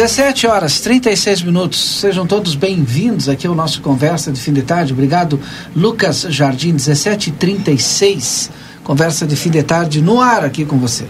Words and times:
17 0.00 0.46
horas 0.46 0.80
36 0.80 1.42
minutos. 1.42 2.00
Sejam 2.00 2.26
todos 2.26 2.54
bem-vindos 2.54 3.28
aqui 3.28 3.46
ao 3.46 3.54
nosso 3.54 3.82
Conversa 3.82 4.32
de 4.32 4.40
Fim 4.40 4.50
de 4.50 4.62
Tarde. 4.62 4.94
Obrigado, 4.94 5.38
Lucas 5.76 6.22
Jardim, 6.30 6.68
1736. 6.68 8.50
Conversa 8.82 9.26
de 9.26 9.36
fim 9.36 9.50
de 9.50 9.62
tarde 9.62 10.00
no 10.00 10.18
ar 10.18 10.42
aqui 10.42 10.64
com 10.64 10.78
você. 10.78 11.04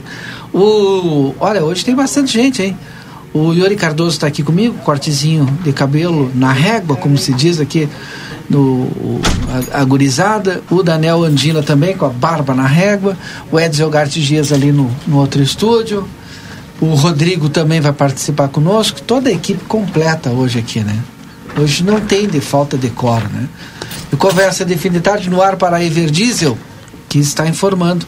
O, 0.52 1.32
olha, 1.38 1.62
hoje 1.62 1.84
tem 1.84 1.94
bastante 1.94 2.32
gente, 2.32 2.64
hein? 2.64 2.76
O 3.32 3.52
Yuri 3.52 3.76
Cardoso 3.76 4.16
está 4.16 4.26
aqui 4.26 4.42
comigo, 4.42 4.76
cortezinho 4.78 5.46
de 5.62 5.72
cabelo 5.72 6.28
na 6.34 6.52
régua, 6.52 6.96
como 6.96 7.16
se 7.16 7.32
diz 7.32 7.60
aqui 7.60 7.88
no 8.48 8.88
a, 9.72 9.82
a 9.82 9.84
gurizada. 9.84 10.64
O 10.68 10.82
Daniel 10.82 11.22
Andina 11.22 11.62
também, 11.62 11.96
com 11.96 12.06
a 12.06 12.10
barba 12.10 12.56
na 12.56 12.66
régua. 12.66 13.16
O 13.52 13.60
Edson 13.60 13.88
Garte 13.88 14.20
Dias 14.20 14.52
ali 14.52 14.72
no, 14.72 14.90
no 15.06 15.18
outro 15.18 15.40
estúdio. 15.40 16.08
O 16.80 16.94
Rodrigo 16.94 17.48
também 17.48 17.80
vai 17.80 17.92
participar 17.92 18.48
conosco. 18.48 19.02
Toda 19.02 19.28
a 19.28 19.32
equipe 19.32 19.64
completa 19.66 20.30
hoje 20.30 20.58
aqui, 20.58 20.80
né? 20.80 20.98
Hoje 21.58 21.84
não 21.84 22.00
tem 22.00 22.26
de 22.26 22.40
falta 22.40 22.78
de 22.78 22.88
cor, 22.88 23.22
né? 23.28 23.48
E 24.12 24.16
conversa 24.16 24.64
de 24.64 24.76
fim 24.76 24.90
de 24.90 25.00
tarde 25.00 25.28
no 25.28 25.42
ar 25.42 25.56
para 25.56 25.76
a 25.76 25.84
Everdiesel, 25.84 26.56
que 27.08 27.18
está 27.18 27.46
informando. 27.46 28.06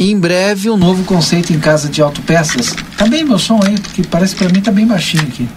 em 0.00 0.18
breve 0.18 0.70
um 0.70 0.76
novo 0.76 1.02
conceito 1.04 1.52
em 1.52 1.58
casa 1.58 1.88
de 1.88 2.00
autopeças. 2.00 2.74
Tá 2.96 3.06
bem 3.06 3.24
meu 3.24 3.38
som 3.38 3.60
aí, 3.64 3.78
porque 3.78 4.02
parece 4.02 4.34
para 4.36 4.48
mim 4.48 4.60
tá 4.60 4.70
bem 4.70 4.86
baixinho 4.86 5.24
aqui. 5.24 5.48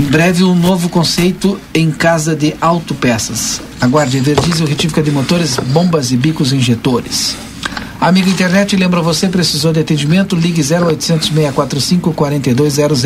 Em 0.00 0.04
breve 0.04 0.42
um 0.42 0.54
novo 0.54 0.88
conceito 0.88 1.58
em 1.74 1.90
casa 1.90 2.34
de 2.34 2.54
autopeças. 2.60 3.60
Aguarde 3.80 4.18
Everdiesel, 4.18 4.66
retífica 4.66 5.02
de 5.02 5.10
motores, 5.10 5.56
bombas 5.56 6.12
e 6.12 6.16
bicos 6.16 6.52
injetores. 6.52 7.36
Amigo 8.02 8.28
internet, 8.28 8.74
lembra 8.74 9.00
você, 9.00 9.28
precisou 9.28 9.72
de 9.72 9.78
atendimento? 9.78 10.34
Ligue 10.34 10.60
0800 10.60 11.28
645 11.28 12.12
4200. 12.12 13.04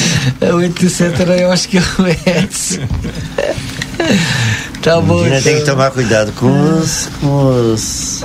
O 0.55 0.61
etc. 0.61 1.21
eu 1.41 1.53
acho 1.53 1.69
que 1.69 1.79
é 1.79 1.81
o 1.81 2.07
Edson. 2.09 2.81
tá 4.83 5.01
bom. 5.01 5.27
Então. 5.27 5.43
tem 5.43 5.59
que 5.59 5.65
tomar 5.65 5.91
cuidado 5.91 6.33
com 6.33 6.79
os, 6.79 7.09
com 7.21 7.73
os 7.73 8.25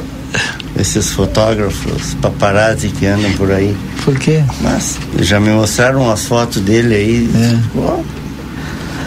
esses 0.80 1.12
fotógrafos 1.12 2.14
paparazzi 2.22 2.90
que 2.90 3.06
andam 3.06 3.32
por 3.34 3.52
aí. 3.52 3.76
Por 4.04 4.18
quê? 4.18 4.44
Mas 4.62 4.98
já 5.22 5.40
me 5.40 5.50
mostraram 5.50 6.04
umas 6.04 6.26
fotos 6.26 6.62
dele 6.62 6.96
aí. 6.96 7.30
É. 7.36 8.18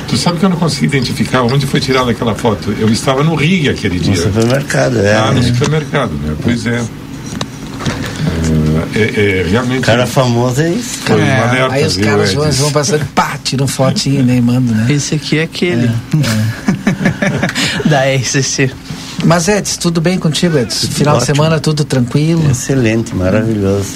Tu 0.09 0.17
sabe 0.17 0.39
que 0.39 0.45
eu 0.45 0.49
não 0.51 0.57
consegui 0.57 0.87
identificar 0.87 1.43
onde 1.43 1.67
foi 1.67 1.79
tirada 1.79 2.11
aquela 2.11 2.35
foto. 2.35 2.75
Eu 2.79 2.89
estava 2.89 3.23
no 3.23 3.35
Rio 3.37 3.71
aquele 3.71 3.99
dia. 4.01 4.11
No 4.15 4.23
supermercado, 4.23 4.99
é. 4.99 5.15
Ah, 5.15 5.31
no 5.33 5.43
supermercado, 5.43 6.11
né? 6.15 6.35
Pois 6.43 6.67
é. 6.67 6.83
É, 8.95 8.99
é, 8.99 9.39
é 9.41 9.47
realmente. 9.49 9.83
Cara 9.83 10.07
famoso 10.07 10.61
é 10.63 10.71
isso. 10.71 10.99
Foi 11.05 11.21
É, 11.21 11.39
alerta, 11.39 11.75
aí 11.75 11.85
os 11.87 11.95
viu, 11.95 12.05
caras 12.05 12.31
Edson? 12.31 12.41
vão, 12.43 12.51
vão 12.53 12.73
passando, 12.73 13.05
pá, 13.15 13.39
tiram 13.45 13.69
fotinho, 13.69 14.25
nem 14.25 14.41
mandam, 14.41 14.75
né? 14.75 14.93
Esse 14.93 15.15
aqui 15.15 15.39
é 15.39 15.43
aquele. 15.45 15.89
da 17.87 18.01
RCC. 18.17 18.71
Mas 19.25 19.49
Edson, 19.49 19.81
tudo 19.81 20.01
bem 20.01 20.19
contigo, 20.19 20.57
Edson? 20.59 20.89
Final 20.89 21.17
de 21.19 21.23
ótimo. 21.23 21.37
semana, 21.37 21.61
tudo 21.61 21.85
tranquilo? 21.85 22.43
Excelente, 22.51 23.15
maravilhoso. 23.15 23.87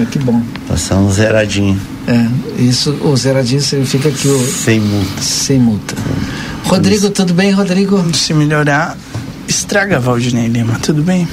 É, 0.00 0.04
que 0.04 0.18
bom. 0.20 0.40
Passamos 0.68 1.14
zeradinho, 1.14 1.78
É, 2.06 2.62
isso, 2.62 2.92
o 3.02 3.16
zeradinho 3.16 3.60
significa 3.60 4.10
que 4.10 4.28
o. 4.28 4.38
sem 4.52 4.78
multa. 4.80 5.22
Sem 5.22 5.58
multa. 5.58 5.94
Rodrigo, 6.64 7.10
tudo 7.10 7.34
bem, 7.34 7.50
Rodrigo? 7.50 8.04
Se 8.14 8.32
melhorar, 8.32 8.96
estraga 9.48 9.98
Valdinei 9.98 10.46
Lima, 10.46 10.78
tudo 10.80 11.02
bem? 11.02 11.26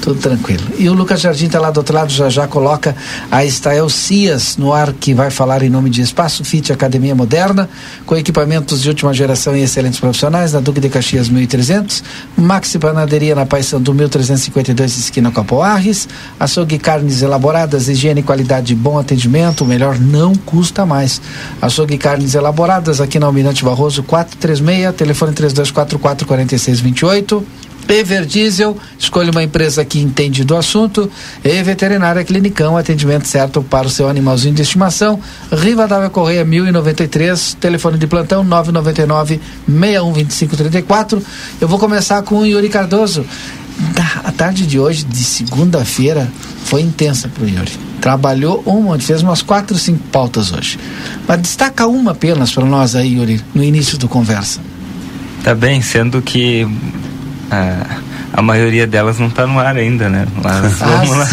Tudo 0.00 0.18
tranquilo. 0.18 0.62
E 0.78 0.88
o 0.88 0.94
Lucas 0.94 1.20
Jardim 1.20 1.46
está 1.46 1.60
lá 1.60 1.70
do 1.70 1.78
outro 1.78 1.94
lado, 1.94 2.10
já 2.10 2.28
já 2.30 2.46
coloca 2.46 2.96
a 3.30 3.44
Estael 3.44 3.88
Cias 3.88 4.56
no 4.56 4.72
ar, 4.72 4.92
que 4.94 5.12
vai 5.12 5.30
falar 5.30 5.62
em 5.62 5.68
nome 5.68 5.90
de 5.90 6.00
Espaço 6.00 6.42
Fit 6.42 6.72
Academia 6.72 7.14
Moderna, 7.14 7.68
com 8.06 8.16
equipamentos 8.16 8.80
de 8.80 8.88
última 8.88 9.12
geração 9.12 9.54
e 9.54 9.62
excelentes 9.62 10.00
profissionais, 10.00 10.52
na 10.52 10.60
Duque 10.60 10.80
de 10.80 10.88
Caxias 10.88 11.28
1300, 11.28 12.02
Maxi 12.36 12.78
Panaderia 12.78 13.34
na 13.34 13.44
Paissandu 13.44 13.92
1352, 13.92 14.98
esquina 14.98 15.30
com 15.30 15.40
Apoarres, 15.42 16.08
açougue 16.38 16.76
e 16.76 16.78
carnes 16.78 17.20
elaboradas, 17.20 17.88
higiene 17.88 18.20
e 18.20 18.22
qualidade, 18.22 18.74
bom 18.74 18.98
atendimento, 18.98 19.64
o 19.64 19.66
melhor 19.66 19.98
não 19.98 20.34
custa 20.34 20.86
mais. 20.86 21.20
Açougue 21.60 21.94
e 21.94 21.98
carnes 21.98 22.34
elaboradas 22.34 23.00
aqui 23.00 23.18
na 23.18 23.26
Almirante 23.26 23.64
Barroso 23.64 24.02
436, 24.02 24.94
telefone 24.94 25.32
3244 25.32 26.26
4628. 26.26 27.46
Everdiesel, 27.90 28.76
escolha 28.98 29.30
uma 29.30 29.42
empresa 29.42 29.84
que 29.84 29.98
entende 29.98 30.44
do 30.44 30.56
assunto. 30.56 31.10
E 31.44 31.62
Veterinária 31.62 32.24
Clinicão, 32.24 32.76
atendimento 32.76 33.26
certo 33.26 33.62
para 33.62 33.86
o 33.86 33.90
seu 33.90 34.08
animalzinho 34.08 34.54
de 34.54 34.62
estimação. 34.62 35.20
Rivadavia 35.52 36.08
Correia 36.10 36.44
1093, 36.44 37.54
telefone 37.60 37.98
de 37.98 38.06
plantão 38.06 38.44
999 38.44 39.40
612534. 39.66 41.22
Eu 41.60 41.68
vou 41.68 41.78
começar 41.78 42.22
com 42.22 42.38
o 42.38 42.46
Yuri 42.46 42.68
Cardoso. 42.68 43.24
A 44.22 44.30
tarde 44.30 44.66
de 44.66 44.78
hoje, 44.78 45.04
de 45.04 45.24
segunda-feira, 45.24 46.30
foi 46.64 46.82
intensa 46.82 47.28
pro 47.28 47.48
Yuri. 47.48 47.72
Trabalhou 48.00 48.62
um 48.66 48.82
monte, 48.82 49.04
fez 49.04 49.22
umas 49.22 49.42
quatro, 49.42 49.76
cinco 49.76 50.00
pautas 50.12 50.52
hoje. 50.52 50.78
Mas 51.26 51.40
destaca 51.40 51.86
uma 51.86 52.12
apenas 52.12 52.52
para 52.52 52.64
nós 52.64 52.94
aí, 52.94 53.14
Yuri, 53.14 53.40
no 53.54 53.64
início 53.64 53.96
do 53.98 54.08
conversa. 54.08 54.60
Tá 55.42 55.54
bem, 55.54 55.80
sendo 55.80 56.20
que 56.20 56.66
ah, 57.50 57.98
a 58.32 58.42
maioria 58.42 58.86
delas 58.86 59.18
não 59.18 59.28
tá 59.30 59.46
no 59.46 59.58
ar 59.58 59.76
ainda, 59.76 60.08
né? 60.08 60.26
Mas 60.42 60.80
Ah, 60.82 60.86
vamos 60.86 61.16
lá. 61.16 61.24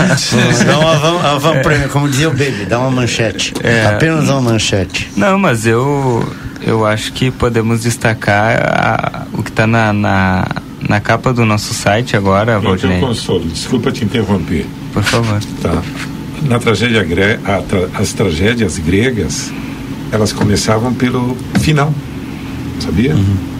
Dá 0.65 0.77
uma 0.79 0.95
van- 0.97 1.11
uma 1.13 1.39
van 1.39 1.61
premium, 1.61 1.87
como 1.89 2.09
dizia 2.09 2.27
o 2.29 2.31
Baby, 2.31 2.65
dá 2.67 2.79
uma 2.79 2.89
manchete. 2.91 3.53
É. 3.63 3.85
Apenas 3.85 4.27
uma 4.29 4.41
manchete. 4.41 5.09
Não, 5.15 5.37
mas 5.37 5.65
eu 5.65 6.27
eu 6.65 6.85
acho 6.85 7.13
que 7.13 7.29
podemos 7.31 7.81
destacar 7.83 8.59
a- 8.61 9.25
o 9.33 9.43
que 9.43 9.49
está 9.51 9.67
na, 9.67 9.93
na, 9.93 10.47
na 10.89 10.99
capa 10.99 11.31
do 11.31 11.45
nosso 11.45 11.73
site 11.73 12.17
agora, 12.17 12.59
Valdinei. 12.59 12.99
consolo, 12.99 13.45
desculpa 13.45 13.91
te 13.91 14.03
interromper. 14.03 14.65
Por 14.93 15.03
favor. 15.03 15.39
Tá. 15.61 15.81
Na 16.43 16.59
tragédia 16.59 17.03
gre... 17.03 17.39
a 17.45 17.61
tra- 17.61 17.87
as 17.95 18.11
tragédias 18.13 18.77
gregas, 18.79 19.51
elas 20.11 20.31
começavam 20.33 20.93
pelo 20.93 21.37
final, 21.59 21.93
sabia? 22.79 23.15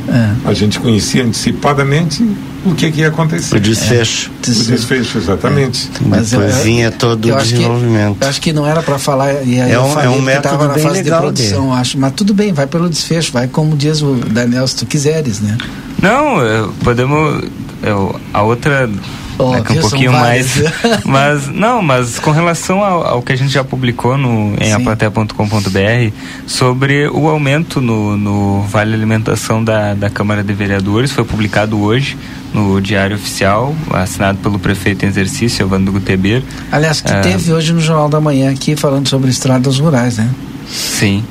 É. 0.08 0.50
A 0.50 0.54
gente 0.54 0.80
conhecia 0.80 1.24
antecipadamente 1.24 2.24
o 2.66 2.74
que, 2.74 2.90
que 2.92 3.02
ia 3.02 3.10
acontecer. 3.10 3.56
O 3.56 3.60
desfecho. 3.60 4.32
O 4.48 4.52
desfecho, 4.52 5.18
exatamente. 5.18 5.90
Mas 6.06 6.32
eu- 6.34 6.40
Depois 6.40 6.64
vinha 6.64 6.92
todo 6.92 7.28
eu 7.28 7.36
o 7.36 7.38
acho 7.38 7.48
que- 7.50 7.56
desenvolvimento. 7.56 8.18
Eu 8.22 8.28
acho 8.30 8.42
que 8.42 8.54
não 8.54 8.66
era 8.66 8.82
para 8.82 8.98
falar, 8.98 9.34
e 9.46 9.60
aí 9.62 9.72
É 9.72 9.76
eu 9.76 9.82
um- 9.84 10.00
é 10.00 10.10
um 10.10 10.14
que 10.14 10.20
tava 10.20 10.22
método 10.22 10.68
na 10.68 10.74
bem 10.74 10.84
fase 10.84 10.98
de 10.98 11.04
legal 11.04 11.22
produção, 11.22 11.68
dele. 11.70 11.80
acho. 11.82 12.00
Mas 12.00 12.14
tudo 12.14 12.34
bem, 12.34 12.54
vai 12.54 12.68
pelo 12.68 12.90
desfecho, 12.90 13.32
vai 13.34 13.48
como 13.48 13.76
diz 13.76 14.02
o 14.02 14.16
Daniel, 14.16 14.66
se 14.68 14.76
tu 14.78 14.86
quiseres, 14.86 15.40
né? 15.42 15.58
Não, 16.02 16.40
eu- 16.42 16.74
podemos. 16.84 17.44
eu- 17.84 18.20
a 18.34 18.42
outra. 18.44 18.90
Oh, 19.40 19.54
é 19.56 19.62
que 19.62 19.74
um 19.74 19.82
pouquinho 19.82 20.12
mais. 20.12 20.64
mas, 21.06 21.48
não, 21.48 21.82
mas 21.82 22.18
com 22.20 22.32
relação 22.32 22.84
ao, 22.84 23.06
ao 23.06 23.22
que 23.22 23.32
a 23.32 23.36
gente 23.36 23.52
já 23.52 23.64
publicou 23.64 24.18
no, 24.18 24.56
em 24.60 24.74
aplateia.com.br 24.74 26.12
sobre 26.46 27.08
o 27.10 27.28
aumento 27.28 27.80
no, 27.80 28.18
no 28.18 28.62
Vale 28.64 28.94
Alimentação 28.94 29.64
da, 29.64 29.94
da 29.94 30.10
Câmara 30.10 30.44
de 30.44 30.54
Vereadores, 30.54 31.12
foi 31.12 31.24
publicado 31.24 31.80
hoje 31.80 32.18
no 32.54 32.82
Diário 32.82 33.16
Oficial, 33.16 33.76
assinado 33.92 34.40
pelo 34.40 34.58
prefeito 34.58 35.06
em 35.06 35.08
exercício, 35.08 35.64
Evandro 35.64 35.92
Guteber. 35.94 36.42
Aliás, 36.72 37.02
que 37.02 37.12
É. 37.12 37.20
teve 37.22 37.54
hoje 37.54 37.74
no 37.74 37.80
Jornal 37.80 38.10
da 38.10 38.20
Manhã 38.20 38.52
aqui 38.52 38.76
falando 38.76 39.08
sobre 39.08 39.30
estradas 39.30 39.80
rurais, 39.80 40.18
né? 40.18 40.30
Sim. 40.68 41.24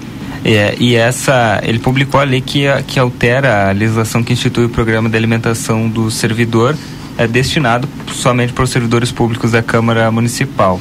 É, 0.45 0.77
e 0.79 0.95
essa, 0.95 1.61
ele 1.65 1.81
publicou 1.81 2.21
a 2.21 2.25
lei 2.25 2.41
que, 2.41 2.67
que 2.87 3.01
altera 3.01 3.69
a 3.69 3.73
legislação 3.73 4.23
que 4.23 4.33
institui 4.33 4.67
o 4.67 4.69
programa 4.69 5.09
de 5.09 5.17
alimentação 5.17 5.89
do 5.89 6.09
servidor, 6.09 6.77
é 7.19 7.27
destinado 7.27 7.89
somente 8.13 8.53
para 8.53 8.65
os 8.65 8.71
servidores 8.71 9.11
públicos 9.13 9.53
da 9.53 9.63
Câmara 9.63 10.11
Municipal. 10.11 10.81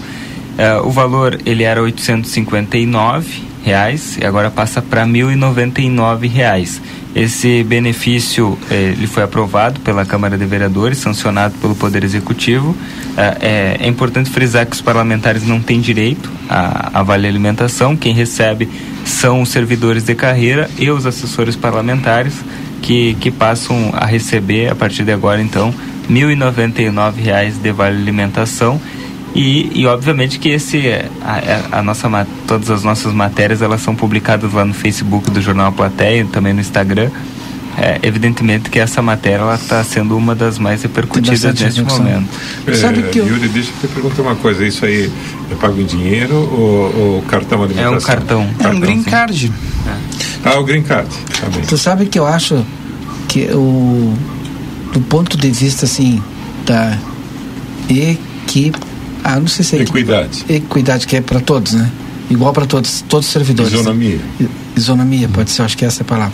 É, 0.57 0.77
o 0.77 0.89
valor 0.89 1.39
ele 1.45 1.63
era 1.63 1.81
859 1.81 3.43
reais 3.63 4.17
e 4.17 4.25
agora 4.25 4.51
passa 4.51 4.81
para 4.81 5.05
1.099 5.05 6.29
reais. 6.29 6.81
Esse 7.15 7.63
benefício 7.63 8.57
eh, 8.69 8.93
ele 8.95 9.07
foi 9.07 9.23
aprovado 9.23 9.79
pela 9.79 10.05
Câmara 10.05 10.37
de 10.37 10.45
Vereadores, 10.45 10.97
sancionado 10.97 11.55
pelo 11.61 11.73
Poder 11.73 12.03
Executivo. 12.03 12.75
É, 13.17 13.77
é- 13.81 13.85
é 13.85 13.87
importante 13.87 14.29
frisar 14.29 14.65
que 14.65 14.75
os 14.75 14.81
parlamentares 14.81 15.43
não 15.47 15.61
têm 15.61 15.79
direito 15.79 16.29
a 16.49 17.01
vale 17.03 17.25
alimentação. 17.25 17.95
Quem 17.95 18.13
recebe 18.13 18.69
são 19.05 19.41
os 19.41 19.49
servidores 19.49 20.03
de 20.03 20.13
carreira 20.13 20.69
e 20.77 20.89
os 20.91 21.05
assessores 21.05 21.55
parlamentares 21.55 22.33
que, 22.81 23.15
que 23.15 23.31
passam 23.31 23.91
a 23.93 24.05
receber 24.05 24.69
a 24.69 24.75
partir 24.75 25.03
de 25.03 25.11
agora 25.11 25.41
então 25.41 25.73
1.099 26.09 27.15
reais 27.15 27.57
de 27.57 27.71
vale 27.71 27.97
alimentação. 27.97 28.79
E, 29.33 29.69
e 29.81 29.85
obviamente 29.85 30.39
que 30.39 30.47
esse 30.49 30.81
a, 31.21 31.79
a 31.79 31.83
nossa 31.83 32.07
todas 32.47 32.69
as 32.69 32.83
nossas 32.83 33.13
matérias 33.13 33.61
elas 33.61 33.81
são 33.81 33.93
publicadas 33.93 34.53
lá 34.53 34.63
no 34.63 34.73
Facebook 34.73 35.29
do 35.29 35.41
jornal 35.41 35.73
Plateia 35.73 36.21
e 36.21 36.25
também 36.25 36.53
no 36.53 36.61
Instagram 36.61 37.09
é, 37.77 37.99
evidentemente 38.03 38.69
que 38.69 38.79
essa 38.79 39.01
matéria 39.01 39.41
ela 39.41 39.55
está 39.55 39.83
sendo 39.83 40.17
uma 40.17 40.33
das 40.33 40.57
mais 40.57 40.81
repercutidas 40.83 41.59
neste 41.59 41.83
momento 41.83 42.29
É, 42.65 42.73
Sabe 42.73 43.03
que 43.03 43.19
eu- 43.19 43.27
Yuri, 43.27 43.49
deixa 43.49 43.71
eu 43.83 43.89
te 43.89 43.93
perguntar 43.93 44.21
uma 44.21 44.35
coisa. 44.35 44.65
Isso 44.65 44.85
aí 44.85 45.11
é 45.51 45.55
pago 45.55 45.79
em 45.81 45.85
dinheiro 45.85 46.33
ou, 46.35 47.15
ou 47.15 47.21
cartão 47.23 47.61
é 47.61 47.65
alimentação? 47.65 47.97
um 47.97 48.01
cartão 48.01 48.49
É 48.63 48.67
um 48.69 48.79
green 48.79 49.03
card. 49.03 49.51
Ah, 50.45 50.57
o 50.59 50.63
green 50.63 50.83
card. 50.83 51.09
Tá 51.41 51.49
bem. 51.49 51.61
Tu 51.63 51.77
sabe 51.77 52.05
que 52.05 52.17
eu 52.17 52.25
acho 52.25 52.65
que 53.27 53.49
o 53.51 54.13
do 54.95 55.01
ponto 55.01 55.37
de 55.37 55.51
vista 55.51 55.83
assim 55.85 56.23
da 56.65 56.97
equipe, 57.89 58.79
ah, 59.25 59.37
não 59.37 59.47
sei 59.47 59.65
se 59.65 59.75
é 59.75 59.81
Equidade. 59.81 60.45
equidade 60.47 61.05
que 61.05 61.17
é 61.17 61.21
para 61.21 61.41
todos, 61.41 61.73
né? 61.73 61.91
Igual 62.29 62.53
para 62.53 62.65
todos, 62.65 63.03
todos 63.07 63.27
os 63.27 63.33
servidores. 63.33 63.73
Isonomia. 63.73 64.21
Isonomia, 64.75 65.27
pode 65.29 65.49
ser, 65.51 65.61
acho 65.63 65.77
que 65.77 65.85
essa 65.85 66.01
é 66.01 66.03
a 66.03 66.05
palavra. 66.05 66.33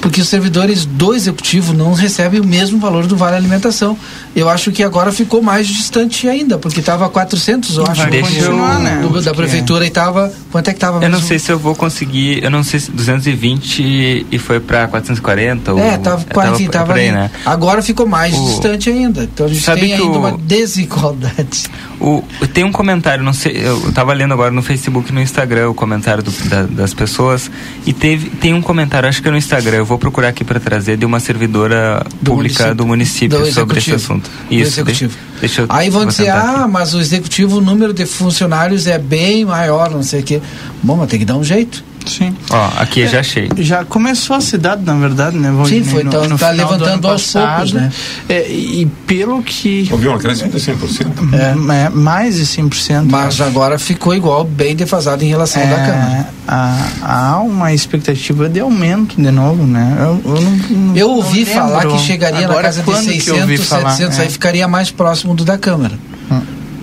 Porque 0.00 0.20
os 0.20 0.28
servidores 0.28 0.84
do 0.84 1.14
executivo 1.14 1.72
não 1.72 1.92
recebem 1.92 2.40
o 2.40 2.44
mesmo 2.46 2.78
valor 2.78 3.06
do 3.06 3.16
vale 3.16 3.36
alimentação. 3.36 3.96
Eu 4.36 4.48
acho 4.48 4.70
que 4.70 4.82
agora 4.82 5.10
ficou 5.12 5.42
mais 5.42 5.66
distante 5.66 6.28
ainda, 6.28 6.58
porque 6.58 6.80
estava 6.80 7.08
400, 7.08 7.76
eu 7.76 7.86
acho, 7.86 8.02
continuar, 8.08 8.78
né? 8.78 9.00
do- 9.02 9.20
da 9.22 9.30
que 9.30 9.36
prefeitura 9.36 9.84
e 9.84 9.88
estava 9.88 10.32
quanto 10.52 10.68
é 10.68 10.72
que 10.72 10.76
estava 10.76 11.02
eu 11.04 11.08
não 11.10 11.20
sei 11.20 11.38
se 11.38 11.50
eu 11.50 11.58
vou 11.58 11.74
conseguir 11.74 12.42
eu 12.42 12.50
não 12.50 12.62
sei 12.62 12.78
se 12.80 12.90
220 12.90 14.26
e 14.30 14.38
foi 14.38 14.60
para 14.60 14.86
440 14.88 15.72
ou 15.72 15.78
É, 15.78 15.96
tava, 15.98 16.22
tava 16.24 16.54
enfim, 16.54 16.64
por- 16.66 16.72
tava 16.72 16.86
por 16.86 16.96
aí, 16.96 17.10
né 17.10 17.30
Agora 17.44 17.82
ficou 17.82 18.06
mais 18.06 18.34
O- 18.36 18.44
distante 18.46 18.90
ainda. 18.90 19.24
Então 19.24 19.46
a 19.46 19.48
gente 19.48 19.64
tem 19.64 19.92
ainda 19.94 20.04
o- 20.04 20.18
uma 20.18 20.38
desigualdade. 20.38 21.64
O, 22.00 22.22
tem 22.52 22.62
um 22.64 22.70
comentário, 22.72 23.24
não 23.24 23.32
sei, 23.32 23.56
eu 23.56 23.90
tava 23.92 24.12
lendo 24.12 24.32
agora 24.32 24.50
no 24.52 24.62
Facebook 24.62 25.10
e 25.10 25.12
no 25.14 25.20
Instagram 25.20 25.70
o 25.70 25.74
comentário 25.74 26.22
do- 26.22 26.30
da- 26.48 26.62
das 26.62 26.94
pessoas 26.94 27.50
e 27.88 27.92
teve, 27.94 28.28
tem 28.28 28.52
um 28.52 28.60
comentário, 28.60 29.08
acho 29.08 29.22
que 29.22 29.28
é 29.28 29.30
no 29.30 29.38
Instagram, 29.38 29.78
eu 29.78 29.84
vou 29.86 29.98
procurar 29.98 30.28
aqui 30.28 30.44
para 30.44 30.60
trazer, 30.60 30.98
de 30.98 31.06
uma 31.06 31.18
servidora 31.20 32.04
Do 32.20 32.32
pública 32.32 32.64
município. 32.64 32.74
do 32.74 32.86
município 32.86 33.38
Do 33.38 33.46
sobre 33.50 33.78
esse 33.78 33.90
executivo. 33.90 33.96
assunto. 33.96 34.30
Do 34.30 34.54
Isso, 34.54 34.72
executivo. 34.80 35.14
Deixa, 35.14 35.37
deixa 35.37 35.37
eu 35.42 35.66
Aí 35.68 35.90
vão 35.90 36.06
dizer, 36.06 36.24
tentar 36.24 36.38
aqui. 36.38 36.60
ah, 36.62 36.68
mas 36.68 36.94
o 36.94 37.00
executivo, 37.00 37.58
o 37.58 37.60
número 37.60 37.92
de 37.92 38.06
funcionários 38.06 38.86
é 38.86 38.98
bem 38.98 39.44
maior, 39.44 39.90
não 39.90 40.02
sei 40.02 40.20
o 40.20 40.22
quê. 40.22 40.40
Bom, 40.82 40.96
mas 40.96 41.08
tem 41.08 41.18
que 41.18 41.24
dar 41.24 41.36
um 41.36 41.44
jeito. 41.44 41.84
Sim. 42.08 42.34
Ó, 42.50 42.70
aqui 42.78 43.06
já 43.06 43.20
achei. 43.20 43.50
Já 43.58 43.84
começou 43.84 44.34
a 44.34 44.40
cidade, 44.40 44.82
na 44.82 44.94
verdade, 44.94 45.36
né? 45.36 45.50
Sim, 45.66 45.84
foi, 45.84 46.02
então 46.02 46.36
tá 46.36 46.50
do 46.50 46.56
levantando 46.56 47.06
aos 47.06 47.32
poucos, 47.32 47.72
né? 47.72 47.92
É, 48.28 48.50
e 48.50 48.86
pelo 49.06 49.42
que. 49.42 49.88
Houve 49.90 50.08
um 50.08 50.14
acréscimo 50.14 50.50
de 50.50 50.58
100%. 50.58 50.74
É, 51.34 51.88
mais 51.90 52.36
de 52.36 52.46
100%. 52.46 53.04
Mas 53.10 53.40
agora 53.40 53.78
ficou 53.78 54.14
igual, 54.14 54.44
bem 54.44 54.74
defasado 54.74 55.22
em 55.22 55.28
relação 55.28 55.60
ao 55.60 55.68
da 55.68 55.76
Câmara. 55.76 56.12
É, 56.12 56.24
há, 56.46 56.88
há 57.02 57.40
uma 57.42 57.74
expectativa 57.74 58.48
de 58.48 58.60
aumento 58.60 59.20
de 59.20 59.30
novo, 59.30 59.66
né? 59.66 59.96
Eu, 59.98 60.34
eu, 60.34 60.40
não, 60.40 60.50
não- 60.50 60.96
Eu 60.96 61.08
não 61.08 61.14
ouvi 61.16 61.44
lembro 61.44 61.54
falar 61.54 61.86
que 61.86 61.98
chegaria 61.98 62.40
na 62.40 62.46
agora 62.46 62.62
casa 62.62 62.80
de 62.80 62.84
quando 62.86 63.06
que 63.06 63.28
eu 63.28 63.34
ouvi 63.36 63.58
600, 63.58 63.66
falar, 63.68 63.90
700, 63.90 64.18
é. 64.18 64.22
aí 64.22 64.30
ficaria 64.30 64.66
mais 64.68 64.90
próximo 64.90 65.27
do 65.34 65.44
da 65.44 65.56
Câmara. 65.58 65.94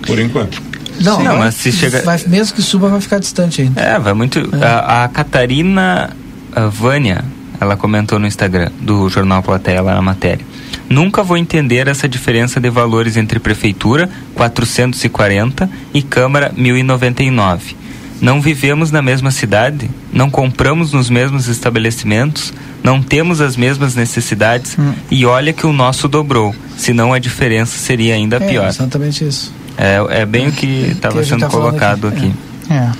Por 0.06 0.18
enquanto. 0.18 0.62
Não, 1.00 1.18
Não, 1.18 1.32
vai- 1.32 1.38
mas 1.46 1.54
se 1.56 1.70
chega- 1.72 2.02
vai- 2.02 2.20
mesmo 2.26 2.54
que 2.56 2.62
suba, 2.62 2.88
vai 2.88 3.00
ficar 3.00 3.18
distante 3.18 3.62
ainda. 3.62 3.80
É, 3.80 3.98
vai 3.98 4.14
muito. 4.14 4.48
A, 4.62 5.04
a 5.04 5.08
Catarina 5.08 6.10
a 6.54 6.66
Vânia, 6.68 7.22
ela 7.60 7.76
comentou 7.76 8.18
no 8.18 8.26
Instagram 8.26 8.70
do 8.80 9.08
jornal 9.10 9.42
Plateia 9.42 9.82
lá 9.82 9.94
na 9.94 10.00
matéria. 10.02 10.44
Nunca 10.88 11.22
vou 11.22 11.36
entender 11.36 11.86
essa 11.88 12.08
diferença 12.08 12.58
de 12.60 12.70
valores 12.70 13.16
entre 13.16 13.38
prefeitura 13.40 14.08
440 14.34 15.68
e 15.92 16.00
Câmara 16.02 16.52
1099. 16.56 17.76
Não 18.20 18.40
vivemos 18.40 18.90
na 18.90 19.02
mesma 19.02 19.30
cidade, 19.30 19.90
não 20.12 20.30
compramos 20.30 20.92
nos 20.92 21.10
mesmos 21.10 21.48
estabelecimentos, 21.48 22.54
não 22.86 23.02
temos 23.02 23.40
as 23.40 23.56
mesmas 23.56 23.96
necessidades 23.96 24.76
e 25.10 25.26
olha 25.26 25.52
que 25.52 25.66
o 25.66 25.72
nosso 25.72 26.06
dobrou, 26.06 26.54
senão 26.78 27.12
a 27.12 27.18
diferença 27.18 27.76
seria 27.76 28.14
ainda 28.14 28.36
É, 28.36 28.48
pior. 28.48 28.68
exatamente 28.68 29.26
isso. 29.26 29.52
É, 29.76 30.20
é 30.20 30.24
bem 30.24 30.46
o 30.46 30.52
que 30.52 30.84
a 30.84 30.92
estava 30.92 31.24
sendo 31.24 31.40
tá 31.40 31.48
colocado 31.48 32.06
aqui. 32.06 32.32
aqui. 32.68 32.72
É. 32.72 32.92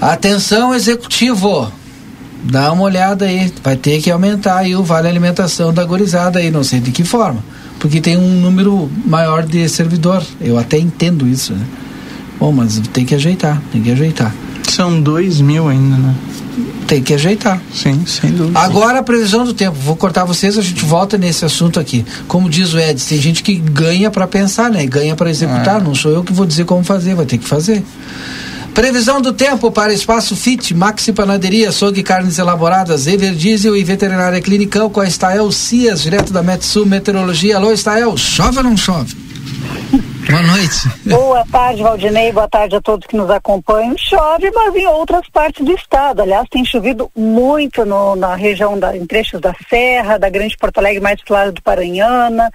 Atenção, 0.00 0.74
executivo. 0.74 1.72
Dá 2.42 2.70
uma 2.72 2.82
olhada 2.82 3.24
aí. 3.24 3.50
Vai 3.62 3.74
ter 3.74 4.02
que 4.02 4.10
aumentar 4.10 4.58
aí 4.58 4.76
o 4.76 4.84
vale 4.84 5.08
alimentação 5.08 5.72
da 5.72 5.82
gorizada 5.82 6.38
aí, 6.38 6.50
não 6.50 6.62
sei 6.62 6.78
de 6.78 6.90
que 6.90 7.04
forma. 7.04 7.42
Porque 7.80 8.02
tem 8.02 8.18
um 8.18 8.40
número 8.40 8.90
maior 9.06 9.44
de 9.44 9.66
servidor. 9.66 10.22
Eu 10.42 10.58
até 10.58 10.76
entendo 10.78 11.26
isso, 11.26 11.54
né? 11.54 11.64
Bom, 12.38 12.52
mas 12.52 12.78
tem 12.92 13.06
que 13.06 13.14
ajeitar, 13.14 13.62
tem 13.72 13.80
que 13.80 13.90
ajeitar. 13.90 14.34
São 14.68 15.00
dois 15.00 15.40
mil 15.40 15.68
ainda, 15.68 15.96
né? 15.96 16.14
Tem 16.86 17.02
que 17.02 17.14
ajeitar. 17.14 17.60
Sim, 17.72 18.04
sem 18.06 18.30
dúvida. 18.30 18.58
Agora 18.58 18.98
a 18.98 19.02
previsão 19.02 19.44
do 19.44 19.54
tempo. 19.54 19.76
Vou 19.78 19.96
cortar 19.96 20.24
vocês, 20.24 20.58
a 20.58 20.62
gente 20.62 20.84
volta 20.84 21.16
nesse 21.16 21.44
assunto 21.44 21.80
aqui. 21.80 22.04
Como 22.28 22.48
diz 22.48 22.74
o 22.74 22.78
Edson, 22.78 23.08
tem 23.10 23.20
gente 23.20 23.42
que 23.42 23.56
ganha 23.56 24.10
para 24.10 24.26
pensar, 24.26 24.70
né? 24.70 24.84
Ganha 24.86 25.16
para 25.16 25.30
executar. 25.30 25.82
Não 25.82 25.94
sou 25.94 26.12
eu 26.12 26.22
que 26.22 26.32
vou 26.32 26.46
dizer 26.46 26.64
como 26.64 26.84
fazer, 26.84 27.14
vai 27.14 27.26
ter 27.26 27.38
que 27.38 27.46
fazer. 27.46 27.82
Previsão 28.74 29.22
do 29.22 29.32
tempo 29.32 29.70
para 29.70 29.94
Espaço 29.94 30.34
Fit, 30.34 30.74
Maxi 30.74 31.12
Panaderia, 31.12 31.68
Açougue 31.68 32.02
Carnes 32.02 32.38
Elaboradas, 32.38 33.06
Ever 33.06 33.32
Diesel 33.32 33.76
e 33.76 33.84
Veterinária 33.84 34.40
Clinicão 34.40 34.90
com 34.90 35.00
a 35.00 35.06
Estael 35.06 35.50
Cias, 35.52 36.02
direto 36.02 36.32
da 36.32 36.42
Metsul 36.42 36.84
Meteorologia. 36.84 37.56
Alô, 37.56 37.70
Estael, 37.70 38.16
chove 38.16 38.58
ou 38.58 38.64
não 38.64 38.76
chove? 38.76 39.23
Boa 40.30 40.42
noite. 40.42 40.88
Boa 41.06 41.44
tarde, 41.50 41.82
Valdinei. 41.82 42.32
Boa 42.32 42.48
tarde 42.48 42.76
a 42.76 42.80
todos 42.80 43.06
que 43.06 43.16
nos 43.16 43.30
acompanham. 43.30 43.94
Chove, 43.98 44.50
mas 44.54 44.74
em 44.74 44.86
outras 44.86 45.28
partes 45.28 45.64
do 45.64 45.72
estado. 45.72 46.22
Aliás, 46.22 46.48
tem 46.48 46.64
chovido 46.64 47.10
muito 47.14 47.84
no, 47.84 48.16
na 48.16 48.34
região, 48.34 48.78
da, 48.78 48.96
em 48.96 49.06
trechos 49.06 49.40
da 49.40 49.54
Serra, 49.68 50.18
da 50.18 50.30
Grande 50.30 50.56
Porto 50.56 50.78
Alegre, 50.78 51.02
mais 51.02 51.20
lado 51.28 51.52
do 51.52 51.62
Paranhana. 51.62 52.50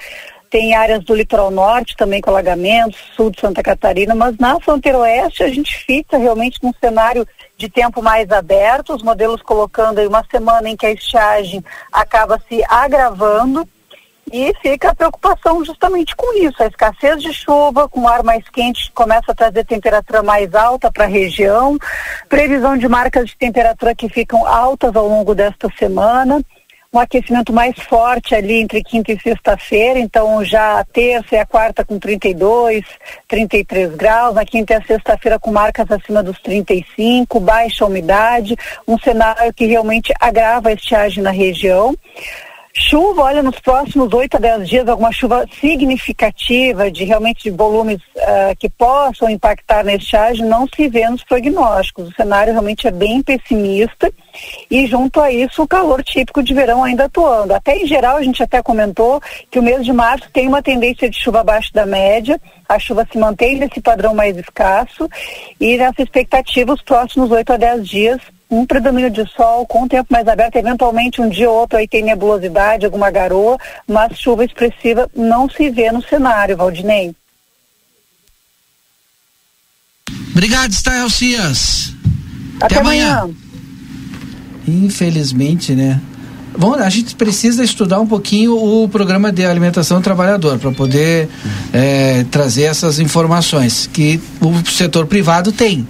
Tem 0.49 0.75
áreas 0.75 1.03
do 1.03 1.13
litoral 1.13 1.51
norte 1.51 1.95
também 1.95 2.21
com 2.21 2.31
alagamentos, 2.31 2.99
sul 3.15 3.29
de 3.29 3.39
Santa 3.39 3.61
Catarina, 3.61 4.15
mas 4.15 4.35
na 4.39 4.59
fronteira 4.59 4.97
oeste 4.97 5.43
a 5.43 5.49
gente 5.49 5.77
fica 5.85 6.17
realmente 6.17 6.57
num 6.63 6.73
cenário 6.81 7.27
de 7.55 7.69
tempo 7.69 8.01
mais 8.01 8.31
aberto, 8.31 8.95
os 8.95 9.03
modelos 9.03 9.43
colocando 9.43 9.99
aí 9.99 10.07
uma 10.07 10.25
semana 10.31 10.67
em 10.67 10.75
que 10.75 10.87
a 10.87 10.91
estiagem 10.91 11.63
acaba 11.91 12.41
se 12.49 12.63
agravando 12.67 13.67
e 14.31 14.53
fica 14.61 14.89
a 14.89 14.95
preocupação 14.95 15.63
justamente 15.63 16.15
com 16.15 16.33
isso, 16.37 16.61
a 16.61 16.67
escassez 16.67 17.21
de 17.21 17.33
chuva, 17.33 17.87
com 17.89 18.01
o 18.01 18.07
ar 18.07 18.23
mais 18.23 18.47
quente 18.49 18.91
começa 18.91 19.31
a 19.31 19.35
trazer 19.35 19.65
temperatura 19.65 20.23
mais 20.23 20.53
alta 20.53 20.91
para 20.91 21.05
a 21.05 21.07
região, 21.07 21.77
previsão 22.27 22.77
de 22.77 22.87
marcas 22.87 23.27
de 23.27 23.37
temperatura 23.37 23.95
que 23.95 24.09
ficam 24.09 24.45
altas 24.45 24.95
ao 24.95 25.07
longo 25.07 25.35
desta 25.35 25.69
semana 25.77 26.43
um 26.91 26.97
aquecimento 26.97 27.53
mais 27.53 27.77
forte 27.77 28.33
ali 28.33 28.55
entre 28.55 28.83
quinta 28.83 29.11
e 29.11 29.19
sexta-feira, 29.19 29.99
então 29.99 30.43
já 30.43 30.79
a 30.79 30.83
terça 30.83 31.35
e 31.35 31.37
a 31.37 31.45
quarta 31.45 31.85
com 31.85 31.99
32, 31.99 32.83
33 33.27 33.95
graus, 33.95 34.33
na 34.33 34.43
quinta 34.43 34.73
e 34.73 34.75
a 34.77 34.81
sexta-feira 34.83 35.39
com 35.39 35.51
marcas 35.51 35.89
acima 35.91 36.23
dos 36.23 36.39
35, 36.39 37.39
baixa 37.39 37.85
umidade, 37.85 38.55
um 38.87 38.97
cenário 38.97 39.53
que 39.53 39.67
realmente 39.67 40.11
agrava 40.19 40.69
a 40.69 40.73
estiagem 40.73 41.21
na 41.21 41.31
região. 41.31 41.95
Chuva, 42.81 43.23
olha, 43.23 43.43
nos 43.43 43.59
próximos 43.59 44.11
8 44.13 44.37
a 44.37 44.39
10 44.39 44.69
dias, 44.69 44.87
alguma 44.87 45.11
chuva 45.11 45.45
significativa, 45.59 46.89
de 46.89 47.03
realmente 47.03 47.43
de 47.43 47.49
volumes 47.51 47.97
uh, 48.15 48.55
que 48.57 48.69
possam 48.69 49.29
impactar 49.29 49.83
na 49.83 49.95
estiagem, 49.95 50.45
não 50.45 50.65
se 50.65 50.87
vê 50.87 51.07
nos 51.09 51.21
prognósticos. 51.21 52.07
O 52.07 52.13
cenário 52.13 52.53
realmente 52.53 52.87
é 52.87 52.91
bem 52.91 53.21
pessimista 53.21 54.09
e, 54.71 54.87
junto 54.87 55.19
a 55.19 55.29
isso, 55.29 55.61
o 55.61 55.67
calor 55.67 56.01
típico 56.01 56.41
de 56.41 56.53
verão 56.53 56.81
ainda 56.81 57.05
atuando. 57.05 57.53
Até 57.53 57.77
em 57.77 57.85
geral, 57.85 58.15
a 58.15 58.23
gente 58.23 58.41
até 58.41 58.63
comentou 58.63 59.21
que 59.51 59.59
o 59.59 59.63
mês 59.63 59.83
de 59.83 59.91
março 59.91 60.29
tem 60.31 60.47
uma 60.47 60.63
tendência 60.63 61.09
de 61.09 61.19
chuva 61.19 61.41
abaixo 61.41 61.73
da 61.73 61.85
média, 61.85 62.39
a 62.67 62.79
chuva 62.79 63.05
se 63.11 63.17
mantém 63.17 63.57
nesse 63.57 63.81
padrão 63.81 64.15
mais 64.15 64.37
escasso 64.37 65.09
e 65.59 65.77
nessa 65.77 66.01
expectativa, 66.01 66.73
os 66.73 66.81
próximos 66.81 67.29
8 67.29 67.51
a 67.51 67.57
10 67.57 67.87
dias 67.87 68.38
um 68.49 68.65
predomínio 68.65 69.11
de 69.11 69.25
sol 69.29 69.65
com 69.67 69.83
o 69.83 69.87
tempo 69.87 70.07
mais 70.11 70.27
aberto, 70.27 70.55
eventualmente 70.55 71.21
um 71.21 71.29
dia 71.29 71.49
ou 71.49 71.59
outro 71.59 71.77
aí 71.77 71.87
tem 71.87 72.03
nebulosidade, 72.03 72.85
alguma 72.85 73.11
garoa, 73.11 73.57
mas 73.87 74.17
chuva 74.17 74.43
expressiva 74.43 75.09
não 75.15 75.49
se 75.49 75.69
vê 75.69 75.91
no 75.91 76.01
cenário, 76.01 76.57
Valdinei. 76.57 77.15
Obrigado, 80.31 80.71
Stael 80.71 81.09
Cias. 81.09 81.93
Até, 82.57 82.75
Até 82.75 82.79
amanhã. 82.79 83.17
amanhã. 83.19 83.35
Infelizmente, 84.67 85.73
né? 85.73 86.01
Bom, 86.57 86.73
a 86.73 86.89
gente 86.89 87.15
precisa 87.15 87.63
estudar 87.63 87.99
um 87.99 88.07
pouquinho 88.07 88.55
o 88.55 88.89
programa 88.89 89.31
de 89.31 89.45
alimentação 89.45 89.99
do 89.99 90.03
trabalhador 90.03 90.57
para 90.57 90.71
poder 90.71 91.29
é, 91.71 92.25
trazer 92.31 92.63
essas 92.63 92.99
informações 92.99 93.87
que 93.91 94.19
o 94.41 94.69
setor 94.69 95.05
privado 95.05 95.51
tem. 95.51 95.87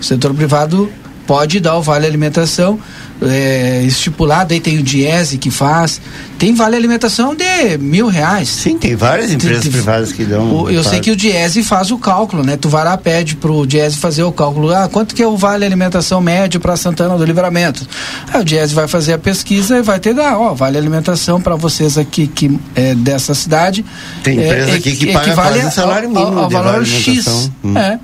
O 0.00 0.04
setor 0.04 0.34
privado 0.34 0.90
pode 1.30 1.60
dar 1.60 1.76
o 1.76 1.80
vale 1.80 2.04
alimentação 2.08 2.76
é, 3.22 3.84
estipulado, 3.84 4.52
aí 4.52 4.58
tem 4.58 4.78
o 4.78 4.82
Diese 4.82 5.38
que 5.38 5.48
faz, 5.48 6.00
tem 6.36 6.52
vale 6.56 6.74
alimentação 6.74 7.36
de 7.36 7.78
mil 7.78 8.08
reais. 8.08 8.48
Sim, 8.48 8.76
tem 8.76 8.96
várias 8.96 9.30
empresas 9.30 9.62
tem, 9.62 9.70
privadas 9.70 10.10
que 10.10 10.24
dão. 10.24 10.62
O, 10.62 10.68
eu 10.68 10.82
sei 10.82 10.98
que 10.98 11.08
o 11.08 11.14
Diese 11.14 11.62
faz 11.62 11.92
o 11.92 11.98
cálculo, 11.98 12.42
né? 12.42 12.56
Tu 12.56 12.68
vai 12.68 12.84
lá, 12.84 12.96
pede 12.96 13.36
pro 13.36 13.64
Diese 13.64 13.96
fazer 13.96 14.24
o 14.24 14.32
cálculo, 14.32 14.74
ah, 14.74 14.88
quanto 14.88 15.14
que 15.14 15.22
é 15.22 15.26
o 15.28 15.36
vale 15.36 15.64
alimentação 15.64 16.20
médio 16.20 16.58
para 16.58 16.76
Santana 16.76 17.16
do 17.16 17.24
Livramento? 17.24 17.86
Aí 18.32 18.40
o 18.40 18.44
Diese 18.44 18.74
vai 18.74 18.88
fazer 18.88 19.12
a 19.12 19.18
pesquisa 19.18 19.78
e 19.78 19.82
vai 19.82 20.00
ter 20.00 20.12
dar, 20.12 20.36
ó, 20.36 20.52
vale 20.52 20.78
alimentação 20.78 21.40
para 21.40 21.54
vocês 21.54 21.96
aqui 21.96 22.26
que 22.26 22.58
é 22.74 22.92
dessa 22.96 23.34
cidade. 23.34 23.84
Tem 24.24 24.34
empresa 24.34 24.72
é, 24.72 24.74
aqui 24.74 24.96
que 24.96 25.12
paga 25.12 25.32
quase 25.32 25.70
salário 25.70 26.10
mínimo 26.10 26.38
ao, 26.38 26.44
ao 26.44 26.50
valor 26.50 26.84
X. 26.84 27.50
Hum. 27.62 27.78
É. 27.78 28.00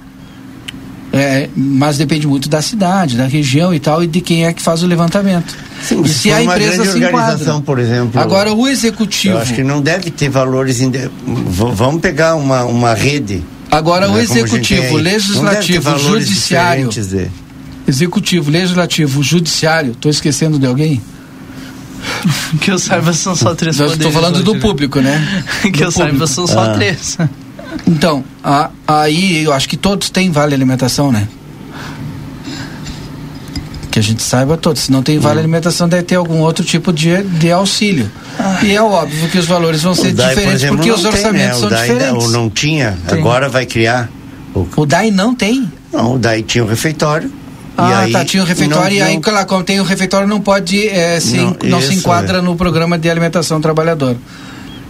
É, 1.17 1.49
mas 1.57 1.97
depende 1.97 2.27
muito 2.27 2.49
da 2.49 2.61
cidade, 2.61 3.17
da 3.17 3.27
região 3.27 3.73
e 3.73 3.81
tal, 3.81 4.03
e 4.03 4.07
de 4.07 4.21
quem 4.21 4.45
é 4.45 4.53
que 4.53 4.61
faz 4.61 4.83
o 4.83 4.87
levantamento. 4.87 5.57
Sim, 5.83 6.03
e 6.03 6.09
se 6.09 6.33
a 6.33 6.43
empresa 6.43 6.85
se 6.85 6.99
enquadra. 6.99 7.61
por 7.61 7.79
exemplo. 7.79 8.21
Agora 8.21 8.53
o 8.53 8.69
executivo. 8.69 9.35
Eu 9.35 9.41
acho 9.41 9.55
que 9.55 9.63
não 9.63 9.81
deve 9.81 10.11
ter 10.11 10.29
valores. 10.29 10.81
Inde... 10.81 11.11
Vamos 11.27 12.01
pegar 12.01 12.35
uma, 12.35 12.65
uma 12.65 12.95
rede. 12.95 13.43
Agora 13.71 14.09
né, 14.09 14.15
o 14.15 14.19
executivo, 14.19 14.97
legislativo, 14.97 15.99
judiciário. 15.99 16.89
De... 16.89 17.31
Executivo, 17.87 18.51
legislativo, 18.51 19.23
judiciário. 19.23 19.93
Estou 19.93 20.11
esquecendo 20.11 20.59
de 20.59 20.67
alguém? 20.67 21.01
que 22.61 22.71
eu 22.71 22.79
saiba 22.79 23.13
são 23.13 23.35
só 23.35 23.55
três 23.55 23.79
Estou 23.81 24.13
falando 24.13 24.43
do 24.43 24.57
público, 24.57 25.01
né? 25.01 25.45
que 25.63 25.71
do 25.71 25.85
eu 25.85 25.93
público. 25.93 25.93
saiba 25.93 26.27
são 26.27 26.47
só 26.47 26.61
ah. 26.61 26.75
três. 26.75 27.19
Então, 27.87 28.25
a, 28.43 28.71
aí 28.87 29.45
eu 29.45 29.53
acho 29.53 29.69
que 29.69 29.77
todos 29.77 30.11
têm 30.11 30.31
vale 30.31 30.55
alimentação, 30.55 31.11
né? 31.11 31.29
Que 33.91 33.99
a 33.99 34.03
gente 34.03 34.23
saiba 34.23 34.57
todos. 34.57 34.83
Se 34.83 34.93
não 34.93 35.03
tem 35.03 35.19
vale 35.19 35.37
hum. 35.37 35.41
alimentação, 35.41 35.89
deve 35.89 36.03
ter 36.03 36.17
algum 36.17 36.41
outro 36.41 36.65
tipo 36.65 36.93
de, 36.93 37.23
de 37.23 37.51
auxílio. 37.51 38.11
Ah. 38.39 38.59
E 38.63 38.75
é 38.75 38.83
óbvio 38.83 39.29
que 39.29 39.39
os 39.39 39.47
valores 39.47 39.83
vão 39.83 39.95
ser 39.95 40.13
DAI, 40.13 40.31
diferentes, 40.31 40.45
por 40.45 40.55
exemplo, 40.55 40.77
porque 40.77 40.91
os 40.91 41.05
orçamentos 41.05 41.33
tem, 41.33 41.47
né? 41.47 41.55
são 41.55 41.69
DAI, 41.69 41.89
diferentes. 41.89 42.25
Ou 42.25 42.31
não 42.31 42.51
tinha, 42.51 42.99
tem. 43.09 43.19
agora 43.19 43.49
vai 43.49 43.67
criar. 43.67 44.11
O, 44.55 44.67
o 44.77 44.87
DAI 44.87 45.11
não 45.11 45.35
tem? 45.35 45.71
Não, 45.93 46.15
o 46.15 46.19
DAI 46.19 46.43
tinha 46.43 46.63
o 46.63 46.67
um 46.67 46.71
refeitório. 46.71 47.31
Ah, 47.77 48.01
aí, 48.01 48.13
tá, 48.13 48.25
tinha 48.25 48.43
o 48.43 48.47
refeitório 48.47 48.85
não, 48.85 48.91
e 48.91 49.03
aí, 49.03 49.21
não, 49.21 49.45
como 49.45 49.63
tem 49.63 49.79
o 49.79 49.85
refeitório, 49.85 50.27
não 50.27 50.41
pode, 50.41 50.89
é, 50.89 51.21
se, 51.21 51.37
não, 51.37 51.57
não 51.63 51.79
isso, 51.79 51.89
se 51.89 51.95
enquadra 51.97 52.39
é. 52.39 52.41
no 52.41 52.57
programa 52.57 52.99
de 52.99 53.11
alimentação 53.11 53.61
trabalhador. 53.61 54.17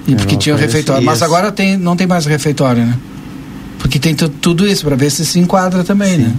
E 0.07 0.15
porque 0.15 0.37
tinha 0.37 0.55
o 0.55 0.59
refeitório. 0.59 1.05
Mas 1.05 1.23
agora 1.23 1.51
tem, 1.51 1.77
não 1.77 1.97
tem 1.97 2.07
mais 2.07 2.27
refeitório, 2.27 2.85
né? 2.85 2.97
Porque 3.79 3.99
tem 3.99 4.15
tudo 4.15 4.67
isso 4.67 4.85
para 4.85 4.97
ver 4.97 5.11
se 5.11 5.25
se 5.27 5.39
enquadra 5.39 5.85
também, 5.85 6.17
Sim. 6.17 6.23
né? 6.23 6.35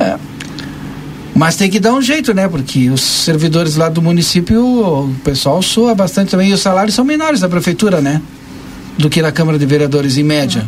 É. 0.00 0.16
Mas 1.34 1.54
tem 1.56 1.70
que 1.70 1.78
dar 1.78 1.92
um 1.92 2.02
jeito, 2.02 2.34
né? 2.34 2.48
Porque 2.48 2.90
os 2.90 3.00
servidores 3.00 3.76
lá 3.76 3.88
do 3.88 4.02
município, 4.02 4.60
o 4.60 5.14
pessoal 5.22 5.62
soa 5.62 5.94
bastante 5.94 6.30
também. 6.30 6.50
E 6.50 6.52
os 6.52 6.60
salários 6.60 6.94
são 6.94 7.04
menores 7.04 7.40
da 7.40 7.48
prefeitura, 7.48 8.00
né? 8.00 8.20
Do 8.96 9.08
que 9.08 9.22
na 9.22 9.30
Câmara 9.30 9.58
de 9.58 9.64
Vereadores, 9.64 10.16
em 10.16 10.24
média. 10.24 10.66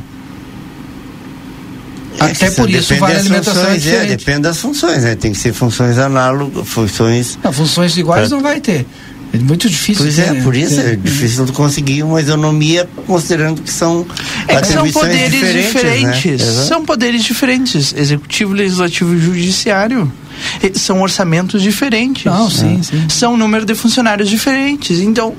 É, 2.20 2.24
Até 2.24 2.50
por 2.50 2.68
isso 2.68 2.94
vale 2.96 3.14
a 3.14 3.18
alimentação 3.18 3.62
é 3.62 3.74
funções, 3.74 3.86
é, 3.86 4.04
depende 4.04 4.40
das 4.40 4.58
funções, 4.58 5.04
né? 5.04 5.14
Tem 5.14 5.32
que 5.32 5.38
ser 5.38 5.52
funções 5.52 5.98
análogas, 5.98 6.68
funções... 6.68 7.38
Não, 7.42 7.52
funções 7.52 7.96
iguais 7.96 8.28
pra... 8.28 8.36
não 8.36 8.42
vai 8.42 8.60
ter. 8.60 8.86
É 9.32 9.38
muito 9.38 9.68
difícil. 9.68 10.04
Pois 10.04 10.18
é, 10.18 10.32
né? 10.32 10.42
por 10.42 10.56
isso 10.56 10.80
é, 10.80 10.92
é 10.92 10.96
difícil 10.96 11.46
conseguir 11.52 12.02
uma 12.02 12.20
isonomia, 12.20 12.88
considerando 13.06 13.62
que 13.62 13.72
são 13.72 14.04
é, 14.48 14.62
são 14.64 14.90
poderes 14.90 15.30
diferentes. 15.30 15.54
Né? 15.54 15.62
diferentes 15.62 16.56
né? 16.56 16.64
São 16.64 16.84
poderes 16.84 17.22
diferentes, 17.22 17.94
executivo, 17.96 18.52
legislativo 18.52 19.14
e 19.14 19.20
judiciário. 19.20 20.10
São 20.74 21.02
orçamentos 21.02 21.62
diferentes. 21.62 22.24
Não, 22.24 22.50
sim, 22.50 22.82
sim. 22.82 23.08
São 23.08 23.36
número 23.36 23.64
de 23.64 23.74
funcionários 23.74 24.28
diferentes. 24.28 24.98
Então, 24.98 25.34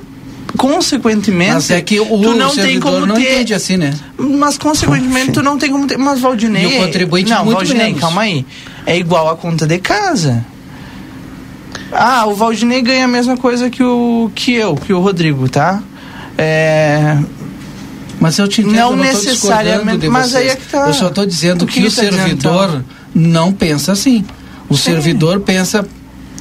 consequentemente 0.57 1.53
mas 1.53 1.71
é 1.71 1.81
que 1.81 1.99
o, 1.99 2.05
tu 2.05 2.33
não 2.33 2.53
tem 2.53 2.79
como 2.79 3.05
não 3.05 3.15
ter 3.15 3.21
entende 3.21 3.53
assim 3.53 3.77
né 3.77 3.93
mas 4.17 4.57
consequentemente 4.57 5.31
tu 5.31 5.41
não 5.41 5.57
tem 5.57 5.71
como 5.71 5.87
ter 5.87 5.97
mas 5.97 6.19
Valdinei 6.19 6.63
e 6.63 6.77
o 6.77 6.85
contribuinte 6.85 7.29
não 7.29 7.45
muito 7.45 7.55
Valdinei 7.55 7.87
menos. 7.87 8.01
calma 8.01 8.23
aí 8.23 8.45
é 8.85 8.97
igual 8.97 9.29
a 9.29 9.37
conta 9.37 9.65
de 9.65 9.79
casa 9.79 10.45
ah, 11.91 12.25
o 12.27 12.35
Valdinei 12.35 12.81
ganha 12.81 13.05
a 13.05 13.07
mesma 13.07 13.37
coisa 13.37 13.69
que 13.69 13.83
o 13.83 14.31
que 14.33 14.53
eu, 14.53 14.75
que 14.75 14.93
o 14.93 14.99
Rodrigo, 14.99 15.49
tá? 15.49 15.81
É, 16.37 17.17
mas 18.19 18.37
eu 18.37 18.47
te 18.47 18.61
entendo, 18.61 18.75
não, 18.75 18.95
não 18.95 19.03
necessariamente, 19.03 20.07
mas 20.07 20.35
aí 20.35 20.49
é 20.49 20.55
que 20.55 20.67
tá. 20.67 20.87
Eu 20.87 20.93
só 20.93 21.07
estou 21.07 21.25
dizendo 21.25 21.63
o 21.63 21.67
que, 21.67 21.81
que, 21.81 21.87
o 21.87 21.89
tá 21.89 22.01
servidor 22.01 22.67
dizendo, 22.67 22.85
então? 23.13 23.31
não 23.31 23.51
pensa 23.51 23.91
assim. 23.91 24.25
O 24.69 24.77
Sim. 24.77 24.83
servidor 24.83 25.41
pensa 25.41 25.85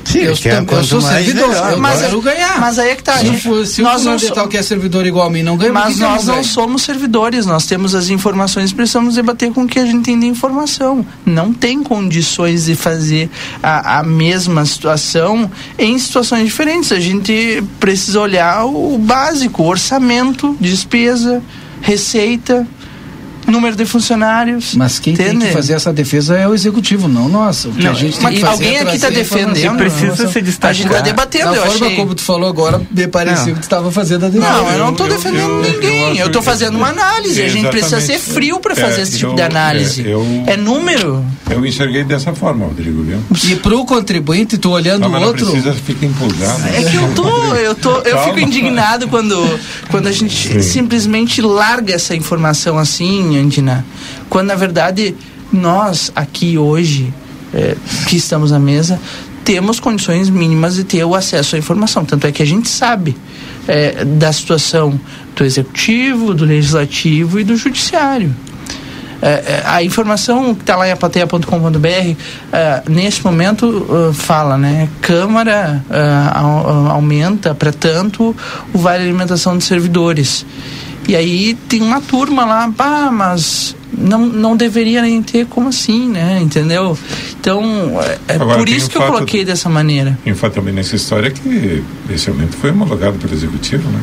Sim, 0.05 0.19
eu, 0.21 0.35
que 0.35 0.49
tam- 0.49 0.67
eu 0.71 0.85
sou 0.85 1.01
servidor, 1.01 1.49
melhor. 1.49 1.73
eu 1.73 1.79
Mas- 1.79 2.01
quero 2.01 2.21
ganhar. 2.23 2.61
mas 2.61 2.79
aí 2.79 2.91
é 2.91 2.97
que 2.97 3.03
tá, 3.03 3.19
Se, 3.19 3.27
gente. 3.27 3.67
se 3.67 3.83
Nós 3.83 4.01
o 4.01 4.11
fundamental 4.11 4.49
que 4.49 4.57
é 4.57 4.63
servidor 4.63 5.07
igual 5.07 5.27
a 5.27 5.31
mim 5.31 5.43
não 5.43 5.57
ganha, 5.57 5.73
Mas 5.73 5.99
nós 5.99 6.27
não 6.27 6.43
somos 6.43 6.83
servidores, 6.83 7.47
nós 7.47 7.67
temos 7.67 7.95
as 7.95 8.09
informações, 8.09 8.73
precisamos 8.73 9.15
debater 9.15 9.53
com 9.53 9.63
o 9.63 9.67
que 9.69 9.79
a 9.79 9.85
gente 9.87 10.05
tem 10.05 10.19
de 10.19 10.27
informação. 10.27 11.05
Não 11.25 11.53
tem 11.53 11.83
condições 11.83 12.65
de 12.65 12.75
fazer 12.75 13.31
a, 13.63 13.99
a 13.99 14.03
mesma 14.03 14.65
situação 14.65 15.51
em 15.79 15.99
situações 15.99 16.45
diferentes. 16.45 16.93
A 16.93 17.01
gente 17.01 17.63
precisa 17.79 18.21
olhar 18.21 18.65
o 18.65 18.99
básico, 18.99 19.63
orçamento, 19.65 20.57
despesa, 20.61 21.43
receita, 21.81 22.67
número 23.51 23.77
de 23.77 23.85
funcionários. 23.85 24.75
Mas 24.75 24.99
quem 24.99 25.15
tem 25.15 25.39
que 25.39 25.53
fazer 25.53 25.75
essa 25.75 25.93
defesa 25.93 26.37
é 26.37 26.47
o 26.47 26.55
executivo, 26.55 27.09
não 27.09 27.29
nós. 27.29 27.65
O 27.65 27.71
que 27.73 27.85
Não, 27.85 27.91
a 27.91 27.95
gente 27.95 28.15
tem 28.15 28.23
Mas 28.23 28.35
que 28.35 28.41
fazer 28.41 28.53
alguém 28.53 28.77
é 28.77 28.83
aqui 28.83 28.97
está 28.97 29.11
defendendo. 29.11 29.75
E 29.75 29.77
precisa 29.77 30.17
se 30.17 30.23
A 30.23 30.27
gente 30.27 30.43
destacar. 30.45 30.75
está 30.81 31.01
debatendo, 31.01 31.51
Da 31.51 31.57
eu 31.57 31.63
forma 31.67 31.87
achei. 31.87 31.97
como 31.97 32.15
tu 32.15 32.23
falou 32.23 32.49
agora, 32.49 32.81
me 32.91 33.07
pareceu 33.09 33.47
Não. 33.49 33.55
que 33.55 33.61
tu 33.61 33.65
estava 33.65 33.91
fazendo 33.93 34.27
a 34.27 34.29
defesa. 34.29 34.53
Não, 34.53 34.71
eu 34.73 34.79
não 34.79 34.91
estou 34.93 35.09
defendendo 35.09 35.41
eu- 35.51 35.63
ninguém. 35.73 36.19
Eu 36.19 36.27
estou 36.27 36.43
fazendo 36.43 36.77
uma 36.77 36.89
análise. 36.89 37.43
A 37.43 37.49
gente 37.49 37.69
precisa 37.69 38.01
ser 38.01 38.19
frio 38.19 38.61
para 38.61 38.75
fazer 38.75 39.01
É, 39.01 39.03
esse 39.03 39.19
tipo 39.19 39.33
eu- 39.33 39.37
de 39.37 39.43
análise. 39.43 40.07
é, 40.07 40.13
eu- 40.13 40.45
É 40.47 40.57
número. 40.57 41.25
Eu 41.51 41.65
enxerguei 41.67 42.05
dessa 42.05 42.33
forma, 42.35 42.67
Rodrigo, 42.67 43.03
viu? 43.03 43.19
E 43.51 43.57
pro 43.57 43.85
contribuinte, 43.85 44.57
tu 44.57 44.71
olhando 44.71 45.07
o 45.07 45.09
não 45.09 45.23
outro. 45.23 45.47
precisa 45.47 45.73
ficar 45.75 46.07
empolgado. 46.07 46.63
É 46.69 46.83
que 46.85 46.97
eu 46.97 47.13
tô, 47.15 47.55
eu 47.57 47.75
tô, 47.75 47.99
eu 48.03 48.19
fico 48.25 48.39
indignado 48.39 49.09
quando, 49.09 49.37
quando 49.91 50.07
a 50.07 50.13
gente 50.13 50.53
Sim. 50.53 50.63
simplesmente 50.63 51.43
larga 51.43 51.95
essa 51.95 52.15
informação 52.15 52.79
assim, 52.79 53.37
Andina. 53.41 53.85
Quando 54.29 54.49
na 54.49 54.55
verdade 54.55 55.15
nós 55.53 56.13
aqui 56.15 56.57
hoje, 56.59 57.13
é, 57.53 57.77
que 58.07 58.17
estamos 58.17 58.51
na 58.51 58.59
mesa, 58.59 59.01
temos 59.45 59.81
condições 59.81 60.29
mínimas 60.31 60.75
de 60.77 60.85
ter 60.85 61.05
o 61.05 61.15
acesso 61.15 61.57
à 61.57 61.59
informação. 61.59 62.05
Tanto 62.05 62.27
é 62.27 62.33
que 62.33 62.43
a 62.43 62.47
gente 62.47 62.69
sabe 62.69 63.17
é, 63.67 64.05
da 64.05 64.33
situação 64.33 65.01
do 65.35 65.45
executivo, 65.45 66.35
do 66.35 66.45
legislativo 66.45 67.41
e 67.41 67.45
do 67.45 67.57
judiciário. 67.57 68.35
É, 69.23 69.29
é, 69.29 69.63
a 69.67 69.83
informação 69.83 70.55
que 70.55 70.63
está 70.63 70.77
lá 70.77 70.89
em 70.89 70.93
apateia.com.br, 70.93 72.17
é, 72.53 72.83
nesse 72.89 73.23
momento, 73.23 73.67
uh, 73.67 74.15
fala, 74.15 74.57
né? 74.57 74.89
Câmara 75.03 75.85
uh, 75.91 76.39
au- 76.39 76.69
au- 76.71 76.87
aumenta 76.93 77.55
para 77.55 77.71
tanto 77.71 78.35
o 78.73 78.79
vale 78.79 79.05
alimentação 79.05 79.59
de 79.59 79.65
servidores. 79.65 80.47
E 81.11 81.17
aí 81.17 81.55
tem 81.69 81.83
uma 81.83 82.01
turma 82.01 82.45
lá, 82.45 82.71
pá, 82.71 83.11
mas 83.11 83.75
não, 83.99 84.27
não 84.27 84.57
deveria 84.57 85.03
nem 85.03 85.21
ter 85.21 85.45
como 85.45 85.69
assim, 85.69 86.09
né? 86.09 86.39
Entendeu? 86.41 86.97
Então, 87.41 88.01
é, 88.01 88.19
é 88.29 88.35
Agora, 88.37 88.59
por 88.59 88.69
isso 88.69 88.87
o 88.87 88.91
que 88.91 88.97
eu 88.97 89.03
coloquei 89.03 89.45
dessa 89.45 89.69
maneira. 89.69 90.17
Tem 90.23 90.33
um 90.33 90.37
fato 90.37 90.55
também 90.55 90.73
nessa 90.73 90.95
história 90.95 91.29
que 91.29 91.83
esse 92.09 92.31
aumento 92.31 92.57
foi 92.57 92.71
homologado 92.71 93.19
pelo 93.19 93.35
Executivo, 93.35 93.91
né? 93.91 94.01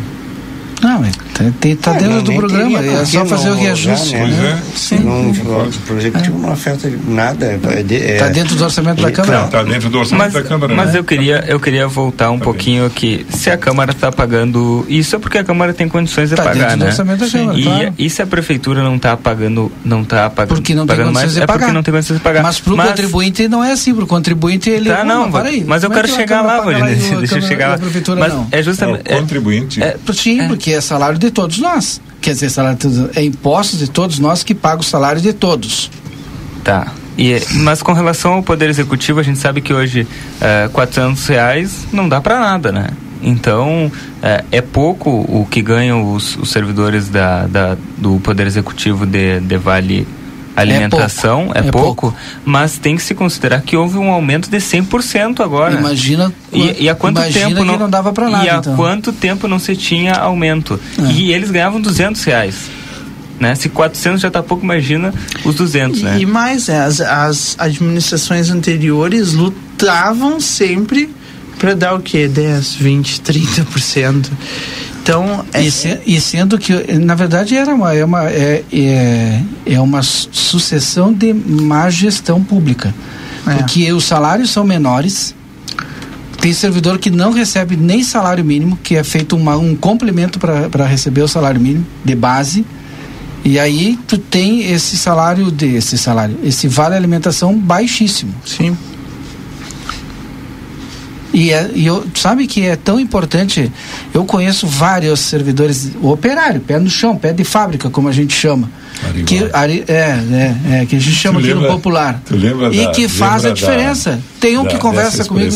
Não, 0.81 1.05
é, 1.05 1.11
tá, 1.37 1.51
tem- 1.59 1.75
tá 1.75 1.91
É, 1.91 1.97
dentro 1.99 2.13
não, 2.15 2.23
do 2.23 2.33
programa, 2.33 2.79
é 2.79 3.05
só 3.05 3.25
fazer 3.25 3.49
o 3.49 3.55
não 3.55 3.61
reajuste. 3.61 4.15
Pois 4.17 4.29
né? 4.33 4.59
é. 4.73 4.77
Sim. 4.77 4.99
Não, 4.99 5.33
concordo. 5.33 5.71
o 5.89 5.97
executivo 5.97 6.37
não 6.39 6.51
afeta 6.51 6.91
nada. 7.07 7.45
É, 7.69 7.83
de- 7.83 7.95
é- 7.97 8.29
dentro 8.29 8.55
do 8.55 8.63
orçamento 8.63 9.01
da 9.01 9.11
Câmara. 9.11 9.45
Está 9.45 9.63
dentro 9.63 9.89
do 9.89 9.99
orçamento 9.99 10.23
Mas, 10.25 10.33
da 10.33 10.43
Câmara. 10.43 10.75
mas 10.75 10.93
né? 10.93 10.99
eu 10.99 11.03
queria 11.03 11.43
eu 11.47 11.59
queria 11.59 11.87
voltar 11.87 12.31
um 12.31 12.37
Tá 12.37 12.43
pouquinho 12.43 12.85
aqui. 12.85 13.25
Se 13.29 13.49
a 13.49 13.57
Câmara 13.57 13.91
está 13.91 14.11
pagando 14.11 14.85
isso 14.89 15.15
é 15.15 15.19
porque 15.19 15.37
a 15.37 15.43
Câmara 15.43 15.73
tem 15.73 15.87
condições 15.87 16.29
de 16.29 16.35
Tá 16.35 16.43
pagar, 16.43 16.53
dentro 16.65 16.77
do 16.77 16.83
né? 16.83 16.89
orçamento 16.89 17.19
da 17.25 17.29
Câmara, 17.31 17.59
e, 17.59 17.63
claro. 17.63 17.93
e 17.97 18.09
se 18.09 18.21
a 18.21 18.27
prefeitura 18.27 18.83
não 18.83 18.95
está 18.95 19.15
pagando 19.17 19.71
não 19.83 20.03
tá 20.03 20.29
pagando 20.29 20.55
Porque 20.55 20.73
não 20.75 20.85
tem 20.85 20.95
pagando 20.95 21.07
condições 21.13 21.23
mais, 21.25 21.33
de 21.35 21.41
é 21.41 21.45
pagar. 21.47 21.59
porque 21.59 21.73
não 21.73 21.83
tem 21.83 21.93
condições 21.93 22.17
de 22.17 22.23
pagar. 22.23 22.43
Mas 22.43 22.59
pro 22.59 22.75
contribuinte 22.77 23.47
não 23.47 23.63
é 23.63 23.71
assim, 23.71 23.93
pro 23.93 24.07
contribuinte 24.07 24.69
ele. 24.69 24.89
Tá, 24.89 25.03
não, 25.03 25.31
para 25.31 25.49
aí. 25.49 25.63
mas 25.65 25.83
eu 25.83 25.91
é 25.91 25.93
quero 25.93 26.07
que 26.07 26.13
a 26.13 26.17
chegar 26.17 26.41
lá, 26.41 26.57
a 26.57 26.61
deixa 27.17 27.35
eu 27.37 27.41
chegar 27.41 27.69
lá. 27.69 27.77
Mas 28.17 28.33
não. 28.33 28.47
é 28.51 28.59
É 28.59 28.63
justamente 28.63 29.01
o 29.11 29.15
contribuinte. 29.19 29.81
é- 29.83 29.95
Sim, 30.13 30.41
É. 30.41 30.47
porque 30.47 30.71
é 30.71 30.81
salário 30.81 31.17
de 31.19 31.26
todos 31.31 31.59
nós. 31.59 32.01
Quer 32.21 32.31
dizer, 32.33 32.49
salário 32.49 32.77
de 32.77 33.19
é 33.19 33.23
impostos 33.23 33.79
de 33.79 33.89
todos 33.89 34.19
nós 34.19 34.43
que 34.43 34.53
pagam 34.55 34.79
o 34.79 34.83
salário 34.83 35.21
de 35.21 35.33
todos. 35.33 35.89
Tá. 36.63 36.91
E, 37.17 37.41
mas 37.61 37.81
com 37.81 37.93
relação 37.93 38.33
ao 38.33 38.43
Poder 38.43 38.69
Executivo, 38.69 39.19
a 39.19 39.23
gente 39.23 39.39
sabe 39.39 39.61
que 39.61 39.73
hoje 39.73 40.07
é, 40.39 40.69
400 40.71 41.25
reais 41.27 41.87
não 41.91 42.07
dá 42.07 42.21
para 42.21 42.39
nada, 42.39 42.71
né? 42.71 42.87
Então, 43.21 43.91
é, 44.21 44.43
é 44.51 44.61
pouco 44.61 45.09
o 45.09 45.47
que 45.49 45.61
ganham 45.61 46.13
os, 46.13 46.37
os 46.37 46.51
servidores 46.51 47.09
da, 47.09 47.47
da- 47.47 47.77
do 47.97 48.19
Poder 48.19 48.45
Executivo 48.45 49.05
de, 49.07 49.39
de 49.39 49.57
Vale 49.57 50.07
Alimentação. 50.61 51.51
É 51.53 51.61
pouco, 51.61 51.71
pouco, 51.71 52.07
é 52.07 52.11
pouco. 52.11 52.15
mas 52.43 52.77
tem 52.77 52.95
que 52.95 53.01
se 53.03 53.13
considerar 53.13 53.61
que 53.61 53.77
houve 53.77 53.97
um 53.97 54.09
aumento 54.11 54.49
de 54.49 54.57
100% 54.57 55.39
agora. 55.41 55.75
Imagina, 55.75 56.33
E, 56.51 56.83
e 56.83 56.89
há 56.89 56.95
quanto 56.95 57.21
tempo 57.31 57.55
que 57.55 57.77
não, 57.77 57.89
dava 57.89 58.11
para 58.11 58.29
nada. 58.29 58.45
E 58.45 58.49
há 58.49 58.55
então. 58.57 58.75
quanto 58.75 59.13
tempo 59.13 59.47
não 59.47 59.59
se 59.59 59.75
tinha 59.75 60.13
aumento? 60.13 60.79
É. 60.99 61.11
E 61.11 61.31
eles 61.31 61.51
ganhavam 61.51 61.79
200 61.79 62.23
reais. 62.23 62.55
Né? 63.39 63.53
Se 63.53 63.69
400 63.69 64.19
já 64.19 64.31
tá 64.31 64.41
pouco, 64.41 64.63
imagina 64.63 65.13
os 65.45 65.53
200, 65.55 65.99
E, 65.99 66.03
né? 66.03 66.17
e 66.19 66.25
mais, 66.25 66.69
é, 66.69 66.79
as, 66.79 66.99
as 67.01 67.55
administrações 67.59 68.49
anteriores 68.49 69.33
lutavam 69.33 70.39
sempre 70.39 71.09
para 71.59 71.75
dar 71.75 71.93
o 71.93 71.99
quê? 71.99 72.27
10, 72.27 72.75
20, 72.75 73.21
30%. 73.21 74.25
Então, 75.07 75.45
é, 75.53 75.63
E, 75.63 75.71
se- 75.71 75.99
e 76.05 76.19
sendo 76.19 76.57
que, 76.57 76.73
na 76.97 77.15
verdade, 77.15 77.55
era 77.55 77.73
uma, 77.73 77.93
é, 77.95 78.03
uma, 78.03 78.29
é, 78.29 78.61
é, 78.73 79.41
é 79.65 79.79
uma 79.79 80.03
su- 80.03 80.27
sucessão 80.33 81.13
de 81.13 81.33
má 81.33 81.89
gestão 81.89 82.43
pública. 82.43 82.93
É. 83.47 83.53
Porque 83.55 83.89
os 83.93 84.03
salários 84.03 84.49
são 84.49 84.65
menores. 84.65 85.33
Tem 86.41 86.51
servidor 86.51 86.99
que 86.99 87.09
não 87.09 87.31
recebe 87.31 87.77
nem 87.77 88.03
salário 88.03 88.43
mínimo, 88.43 88.77
que 88.83 88.97
é 88.97 89.03
feito 89.03 89.37
uma, 89.37 89.55
um 89.55 89.77
complemento 89.77 90.37
para 90.39 90.85
receber 90.85 91.21
o 91.21 91.27
salário 91.27 91.59
mínimo 91.61 91.85
de 92.03 92.13
base. 92.13 92.65
E 93.45 93.57
aí 93.57 93.97
tu 94.07 94.17
tem 94.17 94.69
esse 94.73 94.97
salário 94.97 95.49
de 95.49 95.67
esse 95.75 95.97
salário, 95.97 96.37
esse 96.43 96.67
vale 96.67 96.95
alimentação 96.95 97.57
baixíssimo. 97.57 98.33
sim. 98.45 98.75
E, 101.39 101.51
é, 101.53 101.69
e 101.75 101.85
eu, 101.85 102.03
sabe 102.15 102.47
que 102.47 102.65
é 102.65 102.75
tão 102.75 102.99
importante. 102.99 103.71
Eu 104.11 104.25
conheço 104.25 104.65
vários 104.65 105.19
servidores, 105.19 105.91
o 106.01 106.09
operário, 106.11 106.59
pé 106.59 106.79
no 106.79 106.89
chão, 106.89 107.15
pé 107.15 107.31
de 107.31 107.43
fábrica, 107.43 107.91
como 107.91 108.07
a 108.07 108.11
gente 108.11 108.33
chama. 108.33 108.67
Arival. 109.05 109.25
Que, 109.25 109.49
ari, 109.53 109.83
é, 109.87 109.93
é, 109.93 110.55
é, 110.81 110.85
que 110.87 110.95
a 110.95 110.99
gente 110.99 111.15
chama 111.15 111.39
aqui 111.39 111.49
no 111.53 111.67
popular. 111.67 112.19
tu 112.25 112.35
lembra 112.35 112.73
e 112.73 112.85
da- 112.85 112.91
que 112.91 113.07
faz 113.07 113.45
a 113.45 113.51
diferença. 113.51 114.11
da- 114.13 114.17
Tem 114.39 114.57
um 114.57 114.63
da- 114.63 114.69
que 114.71 114.77
conversa 114.79 115.23
comigo. 115.25 115.51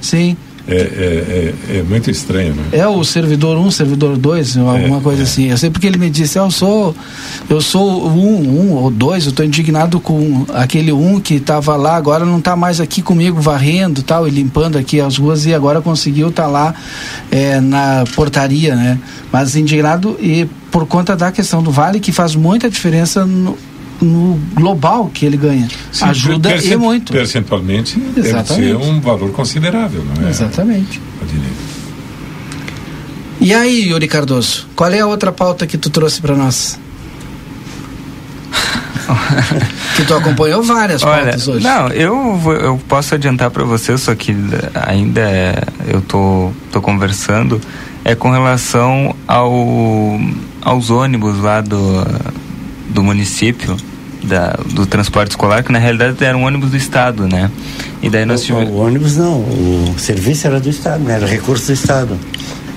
Sim. 0.00 0.36
É, 0.68 0.74
é, 0.74 1.54
é, 1.74 1.78
é 1.78 1.82
muito 1.82 2.10
estranho, 2.10 2.54
né? 2.54 2.64
É 2.72 2.86
o 2.86 3.02
servidor 3.02 3.56
1, 3.56 3.60
um, 3.66 3.70
servidor 3.70 4.16
2, 4.18 4.58
alguma 4.58 4.98
É, 4.98 5.00
coisa 5.00 5.22
é. 5.22 5.24
assim. 5.24 5.46
Eu 5.50 5.56
sei 5.56 5.70
porque 5.70 5.86
ele 5.86 5.98
me 5.98 6.10
disse, 6.10 6.38
"Ah, 6.38 6.42
eu 6.42 6.50
sou 6.50 6.94
eu 7.48 7.60
sou 7.60 8.08
um, 8.08 8.38
um 8.48 8.72
ou 8.74 8.90
dois, 8.90 9.24
eu 9.24 9.30
estou 9.30 9.44
indignado 9.44 9.98
com 9.98 10.44
aquele 10.52 10.92
um 10.92 11.18
que 11.18 11.34
estava 11.34 11.74
lá, 11.76 11.96
agora 11.96 12.24
não 12.24 12.38
está 12.38 12.54
mais 12.54 12.80
aqui 12.80 13.00
comigo 13.00 13.40
varrendo 13.40 14.02
tal, 14.02 14.28
e 14.28 14.30
limpando 14.30 14.76
aqui 14.76 15.00
as 15.00 15.16
ruas 15.16 15.46
e 15.46 15.54
agora 15.54 15.80
conseguiu 15.80 16.28
estar 16.28 16.46
lá 16.46 16.74
é, 17.30 17.60
na 17.60 18.04
portaria, 18.14 18.74
né? 18.76 18.98
Mas 19.32 19.56
indignado 19.56 20.16
e 20.20 20.46
por 20.70 20.86
conta 20.86 21.16
da 21.16 21.32
questão 21.32 21.62
do 21.62 21.70
vale, 21.70 21.98
que 21.98 22.12
faz 22.12 22.34
muita 22.34 22.68
diferença 22.68 23.24
no, 23.24 23.56
no 24.00 24.38
global 24.54 25.10
que 25.12 25.26
ele 25.26 25.36
ganha. 25.36 25.68
Sim, 25.92 26.04
Ajuda 26.06 26.48
percent- 26.50 26.72
e 26.72 26.76
muito. 26.76 27.12
Percentualmente 27.12 27.98
deve 27.98 28.28
Exatamente. 28.28 28.66
ser 28.68 28.76
um 28.76 29.00
valor 29.00 29.30
considerável, 29.32 30.04
não 30.04 30.26
é? 30.26 30.30
Exatamente. 30.30 31.00
E 33.40 33.54
aí, 33.54 33.88
Yuri 33.88 34.08
Cardoso, 34.08 34.66
qual 34.74 34.90
é 34.90 35.00
a 35.00 35.06
outra 35.06 35.30
pauta 35.32 35.66
que 35.66 35.78
tu 35.78 35.90
trouxe 35.90 36.20
para 36.20 36.34
nós? 36.36 36.78
que 39.96 40.04
tu 40.04 40.14
acompanhou 40.14 40.62
várias 40.62 41.02
Olha, 41.02 41.22
pautas 41.24 41.48
hoje. 41.48 41.64
não, 41.64 41.88
eu, 41.88 42.36
vou- 42.36 42.52
eu 42.54 42.78
posso 42.88 43.14
adiantar 43.14 43.50
para 43.50 43.64
você, 43.64 43.96
só 43.96 44.14
que 44.14 44.34
ainda 44.86 45.20
é- 45.22 45.62
eu 45.86 46.00
tô, 46.02 46.50
tô 46.70 46.80
conversando, 46.82 47.60
é 48.04 48.14
com 48.14 48.30
relação 48.30 49.14
ao, 49.26 50.20
aos 50.62 50.90
ônibus 50.90 51.38
lá 51.40 51.60
do, 51.60 51.78
do 52.88 53.02
município, 53.02 53.76
da, 54.22 54.58
do 54.74 54.84
transporte 54.86 55.30
escolar, 55.30 55.62
que 55.62 55.70
na 55.72 55.78
realidade 55.78 56.22
eram 56.24 56.42
ônibus 56.42 56.70
do 56.70 56.76
estado, 56.76 57.26
né? 57.28 57.50
E 58.02 58.08
daí 58.10 58.24
nós 58.24 58.42
O, 58.42 58.46
tivemos... 58.46 58.70
o 58.70 58.76
ônibus 58.76 59.16
não, 59.16 59.34
o 59.40 59.94
serviço 59.98 60.46
era 60.46 60.58
do 60.60 60.68
Estado, 60.68 61.02
né? 61.04 61.14
era 61.14 61.26
recurso 61.26 61.66
do 61.66 61.72
Estado. 61.72 62.18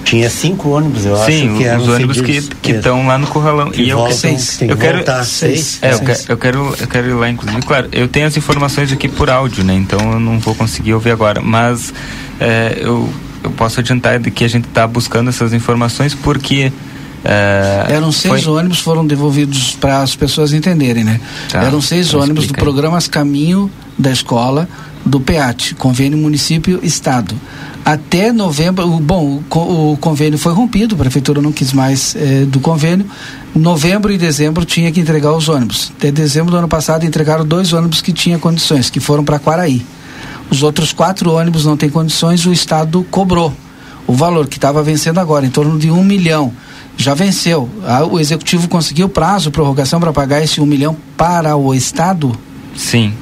Tinha 0.04 0.30
cinco 0.30 0.69
ônibus, 0.69 1.06
eu 1.06 1.15
Sim, 1.17 1.50
acho 1.50 1.58
que 1.58 1.63
eram 1.63 1.82
os 1.84 1.88
ônibus 1.88 2.19
que 2.21 2.34
cedidos. 2.34 2.58
que 2.62 2.71
estão 2.71 3.06
lá 3.08 3.17
no 3.17 3.28
corralão. 3.28 3.69
Que 3.69 3.84
e 3.84 3.89
eu, 3.89 3.97
voltam, 3.97 4.17
seis. 4.17 4.58
tem 4.58 4.67
eu 4.69 4.76
que 4.76 4.82
quero 4.82 4.97
voltar 4.97 5.24
seis. 5.24 5.80
seis. 5.80 5.80
É, 5.84 5.93
eu, 5.93 6.00
que- 6.00 6.32
eu 6.32 6.38
quero, 6.38 6.76
eu 6.80 6.88
quero 6.88 7.10
ir 7.10 7.13
lá, 7.13 7.30
inclusive. 7.30 7.62
Claro, 7.62 7.88
eu 7.91 8.08
tenho 8.08 8.26
as 8.28 8.36
informações 8.36 8.91
aqui 8.91 9.08
por 9.08 9.30
áudio, 9.30 9.63
né? 9.63 9.74
Então 9.76 10.00
eu 10.13 10.19
não 10.19 10.39
vou 10.39 10.56
conseguir 10.56 10.93
ouvir 10.95 11.12
agora. 11.12 11.39
Mas 11.39 11.93
é, 12.39 12.80
eu, 12.82 13.08
eu 13.43 13.52
posso 13.52 13.80
adiantar 13.80 14.19
de 14.19 14.32
que 14.32 14.43
a 14.43 14.47
gente 14.50 14.67
está 14.67 14.86
buscando 14.88 15.30
essas 15.30 15.54
informações 15.54 16.13
porque. 16.15 16.74
É, 17.24 17.86
Eram 17.90 18.12
seis 18.12 18.44
foi- 18.44 18.54
ônibus 18.54 18.80
foram 18.80 19.06
devolvidos 19.06 19.76
para 19.80 20.02
as 20.02 20.16
pessoas 20.16 20.54
entenderem, 20.54 21.04
né? 21.04 21.20
Tá, 21.50 21.64
Eram 21.64 21.82
seis 21.82 22.08
então 22.08 22.22
ônibus 22.22 22.48
do 22.48 22.54
programa 22.54 23.00
Caminho 23.10 23.70
da 23.98 24.12
escola 24.12 24.68
do 25.06 25.20
PEAT, 25.20 25.76
convênio 25.76 26.18
município-estado. 26.18 27.36
Até 27.84 28.32
novembro, 28.32 28.86
o- 28.88 29.00
bom, 29.00 29.42
o, 29.50 29.92
o 29.94 29.98
convênio 29.98 30.38
foi 30.38 30.54
rompido, 30.54 30.94
a 30.96 30.98
prefeitura 30.98 31.42
não 31.42 31.52
quis 31.52 31.74
mais 31.74 32.16
eh, 32.16 32.46
do 32.48 32.60
convênio. 32.60 33.06
Novembro 33.56 34.12
e 34.14 34.18
dezembro 34.18 34.64
tinha 34.64 34.92
que 34.92 35.00
entregar 35.00 35.32
os 35.34 35.50
ônibus. 35.50 35.92
Até 35.98 36.12
dezembro 36.12 36.52
do 36.52 36.58
ano 36.58 36.68
passado 36.68 37.06
entregaram 37.06 37.44
dois 37.46 37.74
ônibus 37.74 38.00
que 38.02 38.14
tinham 38.14 38.40
condições, 38.40 38.90
que 38.92 39.00
foram 39.00 39.24
para 39.24 39.40
Quaraí. 39.40 39.84
Os 40.52 40.62
outros 40.64 40.94
quatro 40.94 41.32
ônibus 41.34 41.66
não 41.66 41.76
têm 41.76 41.90
condições, 41.90 42.46
o 42.46 42.54
Estado 42.54 43.04
cobrou 43.10 43.52
o 44.06 44.14
valor 44.14 44.48
que 44.48 44.58
estava 44.58 44.84
vencendo 44.84 45.20
agora, 45.20 45.46
em 45.46 45.50
torno 45.50 45.80
de 45.80 45.90
um 45.90 46.04
milhão. 46.04 46.54
Já 46.97 47.13
venceu. 47.13 47.69
Ah, 47.86 48.06
O 48.06 48.19
Executivo 48.19 48.67
conseguiu 48.67 49.10
prazo, 49.10 49.51
prorrogação 49.51 49.99
para 49.99 50.13
pagar 50.13 50.41
esse 50.41 50.62
um 50.62 50.65
milhão 50.65 50.95
para 51.17 51.56
o 51.56 51.73
Estado? 51.73 52.38
Sim. 52.75 53.13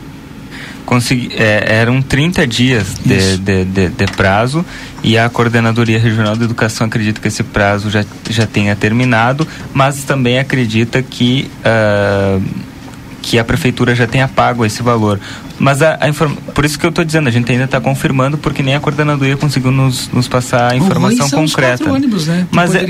Consegui, 0.86 1.30
é, 1.36 1.66
eram 1.68 2.02
30 2.02 2.48
dias 2.48 2.96
de, 3.06 3.38
de, 3.38 3.66
de, 3.66 3.90
de 3.90 4.06
prazo 4.08 4.66
e 5.04 5.18
a 5.20 5.30
Coordenadoria 5.30 6.00
Regional 6.00 6.36
de 6.36 6.44
Educação 6.44 6.88
acredita 6.88 7.22
que 7.22 7.28
esse 7.28 7.44
prazo 7.44 7.92
já, 7.92 8.04
já 8.28 8.48
tenha 8.48 8.76
terminado, 8.76 9.48
mas 9.72 10.04
também 10.04 10.40
acredita 10.40 11.02
que, 11.04 11.50
ah, 11.64 12.40
que 13.22 13.38
a 13.38 13.44
Prefeitura 13.44 13.94
já 13.94 14.08
tenha 14.08 14.28
pago 14.28 14.66
esse 14.66 14.82
valor. 14.82 15.20
Mas 15.60 15.82
a, 15.82 15.98
a 16.00 16.08
inform... 16.08 16.34
por 16.56 16.64
isso 16.64 16.80
que 16.80 16.86
eu 16.86 16.90
estou 16.90 17.04
dizendo, 17.04 17.28
a 17.28 17.32
gente 17.32 17.52
ainda 17.52 17.66
está 17.66 17.82
confirmando 17.82 18.38
porque 18.38 18.64
nem 18.64 18.76
a 18.76 18.80
Coordenadoria 18.80 19.36
conseguiu 19.36 19.72
nos, 19.72 20.10
nos 20.10 20.28
passar 20.28 20.72
a 20.72 20.76
informação 20.76 21.26
os 21.26 21.32
concreta. 21.34 21.78
quatro 21.84 21.94
ônibus, 21.94 22.28
né, 22.28 22.48
que 22.50 22.56
Mas, 22.56 22.74
é, 22.76 22.86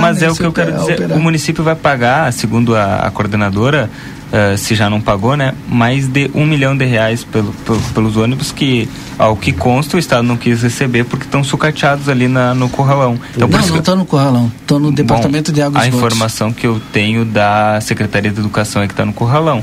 mas 0.00 0.22
é 0.22 0.30
o 0.30 0.34
que 0.34 0.42
eu 0.44 0.52
quero 0.52 0.72
dizer, 0.72 0.94
operar. 0.94 1.18
o 1.18 1.20
município 1.20 1.62
vai 1.62 1.74
pagar, 1.76 2.32
segundo 2.32 2.74
a, 2.74 2.96
a 3.06 3.10
coordenadora, 3.10 3.90
eh, 4.32 4.56
se 4.56 4.74
já 4.74 4.88
não 4.88 5.00
pagou, 5.02 5.36
né, 5.36 5.52
mais 5.68 6.06
de 6.08 6.30
um 6.34 6.46
milhão 6.46 6.74
de 6.76 6.84
reais 6.86 7.22
pelo, 7.24 7.52
pelo- 7.52 7.80
pelos 7.94 8.16
ônibus 8.16 8.50
que, 8.50 8.88
ao 9.18 9.36
que 9.36 9.52
consta, 9.52 9.96
o 9.96 10.00
Estado 10.00 10.22
não 10.22 10.36
quis 10.38 10.62
receber 10.62 11.04
porque 11.04 11.26
estão 11.26 11.44
sucateados 11.44 12.08
ali 12.08 12.26
na, 12.26 12.54
no 12.54 12.68
corralão. 12.70 13.18
Então, 13.36 13.46
não, 13.48 13.58
não 13.58 13.68
que- 13.72 13.78
estou 13.78 13.96
no 13.96 14.06
Corralão, 14.06 14.50
estou 14.62 14.78
no 14.80 14.90
Departamento 14.90 15.50
Bom, 15.52 15.54
de 15.56 15.62
Águas 15.62 15.82
A 15.82 15.86
informação 15.86 16.52
que 16.52 16.66
eu 16.66 16.80
tenho 16.92 17.24
da 17.24 17.78
Secretaria 17.82 18.30
de 18.30 18.40
Educação 18.40 18.82
é 18.82 18.86
que 18.86 18.92
está 18.94 19.04
no 19.04 19.12
corralão. 19.12 19.62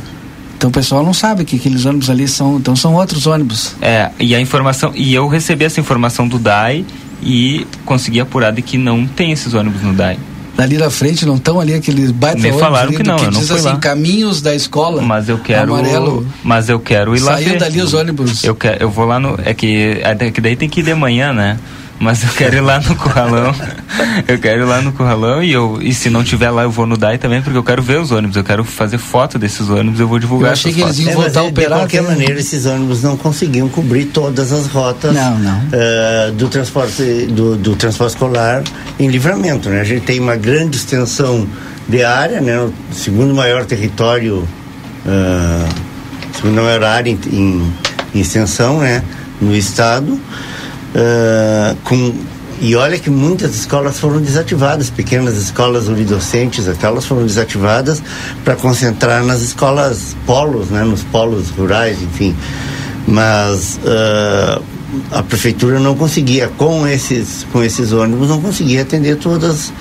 Então 0.62 0.70
o 0.70 0.72
pessoal 0.72 1.04
não 1.04 1.12
sabe 1.12 1.44
que 1.44 1.56
aqueles 1.56 1.86
ônibus 1.86 2.08
ali 2.08 2.28
são, 2.28 2.58
então 2.58 2.76
são 2.76 2.94
outros 2.94 3.26
ônibus. 3.26 3.76
É, 3.82 4.12
e 4.20 4.36
a 4.36 4.40
informação, 4.40 4.92
e 4.94 5.12
eu 5.12 5.28
recebi 5.28 5.66
essa 5.66 5.80
informação 5.80 6.28
do 6.28 6.38
DAI 6.38 6.86
e 7.20 7.66
consegui 7.84 8.20
apurar 8.20 8.52
de 8.52 8.62
que 8.62 8.78
não 8.78 9.08
tem 9.08 9.32
esses 9.32 9.56
ônibus 9.56 9.82
no 9.82 9.92
DAI. 9.92 10.20
Dali 10.56 10.78
na 10.78 10.92
frente 10.92 11.26
não 11.26 11.38
estão 11.38 11.60
ali 11.60 11.74
aqueles 11.74 12.12
baita 12.12 12.38
Me 12.38 12.54
falaram 12.54 12.90
ali 12.90 12.98
que 12.98 13.02
não, 13.02 13.16
que 13.16 13.26
eu 13.26 13.32
não 13.32 13.40
diz 13.40 13.48
fui 13.48 13.58
assim, 13.58 13.70
lá. 13.70 13.78
caminhos 13.78 14.40
da 14.40 14.54
escola. 14.54 15.02
Mas 15.02 15.30
eu 15.30 15.40
quero. 15.40 15.74
Amarelo. 15.74 16.28
Mas 16.44 16.70
eu 16.70 16.80
quero 16.80 17.16
ir 17.16 17.22
lá. 17.22 17.34
Saiu 17.34 17.54
ver. 17.54 17.60
dali 17.60 17.82
os 17.82 17.96
ônibus. 17.96 18.44
Eu, 18.44 18.54
quero, 18.54 18.84
eu 18.84 18.90
vou 18.92 19.06
lá 19.06 19.20
no. 19.20 19.40
É 19.44 19.56
que, 19.56 20.00
é 20.04 20.30
que 20.30 20.40
daí 20.40 20.56
tem 20.56 20.70
que 20.70 20.82
ir 20.82 20.84
de 20.84 20.94
manhã, 20.94 21.34
né? 21.34 21.58
Mas 22.02 22.24
eu 22.24 22.30
quero 22.32 22.56
ir 22.56 22.62
lá 22.62 22.80
no 22.80 22.96
Curralão. 22.96 23.54
eu 24.28 24.40
quero 24.40 24.62
ir 24.62 24.66
lá 24.66 24.82
no 24.82 24.92
Curralão 24.92 25.44
e, 25.44 25.52
eu, 25.52 25.78
e 25.84 25.94
se 25.94 26.10
não 26.10 26.24
tiver 26.24 26.50
lá, 26.50 26.64
eu 26.64 26.72
vou 26.72 26.88
no 26.88 26.98
DAI 26.98 27.20
também, 27.20 27.44
porque 27.44 27.56
eu 27.56 27.64
quero 27.64 27.82
ver 27.84 28.00
os 28.00 28.10
ônibus. 28.10 28.36
Eu 28.36 28.44
quero 28.44 28.64
fazer 28.66 28.98
foto 28.98 29.38
desses 29.38 29.70
ônibus, 29.70 30.00
eu 30.00 30.08
vou 30.08 30.18
divulgar 30.18 30.50
Eu 30.50 30.54
achei 30.54 30.72
essas 30.72 30.82
que 30.82 30.88
eles 30.88 30.98
fotos. 30.98 31.14
iam 31.14 31.22
É, 31.22 31.26
voltar 31.26 31.42
de 31.42 31.48
operar. 31.50 31.80
qualquer 31.80 32.02
né? 32.02 32.10
maneira, 32.10 32.40
esses 32.40 32.66
ônibus 32.66 33.04
não 33.04 33.16
conseguiam 33.16 33.70
cobrir 33.70 34.06
todas 34.06 34.52
as 34.52 34.66
rotas 34.66 35.14
Não, 35.14 35.38
não. 35.38 35.62
eh, 35.72 36.32
do, 36.36 36.48
transporte, 36.50 37.04
do, 37.28 37.56
do 37.56 37.76
transporte 37.76 38.14
escolar 38.14 38.64
em 39.00 39.08
livramento. 39.08 39.70
Né? 39.70 39.82
A 39.82 39.84
gente 39.84 40.02
tem 40.02 40.20
uma 40.20 40.36
grande 40.36 40.78
extensão 40.78 41.48
de 41.88 42.04
área, 42.04 42.42
né? 42.42 42.60
o 42.62 42.74
segundo 42.92 43.36
maior 43.36 43.64
território, 43.66 44.48
ah, 45.06 45.70
segunda 46.34 46.64
maior 46.64 46.84
área 46.84 47.12
em, 47.12 47.20
em, 47.32 47.74
em 48.16 48.20
extensão 48.22 48.80
né? 48.80 49.04
no 49.40 49.56
estado. 49.56 50.20
Ah, 50.96 51.76
com 51.84 52.14
e 52.64 52.76
olha 52.76 53.00
que 53.00 53.10
muitas 53.10 53.56
escolas 53.56 54.00
foram 54.00 54.22
desativadas, 54.22 54.92
pequenas 54.92 55.36
escolas 55.36 55.88
unidocentes, 55.88 56.68
aquelas 56.68 57.06
foram 57.06 57.26
desativadas 57.26 58.04
para 58.46 58.56
concentrar 58.56 59.26
nas 59.26 59.42
escolas 59.42 60.16
polos, 60.28 60.70
né, 60.70 60.84
nos 60.84 61.02
polos 61.02 61.50
rurais, 61.50 62.00
enfim. 62.04 62.36
Mas 63.08 63.80
ah, 63.84 64.62
a 65.12 65.24
prefeitura 65.24 65.80
não 65.80 65.96
conseguia, 65.96 66.50
com 66.50 66.88
esses, 66.88 67.48
com 67.52 67.64
esses 67.64 67.92
ônibus, 67.94 68.30
não 68.30 68.40
conseguia 68.40 68.84
atender 68.84 69.16
todas, 69.16 69.74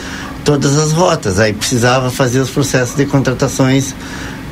todas 0.42 0.78
as 0.78 0.92
rotas. 0.92 1.38
Aí 1.38 1.52
precisava 1.52 2.10
fazer 2.10 2.40
os 2.40 2.48
processos 2.48 2.96
de 2.96 3.04
contratações 3.04 3.94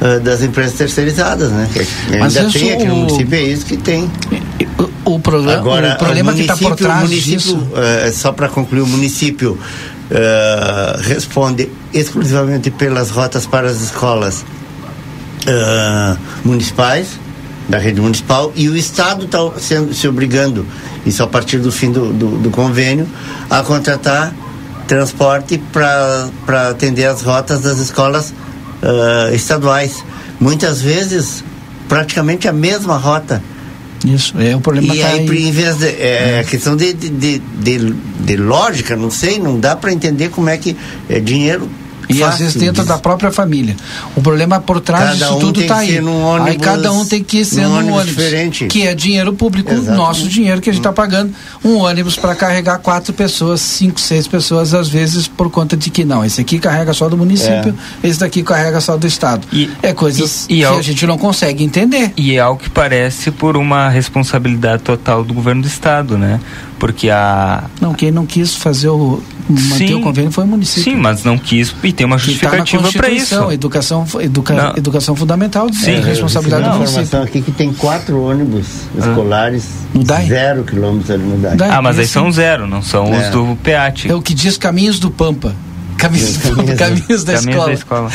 ah, 0.00 0.18
das 0.18 0.42
empresas 0.42 0.74
terceirizadas, 0.74 1.50
né? 1.50 1.68
Que 1.72 2.18
Mas 2.18 2.36
ainda 2.36 2.52
tem 2.52 2.72
aqui 2.72 2.84
no 2.84 2.96
município, 2.96 3.34
é 3.34 3.42
isso 3.42 3.64
que 3.64 3.76
tem. 3.76 4.10
O, 4.78 5.14
o 5.14 5.20
programa, 5.20 5.58
Agora, 5.58 5.94
o 5.94 5.98
problema 5.98 6.32
o 6.32 6.34
que 6.34 6.42
está 6.42 6.56
por 6.56 6.76
trás 6.76 7.10
disso. 7.10 7.58
eh, 7.74 8.12
só 8.12 8.32
para 8.32 8.48
concluir, 8.48 8.82
o 8.82 8.86
município 8.86 9.58
eh, 10.10 10.96
responde 11.00 11.68
exclusivamente 11.92 12.70
pelas 12.70 13.10
rotas 13.10 13.44
para 13.44 13.68
as 13.68 13.80
escolas 13.80 14.44
eh, 15.46 16.16
municipais, 16.44 17.18
da 17.68 17.78
rede 17.78 18.00
municipal, 18.00 18.52
e 18.54 18.68
o 18.68 18.76
Estado 18.76 19.24
está 19.24 19.40
se 19.92 20.06
obrigando, 20.06 20.64
isso 21.04 21.22
a 21.22 21.26
partir 21.26 21.58
do 21.58 21.72
fim 21.72 21.90
do, 21.90 22.12
do, 22.12 22.38
do 22.38 22.50
convênio, 22.50 23.06
a 23.50 23.62
contratar 23.62 24.32
transporte 24.86 25.60
para 25.72 26.68
atender 26.70 27.04
as 27.04 27.20
rotas 27.20 27.60
das 27.60 27.78
escolas 27.78 28.32
estaduais. 29.34 30.02
Muitas 30.40 30.80
vezes, 30.80 31.44
praticamente 31.88 32.48
a 32.48 32.52
mesma 32.52 32.96
rota. 32.96 33.42
Isso, 34.04 34.34
é 34.38 34.54
o 34.54 34.60
problema 34.60 34.94
E 34.94 35.00
tá 35.00 35.08
aí, 35.08 35.28
aí. 35.28 35.48
em 35.48 35.50
vez 35.50 35.76
de. 35.76 35.86
É 35.86 36.44
questão 36.48 36.76
de, 36.76 36.92
de, 36.92 37.08
de, 37.08 37.38
de, 37.38 37.92
de 38.20 38.36
lógica, 38.36 38.96
não 38.96 39.10
sei, 39.10 39.38
não 39.38 39.58
dá 39.58 39.74
para 39.74 39.92
entender 39.92 40.28
como 40.30 40.48
é 40.48 40.56
que 40.56 40.76
é 41.08 41.18
dinheiro. 41.18 41.68
E 42.08 42.22
às 42.22 42.38
vezes 42.38 42.54
dentro 42.54 42.82
de- 42.82 42.88
da 42.88 42.98
própria 42.98 43.30
família. 43.30 43.76
O 44.16 44.22
problema 44.22 44.58
por 44.60 44.80
trás 44.80 45.04
Cada 45.04 45.14
disso 45.16 45.34
um 45.36 45.38
tudo 45.38 45.60
está 45.60 45.78
aí. 45.78 45.98
ônibus- 46.00 46.48
aí 46.48 46.56
cada 46.58 46.92
um 46.92 47.04
tem 47.04 47.22
que 47.22 47.44
ser 47.44 47.62
num 47.62 47.68
num 47.68 47.74
ônibus 47.76 48.00
ônibus, 48.00 48.16
diferente. 48.16 48.66
que 48.66 48.86
é 48.86 48.94
dinheiro 48.94 49.32
público, 49.32 49.72
Exato. 49.72 49.96
nosso 49.96 50.28
dinheiro 50.28 50.60
que 50.60 50.70
a 50.70 50.72
gente 50.72 50.80
está 50.80 50.92
pagando. 50.92 51.32
Um 51.64 51.76
ônibus 51.76 52.16
para 52.16 52.34
carregar 52.34 52.78
quatro 52.78 53.12
pessoas, 53.12 53.60
cinco, 53.60 54.00
seis 54.00 54.26
pessoas, 54.26 54.72
às 54.74 54.88
vezes 54.88 55.28
por 55.28 55.50
conta 55.50 55.76
de 55.76 55.90
que 55.90 56.04
não. 56.04 56.24
Esse 56.24 56.40
aqui 56.40 56.58
carrega 56.58 56.92
só 56.92 57.08
do 57.08 57.16
município, 57.16 57.74
esse 58.02 58.18
daqui 58.20 58.42
carrega 58.42 58.80
só 58.80 58.96
do 58.96 59.06
estado. 59.06 59.46
E- 59.52 59.70
é 59.82 59.92
coisas 59.92 60.46
e- 60.48 60.54
e 60.54 60.56
que 60.58 60.64
ao- 60.64 60.78
a 60.78 60.82
gente 60.82 61.06
não 61.06 61.18
consegue 61.18 61.62
entender. 61.62 62.12
E 62.16 62.34
é 62.34 62.38
algo 62.40 62.60
que 62.62 62.70
parece 62.70 63.30
por 63.30 63.56
uma 63.56 63.88
responsabilidade 63.88 64.82
total 64.82 65.22
do 65.22 65.34
governo 65.34 65.62
do 65.62 65.68
estado, 65.68 66.16
né? 66.16 66.40
Porque 66.78 67.10
a. 67.10 67.64
Não, 67.80 67.92
quem 67.92 68.10
não 68.10 68.24
quis 68.24 68.54
fazer 68.54 68.88
o 68.88 69.20
manter 69.48 69.88
Sim. 69.88 69.94
o 69.94 70.00
convênio 70.00 70.30
foi 70.30 70.44
o 70.44 70.46
município. 70.46 70.82
Sim, 70.92 70.96
mas 70.96 71.24
não 71.24 71.38
quis 71.38 71.74
e 71.82 71.92
tem 71.92 72.06
uma 72.06 72.16
na 72.16 72.22
justificativa 72.22 72.90
para 72.92 73.08
isso. 73.10 73.50
Educação, 73.50 74.06
educa, 74.20 74.54
Não. 74.54 74.76
educação 74.76 75.14
fundamental, 75.16 75.72
Sim. 75.72 75.92
é 75.92 76.00
responsabilidade 76.00 76.62
Não, 76.64 76.72
do 76.72 76.78
município. 76.78 77.22
aqui 77.22 77.42
que 77.42 77.50
tem 77.52 77.72
quatro 77.72 78.20
ônibus 78.22 78.66
escolares, 78.98 79.64
No 79.94 80.04
DAI? 80.04 80.26
zero 80.28 80.64
quilômetros 80.64 81.10
ali 81.10 81.22
no 81.22 81.36
DAI. 81.38 81.56
DAI. 81.56 81.70
Ah, 81.70 81.82
mas 81.82 81.98
aí 81.98 82.06
são 82.06 82.30
zero, 82.30 82.66
não 82.66 82.82
são 82.82 83.06
É. 83.14 83.26
os 83.26 83.30
do 83.30 83.56
PEAT. 83.62 84.10
É 84.10 84.14
o 84.14 84.20
que 84.22 84.34
diz 84.34 84.56
Caminhos 84.56 84.98
do 84.98 85.10
Pampa. 85.10 85.54
Caminhos 85.98 86.38
Caminhos 86.78 87.24
da 87.24 87.34
Caminhos 87.34 87.48
Escola. 87.48 87.66
da 87.66 87.72
escola. 87.74 88.10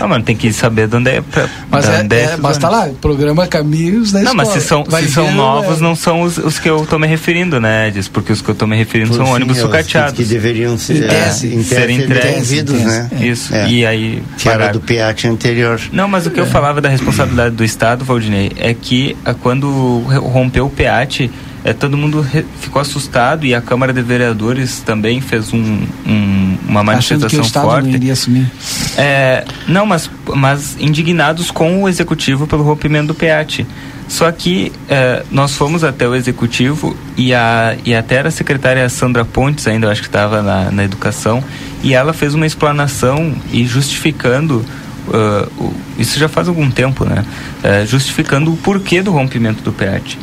Ah, 0.00 0.06
mano, 0.08 0.24
tem 0.24 0.36
que 0.36 0.52
saber 0.52 0.88
de 0.88 0.96
onde 0.96 1.10
é. 1.10 1.20
Pra, 1.20 1.48
Mas, 1.70 1.88
é, 1.88 2.00
onde 2.02 2.16
é, 2.16 2.24
esses 2.24 2.38
mas 2.40 2.58
tá 2.58 2.68
lá, 2.68 2.88
programa 3.00 3.46
Caminhos 3.46 4.12
da 4.12 4.20
Não, 4.20 4.32
Escola. 4.32 4.44
mas 4.44 4.62
se 4.62 4.68
são, 4.68 4.84
Vai 4.84 5.02
se 5.04 5.12
são 5.12 5.32
novos, 5.32 5.78
é, 5.78 5.82
não 5.82 5.94
são 5.94 6.22
os, 6.22 6.36
os 6.38 6.58
que 6.58 6.68
eu 6.68 6.84
tô 6.84 6.98
me 6.98 7.06
referindo, 7.06 7.60
né, 7.60 7.88
Edis? 7.88 8.08
Porque 8.08 8.32
os 8.32 8.42
que 8.42 8.48
eu 8.50 8.54
tô 8.54 8.66
me 8.66 8.76
referindo 8.76 9.10
Por 9.10 9.16
são 9.16 9.26
fim, 9.26 9.32
ônibus 9.32 9.56
os 9.56 9.62
sucateados. 9.62 10.12
Que, 10.12 10.22
que 10.24 10.28
deveriam 10.28 10.76
ser, 10.76 11.04
Em 11.04 11.08
tese, 11.08 11.46
em 11.54 11.62
tese, 11.62 11.92
entregues, 11.92 12.62
né? 12.84 13.10
Isso, 13.20 13.54
É. 13.54 13.68
e 13.68 13.86
aí. 13.86 14.22
Que 14.36 14.48
era 14.48 14.68
do 14.72 14.80
PEAT 14.80 15.26
anterior. 15.28 15.80
Não, 15.92 16.08
mas 16.08 16.26
o 16.26 16.30
que 16.30 16.40
eu 16.40 16.46
falava 16.46 16.80
da 16.80 16.88
responsabilidade 16.88 17.54
do 17.54 17.64
Estado, 17.64 18.04
Valdinei, 18.04 18.52
é 18.56 18.74
que 18.74 19.16
ah, 19.24 19.34
quando 19.34 20.00
rompeu 20.08 20.66
o 20.66 20.70
PEAT, 20.70 21.30
é, 21.64 21.72
todo 21.72 21.96
mundo 21.96 22.24
ficou 22.60 22.80
assustado 22.82 23.46
e 23.46 23.54
a 23.54 23.60
Câmara 23.60 23.92
de 23.92 24.02
Vereadores 24.02 24.80
também 24.80 25.20
fez 25.20 25.52
um, 25.52 25.86
um- 26.06 26.58
uma 26.68 26.80
Achando 26.92 27.26
que 27.26 27.36
o 27.36 27.38
manifestação 27.38 27.40
Estado 27.40 27.64
forte. 27.66 27.88
não 27.88 27.94
iria 27.94 28.12
assumir. 28.12 28.50
É, 28.98 29.44
não, 29.66 29.86
mas, 29.86 30.10
mas 30.34 30.76
indignados 30.78 31.50
com 31.50 31.82
o 31.82 31.88
executivo 31.88 32.46
pelo 32.46 32.62
rompimento 32.62 33.08
do 33.08 33.14
PEAT. 33.14 33.66
Só 34.06 34.30
que 34.30 34.70
é, 34.88 35.22
nós 35.30 35.56
fomos 35.56 35.82
até 35.82 36.06
o 36.06 36.14
executivo 36.14 36.94
e, 37.16 37.32
a, 37.32 37.74
e 37.86 37.94
até 37.94 38.16
era 38.16 38.28
a 38.28 38.30
secretária 38.30 38.86
Sandra 38.90 39.24
Pontes, 39.24 39.66
ainda 39.66 39.86
eu 39.86 39.90
acho 39.90 40.02
que 40.02 40.08
estava 40.08 40.42
na, 40.42 40.70
na 40.70 40.84
educação, 40.84 41.42
e 41.82 41.94
ela 41.94 42.12
fez 42.12 42.34
uma 42.34 42.46
explanação 42.46 43.34
e 43.50 43.64
justificando. 43.66 44.62
o- 45.08 45.72
isso 45.98 46.18
já 46.18 46.28
faz 46.28 46.48
algum 46.48 46.70
tempo, 46.70 47.04
né? 47.06 47.24
É, 47.62 47.86
justificando 47.86 48.52
o 48.52 48.56
porquê 48.58 49.00
do 49.02 49.10
rompimento 49.10 49.62
do 49.62 49.72
PEAT. 49.72 50.18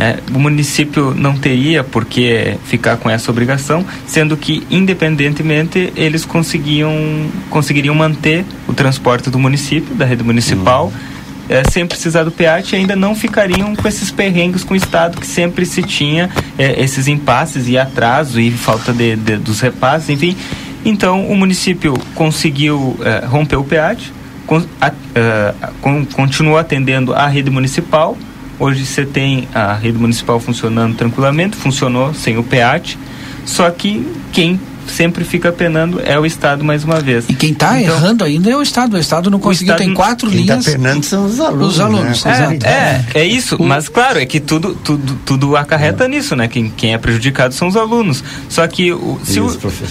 É, 0.00 0.18
o 0.34 0.38
município 0.38 1.14
não 1.14 1.36
teria 1.36 1.84
por 1.84 2.06
que 2.06 2.56
ficar 2.64 2.96
com 2.96 3.10
essa 3.10 3.30
obrigação, 3.30 3.84
sendo 4.06 4.34
que, 4.34 4.66
independentemente, 4.70 5.92
eles 5.94 6.24
conseguiam, 6.24 6.90
conseguiriam 7.50 7.94
manter 7.94 8.46
o 8.66 8.72
transporte 8.72 9.28
do 9.28 9.38
município, 9.38 9.94
da 9.94 10.06
rede 10.06 10.24
municipal, 10.24 10.90
é, 11.50 11.62
sem 11.70 11.86
precisar 11.86 12.22
do 12.22 12.30
PEAT, 12.30 12.74
ainda 12.76 12.96
não 12.96 13.14
ficariam 13.14 13.76
com 13.76 13.86
esses 13.86 14.10
perrengues 14.10 14.64
com 14.64 14.72
o 14.72 14.76
Estado 14.76 15.20
que 15.20 15.26
sempre 15.26 15.66
se 15.66 15.82
tinha 15.82 16.30
é, 16.56 16.82
esses 16.82 17.06
impasses 17.06 17.68
e 17.68 17.76
atraso 17.76 18.40
e 18.40 18.50
falta 18.50 18.94
de, 18.94 19.16
de, 19.16 19.36
dos 19.36 19.60
repasses, 19.60 20.08
enfim. 20.08 20.34
Então, 20.82 21.26
o 21.26 21.36
município 21.36 21.92
conseguiu 22.14 22.98
é, 23.02 23.26
romper 23.26 23.56
o 23.56 23.64
PEAT, 23.64 24.10
con, 24.46 24.64
a, 24.80 24.92
con, 25.82 26.06
continuou 26.06 26.56
atendendo 26.56 27.12
a 27.12 27.26
rede 27.26 27.50
municipal. 27.50 28.16
Hoje 28.60 28.84
você 28.84 29.06
tem 29.06 29.48
a 29.54 29.72
rede 29.72 29.98
municipal 29.98 30.38
funcionando 30.38 30.94
tranquilamente, 30.94 31.56
funcionou 31.56 32.12
sem 32.12 32.36
o 32.36 32.42
PEAT, 32.42 32.98
só 33.46 33.70
que 33.70 34.06
quem 34.32 34.60
sempre 34.86 35.24
fica 35.24 35.50
penando 35.52 36.00
é 36.04 36.18
o 36.18 36.26
Estado 36.26 36.64
mais 36.64 36.84
uma 36.84 37.00
vez. 37.00 37.24
E 37.28 37.34
quem 37.34 37.52
está 37.52 37.80
então, 37.80 37.94
errando 37.94 38.24
ainda 38.24 38.50
é 38.50 38.56
o 38.56 38.62
Estado. 38.62 38.96
O 38.96 38.98
Estado 38.98 39.30
não 39.30 39.38
conseguiu, 39.38 39.74
Estado, 39.74 39.86
tem 39.86 39.94
quatro 39.94 40.28
quem 40.28 40.44
tá 40.44 40.54
linhas. 40.54 40.66
Está 40.66 40.78
penando 40.78 41.04
são 41.04 41.24
os 41.24 41.40
alunos. 41.40 41.74
Os 41.74 41.80
alunos, 41.80 42.24
né? 42.24 42.58
é, 42.64 42.68
é, 42.68 43.20
é, 43.22 43.24
isso. 43.24 43.56
O... 43.56 43.64
Mas 43.64 43.88
claro, 43.88 44.18
é 44.18 44.26
que 44.26 44.40
tudo, 44.40 44.74
tudo, 44.74 45.18
tudo 45.24 45.56
acarreta 45.56 46.04
é. 46.04 46.08
nisso, 46.08 46.36
né? 46.36 46.48
Quem, 46.48 46.70
quem 46.70 46.92
é 46.92 46.98
prejudicado 46.98 47.54
são 47.54 47.68
os 47.68 47.76
alunos. 47.76 48.22
Só 48.48 48.66
que 48.66 48.92
o, 48.92 49.18
se 49.24 49.40
o, 49.40 49.46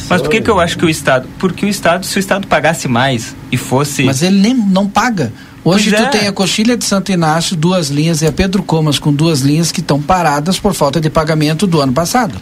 mas 0.10 0.22
por 0.22 0.30
que, 0.30 0.42
que 0.42 0.50
eu 0.50 0.60
acho 0.60 0.78
que 0.78 0.86
o 0.86 0.90
Estado? 0.90 1.28
Porque 1.40 1.66
o 1.66 1.70
Estado, 1.70 2.06
se 2.06 2.18
o 2.18 2.20
Estado 2.20 2.46
pagasse 2.48 2.88
mais 2.88 3.36
e 3.52 3.58
fosse. 3.58 4.04
Mas 4.04 4.22
ele 4.22 4.40
nem 4.40 4.54
não 4.54 4.88
paga. 4.88 5.32
Hoje 5.70 5.92
pois 5.92 6.02
tu 6.02 6.08
é. 6.08 6.10
tem 6.10 6.28
a 6.28 6.32
Coxilha 6.32 6.76
de 6.76 6.84
Santo 6.84 7.12
Inácio, 7.12 7.56
duas 7.56 7.90
linhas, 7.90 8.22
e 8.24 8.26
a 8.26 8.32
Pedro 8.32 8.64
Comas 8.64 8.98
com 8.98 9.14
duas 9.14 9.42
linhas 9.42 9.72
que 9.72 9.82
estão 9.82 10.02
paradas 10.02 10.60
por 10.60 10.74
falta 10.74 11.00
de 11.00 11.10
pagamento 11.10 11.68
do 11.68 11.80
ano 11.80 11.94
passado. 11.94 12.42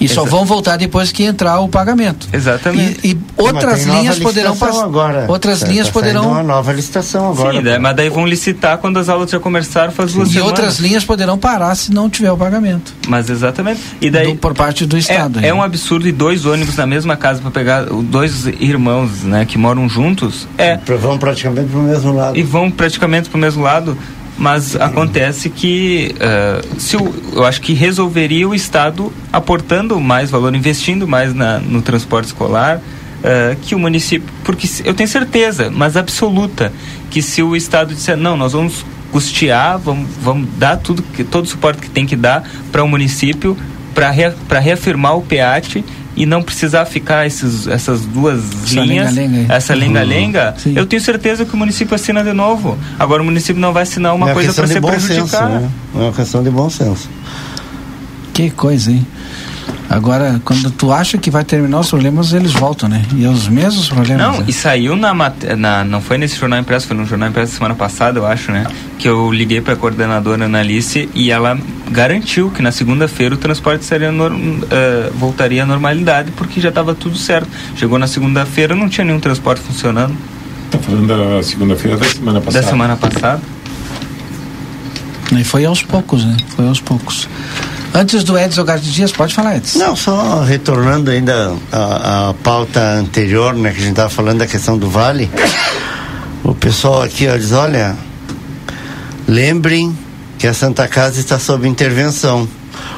E 0.00 0.04
Exa 0.04 0.14
só 0.14 0.24
vão 0.24 0.44
voltar 0.44 0.76
depois 0.76 1.12
que 1.12 1.24
entrar 1.24 1.60
o 1.60 1.68
pagamento. 1.68 2.28
Exatamente. 2.32 3.00
E, 3.04 3.12
e 3.12 3.18
outras 3.36 3.84
linhas 3.84 4.18
poderão 4.18 4.56
passar. 4.56 4.84
Agora. 4.84 5.24
Outras 5.28 5.60
tá, 5.60 5.66
linhas 5.66 5.86
tá 5.86 5.92
poderão. 5.92 6.30
uma 6.30 6.42
nova 6.42 6.72
licitação 6.72 7.30
agora. 7.30 7.58
Sim, 7.58 7.62
né? 7.62 7.78
mas 7.78 7.96
daí 7.96 8.08
vão 8.08 8.26
licitar 8.26 8.78
quando 8.78 8.98
as 8.98 9.08
aulas 9.08 9.30
já 9.30 9.40
começaram 9.40 9.92
faz 9.92 10.12
duas 10.12 10.28
e 10.28 10.32
semanas. 10.32 10.48
E 10.48 10.50
outras 10.50 10.78
linhas 10.78 11.04
poderão 11.04 11.38
parar 11.38 11.74
se 11.74 11.92
não 11.92 12.08
tiver 12.08 12.30
o 12.32 12.36
pagamento. 12.36 12.94
Mas 13.06 13.28
exatamente. 13.28 13.80
E 14.00 14.10
daí. 14.10 14.32
Do, 14.32 14.36
por 14.36 14.54
parte 14.54 14.86
do 14.86 14.96
Estado. 14.96 15.40
É, 15.40 15.48
é 15.48 15.54
um 15.54 15.62
absurdo 15.62 16.08
e 16.08 16.12
dois 16.12 16.46
ônibus 16.46 16.76
na 16.76 16.86
mesma 16.86 17.16
casa 17.16 17.40
para 17.40 17.50
pegar 17.50 17.84
dois 17.84 18.46
irmãos, 18.46 19.22
né, 19.22 19.44
que 19.44 19.58
moram 19.58 19.88
juntos. 19.88 20.46
É. 20.56 20.76
Vão 21.00 21.18
praticamente 21.18 21.68
para 21.68 21.78
o 21.78 21.82
mesmo 21.82 22.12
lado. 22.14 22.38
E 22.38 22.42
vão 22.42 22.70
praticamente 22.70 23.28
para 23.28 23.36
o 23.36 23.40
mesmo 23.40 23.62
lado 23.62 23.96
mas 24.38 24.76
acontece 24.76 25.50
que 25.50 26.14
uh, 26.14 26.80
se 26.80 26.94
eu 26.96 27.44
acho 27.44 27.60
que 27.60 27.72
resolveria 27.72 28.48
o 28.48 28.54
Estado 28.54 29.12
aportando 29.32 30.00
mais 30.00 30.30
valor, 30.30 30.54
investindo 30.54 31.08
mais 31.08 31.34
na, 31.34 31.58
no 31.58 31.82
transporte 31.82 32.26
escolar, 32.26 32.76
uh, 32.78 33.56
que 33.62 33.74
o 33.74 33.78
município, 33.78 34.28
porque 34.44 34.68
eu 34.84 34.94
tenho 34.94 35.08
certeza, 35.08 35.70
mas 35.70 35.96
absoluta, 35.96 36.72
que 37.10 37.20
se 37.20 37.42
o 37.42 37.56
Estado 37.56 37.94
disser 37.94 38.16
não, 38.16 38.36
nós 38.36 38.52
vamos 38.52 38.86
custear, 39.10 39.78
vamos, 39.78 40.08
vamos 40.22 40.48
dar 40.56 40.76
tudo 40.76 41.02
que 41.02 41.24
todo 41.24 41.44
o 41.44 41.48
suporte 41.48 41.80
que 41.80 41.90
tem 41.90 42.06
que 42.06 42.14
dar 42.14 42.48
para 42.70 42.84
o 42.84 42.88
município 42.88 43.56
para 43.98 44.10
re, 44.12 44.32
reafirmar 44.60 45.16
o 45.16 45.22
PEAT 45.22 45.84
e 46.14 46.24
não 46.24 46.40
precisar 46.40 46.84
ficar 46.84 47.26
esses, 47.26 47.66
essas 47.66 48.02
duas 48.02 48.38
essa 48.64 48.80
linhas, 48.80 49.12
lenga 49.12 49.36
-lenga. 49.38 49.52
essa 49.52 49.74
lenga-lenga, 49.74 50.54
uhum. 50.64 50.72
eu 50.76 50.86
tenho 50.86 51.02
certeza 51.02 51.44
que 51.44 51.52
o 51.52 51.56
município 51.56 51.96
assina 51.96 52.22
de 52.22 52.32
novo. 52.32 52.78
Agora 52.96 53.22
o 53.22 53.24
município 53.24 53.60
não 53.60 53.72
vai 53.72 53.82
assinar 53.82 54.14
uma 54.14 54.30
é 54.30 54.34
coisa 54.34 54.54
para 54.54 54.68
ser 54.68 54.80
prejudicada. 54.80 55.60
Né? 55.60 55.70
É 55.96 55.98
uma 55.98 56.12
questão 56.12 56.44
de 56.44 56.50
bom 56.50 56.70
senso. 56.70 57.08
Que 58.32 58.50
coisa, 58.50 58.92
hein? 58.92 59.04
Agora, 59.90 60.40
quando 60.44 60.70
tu 60.70 60.92
acha 60.92 61.16
que 61.16 61.30
vai 61.30 61.42
terminar 61.42 61.80
os 61.80 61.88
problemas, 61.88 62.34
eles 62.34 62.52
voltam, 62.52 62.88
né? 62.88 63.02
E 63.16 63.24
é 63.24 63.28
os 63.28 63.48
mesmos 63.48 63.88
problemas. 63.88 64.22
Não, 64.22 64.38
né? 64.40 64.44
e 64.46 64.52
saiu 64.52 64.94
na, 64.94 65.14
na. 65.56 65.82
Não 65.84 66.02
foi 66.02 66.18
nesse 66.18 66.36
jornal 66.36 66.60
impresso, 66.60 66.86
foi 66.86 66.96
no 66.96 67.06
jornal 67.06 67.30
impresso 67.30 67.54
semana 67.54 67.74
passada, 67.74 68.18
eu 68.18 68.26
acho, 68.26 68.52
né? 68.52 68.66
Que 68.98 69.08
eu 69.08 69.32
liguei 69.32 69.62
para 69.62 69.72
a 69.72 69.76
coordenadora 69.76 70.44
Analice 70.44 71.08
e 71.14 71.30
ela 71.30 71.58
garantiu 71.90 72.50
que 72.50 72.62
na 72.62 72.70
segunda-feira 72.70 73.34
o 73.34 73.38
transporte 73.38 73.84
seria 73.84 74.12
uh, 74.12 75.14
voltaria 75.14 75.62
à 75.62 75.66
normalidade 75.66 76.32
porque 76.32 76.60
já 76.60 76.68
estava 76.68 76.94
tudo 76.94 77.16
certo. 77.16 77.48
Chegou 77.74 77.98
na 77.98 78.06
segunda-feira, 78.06 78.74
não 78.74 78.90
tinha 78.90 79.06
nenhum 79.06 79.20
transporte 79.20 79.62
funcionando. 79.62 80.14
Tá 80.70 80.78
falando 80.78 81.06
da 81.06 81.42
segunda-feira 81.42 81.96
da 81.96 82.04
semana 82.04 82.40
passada? 82.40 82.62
Da 82.62 82.70
semana 82.70 82.96
passada. 82.96 83.40
E 85.32 85.44
foi 85.44 85.64
aos 85.64 85.82
poucos, 85.82 86.24
né? 86.24 86.36
Foi 86.54 86.66
aos 86.66 86.80
poucos. 86.80 87.28
Antes 87.98 88.22
do 88.22 88.38
Edson 88.38 88.62
Garde 88.62 88.92
Dias, 88.92 89.10
pode 89.10 89.34
falar, 89.34 89.56
Edson. 89.56 89.80
Não, 89.80 89.96
só 89.96 90.44
retornando 90.44 91.10
ainda 91.10 91.52
a, 91.72 92.28
a 92.28 92.34
pauta 92.34 92.80
anterior, 92.92 93.52
né, 93.54 93.72
que 93.72 93.78
a 93.78 93.80
gente 93.80 93.90
estava 93.90 94.08
falando 94.08 94.38
da 94.38 94.46
questão 94.46 94.78
do 94.78 94.88
Vale. 94.88 95.28
O 96.44 96.54
pessoal 96.54 97.02
aqui 97.02 97.26
ó, 97.26 97.36
diz, 97.36 97.50
olha, 97.50 97.96
lembrem 99.26 99.98
que 100.38 100.46
a 100.46 100.54
Santa 100.54 100.86
Casa 100.86 101.18
está 101.18 101.40
sob 101.40 101.66
intervenção. 101.66 102.48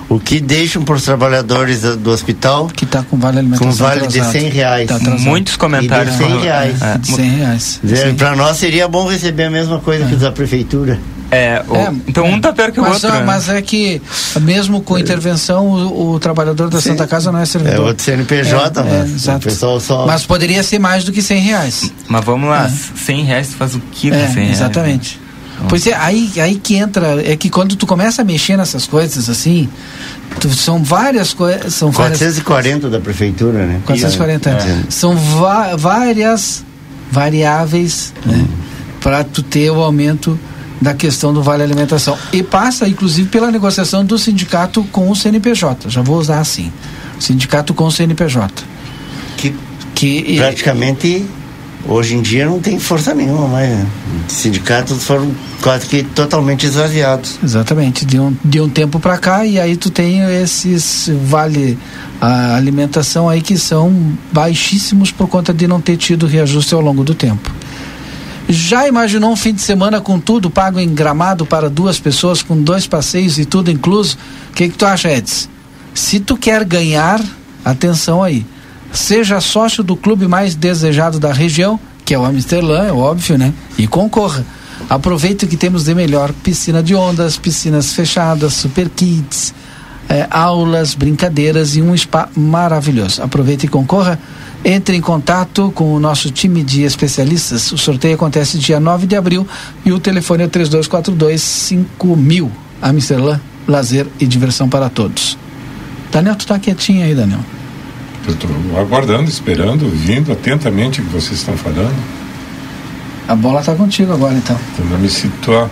O 0.06 0.20
que 0.20 0.38
deixam 0.38 0.82
para 0.82 0.96
os 0.96 1.02
trabalhadores 1.02 1.80
do 1.80 2.10
hospital 2.10 2.66
que 2.66 2.84
está 2.84 3.02
com 3.02 3.16
vale 3.16 3.38
alimentação 3.38 3.68
com 3.68 3.72
vale 3.72 4.04
atrasado. 4.04 4.32
de 4.32 4.38
100 4.38 4.50
reais. 4.50 4.88
Tá 4.90 4.98
Muitos 4.98 5.56
comentários. 5.56 6.14
E 6.16 6.18
de 6.18 6.24
100 6.24 6.40
reais. 6.42 6.82
É. 6.82 7.00
100 7.02 7.30
reais. 7.30 7.80
Para 8.18 8.36
nós 8.36 8.58
seria 8.58 8.86
bom 8.86 9.08
receber 9.08 9.44
a 9.44 9.50
mesma 9.50 9.78
coisa 9.78 10.04
é. 10.04 10.08
que 10.08 10.16
da 10.16 10.30
prefeitura. 10.30 11.00
É, 11.30 11.62
o, 11.68 11.76
é, 11.76 11.92
então 12.08 12.24
um 12.24 12.40
tá 12.40 12.52
pior 12.52 12.72
que 12.72 12.80
o 12.80 12.82
mas, 12.82 13.04
outro. 13.04 13.18
Né? 13.18 13.24
Mas 13.24 13.48
é 13.48 13.62
que, 13.62 14.02
mesmo 14.40 14.80
com 14.80 14.98
intervenção, 14.98 15.68
o, 15.68 16.14
o 16.14 16.20
trabalhador 16.20 16.68
da 16.68 16.80
Sim. 16.80 16.90
Santa 16.90 17.06
Casa 17.06 17.30
não 17.30 17.38
é 17.38 17.46
servidor. 17.46 17.76
É 17.76 17.80
outro 17.80 18.04
CNPJ, 18.04 18.80
é, 18.80 18.84
mas 18.84 18.92
é, 18.92 19.14
exato. 19.14 19.46
pessoal 19.46 19.80
só... 19.80 20.06
Mas 20.06 20.26
poderia 20.26 20.62
ser 20.62 20.80
mais 20.80 21.04
do 21.04 21.12
que 21.12 21.22
100 21.22 21.40
reais. 21.40 21.92
Mas 22.08 22.24
vamos 22.24 22.48
lá, 22.48 22.66
é. 22.66 22.98
100 22.98 23.24
reais 23.24 23.54
faz 23.54 23.74
o 23.76 23.80
que 23.92 24.10
é, 24.10 24.26
100 24.26 24.34
reais? 24.34 24.50
Exatamente. 24.50 25.20
Né? 25.60 25.66
Pois 25.68 25.86
é, 25.86 25.94
aí, 25.94 26.32
aí 26.40 26.56
que 26.56 26.74
entra, 26.76 27.22
é 27.22 27.36
que 27.36 27.50
quando 27.50 27.76
tu 27.76 27.86
começa 27.86 28.22
a 28.22 28.24
mexer 28.24 28.56
nessas 28.56 28.86
coisas 28.86 29.28
assim, 29.28 29.68
tu, 30.40 30.48
são 30.50 30.82
várias 30.82 31.34
coisas. 31.34 31.74
São 31.74 31.92
440 31.92 32.62
várias, 32.62 32.92
da 32.92 33.00
prefeitura, 33.00 33.66
né? 33.66 33.80
440. 33.84 34.50
É. 34.50 34.82
São 34.88 35.16
várias 35.16 36.64
variáveis 37.10 38.14
né, 38.24 38.36
hum. 38.36 38.48
para 39.00 39.22
tu 39.22 39.42
ter 39.42 39.70
o 39.70 39.80
aumento 39.82 40.38
da 40.80 40.94
questão 40.94 41.32
do 41.32 41.42
Vale 41.42 41.62
Alimentação. 41.62 42.16
E 42.32 42.42
passa, 42.42 42.88
inclusive, 42.88 43.28
pela 43.28 43.50
negociação 43.50 44.04
do 44.04 44.18
sindicato 44.18 44.82
com 44.84 45.10
o 45.10 45.16
CNPJ. 45.16 45.90
Já 45.90 46.02
vou 46.02 46.18
usar 46.18 46.40
assim. 46.40 46.72
Sindicato 47.18 47.74
com 47.74 47.84
o 47.84 47.92
CNPJ. 47.92 48.64
Que, 49.36 49.54
que 49.94 50.36
praticamente 50.36 51.26
hoje 51.86 52.14
em 52.14 52.22
dia 52.22 52.46
não 52.46 52.60
tem 52.60 52.78
força 52.78 53.14
nenhuma 53.14 53.48
mais. 53.48 53.70
Né? 53.70 53.86
Sindicatos 54.28 55.04
foram 55.04 55.34
quase 55.62 55.86
que 55.86 56.02
totalmente 56.02 56.66
esvaziados. 56.66 57.38
Exatamente. 57.42 58.04
De 58.04 58.18
um, 58.18 58.34
de 58.44 58.60
um 58.60 58.68
tempo 58.68 58.98
para 58.98 59.18
cá, 59.18 59.44
e 59.44 59.58
aí 59.58 59.76
tu 59.76 59.90
tem 59.90 60.20
esses 60.42 61.10
vale 61.24 61.78
a 62.20 62.56
alimentação 62.56 63.28
aí 63.28 63.40
que 63.40 63.56
são 63.56 63.94
baixíssimos 64.32 65.10
por 65.10 65.26
conta 65.28 65.52
de 65.52 65.66
não 65.66 65.80
ter 65.80 65.96
tido 65.96 66.26
reajuste 66.26 66.74
ao 66.74 66.80
longo 66.80 67.02
do 67.02 67.14
tempo. 67.14 67.50
Já 68.52 68.88
imaginou 68.88 69.30
um 69.30 69.36
fim 69.36 69.54
de 69.54 69.62
semana 69.62 70.00
com 70.00 70.18
tudo 70.18 70.50
pago 70.50 70.80
em 70.80 70.92
gramado 70.92 71.46
para 71.46 71.70
duas 71.70 72.00
pessoas, 72.00 72.42
com 72.42 72.60
dois 72.60 72.84
passeios 72.84 73.38
e 73.38 73.44
tudo 73.44 73.70
incluso? 73.70 74.18
O 74.50 74.54
que, 74.54 74.68
que 74.68 74.76
tu 74.76 74.84
acha, 74.84 75.08
Edson? 75.08 75.48
Se 75.94 76.18
tu 76.18 76.36
quer 76.36 76.64
ganhar, 76.64 77.22
atenção 77.64 78.20
aí. 78.20 78.44
Seja 78.92 79.40
sócio 79.40 79.84
do 79.84 79.94
clube 79.94 80.26
mais 80.26 80.56
desejado 80.56 81.20
da 81.20 81.32
região, 81.32 81.78
que 82.04 82.12
é 82.12 82.18
o 82.18 82.24
Amsterdã, 82.24 82.82
é 82.82 82.92
óbvio, 82.92 83.38
né? 83.38 83.54
E 83.78 83.86
concorra. 83.86 84.44
Aproveite 84.88 85.44
o 85.44 85.48
que 85.48 85.56
temos 85.56 85.84
de 85.84 85.94
melhor: 85.94 86.32
piscina 86.32 86.82
de 86.82 86.92
ondas, 86.92 87.38
piscinas 87.38 87.92
fechadas, 87.92 88.54
super 88.54 88.88
kits, 88.88 89.54
é, 90.08 90.26
aulas, 90.28 90.92
brincadeiras 90.92 91.76
e 91.76 91.82
um 91.82 91.96
spa 91.96 92.28
maravilhoso. 92.36 93.22
Aproveite 93.22 93.66
e 93.66 93.68
concorra. 93.68 94.18
Entre 94.64 94.96
em 94.96 95.00
contato 95.00 95.72
com 95.74 95.94
o 95.94 96.00
nosso 96.00 96.30
time 96.30 96.62
de 96.62 96.82
especialistas. 96.82 97.72
O 97.72 97.78
sorteio 97.78 98.14
acontece 98.14 98.58
dia 98.58 98.78
9 98.78 99.06
de 99.06 99.16
abril 99.16 99.46
e 99.84 99.92
o 99.92 99.98
telefone 99.98 100.44
é 100.44 100.46
3242 100.46 101.40
5000. 101.40 102.52
Amsterdã, 102.82 103.40
lazer 103.66 104.06
e 104.18 104.26
diversão 104.26 104.68
para 104.68 104.88
todos. 104.88 105.38
Daniel, 106.12 106.36
tu 106.36 106.46
tá 106.46 106.58
quietinho 106.58 107.04
aí, 107.04 107.14
Daniel. 107.14 107.40
Eu 108.26 108.34
estou 108.34 108.50
aguardando, 108.78 109.30
esperando, 109.30 109.88
vindo 109.88 110.30
atentamente 110.30 111.00
o 111.00 111.04
que 111.04 111.10
vocês 111.10 111.38
estão 111.40 111.56
falando. 111.56 111.94
A 113.26 113.34
bola 113.34 113.60
está 113.60 113.74
contigo 113.74 114.12
agora, 114.12 114.34
então. 114.34 114.58
Tentando 114.76 114.98
me 114.98 115.08
situar. 115.08 115.70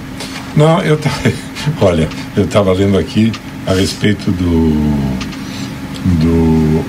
Não, 0.56 0.80
eu 0.80 0.96
tava, 0.96 1.32
olha, 1.82 2.08
eu 2.36 2.44
estava 2.44 2.72
lendo 2.72 2.96
aqui 2.96 3.32
a 3.66 3.74
respeito 3.74 4.30
do, 4.30 4.70
do 6.20 6.84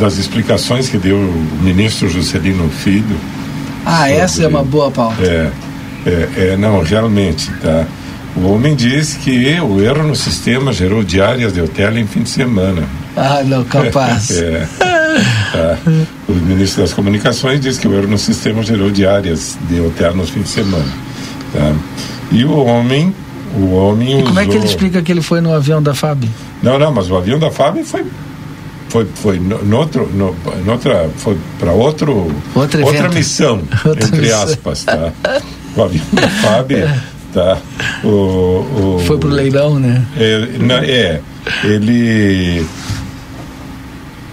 das 0.00 0.16
explicações 0.16 0.88
que 0.88 0.96
deu 0.96 1.16
o 1.16 1.62
ministro 1.62 2.08
Juscelino 2.08 2.68
Filho. 2.70 3.16
Ah, 3.84 3.98
sobre, 3.98 4.14
essa 4.14 4.42
é 4.44 4.48
uma 4.48 4.64
boa 4.64 4.90
pauta. 4.90 5.22
É, 5.22 5.50
é, 6.06 6.28
é, 6.36 6.56
não, 6.56 6.82
realmente, 6.82 7.50
tá? 7.62 7.86
O 8.34 8.52
homem 8.52 8.74
diz 8.74 9.14
que 9.14 9.60
o 9.60 9.82
erro 9.82 10.04
no 10.04 10.16
sistema 10.16 10.72
gerou 10.72 11.02
diárias 11.02 11.52
de 11.52 11.60
hotel 11.60 11.98
em 11.98 12.06
fim 12.06 12.22
de 12.22 12.30
semana. 12.30 12.82
Ah, 13.16 13.42
não, 13.44 13.62
capaz. 13.64 14.30
é, 14.30 14.66
tá. 15.52 15.78
O 16.28 16.32
ministro 16.32 16.82
das 16.82 16.94
Comunicações 16.94 17.60
diz 17.60 17.78
que 17.78 17.86
o 17.86 17.94
erro 17.94 18.08
no 18.08 18.18
sistema 18.18 18.62
gerou 18.62 18.90
diárias 18.90 19.58
de 19.68 19.80
hotel 19.80 20.16
nos 20.16 20.30
fins 20.30 20.44
de 20.44 20.48
semana. 20.48 20.92
Tá? 21.52 21.74
E 22.32 22.44
o 22.44 22.56
homem, 22.64 23.14
o 23.54 23.74
homem 23.74 24.10
e 24.10 24.14
usou... 24.14 24.26
como 24.28 24.40
é 24.40 24.46
que 24.46 24.56
ele 24.56 24.66
explica 24.66 25.02
que 25.02 25.12
ele 25.12 25.22
foi 25.22 25.40
no 25.40 25.52
avião 25.52 25.82
da 25.82 25.92
FAB? 25.92 26.24
Não, 26.62 26.78
não, 26.78 26.92
mas 26.92 27.10
o 27.10 27.16
avião 27.16 27.38
da 27.38 27.50
FAB 27.50 27.82
foi 27.84 28.04
foi 28.90 29.06
foi 29.14 29.38
no, 29.38 29.64
no 29.64 29.76
outro 29.78 30.06
no, 30.12 30.36
noutra 30.66 31.08
foi 31.16 31.38
para 31.58 31.72
outro 31.72 32.30
outra 32.54 32.80
evento. 32.82 33.14
missão 33.14 33.60
Outra 33.84 34.04
entre 34.06 34.20
missão. 34.20 34.42
aspas 34.42 34.84
tá 34.84 35.12
o 35.76 35.82
avião 35.82 36.04
da 36.12 36.28
FAB 36.28 36.70
tá 37.32 37.58
o, 38.04 38.08
o 38.08 39.02
Foi 39.06 39.16
pro 39.18 39.28
leilão, 39.30 39.78
né? 39.78 40.04
é, 40.18 40.46
na- 40.58 40.84
é, 40.84 41.20
ele. 41.64 42.66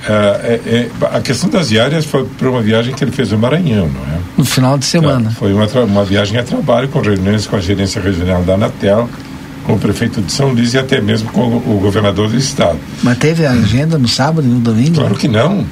ah, 0.10 0.40
é, 0.44 0.54
é, 0.66 0.90
a 1.16 1.22
questão 1.22 1.50
das 1.50 1.70
diárias 1.70 2.06
foi 2.06 2.26
para 2.26 2.50
uma 2.50 2.62
viagem 2.62 2.94
que 2.96 3.04
ele 3.04 3.12
fez 3.12 3.32
no 3.32 3.38
Maranhão, 3.38 3.88
não 3.88 4.02
é? 4.16 4.18
No 4.38 4.46
final 4.46 4.78
de 4.78 4.86
semana. 4.86 5.30
Tá, 5.30 5.36
Foi 5.36 5.54
uma, 5.54 5.66
uma 5.84 6.04
viagem 6.06 6.40
a 6.40 6.44
trabalho, 6.44 6.88
com 6.90 7.00
reuniões 7.02 7.46
com 7.46 7.56
a 7.56 7.60
gerência 7.60 8.02
regional 8.02 8.42
da 8.44 8.54
Anatel, 8.56 9.10
com 9.68 9.74
o 9.74 9.78
prefeito 9.78 10.22
de 10.22 10.32
São 10.32 10.54
Luís 10.54 10.74
e 10.74 10.78
até 10.78 11.02
mesmo 11.02 11.30
com 11.30 11.42
o, 11.42 11.80
governador 11.82 12.30
do 12.30 12.38
estado. 12.38 12.80
Mas 13.04 13.18
teve 13.18 13.46
a 13.46 13.52
agenda 13.52 13.98
no 13.98 14.08
sábado 14.08 14.48
e 14.48 14.50
no 14.50 14.62
domingo? 14.62 14.96
Claro 14.96 15.16
que 15.16 15.28
não. 15.28 15.66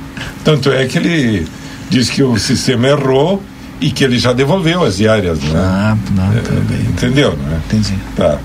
Tanto 0.43 0.69
é 0.69 0.85
que 0.85 0.97
ele 0.97 1.47
diz 1.89 2.09
que 2.09 2.21
o 2.21 2.37
sistema 2.37 2.89
errou 2.89 3.41
e 3.79 3.89
que 3.89 4.03
ele 4.03 4.19
já 4.19 4.33
devolveu 4.33 4.83
as 4.83 4.97
diárias, 4.97 5.39
né? 5.39 5.51
Ah, 5.55 5.97
não, 6.11 6.41
tá 6.41 6.51
bem. 6.67 6.81
Entendeu, 6.89 7.37
não 7.41 7.53
é? 7.53 7.57
Entendi. 7.65 7.93
Tá. 8.17 8.37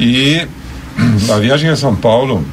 E 0.00 0.44
a 1.32 1.38
viagem 1.38 1.70
a 1.70 1.76
São 1.76 1.94
Paulo. 1.94 2.44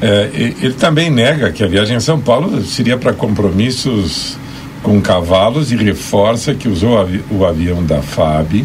é, 0.00 0.30
ele 0.32 0.72
também 0.72 1.10
nega 1.10 1.52
que 1.52 1.62
a 1.62 1.66
viagem 1.66 1.96
a 1.96 2.00
São 2.00 2.18
Paulo 2.18 2.64
seria 2.64 2.96
para 2.96 3.12
compromissos 3.12 4.38
com 4.82 5.02
cavalos 5.02 5.70
e 5.70 5.76
reforça 5.76 6.54
que 6.54 6.66
usou 6.66 7.06
o 7.30 7.44
avião 7.44 7.84
da 7.84 8.00
FAB. 8.00 8.64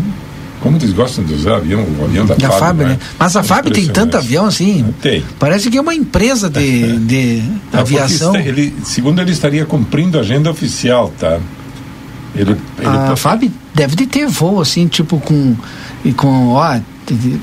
Como 0.66 0.78
eles 0.78 0.94
gostam 0.94 1.24
de 1.24 1.32
usar 1.32 1.58
avião, 1.58 1.82
o 2.00 2.06
avião 2.06 2.26
da, 2.26 2.34
Da 2.34 2.50
FAB, 2.50 2.60
FAB, 2.60 2.78
né? 2.80 2.86
né? 2.86 3.00
Mas 3.20 3.36
a 3.36 3.44
FAB 3.44 3.68
tem 3.70 3.86
tanto 3.88 4.18
avião 4.18 4.46
assim. 4.48 4.84
Tem. 5.00 5.24
Parece 5.38 5.70
que 5.70 5.78
é 5.78 5.82
uma 5.82 5.94
empresa 5.94 6.50
de, 6.50 6.98
de 7.06 7.44
porque 7.70 7.78
aviação. 7.78 8.36
está- 8.36 8.50
ele, 8.50 8.74
segundo 8.84 9.22
ele 9.22 9.32
estaria 9.32 9.64
cumprindo 9.64 10.18
a 10.18 10.22
agenda 10.22 10.50
oficial, 10.50 11.14
tá? 11.20 11.38
Ele, 12.36 12.52
ele 12.80 12.88
A 12.88 13.16
FAB 13.16 13.52
deve 13.76 13.96
de 13.96 14.08
ter 14.08 14.26
voo 14.28 14.60
assim, 14.60 14.88
tipo 14.88 15.20
com 15.20 15.56
e 16.04 16.12
com 16.12 16.54
ó, 16.54 16.80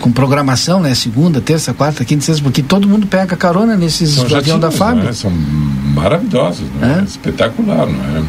com 0.00 0.10
programação, 0.10 0.80
né? 0.80 0.92
Segunda, 0.92 1.40
terça, 1.40 1.72
quarta, 1.72 2.04
quinta, 2.04 2.24
sexta, 2.24 2.42
porque 2.42 2.60
todo 2.60 2.88
mundo 2.88 3.06
pega 3.06 3.36
carona 3.36 3.76
nesses 3.76 4.10
são 4.10 4.24
do 4.26 4.36
avião 4.36 4.58
da 4.58 4.72
FAB. 4.72 4.96
né? 4.98 5.12
São 5.12 5.30
maravilhosos, 5.94 6.66
né? 6.80 6.98
É? 7.00 7.04
espetacular, 7.04 7.86
não 7.86 8.18
é? 8.18 8.22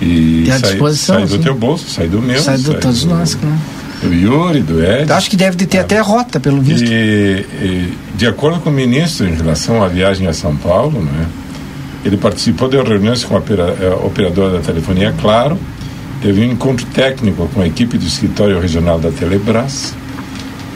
E 0.00 0.44
E 0.46 0.50
à 0.52 0.58
sai, 0.60 0.70
disposição, 0.70 1.16
sai 1.16 1.26
do 1.26 1.34
assim. 1.34 1.42
teu 1.42 1.54
bolso, 1.56 1.90
sai 1.90 2.08
do 2.08 2.22
meu, 2.22 2.40
Sai 2.40 2.56
do 2.58 2.74
todos 2.74 3.02
do, 3.04 3.10
nós, 3.10 3.34
claro. 3.34 3.56
Do 4.02 4.12
Yuri, 4.14 4.60
do 4.62 4.82
Ed. 4.82 5.08
Eu 5.10 5.14
acho 5.16 5.28
que 5.30 5.36
deve 5.36 5.56
de 5.56 5.66
ter 5.66 5.78
É. 5.78 5.80
até 5.80 6.00
rota, 6.00 6.40
pelo 6.40 6.60
visto. 6.60 6.84
E, 6.90 7.46
e, 7.62 7.92
de 8.16 8.26
acordo 8.26 8.60
com 8.60 8.70
o 8.70 8.72
ministro 8.72 9.26
em 9.28 9.34
relação 9.34 9.82
à 9.82 9.88
viagem 9.88 10.26
a 10.26 10.32
São 10.32 10.56
Paulo, 10.56 11.00
né, 11.02 11.26
ele 12.04 12.16
participou 12.16 12.68
de 12.68 12.76
reuniões 12.76 13.24
com 13.24 13.34
a 13.34 13.38
opera- 13.38 13.76
eh, 13.80 13.98
operadora 14.04 14.54
da 14.58 14.60
telefonia 14.60 15.14
Claro, 15.20 15.58
teve 16.22 16.40
um 16.40 16.44
encontro 16.52 16.86
técnico 16.86 17.48
com 17.52 17.60
a 17.60 17.66
equipe 17.66 17.98
do 17.98 18.06
escritório 18.06 18.58
regional 18.58 18.98
da 18.98 19.10
Telebrás, 19.10 19.94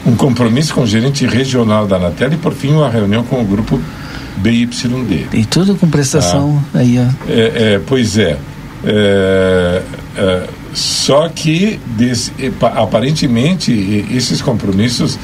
um 0.06 0.14
compromisso 0.14 0.74
com 0.74 0.82
o 0.82 0.87
gerente 0.87 1.24
regional 1.26 1.87
da 1.87 1.96
Anatel 1.96 2.32
e, 2.34 2.37
por 2.37 2.52
fim, 2.52 2.72
uma 2.72 2.90
reunião 2.90 3.22
com 3.24 3.40
o 3.40 3.44
grupo 3.44 3.80
BYD. 4.37 5.28
E 5.32 5.44
tudo 5.46 5.74
com 5.76 5.88
prestação 5.88 6.62
aí, 6.74 6.98
ó. 6.98 7.30
É, 7.30 7.74
é, 7.74 7.80
pois 7.87 8.18
é. 8.18 8.37
É, 8.84 9.82
é, 10.18 10.42
só 10.74 11.28
que 11.28 11.78
desse- 11.96 12.32
pa- 12.58 12.74
aparentemente 12.82 13.72
esses 14.12 14.42
compromissos 14.42 15.18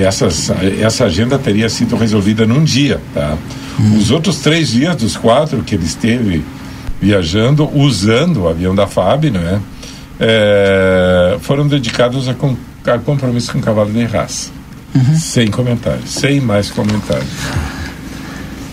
essas, 0.00 0.50
essa 0.80 1.04
agenda 1.04 1.38
teria 1.38 1.68
sido 1.68 1.94
resolvida 1.96 2.44
num 2.44 2.64
dia, 2.64 3.00
tá? 3.14 3.36
Os 3.96 4.10
outros 4.10 4.38
três 4.38 4.70
dias 4.70 4.96
dos 4.96 5.16
quatro 5.16 5.62
que 5.62 5.76
ele 5.76 5.84
esteve 5.86 6.44
viajando, 7.00 7.70
usando 7.72 8.42
o 8.42 8.48
avião 8.48 8.74
da 8.74 8.86
FAB, 8.88 9.26
não 9.30 9.40
é? 9.40 9.60
É, 10.18 11.38
foram 11.40 11.66
dedicados 11.68 12.28
a, 12.28 12.34
com, 12.34 12.56
a 12.86 12.98
compromisso 12.98 13.52
com 13.52 13.60
cavalo 13.60 13.92
de 13.92 14.04
raça. 14.04 14.50
Sem 15.16 15.46
comentários, 15.48 16.10
sem 16.10 16.40
mais 16.40 16.68
comentários. 16.70 17.28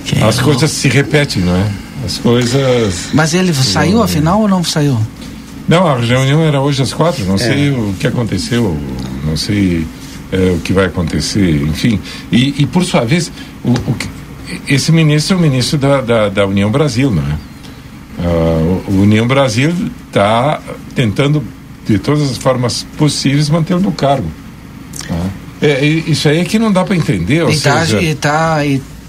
Que 0.03 0.21
As 0.23 0.39
coisas 0.39 0.71
se 0.71 0.87
repetem, 0.89 1.43
não 1.43 1.55
é? 1.55 1.67
As 2.05 2.17
coisas. 2.17 3.09
Mas 3.13 3.33
ele 3.35 3.53
saiu 3.53 4.01
afinal 4.01 4.41
ou 4.41 4.47
não 4.47 4.63
saiu? 4.63 4.97
Não, 5.67 5.85
a 5.87 5.97
reunião 5.97 6.41
era 6.41 6.61
hoje 6.61 6.81
às 6.81 6.93
quatro. 6.93 7.25
Não 7.25 7.37
sei 7.37 7.69
o 7.71 7.93
que 7.99 8.07
aconteceu, 8.07 8.77
não 9.25 9.35
sei 9.35 9.85
é, 10.31 10.51
o 10.55 10.59
que 10.59 10.71
vai 10.73 10.85
acontecer, 10.85 11.61
enfim. 11.63 11.99
E, 12.31 12.55
e, 12.59 12.65
por 12.65 12.83
sua 12.85 13.03
vez, 13.05 13.31
o, 13.63 13.71
o 13.71 13.93
que- 13.93 14.09
esse 14.73 14.91
ministro 14.91 15.35
é 15.35 15.37
o 15.37 15.41
ministro 15.41 15.77
da, 15.77 15.99
da, 16.01 16.29
da 16.29 16.45
União 16.47 16.71
Brasil, 16.71 17.11
não 17.11 17.21
é? 17.23 17.35
Ah, 18.19 18.83
o- 18.87 18.91
o 18.93 19.01
União 19.01 19.27
Brasil 19.27 19.73
está 20.07 20.61
tentando, 20.95 21.43
de 21.85 21.99
todas 21.99 22.23
as 22.31 22.37
formas 22.37 22.85
possíveis, 22.97 23.49
mantê-lo 23.49 23.81
no 23.81 23.91
cargo. 23.91 24.27
tá? 25.07 25.15
É, 25.61 25.83
e- 25.85 26.11
isso 26.11 26.29
aí 26.29 26.39
é 26.39 26.43
que 26.45 26.57
não 26.59 26.71
dá 26.71 26.83
para 26.85 26.95
entender. 26.95 27.43
E 27.49 27.57
tá, 27.59 27.79
seja, 27.85 28.01
e 28.01 28.15
tá, 28.15 28.59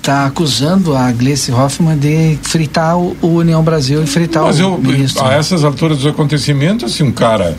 e 0.09 0.11
tá 0.11 0.25
acusando 0.25 0.97
a 0.97 1.13
Gleice 1.13 1.53
Hoffmann 1.53 1.99
de 1.99 2.39
fritar 2.43 2.97
o, 2.99 3.15
o 3.21 3.27
União 3.35 3.63
Brasil 3.63 4.03
e 4.03 4.07
fritar 4.07 4.43
Mas 4.45 4.59
o 4.59 4.63
eu, 4.63 4.79
ministro. 4.79 5.23
a 5.23 5.35
essas 5.35 5.63
alturas 5.65 5.99
dos 5.99 6.07
acontecimentos, 6.07 6.95
se 6.95 7.03
um 7.03 7.13
cara 7.13 7.57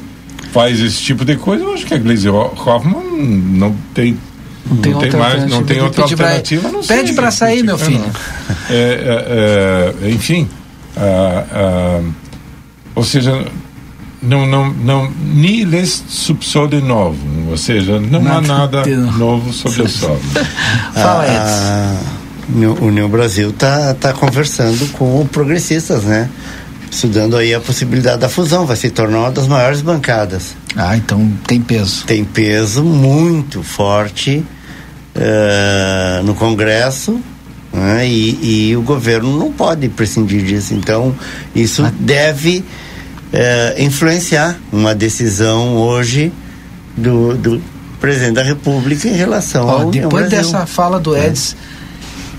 faz 0.52 0.80
esse 0.80 1.00
tipo 1.00 1.24
de 1.24 1.36
coisa, 1.36 1.64
eu 1.64 1.74
acho 1.76 1.86
que 1.86 1.94
a 1.94 1.98
Glaze 2.00 2.28
Ho- 2.28 2.52
Hoffman 2.66 3.04
não 3.22 3.76
tem. 3.94 4.18
Não 4.66 4.78
tem, 4.78 4.94
outra 4.96 5.18
mais, 5.20 5.46
não 5.46 5.64
tem 5.64 5.80
outra 5.82 6.04
Pede 6.04 6.16
pra- 6.16 6.26
alternativa. 6.26 6.72
não 6.72 6.84
pede 6.84 7.14
pra 7.14 7.30
sair, 7.32 7.64
meu 7.64 7.78
filho. 7.78 8.04
É, 8.70 9.94
é, 10.04 10.06
é, 10.08 10.10
enfim, 10.10 10.48
ah, 10.98 11.44
ah, 11.52 12.02
ou 12.96 13.04
seja, 13.04 13.46
não, 14.22 14.46
não, 14.48 14.70
não, 14.74 15.12
ni 15.34 15.64
les 15.66 16.04
subsol 16.08 16.68
de 16.68 16.82
novo, 16.82 17.18
ou 17.50 17.58
seja, 17.58 18.00
não 18.00 18.20
há 18.32 18.42
Nada 18.42 18.84
novo 19.18 19.54
sobre 19.54 19.84
o 19.84 19.90
sol. 19.90 20.20
Fala, 20.94 21.26
Edson. 21.26 22.19
A, 22.54 22.84
União- 22.84 23.10
Brasil 23.10 23.50
está 23.50 23.94
tá 23.94 24.14
conversando 24.14 24.88
com 24.94 25.26
progressistas, 25.28 26.04
né? 26.04 26.30
Estudando 26.92 27.38
aí 27.38 27.54
a 27.54 27.60
possibilidade 27.60 28.20
da 28.20 28.30
fusão, 28.30 28.66
vai 28.66 28.76
se 28.76 28.90
tornar 28.90 29.20
uma 29.20 29.32
das 29.32 29.48
maiores 29.48 29.82
bancadas. 29.82 30.56
Ah, 30.76 30.98
então 30.98 31.32
tem 31.46 31.62
peso. 31.62 32.04
Tem 32.06 32.26
peso 32.26 32.84
muito 32.84 33.62
forte 33.62 34.44
eh, 35.14 36.22
no 36.24 36.34
Congresso 36.34 37.20
né? 37.72 38.08
e, 38.08 38.70
e 38.70 38.78
o 38.78 38.82
governo 38.82 39.38
não 39.38 39.52
pode 39.52 39.88
prescindir 39.90 40.44
disso. 40.44 40.74
Então, 40.74 41.16
isso 41.56 41.84
deve 42.00 42.64
eh, 43.32 43.76
influenciar 43.80 44.58
uma 44.72 44.96
decisão 44.96 45.76
hoje 45.76 46.32
do, 46.98 47.36
do 47.36 47.62
presidente 48.00 48.34
da 48.34 48.44
República 48.44 49.08
em 49.08 49.14
relação 49.14 49.68
Ó, 49.68 49.82
ao 49.82 49.92
depois 49.92 50.30
dessa 50.30 50.66
fala 50.66 51.00
do 51.00 51.16
Eds, 51.16 51.56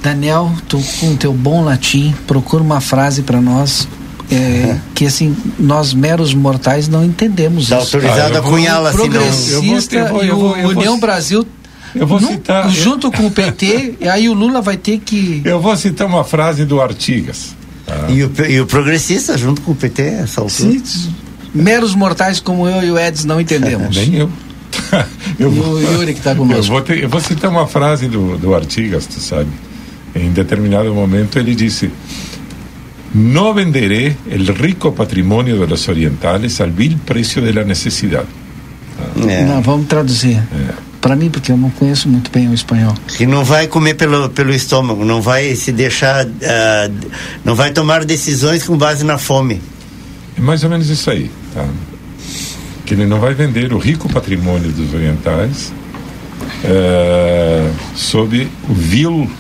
Daniel, 0.02 0.50
tu 0.68 0.80
com 0.98 1.14
teu 1.16 1.32
bom 1.32 1.62
latim, 1.64 2.14
procura 2.26 2.62
uma 2.62 2.80
frase 2.80 3.22
para 3.22 3.40
nós 3.40 3.86
é, 4.30 4.76
que 4.94 5.06
assim 5.06 5.36
nós 5.58 5.92
meros 5.92 6.32
mortais 6.34 6.88
não 6.88 7.04
entendemos 7.04 7.68
Tá 7.68 7.78
isso. 7.78 7.96
autorizado 7.96 8.34
Ah, 8.34 8.36
eu 8.38 8.40
a 8.40 8.42
cunhá-la, 8.42 8.92
senão... 8.92 9.08
Progressista 9.08 9.96
eu 9.96 10.08
vou- 10.08 10.24
e 10.24 10.28
eu 10.28 10.36
vou- 10.36 10.52
o 10.52 10.56
eu 10.56 10.62
vou- 10.62 10.70
União 10.70 10.98
Brasil 11.00 11.46
Eu 11.94 12.06
vou 12.06 12.20
não- 12.20 12.28
citar. 12.30 12.64
eu- 12.66 12.70
junto 12.70 13.10
com 13.12 13.26
o 13.26 13.30
PT, 13.30 13.96
e 14.00 14.08
aí 14.08 14.28
o 14.28 14.32
Lula 14.32 14.62
vai 14.62 14.76
ter 14.76 14.98
que 14.98 15.42
Eu 15.44 15.60
vou 15.60 15.76
citar 15.76 16.06
uma 16.06 16.24
frase 16.24 16.64
do 16.64 16.80
Artigas. 16.80 17.54
tá? 17.84 18.06
E 18.08 18.22
o, 18.24 18.32
e 18.48 18.60
o 18.60 18.66
progressista 18.66 19.36
junto 19.36 19.60
com 19.62 19.72
o 19.72 19.74
PT, 19.74 20.02
essa 20.02 20.40
altura. 20.40 20.70
Sim, 20.84 21.12
meros 21.52 21.94
mortais 21.96 22.38
como 22.40 22.68
eu 22.68 22.82
e 22.84 22.90
o 22.92 22.96
Eds 22.98 23.24
não 23.24 23.40
entendemos. 23.40 23.94
Nem 23.96 24.14
eu. 24.14 24.30
E 25.38 25.42
eu, 25.42 25.50
vou, 25.50 25.74
o 25.74 25.80
Yuri 25.82 26.12
que 26.12 26.20
está 26.20 26.30
eu, 26.30 26.36
conosco. 26.36 26.72
vou 26.72 26.80
ter- 26.80 27.02
eu 27.02 27.08
vou 27.08 27.20
citar 27.20 27.50
uma 27.50 27.66
frase 27.66 28.06
do, 28.06 28.38
do 28.38 28.54
Artigas, 28.54 29.04
tu 29.06 29.18
sabe? 29.20 29.48
Em 30.14 30.30
determinado 30.32 30.92
momento 30.94 31.38
ele 31.38 31.54
disse: 31.54 31.90
No 33.14 33.54
venderé 33.54 34.16
el 34.30 34.46
rico 34.48 34.94
patrimonio 34.94 35.58
de 35.58 35.66
los 35.66 35.88
orientales 35.88 36.60
al 36.60 36.72
vil 36.72 36.96
precio 36.98 37.42
de 37.42 37.52
la 37.52 37.64
necesidad. 37.64 38.24
É. 39.28 39.44
Não, 39.44 39.62
vamos 39.62 39.86
traduzir. 39.86 40.36
É. 40.36 40.90
Para 41.00 41.16
mim, 41.16 41.30
porque 41.30 41.50
eu 41.50 41.56
não 41.56 41.70
conheço 41.70 42.08
muito 42.08 42.30
bem 42.30 42.48
o 42.48 42.54
espanhol. 42.54 42.94
Que 43.16 43.26
não 43.26 43.42
vai 43.42 43.66
comer 43.66 43.94
pelo, 43.94 44.28
pelo 44.28 44.52
estômago, 44.52 45.02
não 45.02 45.22
vai 45.22 45.54
se 45.56 45.72
deixar, 45.72 46.26
ah, 46.26 46.90
não 47.42 47.54
vai 47.54 47.72
tomar 47.72 48.04
decisões 48.04 48.64
com 48.64 48.76
base 48.76 49.02
na 49.02 49.16
fome. 49.16 49.62
É 50.36 50.40
mais 50.42 50.62
ou 50.62 50.68
menos 50.68 50.90
isso 50.90 51.10
aí. 51.10 51.30
Tá? 51.54 51.66
Que 52.84 52.92
ele 52.92 53.06
não 53.06 53.18
vai 53.18 53.32
vender 53.32 53.72
o 53.72 53.78
rico 53.78 54.12
patrimônio 54.12 54.70
dos 54.72 54.92
orientais 54.92 55.72
eh, 56.64 57.70
sob 57.94 58.48
o 58.68 58.74
vil 58.74 59.30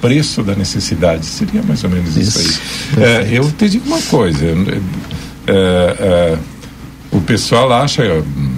preço 0.00 0.42
da 0.42 0.54
necessidade. 0.54 1.26
Seria 1.26 1.62
mais 1.62 1.82
ou 1.84 1.90
menos 1.90 2.16
isso, 2.16 2.40
Isso, 2.40 2.60
aí. 2.96 3.02
Eh, 3.02 3.28
eu 3.32 3.50
te 3.52 3.68
digo 3.68 3.86
uma 3.86 4.00
coisa. 4.02 4.44
eh, 4.46 4.80
eh, 5.46 6.38
o 7.10 7.20
pessoal 7.20 7.72
acha 7.72 8.02
hum, 8.02 8.50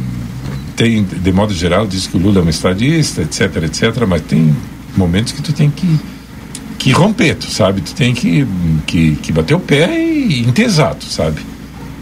tem, 0.77 1.05
de 1.05 1.33
modo 1.33 1.55
geral, 1.55 1.87
diz 1.87 2.07
que 2.07 2.17
o 2.17 2.21
Lula 2.21 2.41
é 2.41 2.43
um 2.43 2.49
estadista, 2.49 3.23
etc, 3.23 3.65
etc, 3.65 4.05
mas 4.09 4.23
tem 4.23 4.55
momentos 4.97 5.33
que 5.33 5.43
tu 5.43 5.53
tem 5.53 5.71
que 5.71 5.99
que 6.79 6.93
romper, 6.93 7.35
tu 7.35 7.51
sabe? 7.51 7.83
Tu 7.83 7.95
tem 7.95 8.15
que, 8.15 8.47
que, 8.87 9.15
que 9.17 9.33
bater 9.33 9.55
o 9.55 9.61
pé 9.61 10.03
e 10.03 10.41
entesar, 10.41 10.95
tu 10.95 11.05
sabe? 11.05 11.39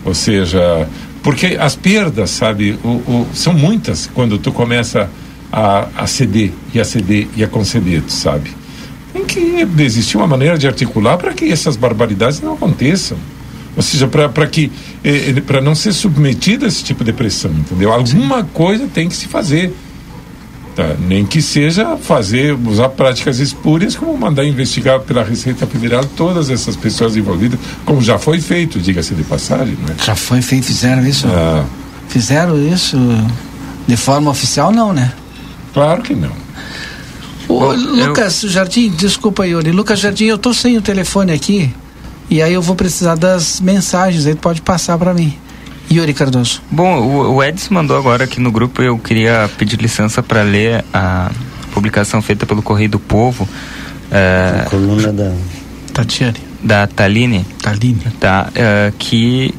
Ou 0.05 0.14
seja, 0.14 0.89
porque 1.20 1.59
as 1.59 1.74
perdas, 1.74 2.30
sabe, 2.30 2.78
o, 2.84 2.89
o, 2.89 3.26
são 3.34 3.53
muitas 3.53 4.09
quando 4.14 4.39
tu 4.39 4.53
começa 4.53 5.11
a, 5.53 5.89
a 5.97 6.07
ceder 6.07 6.53
e 6.72 6.80
a 6.80 6.84
ceder 6.84 7.26
e 7.36 7.43
a 7.43 7.49
conceder, 7.49 8.03
tu 8.03 8.12
sabe? 8.12 8.51
Que 9.39 9.82
existir 9.82 10.16
uma 10.16 10.26
maneira 10.26 10.59
de 10.59 10.66
articular 10.66 11.16
para 11.16 11.32
que 11.32 11.51
essas 11.51 11.76
barbaridades 11.76 12.41
não 12.41 12.55
aconteçam. 12.55 13.16
Ou 13.76 13.82
seja, 13.82 14.09
para 14.09 14.47
que 14.47 14.72
eh, 15.05 15.41
para 15.47 15.61
não 15.61 15.74
ser 15.74 15.93
submetido 15.93 16.64
a 16.64 16.68
esse 16.68 16.82
tipo 16.82 17.05
de 17.05 17.12
pressão, 17.12 17.53
entendeu? 17.53 17.93
Alguma 17.93 18.43
coisa 18.43 18.89
tem 18.93 19.09
que 19.09 19.14
se 19.14 19.28
fazer. 19.28 19.72
Tá? 20.74 20.95
Nem 21.09 21.24
que 21.24 21.41
seja 21.41 21.97
fazer, 21.97 22.57
usar 22.66 22.89
práticas 22.91 23.39
espúrias, 23.39 23.97
como 23.97 24.16
mandar 24.16 24.45
investigar 24.45 25.01
pela 25.01 25.22
Receita 25.22 25.66
Federal 25.66 26.05
todas 26.16 26.51
essas 26.51 26.76
pessoas 26.76 27.16
envolvidas, 27.16 27.59
como 27.84 28.01
já 28.01 28.18
foi 28.18 28.41
feito, 28.41 28.78
diga-se 28.78 29.14
de 29.14 29.24
passagem. 29.24 29.74
Né? 29.74 29.95
Já 30.05 30.14
foi 30.14 30.41
feito, 30.43 30.66
fizeram 30.66 31.07
isso? 31.07 31.26
Ah. 31.28 31.64
Fizeram 32.09 32.57
isso 32.72 32.97
de 33.86 33.97
forma 33.97 34.30
oficial, 34.30 34.70
não, 34.70 34.93
né? 34.93 35.12
Claro 35.72 36.03
que 36.03 36.14
não. 36.14 36.47
Ô, 37.49 37.72
Lucas 37.72 38.42
eu... 38.42 38.51
Jardim, 38.51 38.90
desculpa, 38.90 39.46
Yuri. 39.46 39.72
Lucas 39.72 39.99
Jardim, 40.01 40.26
eu 40.26 40.38
tô 40.38 40.53
sem 40.53 40.76
o 40.76 40.82
telefone 40.82 41.32
aqui. 41.32 41.74
E 42.30 42.42
aí 42.42 42.53
eu 42.53 42.61
vou 42.61 42.76
precisar 42.76 43.14
das 43.14 43.61
mensagens, 43.61 44.26
aí 44.26 44.34
pode 44.34 44.61
passar 44.61 44.99
para 44.99 45.14
mim. 45.14 45.34
Yuri 45.90 46.12
Cardoso. 46.12 46.61
Bom, 46.70 47.01
o, 47.01 47.36
o 47.36 47.42
Edson 47.42 47.72
mandou 47.72 47.96
agora 47.96 48.24
aqui 48.24 48.38
no 48.38 48.53
grupo, 48.53 48.82
eu 48.82 48.99
queria 48.99 49.49
pedir 49.57 49.80
licença 49.80 50.22
para 50.22 50.42
ler 50.42 50.84
a 50.92 51.30
publicação 51.72 52.20
feita 52.20 52.44
pelo 52.44 52.62
Correio 52.62 52.90
do 52.90 52.99
Povo. 52.99 53.49
É, 54.11 54.64
a 54.66 54.70
coluna 54.70 55.12
da 55.12 55.32
Tatiane. 55.94 56.36
Da 56.62 56.86
Taline. 56.86 57.46
Taline. 57.62 58.03
Tá, 58.20 58.51
é, 58.55 58.92
que 58.99 59.55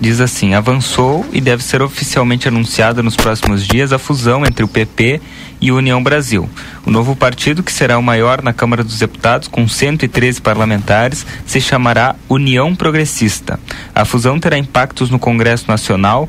diz 0.00 0.20
assim: 0.20 0.54
avançou 0.54 1.26
e 1.32 1.40
deve 1.40 1.62
ser 1.62 1.82
oficialmente 1.82 2.48
anunciada 2.48 3.02
nos 3.02 3.16
próximos 3.16 3.66
dias 3.66 3.92
a 3.92 3.98
fusão 3.98 4.44
entre 4.44 4.64
o 4.64 4.68
PP 4.68 5.20
e 5.60 5.72
União 5.72 6.02
Brasil. 6.02 6.48
O 6.86 6.90
novo 6.90 7.16
partido, 7.16 7.62
que 7.62 7.72
será 7.72 7.98
o 7.98 8.02
maior 8.02 8.42
na 8.42 8.52
Câmara 8.52 8.84
dos 8.84 8.98
Deputados, 8.98 9.48
com 9.48 9.66
113 9.66 10.40
parlamentares, 10.40 11.26
se 11.44 11.60
chamará 11.60 12.14
União 12.28 12.74
Progressista. 12.74 13.58
A 13.94 14.04
fusão 14.04 14.38
terá 14.38 14.56
impactos 14.56 15.10
no 15.10 15.18
Congresso 15.18 15.66
Nacional 15.68 16.28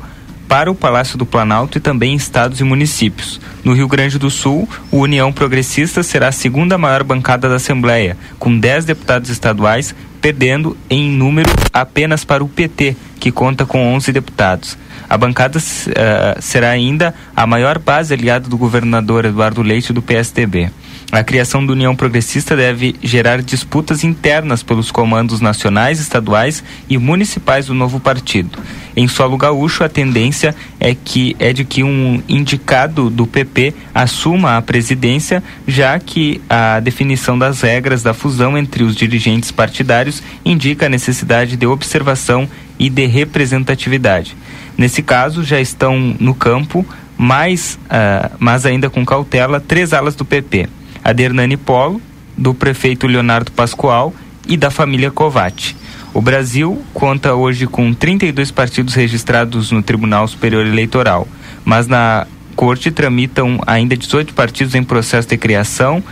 para 0.50 0.68
o 0.68 0.74
Palácio 0.74 1.16
do 1.16 1.24
Planalto 1.24 1.78
e 1.78 1.80
também 1.80 2.12
em 2.12 2.16
estados 2.16 2.58
e 2.58 2.64
municípios. 2.64 3.40
No 3.62 3.72
Rio 3.72 3.86
Grande 3.86 4.18
do 4.18 4.28
Sul, 4.28 4.68
o 4.90 4.98
União 4.98 5.32
Progressista 5.32 6.02
será 6.02 6.26
a 6.26 6.32
segunda 6.32 6.76
maior 6.76 7.04
bancada 7.04 7.48
da 7.48 7.54
Assembleia, 7.54 8.16
com 8.36 8.58
10 8.58 8.84
deputados 8.84 9.30
estaduais, 9.30 9.94
perdendo 10.20 10.76
em 10.90 11.08
número 11.08 11.48
apenas 11.72 12.24
para 12.24 12.42
o 12.42 12.48
PT, 12.48 12.96
que 13.20 13.30
conta 13.30 13.64
com 13.64 13.94
11 13.94 14.10
deputados. 14.10 14.76
A 15.08 15.16
bancada 15.16 15.56
uh, 15.56 16.42
será 16.42 16.70
ainda 16.70 17.14
a 17.34 17.46
maior 17.46 17.78
base 17.78 18.12
aliada 18.12 18.48
do 18.48 18.58
governador 18.58 19.26
Eduardo 19.26 19.62
Leite 19.62 19.92
do 19.92 20.02
PSDB. 20.02 20.68
A 21.12 21.24
criação 21.24 21.66
da 21.66 21.72
União 21.72 21.96
Progressista 21.96 22.54
deve 22.54 22.94
gerar 23.02 23.42
disputas 23.42 24.04
internas 24.04 24.62
pelos 24.62 24.92
comandos 24.92 25.40
nacionais, 25.40 25.98
estaduais 25.98 26.62
e 26.88 26.96
municipais 26.96 27.66
do 27.66 27.74
novo 27.74 27.98
partido. 27.98 28.56
Em 28.96 29.08
solo 29.08 29.36
gaúcho, 29.36 29.82
a 29.82 29.88
tendência 29.88 30.54
é 30.78 30.94
que 30.94 31.34
é 31.40 31.52
de 31.52 31.64
que 31.64 31.82
um 31.82 32.22
indicado 32.28 33.10
do 33.10 33.26
PP 33.26 33.74
assuma 33.92 34.56
a 34.56 34.62
presidência, 34.62 35.42
já 35.66 35.98
que 35.98 36.40
a 36.48 36.78
definição 36.78 37.36
das 37.36 37.60
regras 37.60 38.04
da 38.04 38.14
fusão 38.14 38.56
entre 38.56 38.84
os 38.84 38.94
dirigentes 38.94 39.50
partidários 39.50 40.22
indica 40.44 40.86
a 40.86 40.88
necessidade 40.88 41.56
de 41.56 41.66
observação 41.66 42.48
e 42.78 42.88
de 42.88 43.06
representatividade. 43.06 44.36
Nesse 44.78 45.02
caso, 45.02 45.42
já 45.42 45.60
estão 45.60 46.16
no 46.20 46.36
campo, 46.36 46.86
mais, 47.18 47.80
uh, 47.86 48.30
mas 48.38 48.64
ainda 48.64 48.88
com 48.88 49.04
cautela, 49.04 49.58
três 49.58 49.92
alas 49.92 50.14
do 50.14 50.24
PP 50.24 50.68
a 51.02 51.12
de 51.12 51.22
Hernani 51.22 51.56
Polo, 51.56 52.00
do 52.36 52.54
prefeito 52.54 53.06
Leonardo 53.06 53.52
Pascoal 53.52 54.14
e 54.46 54.56
da 54.56 54.70
família 54.70 55.10
Covatti. 55.10 55.76
O 56.12 56.20
Brasil 56.20 56.82
conta 56.92 57.34
hoje 57.34 57.66
com 57.66 57.94
32 57.94 58.50
partidos 58.50 58.94
registrados 58.94 59.70
no 59.70 59.82
Tribunal 59.82 60.26
Superior 60.26 60.66
Eleitoral, 60.66 61.26
mas 61.64 61.86
na 61.86 62.26
corte 62.56 62.90
tramitam 62.90 63.60
ainda 63.66 63.96
18 63.96 64.34
partidos 64.34 64.74
em 64.74 64.82
processo 64.82 65.28
de 65.28 65.36
criação 65.36 66.02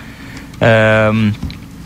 uh, 0.56 1.32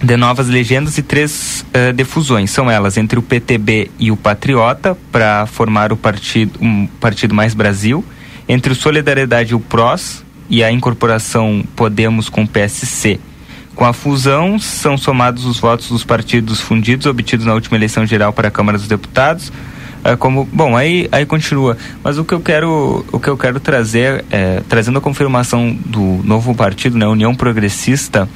de 0.03 0.17
novas 0.17 0.49
legendas 0.49 0.99
e 0.99 1.03
três 1.03 1.65
uh, 1.69 1.93
defusões. 1.93 2.51
São 2.51 2.71
elas 2.71 2.97
entre 2.97 3.19
o 3.19 3.23
PTB 3.23 3.91
e 3.99 4.11
o 4.11 4.17
Patriota, 4.17 4.97
para 5.11 5.47
formar 5.47 5.93
o 5.93 5.97
partido, 5.97 6.59
um 6.61 6.87
partido 7.01 7.35
Mais 7.35 7.55
Brasil, 7.55 8.05
entre 8.49 8.73
o 8.73 8.77
Solidariedade 8.77 9.53
e 9.53 9.55
o 9.55 9.61
PROS, 9.61 10.23
e 10.53 10.63
a 10.63 10.71
incorporação 10.71 11.65
Podemos 11.75 12.29
com 12.29 12.47
PSC. 12.47 13.19
Com 13.75 13.87
a 13.87 13.95
fusão, 13.95 14.59
são 14.59 14.99
somados 14.99 15.47
os 15.47 15.59
votos 15.59 15.89
dos 15.89 16.05
partidos 16.05 16.61
fundidos 16.61 17.07
obtidos 17.07 17.47
na 17.47 17.55
última 17.55 17.79
eleição 17.79 18.05
geral 18.05 18.35
para 18.35 18.49
a 18.49 18.51
Câmara 18.51 18.77
dos 18.77 18.87
Deputados. 18.87 19.51
É, 20.05 20.17
como 20.17 20.49
bom 20.53 20.77
aí 20.77 21.09
aí 21.13 21.25
continua 21.25 21.77
mas 22.03 22.19
o 22.19 22.25
que 22.25 22.35
eu 22.35 22.41
quero 22.41 23.05
o 23.13 23.21
que 23.21 23.29
eu 23.29 23.37
quero 23.37 23.61
trazer 23.61 24.25
é, 24.33 24.61
trazendo 24.69 24.99
a 24.99 25.01
confirmação 25.01 25.79
do 25.87 26.21
novo 26.25 26.55
partido 26.57 26.99
né 26.99 27.07
União 27.07 27.33
Progressista 27.35 28.29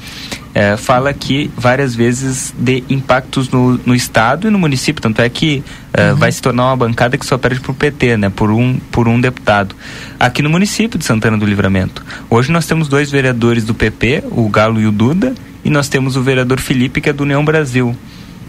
é, 0.57 0.75
fala 0.75 1.11
aqui 1.11 1.51
várias 1.55 1.93
vezes 1.93 2.51
de 2.57 2.83
impactos 2.89 3.47
no, 3.51 3.79
no 3.85 3.93
estado 3.93 4.47
e 4.47 4.49
no 4.49 4.57
município, 4.57 4.99
tanto 4.99 5.21
é 5.21 5.29
que 5.29 5.63
é, 5.93 6.09
uhum. 6.09 6.15
vai 6.15 6.31
se 6.31 6.41
tornar 6.41 6.65
uma 6.65 6.75
bancada 6.75 7.15
que 7.15 7.27
só 7.27 7.37
perde 7.37 7.59
para 7.59 7.71
o 7.71 7.75
PT, 7.75 8.17
né, 8.17 8.31
por 8.31 8.49
um, 8.49 8.79
por 8.91 9.07
um 9.07 9.21
deputado. 9.21 9.75
Aqui 10.19 10.41
no 10.41 10.49
município 10.49 10.97
de 10.97 11.05
Santana 11.05 11.37
do 11.37 11.45
Livramento. 11.45 12.03
Hoje 12.27 12.51
nós 12.51 12.65
temos 12.65 12.87
dois 12.87 13.11
vereadores 13.11 13.65
do 13.65 13.75
PP, 13.75 14.23
o 14.31 14.49
Galo 14.49 14.81
e 14.81 14.87
o 14.87 14.91
Duda, 14.91 15.35
e 15.63 15.69
nós 15.69 15.89
temos 15.89 16.15
o 16.15 16.23
vereador 16.23 16.59
Felipe, 16.59 17.01
que 17.01 17.09
é 17.09 17.13
do 17.13 17.21
União 17.21 17.45
Brasil. 17.45 17.95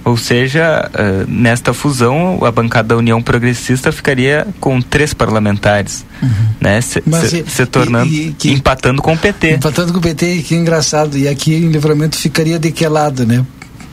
Ou 0.04 0.16
seja, 0.16 0.90
uh, 0.94 1.30
nesta 1.30 1.74
fusão, 1.74 2.38
a 2.42 2.50
bancada 2.50 2.88
da 2.88 2.96
União 2.96 3.20
Progressista 3.22 3.92
ficaria 3.92 4.46
com 4.60 4.80
três 4.80 5.12
parlamentares, 5.12 6.04
uhum. 6.22 6.30
né? 6.60 6.80
Se, 6.80 7.02
se, 7.28 7.44
se 7.46 7.66
tornando, 7.66 8.10
e, 8.10 8.28
e 8.28 8.32
que, 8.32 8.50
empatando 8.50 9.02
com 9.02 9.12
o 9.12 9.18
PT. 9.18 9.54
Empatando 9.54 9.92
com 9.92 9.98
o 9.98 10.02
PT, 10.02 10.42
que 10.42 10.54
engraçado. 10.54 11.18
E 11.18 11.28
aqui 11.28 11.54
em 11.54 11.70
Livramento 11.70 12.16
ficaria 12.16 12.58
de 12.58 12.72
que 12.72 12.86
lado, 12.86 13.26
né? 13.26 13.44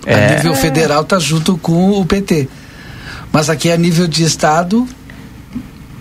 É. 0.06 0.14
A 0.14 0.36
nível 0.36 0.56
federal 0.56 1.02
está 1.02 1.20
junto 1.20 1.58
com 1.58 1.92
o 2.00 2.06
PT. 2.06 2.48
Mas 3.32 3.50
aqui 3.50 3.72
a 3.72 3.76
nível 3.76 4.08
de 4.08 4.24
estado, 4.24 4.88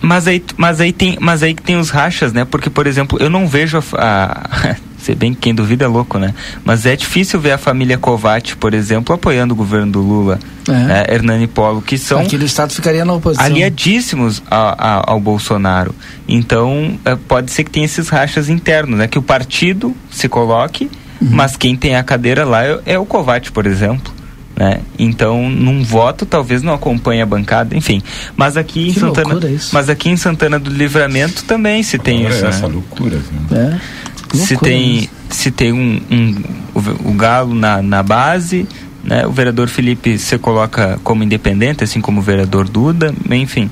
mas 0.01 0.27
aí, 0.27 0.43
mas 0.55 0.79
aí 0.79 0.93
tem, 0.93 1.17
mas 1.19 1.41
aí 1.41 1.55
tem 1.55 1.77
os 1.77 1.89
rachas, 1.89 2.31
né? 2.31 2.45
Porque, 2.45 2.69
por 2.69 2.85
exemplo, 2.85 3.17
eu 3.19 3.29
não 3.29 3.47
vejo 3.47 3.77
a, 3.77 3.81
a 3.97 4.75
Se 5.05 5.13
bem 5.13 5.35
que 5.35 5.41
quem 5.41 5.53
duvida 5.53 5.85
é 5.85 5.87
louco, 5.87 6.17
né? 6.17 6.33
Mas 6.63 6.83
é 6.83 6.95
difícil 6.95 7.39
ver 7.39 7.51
a 7.51 7.59
família 7.59 7.95
Covatti, 7.95 8.57
por 8.57 8.73
exemplo, 8.73 9.13
apoiando 9.13 9.53
o 9.53 9.55
governo 9.55 9.91
do 9.91 10.01
Lula, 10.01 10.39
é. 10.67 10.71
né? 10.71 11.05
Hernani 11.07 11.45
Polo, 11.45 11.79
que 11.79 11.95
são. 11.95 12.21
Aqui 12.21 12.39
no 12.39 12.43
estado 12.43 12.73
ficaria 12.73 13.05
na 13.05 13.13
oposição. 13.13 13.45
Aliadíssimos 13.45 14.41
a, 14.49 15.03
a, 15.03 15.11
ao 15.11 15.19
Bolsonaro. 15.19 15.93
Então, 16.27 16.97
é, 17.05 17.15
pode 17.15 17.51
ser 17.51 17.65
que 17.65 17.69
tenha 17.69 17.85
esses 17.85 18.09
rachas 18.09 18.49
internos, 18.49 18.97
né? 18.97 19.07
Que 19.07 19.19
o 19.19 19.21
partido 19.21 19.95
se 20.09 20.27
coloque, 20.27 20.89
uhum. 21.21 21.27
mas 21.29 21.55
quem 21.55 21.75
tem 21.75 21.95
a 21.95 22.01
cadeira 22.01 22.43
lá 22.43 22.65
é, 22.65 22.79
é 22.87 22.97
o 22.97 23.05
Covatti, 23.05 23.51
por 23.51 23.67
exemplo. 23.67 24.11
Né? 24.55 24.79
Então, 24.97 25.51
num 25.51 25.83
voto, 25.83 26.25
talvez 26.25 26.63
não 26.63 26.73
acompanhe 26.73 27.21
a 27.21 27.27
bancada, 27.27 27.77
enfim. 27.77 28.01
Mas 28.35 28.57
aqui 28.57 28.85
que 28.85 28.89
em 28.89 28.93
Santana, 29.01 29.39
mas 29.71 29.87
aqui 29.87 30.09
em 30.09 30.17
Santana 30.17 30.57
do 30.57 30.71
Livramento 30.71 31.43
também 31.43 31.83
se 31.83 31.99
tem 31.99 32.25
isso. 32.25 32.43
É 32.43 32.49
essa 32.49 32.67
né? 32.67 32.73
loucura. 32.73 33.19
Né? 33.51 33.79
É 33.81 34.05
se 34.35 34.57
tem, 34.57 35.09
se 35.29 35.51
tem 35.51 35.71
um, 35.71 36.01
um 36.11 36.43
o, 36.73 37.09
o, 37.09 37.13
Galo 37.13 37.55
na, 37.55 37.81
na 37.81 38.03
base, 38.03 38.67
né? 39.03 39.25
O 39.25 39.31
vereador 39.31 39.67
Felipe 39.67 40.17
se 40.17 40.37
coloca 40.37 40.99
como 41.03 41.23
independente, 41.23 41.83
assim 41.83 42.01
como 42.01 42.19
o 42.19 42.23
vereador 42.23 42.67
Duda, 42.67 43.13
enfim, 43.29 43.69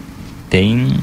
tem 0.50 0.96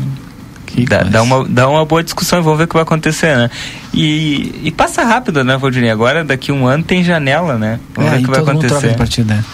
dá, 0.88 1.02
dá, 1.02 1.22
uma, 1.22 1.44
dá 1.48 1.68
uma 1.68 1.84
boa 1.84 2.02
discussão 2.02 2.38
e 2.38 2.42
vamos 2.42 2.58
ver 2.58 2.64
o 2.64 2.68
que 2.68 2.74
vai 2.74 2.82
acontecer, 2.82 3.36
né? 3.36 3.50
E, 3.92 4.60
e 4.62 4.70
passa 4.70 5.02
rápido, 5.02 5.42
né, 5.42 5.56
Valdinei? 5.56 5.90
Agora, 5.90 6.24
daqui 6.24 6.52
um 6.52 6.66
ano, 6.66 6.84
tem 6.84 7.02
janela, 7.02 7.58
né? 7.58 7.80
Vamos 7.94 8.12
é, 8.12 8.14
ver 8.14 8.20
o 8.20 8.24
que 8.24 8.30
vai 8.30 8.40
acontecer. 8.40 8.96
Partido, 8.96 9.28
né? 9.28 9.44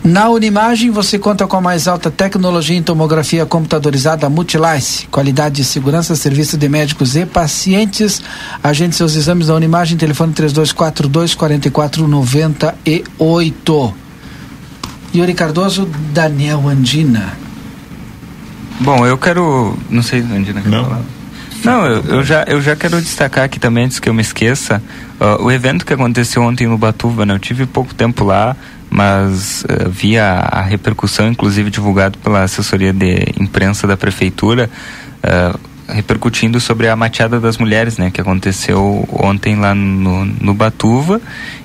Na 0.03 0.29
Unimagem 0.29 0.91
você 0.91 1.17
conta 1.17 1.47
com 1.47 1.55
a 1.55 1.61
mais 1.61 1.87
alta 1.87 2.11
tecnologia 2.11 2.75
em 2.75 2.83
tomografia 2.83 3.45
computadorizada 3.45 4.29
Multilice, 4.29 5.07
qualidade 5.07 5.61
e 5.61 5.63
segurança, 5.63 6.13
serviço 6.13 6.57
de 6.57 6.67
médicos 6.67 7.15
e 7.15 7.25
pacientes. 7.25 8.21
Agende 8.61 8.97
seus 8.97 9.15
exames 9.15 9.47
na 9.47 9.53
Unimagem, 9.53 9.97
telefone 9.97 10.33
3242 10.33 11.35
4498. 11.35 13.93
Yuri 15.15 15.33
Cardoso, 15.33 15.89
Daniel 16.13 16.67
Andina. 16.67 17.31
Bom, 18.81 19.05
eu 19.05 19.17
quero. 19.17 19.79
Não 19.89 20.03
sei, 20.03 20.19
Andina 20.19 20.61
quer 20.61 20.67
não. 20.67 20.83
falar. 20.83 21.01
Não, 21.63 21.85
eu, 21.85 22.03
eu, 22.03 22.23
já, 22.23 22.43
eu 22.47 22.61
já 22.61 22.75
quero 22.75 23.01
destacar 23.01 23.43
aqui 23.43 23.59
também, 23.59 23.85
antes 23.85 23.99
que 23.99 24.07
eu 24.07 24.13
me 24.13 24.21
esqueça, 24.21 24.81
uh, 25.19 25.43
o 25.43 25.51
evento 25.51 25.85
que 25.85 25.93
aconteceu 25.93 26.41
ontem 26.41 26.67
no 26.67 26.77
Batuva, 26.77 27.25
né? 27.25 27.33
Eu 27.33 27.39
tive 27.39 27.65
pouco 27.65 27.93
tempo 27.93 28.23
lá, 28.23 28.55
mas 28.97 29.63
uh, 29.65 29.87
vi 29.91 30.17
a, 30.17 30.39
a, 30.39 30.61
repercussão, 30.63 31.27
inclusive 31.27 31.69
divulgado 31.69 32.17
pela 32.17 32.41
assessoria 32.41 32.91
de 32.91 33.31
imprensa 33.39 33.85
da 33.85 33.95
prefeitura, 33.95 34.71
uh, 35.23 35.59
repercutindo 35.87 36.59
sobre 36.59 36.89
a 36.89 36.95
mateada 36.95 37.39
das 37.39 37.59
mulheres, 37.59 37.99
né? 37.99 38.09
Que 38.09 38.19
aconteceu 38.19 39.07
ontem 39.11 39.55
lá 39.55 39.75
no, 39.75 40.25
no 40.25 40.51
Batuva 40.51 41.21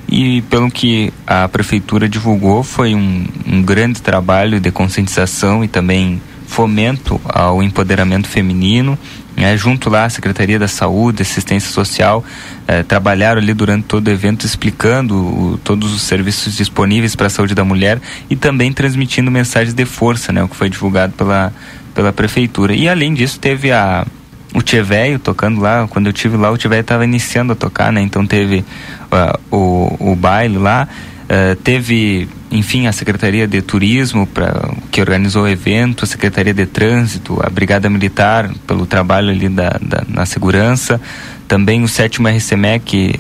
e 0.07 0.43
pelo 0.43 0.71
que 0.71 1.11
a 1.27 1.49
prefeitura 1.49 2.07
divulgou 2.07 2.63
foi 2.63 2.95
um, 2.95 3.25
um 3.47 3.63
grande 3.63 4.03
trabalho 4.03 4.61
de 4.61 4.71
conscientização 4.71 5.65
e 5.65 5.69
também 5.69 6.21
fomento 6.47 7.19
ao 7.25 7.63
empoderamento 7.63 8.29
feminino 8.29 8.99
é, 9.37 9.57
junto 9.57 9.89
lá 9.89 10.05
à 10.05 10.11
Secretaria 10.11 10.59
da 10.59 10.69
Saúde, 10.69 11.23
Assistência 11.23 11.71
Social, 11.71 12.25
é, 12.67 12.83
trabalharam 12.83 13.41
ali 13.41 13.55
durante 13.55 13.85
todo 13.85 14.07
o 14.09 14.11
evento 14.11 14.45
explicando 14.45 15.17
o, 15.17 15.61
todos 15.65 15.93
os 15.93 16.03
serviços 16.03 16.57
disponíveis 16.57 17.17
para 17.17 17.27
a 17.27 17.31
saúde 17.31 17.55
da 17.55 17.65
mulher 17.65 18.01
e 18.29 18.37
também 18.37 18.73
transmitindo 18.73 19.31
mensagens 19.31 19.75
de 19.75 19.85
força, 19.85 20.33
né, 20.33 20.43
o 20.43 20.49
que 20.49 20.57
foi 20.57 20.69
divulgado 20.69 21.13
pela, 21.15 21.53
pela 21.95 22.13
Prefeitura. 22.13 22.75
E 22.75 22.89
além 22.89 23.15
disso 23.15 23.41
teve 23.41 23.73
a, 23.73 24.07
o 24.55 24.63
Tchê 24.63 24.83
Velho 24.83 25.19
tocando 25.19 25.61
lá, 25.61 25.87
quando 25.89 26.07
eu 26.07 26.13
tive 26.13 26.37
lá 26.37 26.51
o 26.51 26.59
Tchê 26.59 26.69
Velho 26.69 26.83
estava 26.83 27.05
iniciando 27.05 27.53
a 27.53 27.57
tocar, 27.57 27.93
né, 27.93 28.01
então 28.03 28.27
teve 28.27 28.65
uh, 29.11 29.57
o, 29.57 30.13
o 30.13 30.17
baile 30.17 30.59
lá, 30.59 30.89
uh, 31.33 31.57
teve 31.57 32.29
enfim, 32.53 32.87
a 32.87 32.93
Secretaria 32.93 33.49
de 33.49 33.63
Turismo, 33.63 34.27
pra, 34.27 34.71
que 34.91 35.01
organizou 35.01 35.45
o 35.45 35.49
evento, 35.49 36.05
a 36.05 36.07
Secretaria 36.07 36.53
de 36.53 36.67
Trânsito, 36.67 37.41
a 37.43 37.49
Brigada 37.49 37.89
Militar, 37.89 38.53
pelo 38.67 38.85
trabalho 38.85 39.31
ali 39.31 39.49
da, 39.49 39.71
da 39.81 40.05
na 40.07 40.27
segurança, 40.27 41.01
também 41.49 41.83
o 41.83 41.89
sétimo 41.89 42.29
RCME, 42.29 42.79
que 42.85 43.15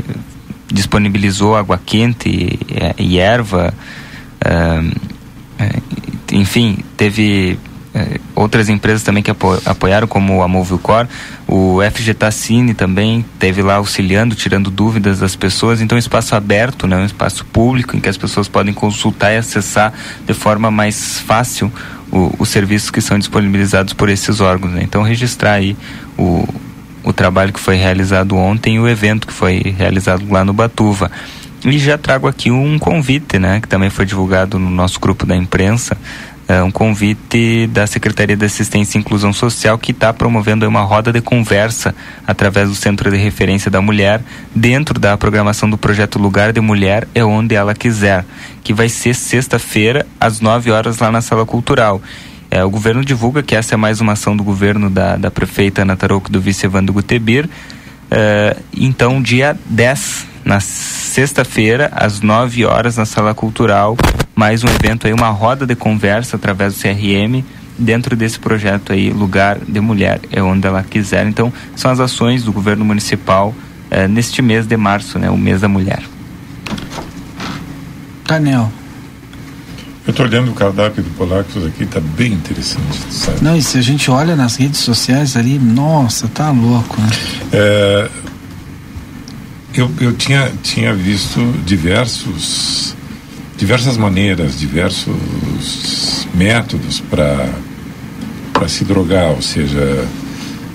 disponibilizou 0.68 1.56
água 1.56 1.80
quente 1.84 2.28
e, 2.28 2.58
e 2.98 3.18
erva, 3.18 3.72
uh, 4.44 5.00
enfim, 6.30 6.78
teve 6.96 7.58
é, 7.94 8.18
outras 8.34 8.68
empresas 8.70 9.02
também 9.02 9.22
que 9.22 9.30
apo 9.30 9.60
apoiaram, 9.66 10.06
como 10.06 10.42
a 10.42 10.48
Movilcor, 10.48 11.06
o 11.46 11.78
FG 11.82 12.14
Tassini 12.14 12.72
também 12.72 13.24
teve 13.38 13.60
lá 13.60 13.74
auxiliando, 13.74 14.34
tirando 14.34 14.70
dúvidas 14.70 15.18
das 15.18 15.36
pessoas. 15.36 15.80
Então, 15.80 15.96
um 15.96 15.98
espaço 15.98 16.34
aberto, 16.34 16.86
né, 16.86 16.96
um 16.96 17.04
espaço 17.04 17.44
público 17.44 17.96
em 17.96 18.00
que 18.00 18.08
as 18.08 18.16
pessoas 18.16 18.48
podem 18.48 18.72
consultar 18.72 19.32
e 19.32 19.36
acessar 19.36 19.92
de 20.26 20.32
forma 20.32 20.70
mais 20.70 21.20
fácil 21.20 21.70
os 22.38 22.50
serviços 22.50 22.90
que 22.90 23.00
são 23.00 23.18
disponibilizados 23.18 23.94
por 23.94 24.08
esses 24.08 24.40
órgãos. 24.40 24.74
Né? 24.74 24.82
Então, 24.82 25.02
registrar 25.02 25.52
aí 25.52 25.76
o, 26.18 26.46
o 27.02 27.12
trabalho 27.12 27.52
que 27.52 27.60
foi 27.60 27.76
realizado 27.76 28.36
ontem 28.36 28.76
e 28.76 28.80
o 28.80 28.88
evento 28.88 29.26
que 29.26 29.32
foi 29.32 29.74
realizado 29.76 30.30
lá 30.30 30.44
no 30.44 30.52
Batuva. 30.52 31.10
E 31.64 31.78
já 31.78 31.96
trago 31.96 32.26
aqui 32.26 32.50
um 32.50 32.78
convite, 32.78 33.38
né, 33.38 33.60
que 33.60 33.68
também 33.68 33.88
foi 33.88 34.04
divulgado 34.04 34.58
no 34.58 34.68
nosso 34.68 34.98
grupo 34.98 35.24
da 35.24 35.36
imprensa, 35.36 35.96
é 36.54 36.62
um 36.62 36.70
convite 36.70 37.66
da 37.68 37.86
Secretaria 37.86 38.36
de 38.36 38.44
Assistência 38.44 38.98
e 38.98 39.00
Inclusão 39.00 39.32
Social 39.32 39.78
que 39.78 39.92
está 39.92 40.12
promovendo 40.12 40.68
uma 40.68 40.82
roda 40.82 41.12
de 41.12 41.20
conversa 41.20 41.94
através 42.26 42.68
do 42.68 42.74
Centro 42.74 43.10
de 43.10 43.16
Referência 43.16 43.70
da 43.70 43.80
Mulher 43.80 44.20
dentro 44.54 44.98
da 45.00 45.16
programação 45.16 45.68
do 45.70 45.78
projeto 45.78 46.18
Lugar 46.18 46.52
de 46.52 46.60
Mulher 46.60 47.08
é 47.14 47.24
onde 47.24 47.54
ela 47.54 47.74
quiser, 47.74 48.24
que 48.62 48.74
vai 48.74 48.88
ser 48.88 49.14
sexta-feira 49.14 50.06
às 50.20 50.40
9 50.40 50.70
horas 50.70 50.98
lá 50.98 51.10
na 51.10 51.20
Sala 51.20 51.46
Cultural. 51.46 52.02
É, 52.50 52.62
o 52.62 52.68
governo 52.68 53.04
divulga 53.04 53.42
que 53.42 53.56
essa 53.56 53.74
é 53.74 53.76
mais 53.76 54.00
uma 54.00 54.12
ação 54.12 54.36
do 54.36 54.44
governo 54.44 54.90
da, 54.90 55.16
da 55.16 55.30
prefeita 55.30 55.82
Ana 55.82 55.96
Tarouco 55.96 56.30
do 56.30 56.40
vice 56.40 56.66
Evandro 56.66 56.92
Gutebir. 56.92 57.48
É, 58.10 58.56
então, 58.76 59.22
dia 59.22 59.56
10 59.64 60.31
na 60.44 60.60
sexta-feira, 60.60 61.90
às 61.94 62.20
9 62.20 62.64
horas, 62.64 62.96
na 62.96 63.04
Sala 63.04 63.34
Cultural, 63.34 63.96
mais 64.34 64.64
um 64.64 64.68
evento 64.68 65.06
aí, 65.06 65.12
uma 65.12 65.30
roda 65.30 65.66
de 65.66 65.74
conversa 65.74 66.36
através 66.36 66.74
do 66.74 66.80
CRM, 66.80 67.44
dentro 67.78 68.16
desse 68.16 68.38
projeto 68.38 68.92
aí, 68.92 69.10
Lugar 69.10 69.58
de 69.58 69.80
Mulher, 69.80 70.20
é 70.30 70.42
onde 70.42 70.66
ela 70.66 70.82
quiser. 70.82 71.26
Então, 71.26 71.52
são 71.76 71.90
as 71.90 72.00
ações 72.00 72.44
do 72.44 72.52
governo 72.52 72.84
municipal 72.84 73.54
eh, 73.90 74.08
neste 74.08 74.42
mês 74.42 74.66
de 74.66 74.76
março, 74.76 75.18
né, 75.18 75.30
o 75.30 75.36
mês 75.36 75.60
da 75.60 75.68
mulher. 75.68 76.02
Daniel. 78.26 78.70
Eu 80.04 80.10
estou 80.10 80.26
olhando 80.26 80.50
o 80.50 80.54
cardápio 80.54 81.02
do 81.02 81.10
Polacos 81.10 81.64
aqui, 81.64 81.84
está 81.84 82.00
bem 82.00 82.32
interessante, 82.32 82.98
sabe? 83.10 83.38
Não, 83.40 83.56
e 83.56 83.62
se 83.62 83.78
a 83.78 83.80
gente 83.80 84.10
olha 84.10 84.34
nas 84.34 84.56
redes 84.56 84.80
sociais 84.80 85.36
ali, 85.36 85.60
nossa, 85.60 86.26
tá 86.26 86.50
louco, 86.50 87.00
né? 87.00 87.08
É, 87.52 88.10
eu, 89.80 89.90
eu 90.00 90.12
tinha, 90.14 90.52
tinha 90.62 90.94
visto 90.94 91.40
diversos, 91.64 92.94
diversas 93.56 93.96
maneiras, 93.96 94.58
diversos 94.58 96.26
métodos 96.34 97.00
para 97.00 98.68
se 98.68 98.84
drogar, 98.84 99.30
ou 99.30 99.42
seja, 99.42 100.06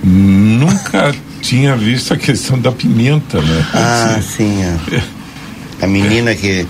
nunca 0.04 1.14
tinha 1.42 1.76
visto 1.76 2.14
a 2.14 2.18
questão 2.18 2.60
da 2.60 2.72
pimenta, 2.72 3.42
né? 3.42 3.68
Ah, 3.74 4.20
sim. 4.22 4.64
É. 4.64 5.18
A 5.80 5.86
menina 5.86 6.34
que 6.34 6.66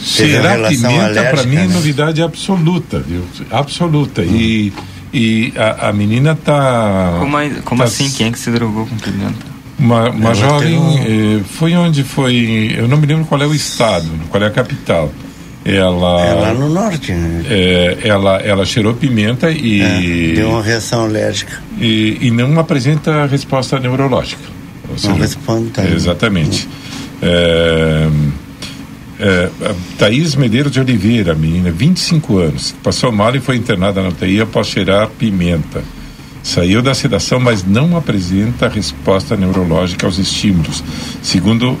cheirar 0.00 0.68
pimenta 0.68 1.24
para 1.24 1.42
mim 1.44 1.56
é 1.56 1.66
né? 1.66 1.74
novidade 1.74 2.22
absoluta, 2.22 3.00
viu? 3.00 3.24
Absoluta. 3.50 4.22
Hum. 4.22 4.36
E, 4.36 4.72
e 5.12 5.52
a, 5.56 5.88
a 5.88 5.92
menina 5.92 6.36
tá. 6.36 7.16
Como, 7.18 7.36
como 7.64 7.80
tá, 7.80 7.88
assim? 7.88 8.08
Quem 8.10 8.28
é 8.28 8.30
que 8.30 8.38
se 8.38 8.50
drogou 8.52 8.86
com 8.86 8.96
pimenta? 8.98 9.51
Uma, 9.78 10.10
uma 10.10 10.34
jovem, 10.34 10.78
eh, 10.98 11.40
foi 11.44 11.74
onde 11.74 12.04
foi, 12.04 12.74
eu 12.76 12.86
não 12.86 12.96
me 12.96 13.06
lembro 13.06 13.24
qual 13.24 13.40
é 13.42 13.46
o 13.46 13.54
estado, 13.54 14.08
qual 14.28 14.42
é 14.42 14.46
a 14.46 14.50
capital. 14.50 15.10
ela 15.64 16.20
É 16.26 16.34
lá 16.34 16.54
no 16.54 16.68
norte, 16.68 17.12
né? 17.12 17.44
é, 17.48 17.98
ela 18.04 18.36
ela 18.40 18.64
cheirou 18.64 18.94
pimenta 18.94 19.50
e 19.50 19.80
É, 19.80 20.34
deu 20.34 20.50
uma 20.50 20.62
reação 20.62 21.04
alérgica. 21.04 21.60
e, 21.80 22.18
e 22.20 22.30
não 22.30 22.58
apresenta 22.60 23.26
resposta 23.26 23.78
neurológica. 23.80 24.42
Ou 24.88 25.10
Não 25.10 25.16
responde, 25.18 25.70
tá? 25.70 25.84
Exatamente. 25.84 26.68
É, 27.22 28.08
é, 29.20 29.48
Thaís 29.98 30.34
Medeiros 30.34 30.72
de 30.72 30.80
Oliveira, 30.80 31.34
menina, 31.34 31.70
25 31.70 32.38
anos, 32.38 32.74
passou 32.82 33.10
mal 33.12 33.34
e 33.36 33.40
foi 33.40 33.56
internada 33.56 34.02
na 34.02 34.08
UTI 34.08 34.40
após 34.42 34.66
cheirar 34.66 35.08
pimenta. 35.18 35.82
Saiu 36.42 36.82
da 36.82 36.92
sedação, 36.92 37.38
mas 37.38 37.64
não 37.64 37.96
apresenta 37.96 38.68
resposta 38.68 39.36
neurológica 39.36 40.06
aos 40.06 40.18
estímulos, 40.18 40.82
segundo 41.22 41.78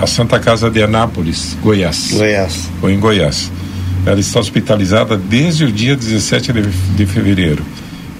a 0.00 0.06
Santa 0.06 0.38
Casa 0.38 0.70
de 0.70 0.82
Anápolis, 0.82 1.56
Goiás. 1.62 2.12
Goiás. 2.12 2.68
Foi 2.80 2.92
em 2.92 3.00
Goiás. 3.00 3.50
Ela 4.06 4.20
está 4.20 4.40
hospitalizada 4.40 5.16
desde 5.16 5.64
o 5.64 5.72
dia 5.72 5.96
17 5.96 6.52
de, 6.52 6.62
de 6.96 7.06
fevereiro. 7.06 7.64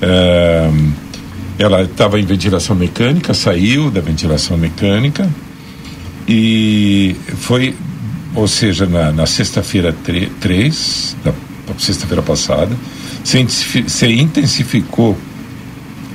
É, 0.02 0.70
ela 1.58 1.82
estava 1.82 2.18
em 2.18 2.24
ventilação 2.24 2.74
mecânica, 2.74 3.32
saiu 3.32 3.90
da 3.90 4.00
ventilação 4.00 4.56
mecânica 4.56 5.28
e 6.26 7.16
foi, 7.38 7.74
ou 8.34 8.48
seja, 8.48 8.86
na, 8.86 9.12
na 9.12 9.26
sexta-feira 9.26 9.94
3, 10.40 11.16
da, 11.24 11.30
da 11.30 11.78
sexta-feira 11.78 12.22
passada, 12.22 12.74
se, 13.24 13.46
se 13.48 14.06
intensificou 14.12 15.18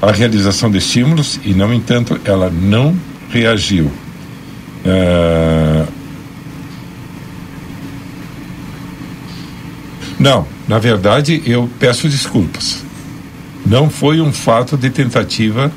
a 0.10 0.12
realização 0.12 0.70
de 0.70 0.78
estímulos 0.78 1.40
e, 1.44 1.54
no 1.54 1.74
entanto, 1.74 2.20
ela 2.26 2.50
não 2.50 2.96
reagiu. 3.30 3.92
É, 4.86 5.86
Não, 10.20 10.48
na 10.68 10.80
verdade 10.80 11.42
eu 11.46 11.70
peço 11.80 12.08
desculpas. 12.08 12.84
Não 13.66 13.90
foi 13.90 14.22
um 14.22 14.32
fato 14.32 14.78
de 14.78 14.90
tentativa 14.90 15.72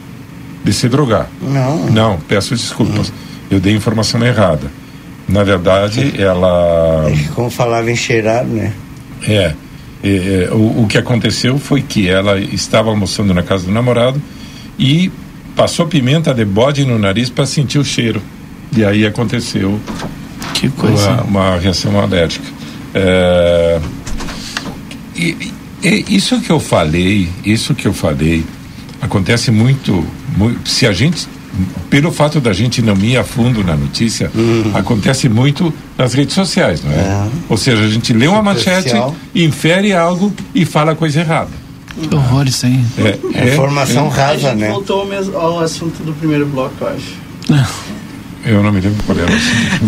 de 0.65 0.73
se 0.73 0.89
drogar. 0.89 1.29
Não. 1.41 1.87
Não, 1.91 2.21
peço 2.21 2.55
desculpas. 2.55 3.13
Eu 3.51 3.61
dei 3.61 3.75
informação 3.75 4.25
errada. 4.25 4.71
Na 5.29 5.45
verdade, 5.45 6.15
ela. 6.19 7.07
Como 7.35 7.51
falava 7.51 7.91
em 7.91 7.97
cheirar, 7.97 8.45
né? 8.45 8.73
É. 9.27 9.55
é, 10.03 10.47
é, 10.49 10.55
o, 10.55 10.83
o 10.83 10.87
que 10.89 10.99
aconteceu 10.99 11.59
foi 11.59 11.83
que 11.83 12.09
ela 12.09 12.39
estava 12.39 12.91
almoçando 12.91 13.35
na 13.35 13.43
casa 13.43 13.67
do 13.67 13.73
namorado 13.73 14.21
e 14.79 15.11
passou 15.57 15.87
pimenta 15.87 16.33
de 16.33 16.45
bode 16.45 16.85
no 16.85 16.99
nariz 16.99 17.29
para 17.31 17.45
sentir 17.47 17.79
o 17.79 17.85
cheiro. 17.85 18.23
E 18.77 18.85
aí 18.85 19.05
aconteceu 19.07 19.81
Que 20.55 20.69
coisa. 20.69 21.23
uma, 21.23 21.23
uma 21.23 21.57
reação 21.59 21.99
alérgica. 22.01 22.47
É, 22.95 23.81
e, 25.17 25.53
e 25.83 26.05
isso 26.09 26.41
que 26.41 26.51
eu 26.51 26.61
falei, 26.61 27.29
isso 27.45 27.75
que 27.75 27.87
eu 27.87 27.93
falei, 27.93 28.45
acontece 29.01 29.51
muito, 29.51 30.07
muito 30.37 30.69
se 30.69 30.87
a 30.87 30.93
gente, 30.93 31.27
pelo 31.91 32.13
fato 32.13 32.41
da 32.41 32.53
gente 32.53 32.81
não 32.83 32.97
ir 32.99 33.17
a 33.17 33.25
fundo 33.25 33.63
na 33.65 33.77
notícia, 33.77 34.31
acontece 34.75 35.29
muito 35.29 35.73
nas 35.97 36.13
redes 36.15 36.35
sociais, 36.35 36.83
não 36.83 36.93
é? 36.93 36.97
É. 36.97 37.29
Ou 37.49 37.57
seja, 37.57 37.83
a 37.85 37.89
gente 37.89 38.13
lê 38.13 38.27
uma 38.27 38.43
manchete, 38.43 38.93
infere 39.35 39.93
algo 39.93 40.33
e 40.55 40.65
fala 40.65 40.95
coisa 40.95 41.21
errada. 41.21 41.51
Que 42.01 42.15
horror 42.15 42.47
isso 42.47 42.67
aí. 42.67 42.81
É, 42.99 43.19
é- 43.35 43.53
Informação 43.55 44.07
A 44.07 44.11
rasa, 44.11 44.39
gente 44.51 44.57
né? 44.59 44.69
voltou 44.71 45.01
ao, 45.01 45.07
mesmo, 45.07 45.37
ao 45.37 45.59
assunto 45.61 46.03
do 46.05 46.13
primeiro 46.13 46.47
bloco, 46.47 46.75
eu 46.81 46.89
acho. 46.89 47.67
eu 48.45 48.63
não 48.63 48.71
me 48.71 48.81
lembro 48.81 49.03
qual 49.05 49.19
era. 49.19 49.33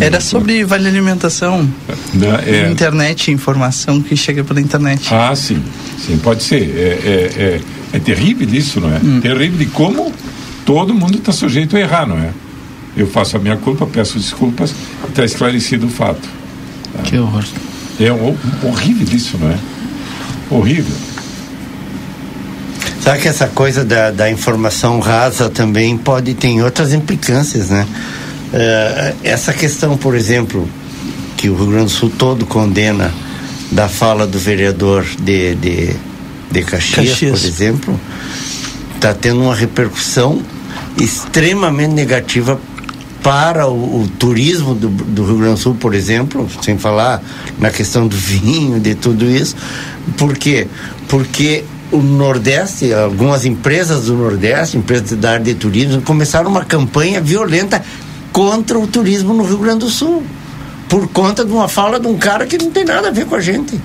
Era 0.04 0.20
sobre 0.20 0.64
vale 0.64 0.88
alimentação, 0.88 1.68
Não, 2.12 2.34
é, 2.36 2.68
internet, 2.70 3.30
informação 3.30 4.00
que 4.02 4.16
chega 4.16 4.42
pela 4.42 4.60
internet. 4.60 5.06
Ah, 5.14 5.34
sim, 5.36 5.62
sim, 6.04 6.18
pode 6.18 6.42
ser. 6.42 6.62
É, 6.62 6.82
é, 7.38 7.42
é, 7.42 7.60
é 7.92 7.98
terrível 8.00 8.48
isso, 8.52 8.80
não 8.80 8.92
é? 8.92 8.98
Terrível 9.20 9.58
de 9.58 9.66
como 9.66 10.12
todo 10.74 10.94
mundo 10.94 11.18
está 11.18 11.32
sujeito 11.32 11.76
a 11.76 11.80
errar, 11.80 12.06
não 12.06 12.16
é? 12.16 12.30
Eu 12.96 13.06
faço 13.08 13.36
a 13.36 13.40
minha 13.40 13.56
culpa, 13.56 13.86
peço 13.86 14.18
desculpas, 14.18 14.72
está 15.08 15.24
esclarecido 15.24 15.86
o 15.86 15.90
fato. 15.90 16.28
Que 17.04 17.18
horror. 17.18 17.44
É 17.98 18.10
ho- 18.12 18.36
horrível 18.62 19.06
isso, 19.16 19.36
não 19.36 19.50
é? 19.50 19.58
Horrível. 20.48 20.94
Sabe 23.02 23.20
que 23.20 23.28
essa 23.28 23.48
coisa 23.48 23.84
da, 23.84 24.10
da 24.12 24.30
informação 24.30 25.00
rasa 25.00 25.48
também 25.48 25.96
pode 25.96 26.34
ter 26.34 26.62
outras 26.62 26.92
implicâncias, 26.92 27.70
né? 27.70 27.86
Eh, 28.52 29.14
essa 29.24 29.52
questão, 29.52 29.96
por 29.96 30.14
exemplo, 30.14 30.68
que 31.36 31.48
o 31.48 31.56
Rio 31.56 31.66
Grande 31.66 31.84
do 31.86 31.90
Sul 31.90 32.12
todo 32.16 32.46
condena 32.46 33.12
da 33.72 33.88
fala 33.88 34.24
do 34.26 34.38
vereador 34.38 35.04
de, 35.20 35.54
de, 35.56 35.96
de 36.50 36.62
Caxias, 36.62 37.08
Caxias. 37.10 37.40
por 37.40 37.46
exemplo, 37.48 38.00
está 38.96 39.14
tendo 39.14 39.40
uma 39.42 39.54
repercussão 39.54 40.42
extremamente 41.00 41.94
negativa 41.94 42.60
para 43.22 43.66
o, 43.66 44.02
o 44.02 44.08
turismo 44.18 44.74
do, 44.74 44.88
do 44.88 45.24
Rio 45.24 45.38
Grande 45.38 45.54
do 45.54 45.60
Sul, 45.60 45.74
por 45.74 45.94
exemplo, 45.94 46.48
sem 46.62 46.78
falar 46.78 47.22
na 47.58 47.70
questão 47.70 48.06
do 48.06 48.16
vinho, 48.16 48.80
de 48.80 48.94
tudo 48.94 49.24
isso. 49.24 49.56
Por 50.16 50.36
quê? 50.36 50.66
Porque 51.08 51.64
o 51.92 51.98
Nordeste, 51.98 52.92
algumas 52.94 53.44
empresas 53.44 54.06
do 54.06 54.14
Nordeste, 54.14 54.76
empresas 54.76 55.18
da 55.18 55.32
área 55.32 55.44
de 55.44 55.54
turismo, 55.54 56.00
começaram 56.02 56.50
uma 56.50 56.64
campanha 56.64 57.20
violenta 57.20 57.82
contra 58.32 58.78
o 58.78 58.86
turismo 58.86 59.34
no 59.34 59.44
Rio 59.44 59.58
Grande 59.58 59.80
do 59.80 59.90
Sul. 59.90 60.22
Por 60.88 61.08
conta 61.08 61.44
de 61.44 61.52
uma 61.52 61.68
fala 61.68 62.00
de 62.00 62.06
um 62.06 62.16
cara 62.16 62.46
que 62.46 62.58
não 62.58 62.70
tem 62.70 62.84
nada 62.84 63.08
a 63.08 63.10
ver 63.10 63.26
com 63.26 63.34
a 63.34 63.40
gente. 63.40 63.80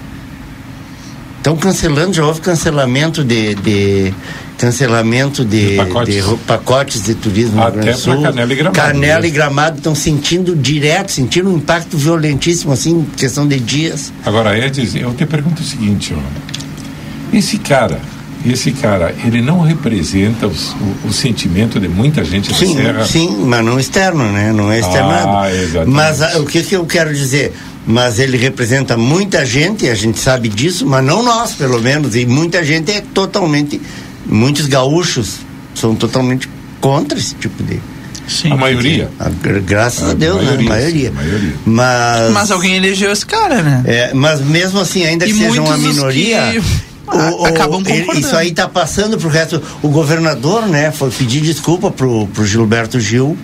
Estão 1.46 1.56
cancelando, 1.58 2.12
já 2.12 2.26
houve 2.26 2.42
cancelamento 2.42 3.24
de, 3.24 3.54
de 3.54 4.12
cancelamento 4.58 5.46
de, 5.46 5.70
De 5.74 5.76
pacotes. 5.76 6.16
de 6.26 6.36
pacotes 6.38 7.04
de 7.04 7.14
turismo 7.14 7.58
no 7.58 7.62
Até 7.62 7.72
Grande 7.82 7.88
pra 7.92 7.98
Sul. 7.98 8.24
Canela 8.24 8.52
e 8.52 8.56
Gramado, 8.56 8.76
Canela 8.82 9.28
e 9.28 9.30
Gramado 9.30 9.78
estão 9.78 9.94
sentindo 9.94 10.56
direto, 10.56 11.12
sentindo 11.12 11.52
um 11.52 11.58
impacto 11.58 11.96
violentíssimo, 12.00 12.74
assim, 12.74 12.94
em 13.02 13.04
questão 13.16 13.48
de 13.48 13.60
dias. 13.60 14.12
Agora, 14.26 14.58
Edson, 14.58 14.98
eu 14.98 15.14
te 15.14 15.24
pergunto 15.28 15.62
o 15.62 15.64
seguinte, 15.64 16.16
ó. 16.18 17.32
Esse 17.32 17.60
cara, 17.60 18.00
esse 18.44 18.72
cara, 18.72 19.14
ele 19.24 19.40
não 19.40 19.62
representa 19.62 20.48
os- 20.48 20.72
o, 21.04 21.10
o 21.10 21.14
sentimento 21.14 21.80
de 21.80 21.88
muita 21.88 22.26
gente 22.26 22.50
da 22.50 22.56
Sim, 22.58 22.76
Serra? 22.76 23.06
sim, 23.06 23.30
mas 23.46 23.64
não 23.64 23.80
externo, 23.80 24.32
né? 24.32 24.52
Não 24.52 24.72
é 24.72 24.80
externado. 24.80 25.30
Ah, 25.38 25.54
exatamente. 25.54 25.90
mas 25.96 26.24
ah, 26.24 26.40
o 26.40 26.46
que, 26.48 26.64
que 26.64 26.76
eu 26.76 26.88
quero 26.88 27.14
dizer? 27.14 27.54
Mas 27.88 28.18
ele 28.18 28.36
representa 28.38 28.98
muita 28.98 29.46
gente, 29.46 29.88
a 29.88 29.94
gente 29.96 30.20
sabe 30.20 30.50
disso, 30.50 30.86
mas 30.88 31.06
não 31.06 31.22
nós, 31.22 31.54
pelo 31.54 31.80
menos. 31.80 32.16
E 32.16 32.26
muita 32.26 32.64
gente 32.64 32.92
é 32.92 33.02
totalmente. 33.14 33.80
Muitos 34.26 34.66
gaúchos 34.66 35.36
são 35.76 35.94
totalmente 35.96 36.50
contra 36.82 37.18
esse 37.18 37.36
tipo 37.36 37.62
de. 37.64 37.80
Sim. 38.28 38.52
A 38.52 38.56
maioria? 38.56 39.12
a- 39.20 39.30
gra- 39.30 39.60
graças 39.60 40.08
A 40.08 40.12
a, 40.12 40.14
Deus, 40.16 40.44
maioria, 40.44 40.58
né? 40.58 40.66
A 40.66 40.70
maioria. 40.70 41.00
sim, 41.00 41.08
a 41.08 41.12
maioria. 41.12 41.54
Mas. 41.64 42.32
Mas 42.34 42.50
alguém 42.52 42.76
elegeu 42.76 43.12
esse 43.12 43.24
cara, 43.26 43.62
né? 43.62 43.84
É, 43.86 44.14
mas 44.16 44.42
mesmo 44.42 44.80
assim, 44.80 45.06
ainda 45.06 45.26
que 45.26 45.32
E 45.32 45.36
seja 45.36 45.62
uma 45.62 45.78
minoria. 45.78 46.54
que 46.54 46.58
o- 46.58 47.42
o- 47.42 47.46
acabam 47.46 47.84
concordando. 47.84 48.20
isso 48.26 48.36
aí 48.36 48.50
está 48.50 48.68
passando 48.68 49.16
pro 49.16 49.30
resto. 49.30 49.62
O 49.84 49.90
governador, 49.90 50.66
né, 50.66 50.92
foi 50.92 51.12
pedir 51.12 51.42
desculpa 51.42 51.92
pro, 51.92 52.26
pro 52.34 52.44
Gilberto 52.48 53.00
Gil, 53.00 53.38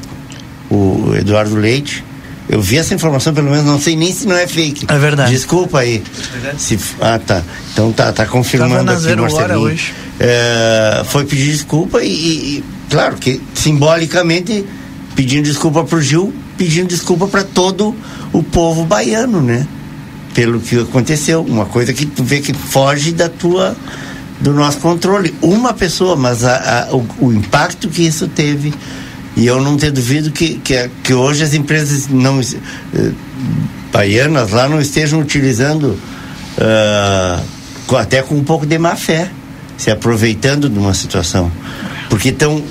o 0.72 1.14
Eduardo 1.16 1.56
Leite. 1.58 2.04
Eu 2.52 2.62
vi 2.62 2.78
essa 2.78 2.94
informação, 2.94 3.34
pelo 3.34 3.50
menos, 3.50 3.66
não 3.66 3.80
sei 3.80 3.96
nem 3.96 4.12
se 4.14 4.28
não 4.28 4.36
é 4.36 4.46
fake. 4.46 4.86
É 4.90 5.00
verdade. 5.00 5.32
Desculpa 5.32 5.80
aí. 5.80 6.04
Se, 6.58 6.78
ah, 7.00 7.18
tá. 7.18 7.42
Então 7.72 7.92
tá, 7.94 8.12
tá 8.12 8.26
confirmando 8.26 8.92
aqui, 8.92 9.16
Marcelinho. 9.16 9.60
hoje. 9.62 9.94
É, 10.20 11.02
foi 11.06 11.24
pedir 11.26 11.50
desculpa 11.52 12.04
e, 12.04 12.10
e- 12.12 12.58
e, 12.58 12.64
claro 12.90 13.16
que 13.16 13.42
simbolicamente 13.56 14.66
pedindo 15.16 15.46
desculpa 15.46 15.84
pro 15.86 16.02
Gil, 16.02 16.34
pedindo 16.58 16.88
desculpa 16.90 17.26
para 17.28 17.44
todo 17.44 17.96
o 18.34 18.44
povo 18.44 18.84
baiano, 18.86 19.42
né? 19.42 19.66
Pelo 20.34 20.60
que 20.60 20.78
aconteceu, 20.80 21.42
uma 21.42 21.66
coisa 21.66 21.94
que 21.94 22.06
tu 22.06 22.24
vê 22.24 22.40
que 22.42 22.54
foge 22.54 23.12
da 23.14 23.30
tua 23.30 23.76
do 24.42 24.54
nosso 24.54 24.80
controle. 24.80 25.34
Uma 25.42 25.74
pessoa, 25.74 26.16
mas 26.18 26.44
a- 26.44 26.88
a- 26.90 26.96
o, 26.96 27.06
o 27.28 27.34
impacto 27.34 27.88
que 27.88 28.04
isso 28.06 28.28
teve 28.28 28.74
e 29.42 29.48
eu 29.48 29.60
não 29.62 29.76
tenho 29.78 29.92
duvido 29.94 30.32
que, 30.32 30.56
que, 30.64 30.90
que 31.04 31.14
hoje 31.14 31.44
as 31.44 31.54
empresas 31.54 32.08
não 32.08 32.40
eh, 32.40 33.12
baianas 33.92 34.52
lá 34.52 34.70
não 34.70 34.80
estejam 34.80 35.20
utilizando 35.20 35.98
ah, 36.58 37.42
com- 37.88 37.98
até 37.98 38.22
com 38.22 38.36
um 38.36 38.44
pouco 38.44 38.66
de 38.66 38.78
má 38.78 38.96
fé, 38.96 39.30
se 39.78 39.90
aproveitando 39.90 40.70
de 40.70 40.78
uma 40.78 40.94
situação. 40.94 41.52
Porque 42.10 42.30
estão 42.30 42.64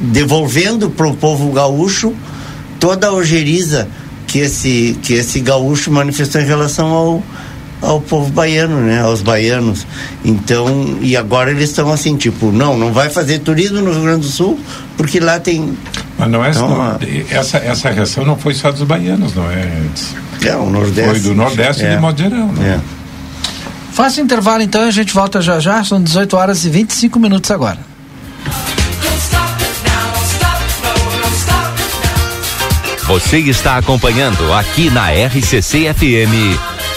devolvendo 0.00 0.90
para 0.90 1.06
o 1.06 1.16
povo 1.16 1.50
gaúcho 1.52 2.14
toda 2.80 3.06
a 3.08 3.12
ojeriza 3.12 3.88
que 4.26 4.40
esse, 4.40 4.98
que 5.02 5.14
esse 5.14 5.40
gaúcho 5.40 5.90
manifestou 5.90 6.40
em 6.40 6.44
relação 6.46 6.88
ao, 6.88 7.22
ao 7.86 8.00
povo 8.00 8.30
baiano, 8.30 8.80
né? 8.80 9.00
Aos 9.00 9.22
baianos. 9.22 9.86
Então, 10.24 10.98
e 11.00 11.16
agora 11.16 11.50
eles 11.50 11.70
estão 11.70 11.92
assim, 11.92 12.16
tipo, 12.16 12.50
não, 12.50 12.76
não 12.76 12.92
vai 12.92 13.08
fazer 13.08 13.38
turismo 13.38 13.80
no 13.80 13.92
Rio 13.92 14.02
Grande 14.02 14.20
do 14.22 14.26
Sul, 14.32 14.58
porque 14.96 15.20
lá 15.20 15.38
tem. 15.38 15.76
Mas 16.18 16.30
não 16.30 16.44
é 16.44 16.50
Então, 16.50 16.68
não, 16.68 16.82
a- 16.82 16.98
essa 17.30 17.58
essa 17.58 17.90
reação 17.90 18.24
não 18.24 18.36
foi 18.36 18.54
só 18.54 18.70
dos 18.72 18.82
baianos, 18.82 19.34
não 19.34 19.50
é? 19.50 19.70
É, 20.42 20.56
o 20.56 20.68
Nordeste. 20.68 21.10
Foi 21.10 21.20
do 21.20 21.34
Nordeste 21.34 21.84
é. 21.84 21.94
de 21.94 22.00
modo 22.00 22.20
geral, 22.20 22.46
né? 22.48 22.80
É. 22.80 22.96
Faça 23.92 24.20
intervalo 24.20 24.62
então 24.62 24.84
e 24.84 24.88
a 24.88 24.90
gente 24.90 25.14
volta 25.14 25.40
já 25.40 25.58
já. 25.58 25.82
São 25.84 26.02
18 26.02 26.36
horas 26.36 26.64
e 26.64 26.70
25 26.70 27.18
minutos 27.18 27.50
agora. 27.50 27.78
Você 33.06 33.38
está 33.38 33.76
acompanhando 33.76 34.52
aqui 34.52 34.90
na 34.90 35.10
RCC 35.10 35.94
FM. 35.94 36.75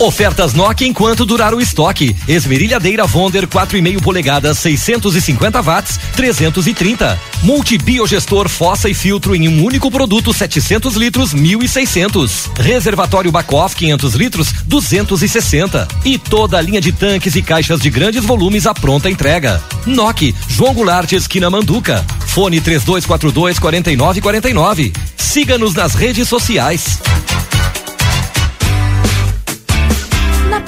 Ofertas 0.00 0.54
Nokia 0.54 0.88
enquanto 0.88 1.26
durar 1.26 1.52
o 1.52 1.60
estoque. 1.60 2.16
Esmerilhadeira 2.26 3.06
Vonder 3.06 3.46
4,5 3.46 4.00
polegadas, 4.00 4.56
650 4.58 5.60
watts, 5.60 6.00
330. 6.16 7.20
Multibiogestor 7.42 8.48
fossa 8.48 8.88
e 8.88 8.94
filtro 8.94 9.36
em 9.36 9.46
um 9.46 9.62
único 9.62 9.90
produto, 9.90 10.32
700 10.32 10.96
litros, 10.96 11.34
1.600. 11.34 12.50
Reservatório 12.58 13.30
Bacoff 13.30 13.76
500 13.76 14.14
litros, 14.14 14.52
260. 14.64 15.86
E 16.02 16.16
toda 16.16 16.56
a 16.56 16.62
linha 16.62 16.80
de 16.80 16.92
tanques 16.92 17.36
e 17.36 17.42
caixas 17.42 17.78
de 17.78 17.90
grandes 17.90 18.24
volumes 18.24 18.66
à 18.66 18.72
pronta 18.72 19.10
entrega. 19.10 19.62
Nokia, 19.84 20.32
João 20.48 20.72
Goulart, 20.72 21.12
esquina 21.12 21.50
Manduca. 21.50 22.02
Fone 22.26 22.58
3242 22.58 23.58
4949. 23.58 24.94
Siga-nos 25.18 25.74
nas 25.74 25.94
redes 25.94 26.26
sociais. 26.26 27.00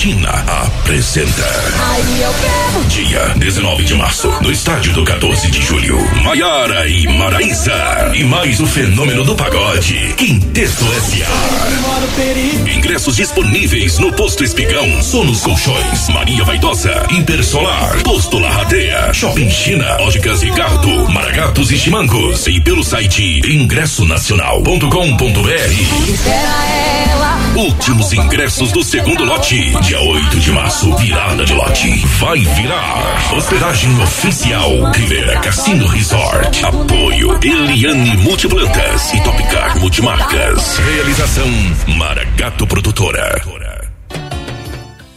China 0.00 0.30
apresenta. 0.30 1.44
Aí 1.92 2.22
eu 2.22 2.34
quero. 2.40 2.84
Dia 2.88 3.34
19 3.36 3.84
de 3.84 3.92
março, 3.92 4.32
no 4.40 4.50
estádio 4.50 4.94
do 4.94 5.04
14 5.04 5.50
de 5.50 5.60
julho. 5.60 5.98
Maiara 6.22 6.88
e 6.88 7.06
Maraísa. 7.06 8.10
E 8.14 8.24
mais 8.24 8.58
o 8.60 8.66
fenômeno 8.66 9.24
do 9.24 9.36
pagode. 9.36 10.14
Quinteto 10.16 10.90
S.A. 10.94 12.70
Ingressos 12.74 13.16
disponíveis 13.16 13.98
no 13.98 14.10
Posto 14.14 14.42
Espigão, 14.42 15.02
Sonos 15.02 15.42
Colchões, 15.42 16.08
Maria 16.08 16.44
Vaidosa, 16.44 17.06
Intersolar, 17.10 18.02
Posto 18.02 18.38
Larradeia, 18.38 19.12
Shopping 19.12 19.50
China, 19.50 19.98
Óticas 20.00 20.40
Ricardo, 20.40 21.10
Maragatos 21.10 21.70
e 21.70 21.78
Chimangos. 21.78 22.46
E 22.46 22.58
pelo 22.58 22.82
site 22.82 23.42
ingressonacional.com.br. 23.44 26.08
Espera 26.08 26.64
ela. 27.10 27.49
Últimos 27.56 28.12
ingressos 28.12 28.70
do 28.72 28.82
segundo 28.82 29.24
lote. 29.24 29.58
Dia 29.80 30.00
8 30.00 30.40
de 30.40 30.52
março, 30.52 30.96
virada 30.96 31.44
de 31.44 31.52
lote. 31.52 32.06
Vai 32.18 32.38
virar. 32.38 33.34
Hospedagem 33.36 34.00
oficial. 34.00 34.90
Rivera 34.92 35.38
Cassino 35.40 35.86
Resort. 35.86 36.64
Apoio 36.64 37.38
Eliane 37.42 38.16
Multiplantas 38.18 39.12
e 39.12 39.20
Topcar 39.22 39.78
Multimarcas. 39.78 40.78
Realização 40.78 41.48
Maragato 41.96 42.66
Produtora. 42.66 43.42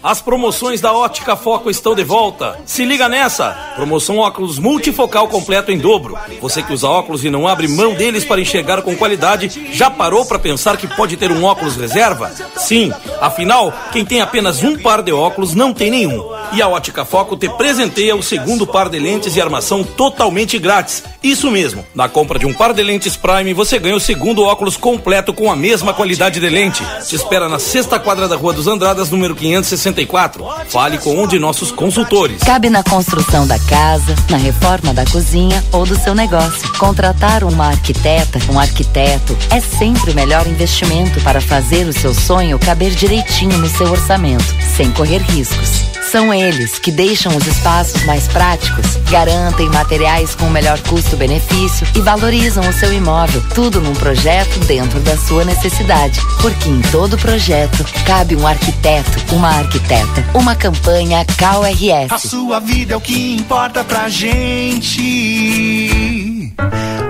As 0.03 0.21
promoções 0.21 0.81
da 0.81 0.91
Ótica 0.91 1.33
Foco 1.33 1.69
estão 1.69 1.95
de 1.95 2.03
volta. 2.03 2.59
Se 2.65 2.83
liga 2.83 3.07
nessa! 3.07 3.51
Promoção 3.77 4.17
óculos 4.17 4.59
multifocal 4.59 5.29
completo 5.29 5.71
em 5.71 5.77
dobro. 5.77 6.17
Você 6.41 6.61
que 6.61 6.73
usa 6.73 6.89
óculos 6.89 7.23
e 7.23 7.29
não 7.29 7.47
abre 7.47 7.69
mão 7.69 7.93
deles 7.93 8.25
para 8.25 8.41
enxergar 8.41 8.81
com 8.81 8.97
qualidade, 8.97 9.69
já 9.71 9.89
parou 9.89 10.25
para 10.25 10.37
pensar 10.37 10.75
que 10.75 10.87
pode 10.87 11.15
ter 11.15 11.31
um 11.31 11.45
óculos 11.45 11.77
reserva? 11.77 12.29
Sim, 12.57 12.91
afinal, 13.21 13.73
quem 13.93 14.03
tem 14.03 14.19
apenas 14.19 14.61
um 14.61 14.77
par 14.77 15.01
de 15.01 15.13
óculos 15.13 15.55
não 15.55 15.73
tem 15.73 15.89
nenhum. 15.89 16.21
E 16.53 16.61
a 16.61 16.67
Ótica 16.67 17.03
Foco 17.03 17.35
te 17.35 17.49
presenteia 17.49 18.15
o 18.15 18.21
segundo 18.21 18.67
par 18.67 18.87
de 18.87 18.99
lentes 18.99 19.35
e 19.35 19.41
armação 19.41 19.83
totalmente 19.83 20.59
grátis. 20.59 21.03
Isso 21.23 21.49
mesmo, 21.49 21.83
na 21.95 22.07
compra 22.07 22.37
de 22.37 22.45
um 22.45 22.53
par 22.53 22.73
de 22.75 22.83
lentes 22.83 23.17
Prime, 23.17 23.55
você 23.55 23.79
ganha 23.79 23.95
o 23.95 23.99
segundo 23.99 24.43
óculos 24.43 24.77
completo 24.77 25.33
com 25.33 25.51
a 25.51 25.55
mesma 25.55 25.95
qualidade 25.95 26.39
de 26.39 26.47
lente. 26.47 26.83
Te 27.07 27.15
espera 27.15 27.49
na 27.49 27.57
sexta 27.57 27.97
quadra 27.97 28.27
da 28.27 28.35
Rua 28.35 28.53
dos 28.53 28.67
Andradas, 28.67 29.09
número 29.09 29.33
564. 29.33 30.45
Fale 30.67 30.99
com 30.99 31.23
um 31.23 31.25
de 31.25 31.39
nossos 31.39 31.71
consultores. 31.71 32.43
Cabe 32.43 32.69
na 32.69 32.83
construção 32.83 33.47
da 33.47 33.57
casa, 33.57 34.15
na 34.29 34.37
reforma 34.37 34.93
da 34.93 35.05
cozinha 35.05 35.63
ou 35.71 35.87
do 35.87 35.97
seu 35.97 36.13
negócio. 36.13 36.71
Contratar 36.77 37.43
uma 37.43 37.69
arquiteta, 37.69 38.37
um 38.51 38.59
arquiteto, 38.59 39.35
é 39.49 39.59
sempre 39.59 40.11
o 40.11 40.15
melhor 40.15 40.45
investimento 40.45 41.19
para 41.21 41.41
fazer 41.41 41.87
o 41.87 41.93
seu 41.93 42.13
sonho 42.13 42.59
caber 42.59 42.91
direitinho 42.91 43.57
no 43.57 43.67
seu 43.69 43.89
orçamento, 43.89 44.45
sem 44.75 44.91
correr 44.91 45.19
riscos. 45.19 45.92
São 46.13 46.31
eles 46.31 46.77
que 46.77 46.91
deixam 46.91 47.35
os 47.35 47.47
espaços 47.47 48.03
mais 48.03 48.27
práticos, 48.27 48.97
garantem 49.09 49.67
materiais 49.71 50.35
com 50.35 50.45
o 50.45 50.51
melhor 50.51 50.79
custo-benefício 50.81 51.87
e 51.95 52.01
valorizam 52.01 52.69
o 52.69 52.71
seu 52.71 52.93
imóvel. 52.93 53.41
Tudo 53.55 53.81
num 53.81 53.95
projeto 53.95 54.59
dentro 54.67 54.99
da 54.99 55.17
sua 55.17 55.43
necessidade. 55.43 56.21
Porque 56.39 56.69
em 56.69 56.81
todo 56.91 57.17
projeto 57.17 57.83
cabe 58.05 58.35
um 58.35 58.45
arquiteto, 58.45 59.33
uma 59.33 59.49
arquiteta. 59.49 60.23
Uma 60.35 60.55
campanha 60.55 61.21
A 61.21 61.25
KRS. 61.25 62.29
sua 62.29 62.59
vida 62.59 62.93
é 62.93 62.95
o 62.95 63.01
que 63.01 63.35
importa 63.35 63.83
pra 63.83 64.07
gente. 64.07 64.93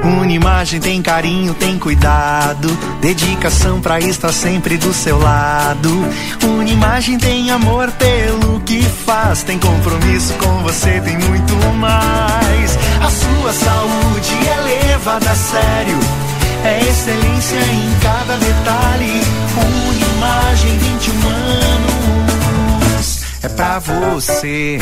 Unimagem 0.04 0.80
tem 0.82 1.02
carinho, 1.02 1.54
tem 1.54 1.80
cuidado, 1.80 2.68
dedicação 3.00 3.80
pra 3.80 4.00
estar 4.00 4.34
sempre 4.34 4.78
do 4.78 4.94
seu 4.94 5.18
lado. 5.18 5.90
Unimagem 6.44 7.18
tem 7.18 7.52
amor 7.52 7.90
pelo 7.92 8.60
que 8.62 8.84
faz, 9.06 9.44
tem 9.44 9.60
compromisso 9.60 10.34
com 10.36 10.64
você, 10.64 11.00
tem 11.02 11.18
muito 11.18 11.54
mais. 11.78 12.78
A 13.02 13.10
sua 13.10 13.54
saúde 13.54 14.34
é 14.48 14.88
levada 14.88 15.30
a 15.30 15.36
sério, 15.36 16.00
é 16.66 16.80
excelência 16.80 17.58
em 17.58 18.00
cada 18.02 18.38
detalhe. 18.38 19.22
Unimagem 19.90 20.78
21 20.78 21.28
anos, 22.88 23.24
é 23.44 23.50
pra 23.50 23.80
você. 23.80 24.80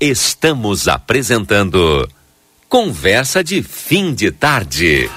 Estamos 0.00 0.88
apresentando 0.88 2.08
Conversa 2.68 3.44
de 3.44 3.62
Fim 3.62 4.14
de 4.14 4.30
Tarde. 4.30 5.10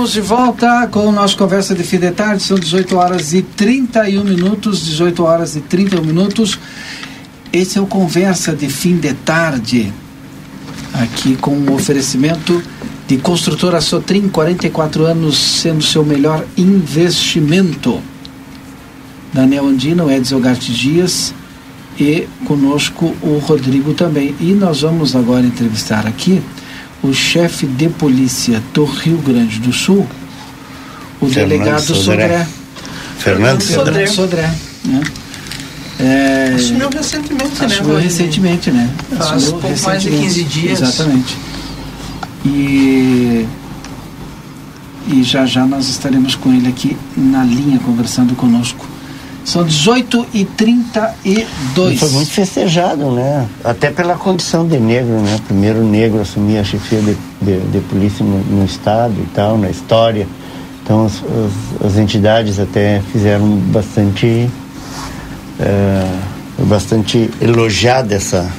Estamos 0.00 0.12
de 0.14 0.20
volta 0.22 0.86
com 0.86 1.08
o 1.08 1.12
nosso 1.12 1.36
Conversa 1.36 1.74
de 1.74 1.82
Fim 1.82 1.98
de 1.98 2.10
Tarde. 2.10 2.42
São 2.42 2.58
18 2.58 2.96
horas 2.96 3.34
e 3.34 3.42
31 3.42 4.24
minutos. 4.24 4.82
18 4.82 5.22
horas 5.22 5.56
e 5.56 5.60
31 5.60 6.00
minutos. 6.00 6.58
Esse 7.52 7.76
é 7.76 7.82
o 7.82 7.86
Conversa 7.86 8.54
de 8.54 8.66
Fim 8.70 8.96
de 8.96 9.12
Tarde. 9.12 9.92
Aqui 10.94 11.36
com 11.36 11.50
o 11.50 11.74
oferecimento 11.74 12.62
de 13.06 13.18
construtora 13.18 13.78
Sotrim, 13.82 14.30
44 14.30 15.04
anos 15.04 15.36
sendo 15.36 15.82
seu 15.82 16.02
melhor 16.02 16.46
investimento. 16.56 18.00
Daniel 19.34 19.66
Andino, 19.66 20.10
Edson 20.10 20.40
Garte 20.40 20.72
Dias 20.72 21.34
e 21.98 22.26
conosco 22.46 23.14
o 23.20 23.36
Rodrigo 23.36 23.92
também. 23.92 24.34
E 24.40 24.54
nós 24.54 24.80
vamos 24.80 25.14
agora 25.14 25.44
entrevistar 25.44 26.06
aqui 26.06 26.40
o 27.02 27.12
chefe 27.12 27.66
de 27.66 27.88
polícia 27.88 28.62
do 28.74 28.84
Rio 28.84 29.18
Grande 29.18 29.58
do 29.58 29.72
Sul, 29.72 30.06
o 31.20 31.26
Fernando 31.26 31.48
delegado 31.48 31.80
Sodré. 31.80 32.28
Sodré. 32.28 32.46
Fernando 33.18 33.62
Sodré. 33.62 34.06
Sodré 34.06 34.50
né? 34.84 35.02
É, 35.98 36.54
Assumiu 36.54 36.88
recentemente, 36.88 37.60
né, 37.60 37.66
assumiu 37.66 37.92
Rodrigo? 37.92 37.98
recentemente, 37.98 38.70
né? 38.70 38.90
Faz 39.10 39.30
Assumiu 39.32 39.60
pouco 39.60 39.80
mais 39.82 40.02
de 40.02 40.08
recentemente. 40.08 40.34
15 40.34 40.44
dias. 40.44 40.80
Exatamente. 40.80 41.36
E, 42.44 43.46
e 45.08 45.22
já 45.22 45.44
já 45.44 45.66
nós 45.66 45.88
estaremos 45.88 46.34
com 46.34 46.52
ele 46.54 46.68
aqui 46.68 46.96
na 47.16 47.44
linha 47.44 47.78
conversando 47.80 48.34
conosco. 48.34 48.86
São 49.44 49.64
18 49.64 50.26
e 50.34 50.44
32 50.44 51.94
E 51.94 51.98
foi 51.98 52.08
muito 52.10 52.30
festejado, 52.30 53.10
né? 53.10 53.48
Até 53.64 53.90
pela 53.90 54.14
condição 54.14 54.66
de 54.66 54.78
negro, 54.78 55.20
né? 55.20 55.38
Primeiro 55.46 55.82
negro 55.82 56.20
assumir 56.20 56.58
a 56.58 56.64
chefia 56.64 57.00
de, 57.00 57.16
de, 57.40 57.60
de 57.60 57.80
polícia 57.80 58.24
no, 58.24 58.38
no 58.38 58.64
estado 58.64 59.14
e 59.18 59.26
tal, 59.34 59.56
na 59.58 59.70
história. 59.70 60.26
Então 60.82 61.06
as, 61.06 61.22
as, 61.82 61.86
as 61.86 61.96
entidades 61.96 62.58
até 62.58 63.00
fizeram 63.12 63.46
bastante 63.48 64.48
eh, 65.58 66.18
bastante 66.64 67.30
elogiada 67.40 68.14
essa 68.14 68.50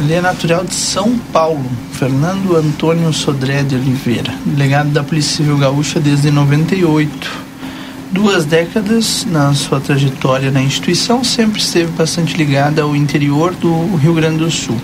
Ele 0.00 0.14
é 0.14 0.20
natural 0.20 0.64
de 0.64 0.74
São 0.74 1.18
Paulo, 1.32 1.64
Fernando 1.92 2.56
Antônio 2.56 3.12
Sodré 3.12 3.62
de 3.62 3.74
Oliveira, 3.74 4.32
delegado 4.44 4.90
da 4.90 5.02
Polícia 5.02 5.36
Civil 5.36 5.58
Gaúcha 5.58 6.00
desde 6.00 6.30
98. 6.30 7.53
Duas 8.14 8.44
décadas 8.44 9.26
na 9.28 9.52
sua 9.54 9.80
trajetória 9.80 10.50
na 10.50 10.62
instituição, 10.62 11.24
sempre 11.24 11.60
esteve 11.60 11.90
bastante 11.92 12.36
ligada 12.36 12.80
ao 12.82 12.94
interior 12.94 13.52
do 13.54 13.96
Rio 13.96 14.14
Grande 14.14 14.38
do 14.38 14.50
Sul. 14.50 14.76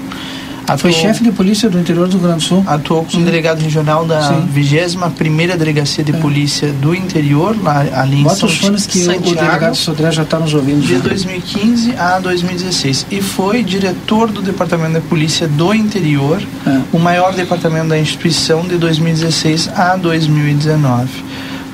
Foi 0.79 0.93
chefe 0.93 1.25
de 1.25 1.33
polícia 1.33 1.69
do 1.69 1.81
interior 1.81 2.07
do 2.07 2.13
Rio 2.13 2.21
Grande 2.29 2.45
do 2.45 2.49
Sul? 2.49 2.65
Atuou 2.65 3.05
como 3.05 3.25
delegado 3.25 3.61
regional 3.61 4.05
da 4.05 4.23
Sim. 4.29 4.49
21ª 4.55 5.57
Delegacia 5.57 6.05
de 6.05 6.13
Polícia 6.13 6.73
do 6.75 6.95
Interior, 6.95 7.57
lá, 7.61 7.85
ali 7.95 8.21
em 8.21 8.23
Bota 8.23 8.37
São 8.37 8.49
os 8.49 8.57
fones 8.57 8.87
que 8.87 8.99
o- 8.99 9.03
o 9.03 9.05
Santiago. 9.07 9.35
delegado 9.35 9.75
Sodré 9.75 10.13
já 10.13 10.23
está 10.23 10.39
nos 10.39 10.55
ouvindo. 10.55 10.81
De 10.81 10.93
já. 10.95 10.99
2015 11.01 11.95
a 11.99 12.21
2016 12.21 13.05
e 13.11 13.21
foi 13.21 13.65
diretor 13.65 14.31
do 14.31 14.43
Departamento 14.43 14.93
da 14.95 15.01
Polícia 15.01 15.49
do 15.49 15.75
Interior, 15.75 16.41
o 16.93 16.99
maior 17.01 17.33
departamento 17.35 17.89
da 17.89 17.99
instituição 17.99 18.63
de 18.63 18.77
2016 18.77 19.69
a 19.75 19.97
2019. 19.97 21.09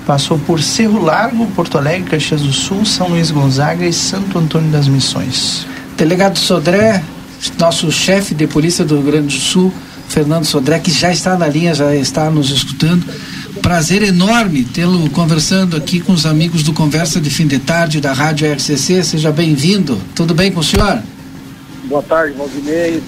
Passou 0.06 0.38
por 0.38 0.62
Cerro 0.62 1.02
Largo, 1.02 1.46
Porto 1.48 1.76
Alegre, 1.76 2.10
Caxias 2.10 2.40
do 2.40 2.52
Sul, 2.52 2.84
São 2.84 3.08
Luís 3.08 3.32
Gonzaga 3.32 3.84
e 3.84 3.92
Santo 3.92 4.38
Antônio 4.38 4.70
das 4.70 4.86
Missões. 4.86 5.66
Delegado 5.96 6.38
Sodré, 6.38 7.02
nosso 7.58 7.90
chefe 7.90 8.32
de 8.32 8.46
polícia 8.46 8.84
do 8.84 8.94
Rio 8.94 9.04
Grande 9.04 9.34
do 9.34 9.42
Sul, 9.42 9.74
Fernando 10.08 10.44
Sodré, 10.44 10.78
que 10.78 10.92
já 10.92 11.10
está 11.10 11.36
na 11.36 11.48
linha, 11.48 11.74
já 11.74 11.92
está 11.92 12.30
nos 12.30 12.50
escutando. 12.50 13.04
Prazer 13.60 14.04
enorme 14.04 14.62
tê-lo 14.62 15.10
conversando 15.10 15.76
aqui 15.76 15.98
com 15.98 16.12
os 16.12 16.24
amigos 16.24 16.62
do 16.62 16.72
Conversa 16.72 17.20
de 17.20 17.28
Fim 17.28 17.48
de 17.48 17.58
Tarde 17.58 18.00
da 18.00 18.12
Rádio 18.12 18.48
RCC. 18.52 19.02
Seja 19.02 19.32
bem-vindo. 19.32 20.00
Tudo 20.14 20.34
bem 20.34 20.52
com 20.52 20.60
o 20.60 20.64
senhor? 20.64 21.02
Boa 21.86 22.02
tarde, 22.02 22.36
Valdinei. 22.36 23.02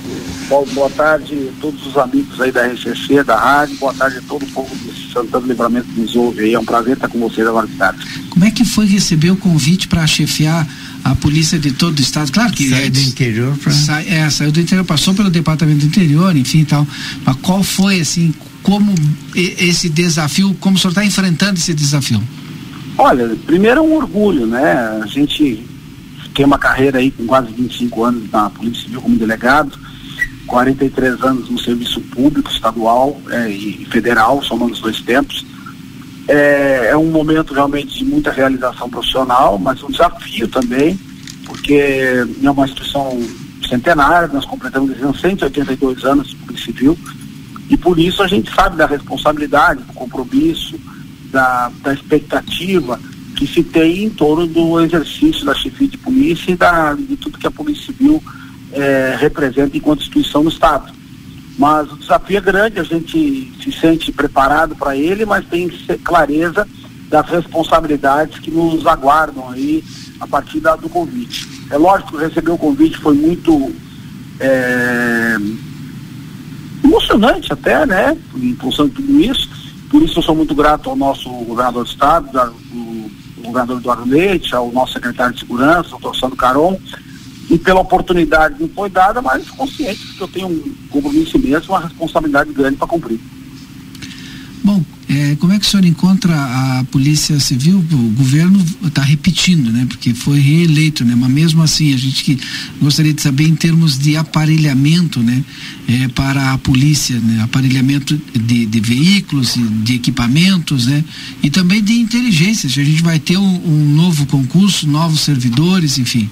Boa, 0.49 0.91
tarde 0.91 1.51
a 1.57 1.61
todos 1.61 1.87
os 1.87 1.97
amigos 1.97 2.41
aí 2.41 2.51
da 2.51 2.67
RCC, 2.67 3.23
da 3.23 3.37
rádio. 3.37 3.77
Boa 3.77 3.95
tarde 3.95 4.19
a 4.19 4.23
todo 4.23 4.45
o 4.45 4.47
povo 4.49 4.75
de 4.75 4.88
Santana 5.13 5.41
do 5.43 5.49
Livramento 5.49 5.89
nos 5.97 6.15
ouve 6.17 6.43
aí. 6.45 6.55
É 6.55 6.59
um 6.59 6.65
prazer 6.65 6.95
estar 6.95 7.09
com 7.09 7.19
vocês 7.19 7.47
agora 7.47 7.67
de 7.67 7.75
tarde. 7.75 8.01
Como 8.31 8.45
é 8.45 8.51
que 8.51 8.65
foi 8.65 8.87
receber 8.87 9.31
o 9.31 9.37
convite 9.37 9.89
para 9.89 10.07
chefiar 10.07 10.67
a 11.05 11.15
polícia 11.15 11.59
de 11.59 11.73
todo 11.73 11.99
o 11.99 12.03
estado? 12.03 12.31
Claro 12.33 12.53
que 12.53 12.69
Sai 12.69 12.87
é 12.87 12.91
do 12.91 13.01
interior 13.01 13.57
pra- 13.59 13.73
Sai, 13.73 14.09
é, 14.09 14.29
saiu 14.31 14.53
do 14.53 14.61
interior, 14.61 14.85
passou 14.85 15.15
pelo 15.15 15.31
departamento 15.31 15.81
do 15.81 15.87
interior, 15.87 16.37
enfim 16.37 16.61
e 16.61 16.65
tal. 16.65 16.87
Mas 17.25 17.37
qual 17.37 17.63
foi, 17.63 18.01
assim, 18.01 18.33
como 18.63 18.95
esse 19.35 19.89
desafio, 19.89 20.55
como 20.61 20.77
o 20.77 20.79
senhor 20.79 20.91
está 20.91 21.05
enfrentando 21.05 21.59
esse 21.59 21.73
desafio? 21.75 22.23
Olha, 22.97 23.37
primeiro 23.47 23.79
é 23.79 23.83
um 23.83 23.95
orgulho, 23.95 24.47
né? 24.47 25.01
A 25.03 25.07
gente 25.07 25.63
tem 26.35 26.45
uma 26.45 26.59
carreira 26.59 26.99
aí 26.99 27.11
com 27.11 27.25
quase 27.27 27.53
25 27.53 28.05
anos 28.05 28.31
na 28.31 28.51
Polícia 28.51 28.83
Civil 28.83 29.01
como 29.01 29.17
delegado 29.17 29.79
43 30.49 31.23
anos 31.23 31.49
no 31.49 31.59
serviço 31.61 32.01
público, 32.01 32.51
estadual 32.51 33.21
é, 33.31 33.49
e 33.51 33.85
federal, 33.87 34.43
somando 34.43 34.73
os 34.73 34.81
dois 34.81 35.01
tempos. 35.03 35.47
É, 36.27 36.89
é, 36.91 36.97
um 36.97 37.11
momento 37.11 37.55
realmente 37.55 37.99
de 37.99 38.05
muita 38.05 38.33
realização 38.33 38.91
profissional, 38.91 39.59
mas 39.59 39.83
um 39.83 39.91
desafio 39.91 40.49
também, 40.49 40.99
porque 41.47 41.75
é 42.43 42.51
uma 42.51 42.65
instituição 42.65 43.19
centenária, 43.69 44.29
nós 44.29 44.45
completamos 44.45 44.97
182 45.21 46.05
anos 46.05 46.29
de 46.29 46.37
Polícia 46.37 46.67
Civil, 46.67 46.99
e 47.71 47.77
por 47.77 47.99
isso 47.99 48.23
a 48.23 48.27
gente 48.27 48.53
sabe 48.53 48.77
da 48.77 48.87
responsabilidade, 48.87 49.83
do 49.83 49.93
compromisso, 49.93 50.79
da, 51.31 51.71
da 51.83 51.93
expectativa 51.93 52.99
que 53.37 53.47
se 53.47 53.63
tem 53.63 54.05
em 54.05 54.11
torno 54.11 54.47
do 54.47 54.81
exercício 54.81 55.45
da 55.45 55.55
chefia 55.55 55.87
de 55.87 55.99
polícia 55.99 56.51
e 56.51 56.57
da, 56.57 56.95
de 56.95 57.17
tudo 57.17 57.39
que 57.39 57.47
a 57.47 57.51
Polícia 57.51 57.87
Civil 57.87 58.23
é, 58.73 59.17
representa 59.19 59.77
enquanto 59.77 60.01
instituição 60.01 60.43
no 60.43 60.51
Estado. 60.51 60.93
Mas 61.59 61.91
o 61.91 61.97
desafio 61.97 62.39
é 62.39 62.41
grande, 62.41 62.79
a 62.79 62.85
gente 62.85 63.53
se 63.63 63.73
sente 63.73 64.13
preparado 64.13 64.77
para 64.77 64.97
ele, 64.97 65.25
mas 65.25 65.45
tem 65.47 65.69
clareza 66.05 66.67
das 67.09 67.29
responsabilidades 67.29 68.39
que 68.39 68.51
nos 68.51 68.87
aguardam 68.87 69.51
aí 69.51 69.83
a 70.21 70.27
partir 70.27 70.61
da, 70.61 70.77
do 70.77 70.89
convite. 70.89 71.49
É 71.71 71.77
lógico 71.77 72.13
que 72.13 72.25
receber 72.25 72.51
o 72.53 72.59
convite 72.59 72.99
foi 72.99 73.15
muito 73.15 73.75
é, 74.39 75.37
emocionante 76.85 77.53
até, 77.53 77.85
né? 77.87 78.17
Em 78.37 78.55
função 78.55 78.87
de 78.87 78.95
tudo 78.95 79.21
isso. 79.21 79.49
Por 79.91 80.03
isso 80.03 80.19
eu 80.19 80.23
sou 80.23 80.35
muito 80.35 80.55
grato 80.55 80.91
ao 80.91 80.97
nosso 80.97 81.29
governador 81.31 81.85
do 81.85 81.91
estado, 81.91 82.29
o 82.73 83.11
governador 83.37 83.79
Eduardo 83.79 84.09
Leite, 84.09 84.55
ao 84.55 84.71
nosso 84.71 84.93
secretário 84.93 85.33
de 85.35 85.41
segurança, 85.41 85.89
o 85.89 85.91
doutor 85.99 86.17
Sandro 86.17 86.37
Caron, 86.37 86.79
e 87.51 87.59
pela 87.59 87.81
oportunidade 87.81 88.57
que 88.57 88.63
me 88.65 88.69
foi 88.69 88.91
dada, 88.91 89.23
mas 89.23 89.49
consciente 89.51 90.07
que 90.17 90.21
eu 90.21 90.29
tenho 90.29 90.49
um 90.49 90.75
compromisso 90.91 91.37
imenso, 91.37 91.73
uma 91.73 91.81
responsabilidade 91.81 92.53
grande 92.53 92.77
para 92.77 92.87
cumprir. 92.87 93.19
Bom, 94.63 94.85
é, 95.09 95.35
como 95.37 95.55
é 95.55 95.59
que 95.59 95.65
o 95.65 95.69
senhor 95.69 95.87
encontra 95.87 96.35
a 96.35 96.85
Polícia 96.91 97.41
Civil? 97.41 97.79
O 97.79 98.11
governo 98.11 98.63
está 98.85 99.01
repetindo, 99.01 99.73
né? 99.73 99.87
Porque 99.89 100.13
foi 100.13 100.39
reeleito, 100.39 101.03
né? 101.07 101.15
Mas 101.15 101.31
mesmo 101.31 101.63
assim, 101.63 101.95
a 101.95 101.97
gente 101.97 102.23
que 102.23 102.39
gostaria 102.79 103.15
de 103.15 103.23
saber 103.23 103.45
em 103.45 103.55
termos 103.55 103.99
de 103.99 104.19
aparelhamento, 104.19 105.21
né? 105.21 105.43
É, 105.89 106.09
para 106.09 106.53
a 106.53 106.59
polícia, 106.59 107.19
né? 107.19 107.41
Aparelhamento 107.43 108.21
de, 108.35 108.67
de 108.67 108.81
veículos, 108.81 109.55
de 109.83 109.95
equipamentos, 109.95 110.87
né? 110.87 111.03
E 111.43 111.49
também 111.49 111.83
de 111.83 111.95
inteligência. 111.95 112.67
A 112.67 112.71
gente 112.71 113.03
vai 113.03 113.19
ter 113.19 113.39
um, 113.39 113.67
um 113.67 113.95
novo 113.95 114.27
concurso, 114.27 114.87
novos 114.87 115.21
servidores, 115.21 115.97
enfim. 115.97 116.29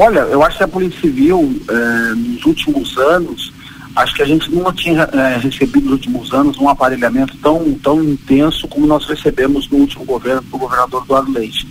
Olha, 0.00 0.20
eu 0.20 0.40
acho 0.44 0.58
que 0.58 0.62
a 0.62 0.68
Polícia 0.68 1.00
Civil, 1.00 1.60
eh, 1.68 2.14
nos 2.14 2.44
últimos 2.46 2.96
anos, 2.98 3.52
acho 3.96 4.14
que 4.14 4.22
a 4.22 4.26
gente 4.26 4.48
nunca 4.48 4.72
tinha 4.72 5.02
eh, 5.02 5.40
recebido 5.42 5.86
nos 5.86 5.94
últimos 5.94 6.32
anos 6.32 6.56
um 6.56 6.68
aparelhamento 6.68 7.36
tão, 7.38 7.74
tão 7.82 8.00
intenso 8.04 8.68
como 8.68 8.86
nós 8.86 9.04
recebemos 9.06 9.68
no 9.68 9.78
último 9.78 10.04
governo 10.04 10.40
do 10.42 10.56
governador 10.56 11.02
Eduardo 11.02 11.32
Leite. 11.32 11.66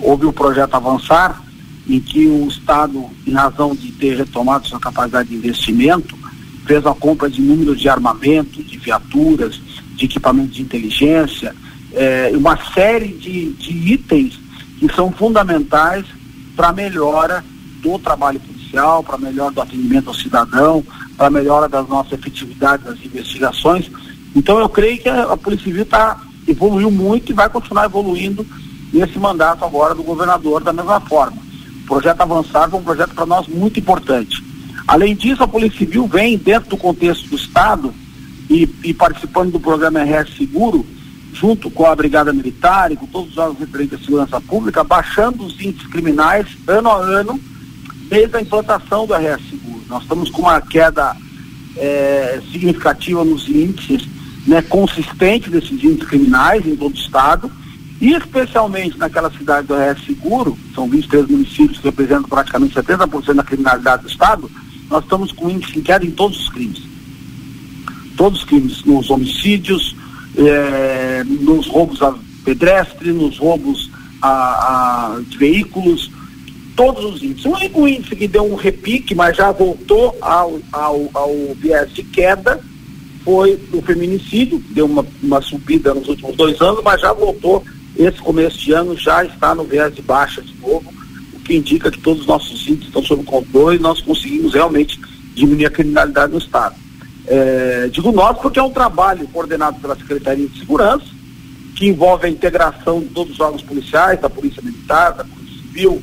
Houve 0.00 0.26
o 0.26 0.32
projeto 0.32 0.74
Avançar, 0.74 1.40
em 1.88 2.00
que 2.00 2.26
o 2.26 2.48
Estado, 2.48 3.08
em 3.24 3.34
razão 3.34 3.72
de 3.72 3.92
ter 3.92 4.16
retomado 4.16 4.66
sua 4.66 4.80
capacidade 4.80 5.28
de 5.28 5.36
investimento, 5.36 6.18
fez 6.66 6.84
a 6.84 6.92
compra 6.92 7.30
de 7.30 7.40
números 7.40 7.80
de 7.80 7.88
armamento, 7.88 8.64
de 8.64 8.78
viaturas, 8.78 9.60
de 9.94 10.06
equipamentos 10.06 10.56
de 10.56 10.62
inteligência, 10.62 11.54
eh, 11.92 12.32
uma 12.34 12.58
série 12.74 13.12
de, 13.12 13.52
de 13.52 13.92
itens 13.92 14.40
que 14.80 14.92
são 14.92 15.12
fundamentais 15.12 16.04
para 16.56 16.70
a 16.70 16.72
melhora 16.72 17.44
do 17.80 17.98
trabalho 17.98 18.40
policial, 18.40 19.02
para 19.02 19.18
melhor 19.18 19.50
do 19.52 19.60
atendimento 19.60 20.08
ao 20.08 20.14
cidadão, 20.14 20.84
para 21.16 21.30
melhora 21.30 21.68
das 21.68 21.88
nossas 21.88 22.12
efetividades 22.12 22.84
das 22.84 23.04
investigações. 23.04 23.90
Então 24.34 24.58
eu 24.58 24.68
creio 24.68 24.98
que 24.98 25.08
a, 25.08 25.24
a 25.24 25.36
Polícia 25.36 25.64
Civil 25.64 25.86
tá, 25.86 26.20
evoluiu 26.46 26.90
muito 26.90 27.30
e 27.30 27.34
vai 27.34 27.48
continuar 27.48 27.86
evoluindo 27.86 28.46
nesse 28.92 29.18
mandato 29.18 29.64
agora 29.64 29.94
do 29.94 30.02
governador 30.02 30.62
da 30.62 30.72
mesma 30.72 31.00
forma. 31.00 31.38
O 31.82 31.86
projeto 31.86 32.20
Avançar 32.20 32.70
foi 32.70 32.78
um 32.78 32.84
projeto 32.84 33.14
para 33.14 33.26
nós 33.26 33.46
muito 33.48 33.80
importante. 33.80 34.42
Além 34.86 35.14
disso, 35.14 35.42
a 35.42 35.48
Polícia 35.48 35.78
Civil 35.78 36.06
vem 36.06 36.36
dentro 36.36 36.70
do 36.70 36.76
contexto 36.76 37.28
do 37.28 37.36
Estado 37.36 37.92
e, 38.48 38.68
e 38.84 38.94
participando 38.94 39.52
do 39.52 39.60
programa 39.60 40.02
RS 40.02 40.36
Seguro, 40.36 40.84
junto 41.32 41.70
com 41.70 41.86
a 41.86 41.94
Brigada 41.94 42.32
Militar 42.32 42.90
e 42.90 42.96
com 42.96 43.06
todos 43.06 43.32
os 43.32 43.38
órgãos 43.38 43.60
referentes 43.60 44.00
à 44.00 44.04
segurança 44.04 44.40
pública, 44.40 44.82
baixando 44.82 45.44
os 45.44 45.60
índices 45.60 45.86
criminais 45.86 46.46
ano 46.66 46.90
a 46.90 46.96
ano 46.96 47.40
desde 48.10 48.36
a 48.36 48.42
implantação 48.42 49.06
do 49.06 49.14
RS 49.14 49.40
Seguro. 49.48 49.82
Nós 49.88 50.02
estamos 50.02 50.28
com 50.28 50.42
uma 50.42 50.60
queda 50.60 51.16
é, 51.76 52.42
significativa 52.50 53.24
nos 53.24 53.48
índices, 53.48 54.06
né, 54.46 54.60
consistente 54.62 55.48
desses 55.48 55.82
índices 55.82 56.08
criminais 56.08 56.66
em 56.66 56.74
todo 56.74 56.92
o 56.92 56.98
estado, 56.98 57.50
e 58.00 58.12
especialmente 58.12 58.98
naquela 58.98 59.30
cidade 59.30 59.68
do 59.68 59.74
RS 59.74 60.04
Seguro, 60.04 60.58
são 60.74 60.88
23 60.88 61.28
municípios 61.28 61.78
que 61.78 61.84
representam 61.84 62.28
praticamente 62.28 62.74
70% 62.74 63.34
da 63.34 63.44
criminalidade 63.44 64.02
do 64.02 64.08
estado, 64.08 64.50
nós 64.88 65.04
estamos 65.04 65.30
com 65.30 65.48
índice 65.48 65.78
em 65.78 65.82
queda 65.82 66.04
em 66.04 66.10
todos 66.10 66.40
os 66.40 66.48
crimes. 66.48 66.82
Todos 68.16 68.40
os 68.40 68.44
crimes, 68.44 68.84
nos 68.84 69.08
homicídios, 69.08 69.94
é, 70.36 71.22
nos 71.24 71.68
roubos 71.68 72.02
a 72.02 72.12
pedestre, 72.44 73.12
nos 73.12 73.38
roubos 73.38 73.88
a, 74.20 74.30
a, 74.30 75.20
de 75.28 75.38
veículos, 75.38 76.10
todos 76.76 77.04
os 77.04 77.22
índices. 77.22 77.44
O 77.44 77.50
único 77.50 77.86
índice 77.86 78.16
que 78.16 78.28
deu 78.28 78.44
um 78.44 78.54
repique, 78.54 79.14
mas 79.14 79.36
já 79.36 79.52
voltou 79.52 80.16
ao, 80.20 80.58
ao, 80.72 81.10
ao 81.14 81.34
viés 81.56 81.92
de 81.92 82.02
queda, 82.02 82.60
foi 83.24 83.58
o 83.72 83.82
feminicídio, 83.82 84.62
deu 84.70 84.86
uma, 84.86 85.06
uma 85.22 85.40
subida 85.40 85.94
nos 85.94 86.08
últimos 86.08 86.36
dois 86.36 86.60
anos, 86.60 86.80
mas 86.82 87.00
já 87.00 87.12
voltou, 87.12 87.62
esse 87.96 88.18
começo 88.18 88.58
de 88.58 88.72
ano 88.72 88.96
já 88.96 89.24
está 89.24 89.54
no 89.54 89.64
viés 89.64 89.94
de 89.94 90.02
baixa 90.02 90.40
de 90.40 90.54
novo, 90.60 90.92
o 91.34 91.40
que 91.40 91.54
indica 91.54 91.90
que 91.90 92.00
todos 92.00 92.22
os 92.22 92.26
nossos 92.26 92.66
índices 92.66 92.86
estão 92.86 93.02
sob 93.02 93.24
controle 93.24 93.76
e 93.76 93.80
nós 93.80 94.00
conseguimos 94.00 94.54
realmente 94.54 94.98
diminuir 95.34 95.66
a 95.66 95.70
criminalidade 95.70 96.32
no 96.32 96.38
Estado. 96.38 96.74
É, 97.26 97.88
digo 97.92 98.10
nós 98.10 98.38
porque 98.38 98.58
é 98.58 98.62
um 98.62 98.70
trabalho 98.70 99.28
coordenado 99.28 99.78
pela 99.80 99.96
Secretaria 99.96 100.48
de 100.48 100.58
Segurança, 100.58 101.04
que 101.76 101.88
envolve 101.88 102.26
a 102.26 102.30
integração 102.30 103.00
de 103.00 103.06
todos 103.06 103.34
os 103.34 103.40
órgãos 103.40 103.62
policiais, 103.62 104.20
da 104.20 104.28
Polícia 104.28 104.62
Militar, 104.62 105.12
da 105.12 105.24
Polícia 105.24 105.62
Civil, 105.62 106.02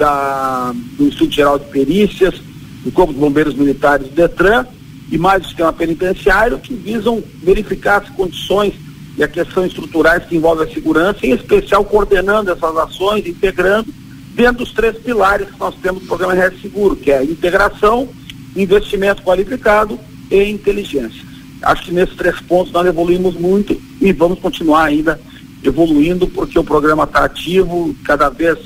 da, 0.00 0.72
do 0.96 1.04
Instituto 1.04 1.34
Geral 1.34 1.58
de 1.58 1.66
Perícias, 1.66 2.40
do 2.82 2.90
Corpo 2.90 3.12
de 3.12 3.20
Bombeiros 3.20 3.54
Militares 3.54 4.08
do 4.08 4.14
DETRAN 4.14 4.66
e 5.12 5.18
mais 5.18 5.42
o 5.42 5.46
sistema 5.46 5.72
penitenciário, 5.72 6.58
que 6.58 6.72
visam 6.72 7.22
verificar 7.42 8.00
as 8.02 8.08
condições 8.08 8.72
e 9.18 9.22
a 9.22 9.28
questão 9.28 9.66
estruturais 9.66 10.24
que 10.24 10.36
envolvem 10.36 10.66
a 10.66 10.72
segurança, 10.72 11.26
em 11.26 11.32
especial 11.32 11.84
coordenando 11.84 12.50
essas 12.50 12.76
ações, 12.76 13.26
integrando 13.26 13.92
dentro 14.34 14.64
dos 14.64 14.72
três 14.72 14.96
pilares 14.96 15.50
que 15.50 15.60
nós 15.60 15.74
temos 15.82 16.00
do 16.02 16.08
programa 16.08 16.32
RS 16.34 16.62
Seguro, 16.62 16.96
que 16.96 17.12
é 17.12 17.22
integração, 17.22 18.08
investimento 18.56 19.22
qualificado 19.22 20.00
e 20.30 20.44
inteligência. 20.44 21.22
Acho 21.60 21.82
que 21.82 21.92
nesses 21.92 22.16
três 22.16 22.40
pontos 22.40 22.72
nós 22.72 22.86
evoluímos 22.86 23.34
muito 23.34 23.78
e 24.00 24.12
vamos 24.12 24.38
continuar 24.38 24.84
ainda 24.84 25.20
evoluindo, 25.62 26.26
porque 26.26 26.58
o 26.58 26.64
programa 26.64 27.04
está 27.04 27.24
ativo, 27.24 27.94
cada 28.02 28.30
vez 28.30 28.58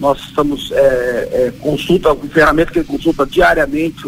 nós 0.00 0.18
estamos, 0.20 0.72
é, 0.72 0.76
é, 0.76 1.52
consulta, 1.60 2.16
ferramenta 2.32 2.72
que 2.72 2.82
consulta 2.82 3.26
diariamente 3.26 4.02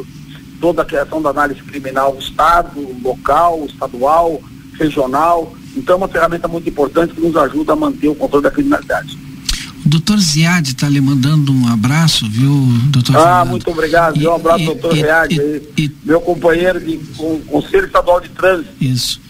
toda 0.59 0.82
a 0.82 0.84
criação 0.84 1.20
da 1.20 1.30
análise 1.30 1.61
criminal 1.62 2.12
do 2.12 2.22
Estado, 2.22 2.80
local, 3.03 3.66
estadual, 3.66 4.40
regional. 4.78 5.55
Então 5.76 5.95
é 5.95 5.99
uma 5.99 6.09
ferramenta 6.09 6.49
muito 6.49 6.68
importante 6.68 7.12
que 7.12 7.20
nos 7.20 7.36
ajuda 7.36 7.74
a 7.74 7.76
manter 7.76 8.09
o 8.09 8.14
controle 8.14 8.45
da 8.45 8.51
criminalidade. 8.51 9.18
O 9.84 9.88
doutor 9.88 10.18
Ziad 10.18 10.68
está 10.68 10.88
lhe 10.88 11.01
mandando 11.01 11.53
um 11.53 11.68
abraço, 11.68 12.28
viu, 12.30 12.51
doutor? 12.90 13.16
Ah, 13.16 13.20
Fernando? 13.20 13.51
muito 13.51 13.70
obrigado. 13.70 14.16
E, 14.16 14.26
um 14.26 14.34
abraço, 14.34 14.62
e, 14.62 14.66
doutor 14.66 14.95
Ziad, 14.95 15.30
meu 16.05 16.20
companheiro 16.20 16.80
de 16.80 16.97
Conselho 17.49 17.86
Estadual 17.86 18.20
de 18.20 18.28
Trânsito. 18.30 18.72
Isso. 18.80 19.20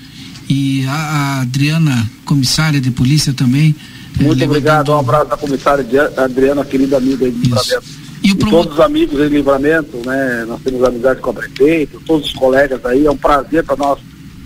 E 0.49 0.85
a, 0.87 0.93
a 0.93 1.41
Adriana, 1.41 2.09
comissária 2.25 2.81
de 2.81 2.91
polícia 2.91 3.33
também, 3.33 3.75
muito 4.21 4.45
obrigado, 4.45 4.93
um 4.93 4.99
abraço 4.99 5.27
da 5.27 5.37
comissária 5.37 5.85
Adriana, 6.17 6.65
querida 6.65 6.97
amiga 6.97 7.31
de 7.31 7.37
Livramento. 7.37 7.83
E, 8.23 8.31
e 8.31 8.35
todos 8.35 8.75
os 8.75 8.81
amigos 8.81 9.21
em 9.21 9.29
Livramento, 9.29 10.01
né? 10.07 10.45
Nós 10.47 10.61
temos 10.63 10.85
amizade 10.85 11.21
com 11.21 11.31
a 11.31 11.35
prefeita, 11.35 11.99
todos 12.07 12.29
os 12.29 12.33
colegas 12.33 12.85
aí, 12.85 13.07
é 13.07 13.11
um 13.11 13.17
prazer 13.17 13.65
para 13.65 13.77
nós 13.77 13.99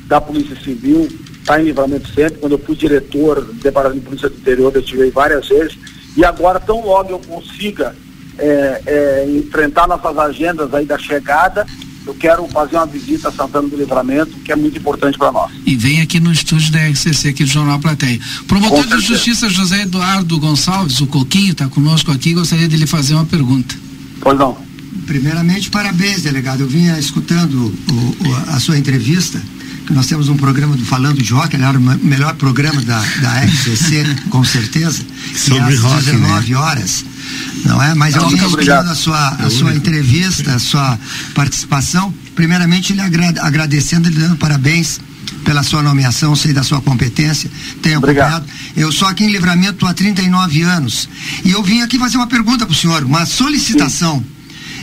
da 0.07 0.21
Polícia 0.21 0.57
Civil 0.62 1.09
estar 1.47 1.55
tá 1.55 1.61
em 1.61 1.64
Livramento 1.64 2.09
sempre. 2.09 2.39
Quando 2.39 2.53
eu 2.53 2.59
fui 2.59 2.75
diretor 2.75 3.45
do 3.45 3.53
Departamento 3.55 4.01
de 4.01 4.07
Polícia 4.07 4.29
do 4.29 4.37
Interior, 4.37 4.73
eu 4.75 4.81
estive 4.81 5.11
várias 5.11 5.49
vezes. 5.49 5.79
E 6.17 6.25
agora, 6.25 6.59
tão 6.59 6.85
logo 6.85 7.11
eu 7.11 7.19
consiga 7.21 7.95
é, 8.39 8.83
é, 8.87 9.27
enfrentar 9.29 9.87
nossas 9.87 10.19
agendas 10.19 10.73
aí 10.75 10.85
da 10.85 10.99
chegada, 10.99 11.67
eu 12.07 12.15
quero 12.15 12.47
fazer 12.49 12.77
uma 12.77 12.87
visita 12.87 13.29
a 13.29 13.33
Santana 13.33 13.69
do 13.69 13.77
Livramento, 13.77 14.33
que 14.45 14.53
é 14.53 14.57
muito 14.57 14.79
importante 14.79 15.19
para 15.19 15.33
nós. 15.33 15.51
E 15.67 15.75
vem 15.75 16.01
aqui 16.01 16.21
no 16.21 16.31
estúdio 16.31 16.71
da 16.71 16.79
RCC, 16.89 17.29
aqui 17.29 17.45
do 17.45 17.51
Jornal 17.51 17.81
Plateia. 17.81 18.21
Promotor 18.47 18.87
de 18.87 19.01
Justiça 19.01 19.49
José 19.49 19.83
Eduardo 19.83 20.39
Gonçalves, 20.39 21.01
o 21.01 21.07
Coquinho, 21.07 21.53
está 21.53 21.67
conosco 21.69 22.13
aqui, 22.13 22.33
gostaria 22.33 22.69
de 22.69 22.77
lhe 22.77 22.87
fazer 22.87 23.15
uma 23.15 23.25
pergunta. 23.25 23.75
Pois 24.21 24.39
não. 24.39 24.57
Primeiramente, 25.07 25.71
parabéns, 25.71 26.23
delegado. 26.23 26.61
Eu 26.61 26.69
vinha 26.69 26.99
escutando 26.99 27.55
o, 27.91 28.29
o, 28.29 28.37
a 28.49 28.61
sua 28.61 28.79
entrevista. 28.79 29.41
Nós 29.91 30.07
temos 30.07 30.28
um 30.28 30.37
programa 30.37 30.76
do 30.76 30.84
Falando 30.84 31.22
de 31.22 31.32
Rock, 31.32 31.55
ele 31.55 31.64
era 31.64 31.78
o 31.78 31.80
melhor 31.80 32.34
programa 32.34 32.82
da, 32.82 32.99
da 32.99 33.41
RCC, 33.45 34.05
com 34.30 34.45
certeza. 34.45 35.03
Sobre 35.34 35.74
às 35.74 35.80
rock, 35.80 36.05
19 36.05 36.51
né? 36.51 36.57
horas. 36.57 37.05
Não 37.64 37.82
é? 37.82 37.95
Mas 37.95 38.14
eu 38.14 38.28
escutando 38.28 38.91
a 38.91 38.95
sua, 38.95 39.37
É 39.41 39.45
a 39.45 39.51
sua 39.51 39.74
entrevista, 39.74 40.55
a 40.55 40.59
sua 40.59 40.99
participação. 41.34 42.12
Primeiramente, 42.34 42.93
lhe 42.93 43.01
agra 43.01 43.34
agradecendo, 43.41 44.09
lhe 44.09 44.16
dando 44.16 44.37
parabéns 44.37 45.01
pela 45.45 45.62
sua 45.62 45.82
nomeação, 45.82 46.34
sei 46.34 46.53
da 46.53 46.64
sua 46.64 46.80
competência, 46.80 47.51
tenho 47.80 47.99
acompanhado. 47.99 48.45
Eu 48.76 48.91
sou 48.91 49.07
aqui 49.07 49.24
em 49.24 49.30
Livramento 49.30 49.87
há 49.87 49.95
39 49.95 50.62
anos. 50.62 51.09
E 51.45 51.53
eu 51.53 51.62
vim 51.62 51.82
aqui 51.82 51.99
fazer 51.99 52.16
uma 52.16 52.26
pergunta 52.26 52.66
para 52.66 52.72
o 52.72 52.76
senhor, 52.76 53.05
uma 53.05 53.24
solicitação. 53.24 54.22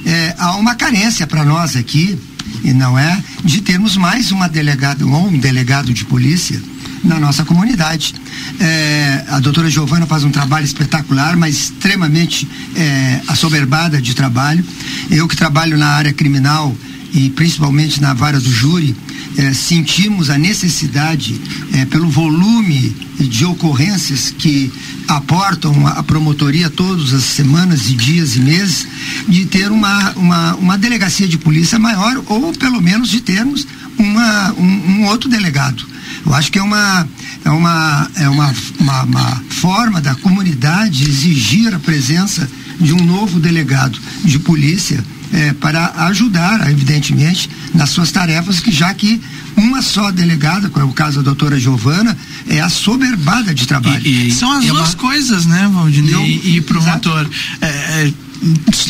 É, 0.06 0.36
há 0.38 0.56
uma 0.56 0.76
carência 0.76 1.28
para 1.28 1.44
nós 1.44 1.76
aqui, 1.76 2.18
e 2.64 2.74
não 2.74 2.98
é, 2.98 3.22
de 3.44 3.62
termos 3.62 3.98
mais 3.98 4.32
uma 4.32 4.48
delegada, 4.48 5.06
ou 5.06 5.28
um 5.28 5.38
delegado 5.38 5.94
de 5.94 6.06
polícia 6.06 6.62
na 7.04 7.20
nossa 7.20 7.44
comunidade. 7.44 8.16
É, 8.60 9.26
a 9.30 9.40
doutora 9.40 9.70
Giovana 9.70 10.06
faz 10.06 10.24
um 10.24 10.32
trabalho 10.32 10.66
espetacular, 10.66 11.36
mas 11.36 11.56
extremamente 11.56 12.48
é, 12.76 13.22
assoberbada 13.28 14.02
de 14.02 14.14
trabalho. 14.14 14.64
Eu 15.10 15.28
que 15.28 15.36
trabalho 15.36 15.78
na 15.78 15.88
área 15.88 16.14
criminal 16.14 16.76
e 17.14 17.30
principalmente 17.30 18.02
na 18.02 18.14
vara 18.14 18.40
do 18.40 18.50
júri, 18.50 18.96
eh, 19.38 19.54
sentimos 19.54 20.30
a 20.30 20.38
necessidade, 20.38 21.40
eh, 21.74 21.86
pelo 21.86 22.10
volume 22.10 22.96
de 23.20 23.46
ocorrências 23.46 24.32
que 24.32 24.72
aportam 25.08 25.88
a 25.88 26.04
promotoria 26.04 26.70
todas 26.70 27.14
as 27.14 27.24
semanas 27.24 27.90
e 27.90 27.96
dias 27.96 28.36
e 28.36 28.40
meses, 28.40 28.88
de 29.28 29.46
ter 29.46 29.72
uma, 29.72 30.12
uma, 30.12 30.56
uma 30.56 30.78
delegacia 30.78 31.28
de 31.28 31.38
polícia 31.38 31.80
maior 31.80 32.24
ou 32.28 32.54
pelo 32.54 32.82
menos 32.82 33.10
de 33.10 33.22
termos 33.22 33.68
uma, 33.98 34.54
um, 34.54 34.64
um 34.64 35.06
outro 35.06 35.30
delegado. 35.30 35.86
Eu 36.26 36.34
acho 36.34 36.52
que 36.52 36.60
é 36.60 36.64
uma, 36.64 37.08
é 37.44 37.50
uma, 37.50 38.12
é 38.16 38.30
uma, 38.30 38.54
uma, 38.80 39.04
uma 39.04 39.44
forma 39.50 40.02
da 40.02 40.16
comunidade 40.16 41.04
exigir 41.04 41.74
a 41.74 41.80
presença 41.80 42.50
de 42.80 42.94
um 42.94 43.04
novo 43.04 43.40
delegado 43.40 44.00
de 44.24 44.40
polícia 44.40 45.04
eh, 45.34 45.54
para 45.60 46.06
ajudar, 46.08 46.70
evidentemente, 46.70 47.50
nas 47.74 47.90
suas 47.90 48.12
tarefas, 48.12 48.60
que 48.60 48.72
já 48.72 48.94
que 48.94 49.20
uma 49.58 49.82
só 49.82 50.12
delegada, 50.12 50.70
como 50.70 50.86
é 50.86 50.90
o 50.90 50.94
caso 50.94 51.18
da 51.18 51.24
doutora 51.24 51.60
Giovana, 51.60 52.16
é 52.48 52.62
assoberbada 52.62 53.54
de 53.54 53.66
trabalho. 53.68 54.04
São 54.34 54.52
as 54.52 54.64
É 54.66 54.68
duas 54.68 54.90
uma- 54.94 54.96
coisas, 55.00 55.46
né, 55.46 55.70
Valdinei 55.74 56.14
Eu- 56.14 56.26
e, 56.26 56.58
e 56.58 56.62
promotor. 56.62 57.28
É, 57.62 57.68
é, 57.68 58.14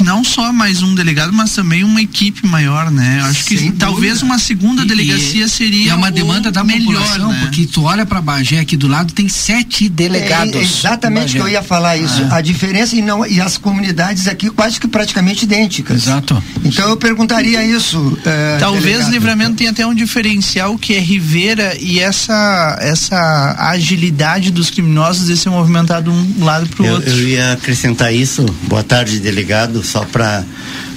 não 0.04 0.24
só 0.24 0.52
mais 0.52 0.82
um 0.82 0.96
delegado, 0.96 1.32
mas 1.34 1.52
também 1.54 1.84
uma 1.84 2.02
equipe 2.02 2.46
maior, 2.48 2.90
né? 2.92 3.22
Acho 3.26 3.46
que 3.46 3.58
Sem 3.58 3.72
talvez 3.72 4.14
dúvida. 4.16 4.26
uma 4.26 4.40
segunda 4.40 4.86
delegacia 4.86 5.46
e 5.46 5.50
seria 5.50 5.92
é 5.92 5.96
uma 5.96 6.08
o 6.08 6.12
demanda 6.12 6.52
da 6.52 6.64
melhor, 6.64 6.94
população, 6.94 7.32
né? 7.32 7.40
porque 7.42 7.66
tu 7.66 7.84
olha 7.84 8.06
para 8.06 8.22
Bagé 8.22 8.60
aqui 8.60 8.76
do 8.76 8.88
lado 8.88 9.14
tem 9.14 9.30
sete 9.30 9.88
delegados. 9.90 10.56
É, 10.56 10.62
exatamente 10.62 11.34
o 11.34 11.42
que 11.42 11.48
eu 11.48 11.50
ia 11.50 11.62
falar 11.64 11.98
isso. 11.98 12.26
Ah. 12.30 12.38
A 12.38 12.42
diferença 12.42 12.96
e 12.96 13.02
não 13.02 13.26
e 13.26 13.40
as 13.40 13.58
comunidades 13.58 14.28
aqui 14.28 14.50
quase 14.50 14.80
que 14.80 14.88
praticamente 14.88 15.44
idênticas. 15.46 16.04
Exato. 16.04 16.42
Então 16.64 16.90
eu 16.90 16.98
perguntaria 16.98 17.64
isso. 17.66 18.18
eh, 18.26 18.58
Talvez 18.60 18.84
delegado. 18.86 19.12
Livramento 19.12 19.56
tenha 19.56 19.72
até 19.72 19.86
um 19.86 19.94
diferencial 19.94 20.78
que 20.78 20.94
é 20.96 21.00
Rivera 21.00 21.78
e 21.80 22.00
essa 22.00 22.78
essa 22.82 23.56
agilidade 23.60 24.52
dos 24.52 24.70
criminosos 24.70 25.28
de 25.28 25.38
ser 25.38 25.50
movimentado 25.50 26.12
um 26.12 26.44
lado 26.44 26.68
pro 26.70 26.86
Eu, 26.86 26.94
outro. 26.96 27.10
eu 27.10 27.28
ia 27.28 27.54
acrescentar 27.54 28.14
isso. 28.14 28.44
Boa 28.68 28.84
tarde, 28.84 29.20
delegado. 29.20 29.43
Só 29.84 30.06
para 30.06 30.44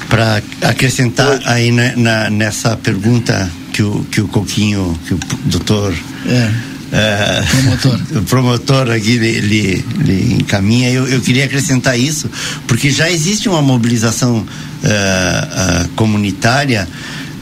para 0.09 0.41
acrescentar 0.63 1.41
aí 1.47 1.73
né, 1.73 1.95
na- 1.97 2.31
nessa 2.31 2.77
pergunta 2.77 3.51
que 3.73 3.83
o 3.83 4.05
que 4.11 4.21
o 4.21 4.29
Coquinho, 4.29 4.99
que 5.07 5.15
o 5.15 5.19
doutor 5.47 5.93
é, 6.93 7.43
promotor. 7.51 8.01
o 8.17 8.23
promotor 8.23 8.91
aqui 8.91 9.13
ele, 9.13 9.85
ele, 9.99 10.35
encaminha. 10.41 10.91
Eu, 10.91 11.07
eu 11.09 11.21
queria 11.21 11.45
acrescentar 11.45 11.99
isso 11.99 12.31
porque 12.69 12.91
já 12.91 13.11
existe 13.11 13.49
uma 13.49 13.61
mobilização 13.61 14.47
eh, 14.85 14.89
ah, 14.91 15.87
comunitária. 15.97 16.87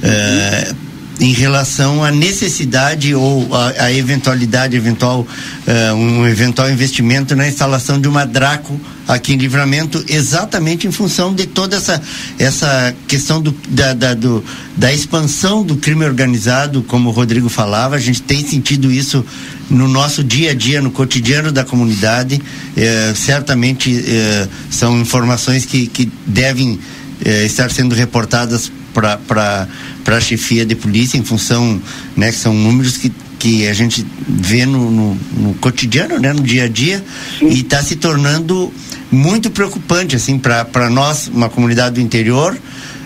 eh, 0.02 0.74
em 1.20 1.32
relação 1.32 2.02
à 2.02 2.10
necessidade 2.10 3.14
ou 3.14 3.48
à, 3.54 3.92
eventualidade, 3.92 4.76
eventual, 4.76 5.26
eh, 5.66 5.92
um 5.92 6.26
eventual 6.26 6.70
investimento 6.70 7.36
na 7.36 7.46
instalação 7.46 8.00
de 8.00 8.08
uma 8.08 8.26
Draco 8.26 8.80
aqui 9.06 9.34
em 9.34 9.36
Livramento, 9.36 10.04
exatamente 10.08 10.86
em 10.86 10.92
função 10.92 11.32
de 11.34 11.46
toda 11.46 11.76
essa, 11.76 12.02
essa 12.38 12.94
questão 13.06 13.40
do, 13.40 13.54
da, 13.68 13.92
da, 13.92 14.14
do, 14.14 14.42
da 14.76 14.92
expansão 14.92 15.62
do 15.62 15.76
crime 15.76 16.04
organizado, 16.04 16.82
como 16.82 17.10
o 17.10 17.12
Rodrigo 17.12 17.48
falava, 17.48 17.96
a 17.96 18.00
gente 18.00 18.22
tem 18.22 18.44
sentido 18.44 18.90
isso 18.90 19.24
no 19.70 19.86
nosso 19.86 20.24
dia 20.24 20.50
a 20.50 20.54
dia, 20.54 20.80
no 20.80 20.90
cotidiano 20.90 21.52
da 21.52 21.64
comunidade. 21.64 22.40
Eh, 22.76 23.12
certamente 23.14 24.04
eh, 24.06 24.48
são 24.70 25.00
informações 25.00 25.64
que, 25.64 25.86
que 25.86 26.10
devem 26.26 26.78
eh, 27.24 27.44
estar 27.44 27.70
sendo 27.70 27.94
reportadas 27.94 28.70
para 28.94 29.66
a 30.06 30.20
chefia 30.20 30.64
de 30.64 30.74
polícia 30.74 31.18
em 31.18 31.24
função, 31.24 31.80
né, 32.16 32.30
que 32.30 32.38
são 32.38 32.54
números 32.54 32.96
que, 32.96 33.12
que 33.38 33.66
a 33.66 33.74
gente 33.74 34.06
vê 34.26 34.64
no, 34.64 34.90
no, 34.90 35.14
no 35.36 35.54
cotidiano, 35.54 36.18
né, 36.18 36.32
no 36.32 36.42
dia 36.42 36.64
a 36.64 36.68
dia, 36.68 37.04
e 37.42 37.60
está 37.60 37.82
se 37.82 37.96
tornando 37.96 38.72
muito 39.10 39.50
preocupante 39.50 40.16
assim 40.16 40.38
para 40.38 40.88
nós, 40.90 41.28
uma 41.28 41.48
comunidade 41.48 41.96
do 41.96 42.00
interior, 42.00 42.56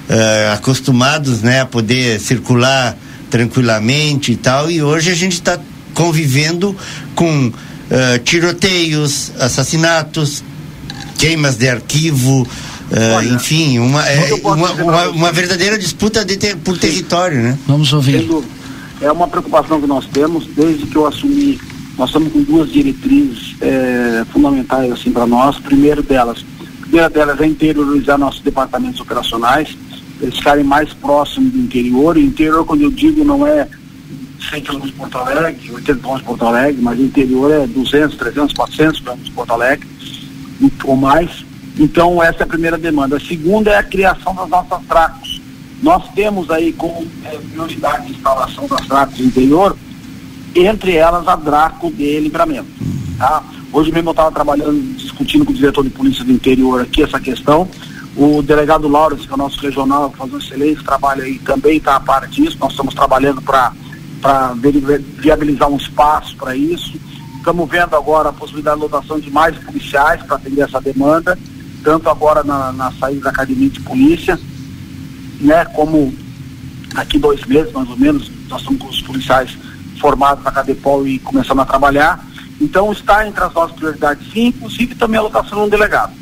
eh, 0.08 0.50
acostumados 0.54 1.42
né, 1.42 1.60
a 1.60 1.66
poder 1.66 2.20
circular 2.20 2.96
tranquilamente 3.30 4.32
e 4.32 4.36
tal, 4.36 4.70
e 4.70 4.82
hoje 4.82 5.10
a 5.10 5.14
gente 5.14 5.34
está 5.34 5.58
convivendo 5.92 6.76
com 7.14 7.52
eh, 7.90 8.18
tiroteios, 8.24 9.32
assassinatos, 9.38 10.42
queimas 11.18 11.56
de 11.56 11.68
arquivo, 11.68 12.46
eh, 12.90 13.24
enfim, 13.34 13.78
uma, 13.78 14.06
é, 14.06 14.34
uma, 14.34 14.72
uma, 14.72 15.08
uma 15.08 15.32
verdadeira 15.32 15.78
disputa 15.78 16.24
de 16.24 16.36
ter, 16.36 16.56
por 16.56 16.78
território, 16.78 17.42
né? 17.42 17.58
Vamos 17.66 17.92
ouvir. 17.92 18.28
É 19.00 19.12
uma 19.12 19.28
preocupação 19.28 19.80
que 19.80 19.86
nós 19.86 20.06
temos 20.06 20.46
desde 20.46 20.86
que 20.86 20.96
eu 20.96 21.06
assumi. 21.06 21.60
Nós 21.96 22.08
estamos 22.08 22.32
com 22.32 22.42
duas 22.42 22.70
diretrizes 22.70 23.56
eh, 23.60 24.24
fundamentais 24.32 24.90
assim 24.92 25.10
para 25.10 25.26
nós. 25.26 25.58
Primeiro 25.58 26.02
delas, 26.02 26.44
a 26.78 26.82
primeira 26.82 27.10
delas 27.10 27.40
é 27.40 27.46
interiorizar 27.46 28.18
nossos 28.18 28.40
departamentos 28.40 29.00
operacionais, 29.00 29.76
eles 30.20 30.36
ficarem 30.36 30.64
mais 30.64 30.92
próximos 30.94 31.52
do 31.52 31.58
interior. 31.58 32.16
E 32.16 32.24
interior, 32.24 32.64
quando 32.64 32.82
eu 32.82 32.90
digo, 32.90 33.24
não 33.24 33.46
é 33.46 33.68
100 34.50 34.62
quilômetros 34.62 34.92
de 34.92 34.98
Porto 34.98 35.18
Alegre, 35.18 35.70
80 35.70 35.82
quilômetros 35.82 36.18
de 36.18 36.24
Porto 36.24 36.46
Alegre, 36.46 36.82
mas 36.82 36.98
o 36.98 37.02
interior 37.02 37.50
é 37.52 37.66
200, 37.66 38.16
300, 38.16 38.54
400 38.54 39.00
quilômetros 39.00 39.28
de 39.28 39.34
Porto 39.34 39.52
Alegre 39.52 39.88
ou 40.84 40.96
mais. 40.96 41.47
Então, 41.78 42.22
essa 42.22 42.40
é 42.40 42.44
a 42.44 42.46
primeira 42.46 42.76
demanda. 42.76 43.16
A 43.16 43.20
segunda 43.20 43.70
é 43.70 43.76
a 43.76 43.82
criação 43.82 44.34
das 44.34 44.48
nossas 44.48 44.84
tracos. 44.86 45.40
Nós 45.80 46.08
temos 46.14 46.50
aí 46.50 46.72
como 46.72 47.06
eh, 47.24 47.38
prioridade 47.52 48.06
de 48.06 48.12
instalação 48.12 48.66
das 48.66 48.84
tracos 48.86 49.20
interior, 49.20 49.76
entre 50.54 50.96
elas 50.96 51.28
a 51.28 51.36
Draco 51.36 51.90
de 51.92 52.18
livramento. 52.18 52.66
Tá? 53.16 53.42
Hoje 53.72 53.92
mesmo 53.92 54.08
eu 54.08 54.12
estava 54.12 54.32
trabalhando, 54.32 54.96
discutindo 54.96 55.44
com 55.44 55.52
o 55.52 55.54
diretor 55.54 55.84
de 55.84 55.90
polícia 55.90 56.24
do 56.24 56.32
interior 56.32 56.80
aqui 56.80 57.02
essa 57.02 57.20
questão. 57.20 57.68
O 58.16 58.42
delegado 58.42 58.88
Laurence, 58.88 59.26
que 59.26 59.32
é 59.32 59.34
o 59.34 59.38
nosso 59.38 59.60
regional, 59.60 60.10
que 60.10 60.18
faz 60.18 60.32
um 60.32 60.38
excelente 60.38 60.82
trabalho 60.82 61.22
aí, 61.22 61.38
também 61.38 61.76
está 61.76 61.94
a 61.94 62.00
par 62.00 62.26
disso. 62.26 62.56
Nós 62.58 62.72
estamos 62.72 62.92
trabalhando 62.94 63.40
para 63.40 63.72
viabilizar 65.18 65.68
um 65.68 65.76
espaço 65.76 66.36
para 66.36 66.56
isso. 66.56 66.98
Estamos 67.36 67.70
vendo 67.70 67.94
agora 67.94 68.30
a 68.30 68.32
possibilidade 68.32 68.76
de 68.76 68.82
lotação 68.82 69.20
de 69.20 69.30
mais 69.30 69.56
policiais 69.58 70.20
para 70.24 70.36
atender 70.36 70.62
essa 70.62 70.80
demanda, 70.80 71.38
tanto 71.82 72.08
agora 72.08 72.42
na, 72.42 72.72
na 72.72 72.92
saída 72.92 73.22
da 73.22 73.30
academia 73.30 73.70
de 73.70 73.80
polícia, 73.80 74.38
né, 75.40 75.64
como 75.66 76.14
daqui 76.94 77.18
dois 77.18 77.44
meses, 77.44 77.72
mais 77.72 77.88
ou 77.88 77.96
menos, 77.96 78.30
nós 78.48 78.60
estamos 78.60 78.80
com 78.82 78.88
os 78.88 79.02
policiais 79.02 79.56
formados 80.00 80.44
na 80.44 80.50
Cadepol 80.50 81.06
e 81.06 81.18
começando 81.18 81.60
a 81.60 81.64
trabalhar. 81.64 82.24
Então 82.60 82.90
está 82.92 83.26
entre 83.26 83.42
as 83.42 83.52
nossas 83.52 83.76
prioridades 83.76 84.32
sim, 84.32 84.48
inclusive 84.48 84.94
também 84.94 85.18
a 85.18 85.22
lotação 85.22 85.58
de 85.58 85.64
um 85.66 85.68
delegado. 85.68 86.12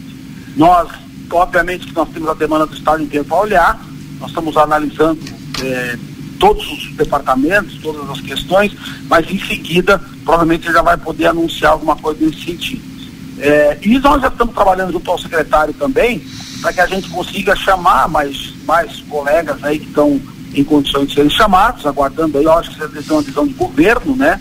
Nós, 0.57 0.89
obviamente 1.31 1.87
que 1.87 1.95
nós 1.95 2.09
temos 2.11 2.29
a 2.29 2.35
demanda 2.35 2.67
do 2.67 2.75
Estado 2.75 3.03
inteiro 3.03 3.25
para 3.25 3.39
olhar, 3.39 3.81
nós 4.21 4.31
estamos 4.31 4.57
analisando 4.57 5.21
eh, 5.63 5.99
todos 6.39 6.67
os 6.71 6.93
departamentos, 6.97 7.79
todas 7.83 8.09
as 8.11 8.21
questões, 8.21 8.73
mas 9.09 9.31
em 9.31 9.39
seguida 9.39 10.01
provavelmente 10.25 10.71
já 10.71 10.83
vai 10.83 10.97
poder 10.97 11.27
anunciar 11.27 11.73
alguma 11.73 11.97
coisa 11.97 12.25
nesse 12.25 12.45
sentido. 12.45 12.96
Eh, 13.39 13.79
e 13.83 13.99
nós 13.99 14.23
já 14.23 14.29
estamos 14.29 14.55
trabalhando 14.55 14.93
junto 14.93 15.11
ao 15.11 15.19
secretário 15.19 15.75
também, 15.75 16.25
para 16.61 16.73
que 16.73 16.81
a 16.81 16.87
gente 16.87 17.09
consiga 17.11 17.55
chamar 17.55 18.09
mais, 18.09 18.55
mais 18.65 19.01
colegas 19.03 19.63
aí 19.63 19.79
que 19.79 19.87
estão 19.89 20.21
em 20.55 20.65
condições 20.65 21.09
de 21.09 21.15
serem 21.15 21.31
chamados, 21.31 21.85
aguardando 21.85 22.39
aí, 22.39 22.45
eu 22.45 22.53
acho 22.53 22.71
que 22.71 22.79
vocês 22.79 23.07
têm 23.07 23.17
uma 23.17 23.23
visão 23.23 23.47
de 23.47 23.53
governo, 23.53 24.17
né? 24.17 24.41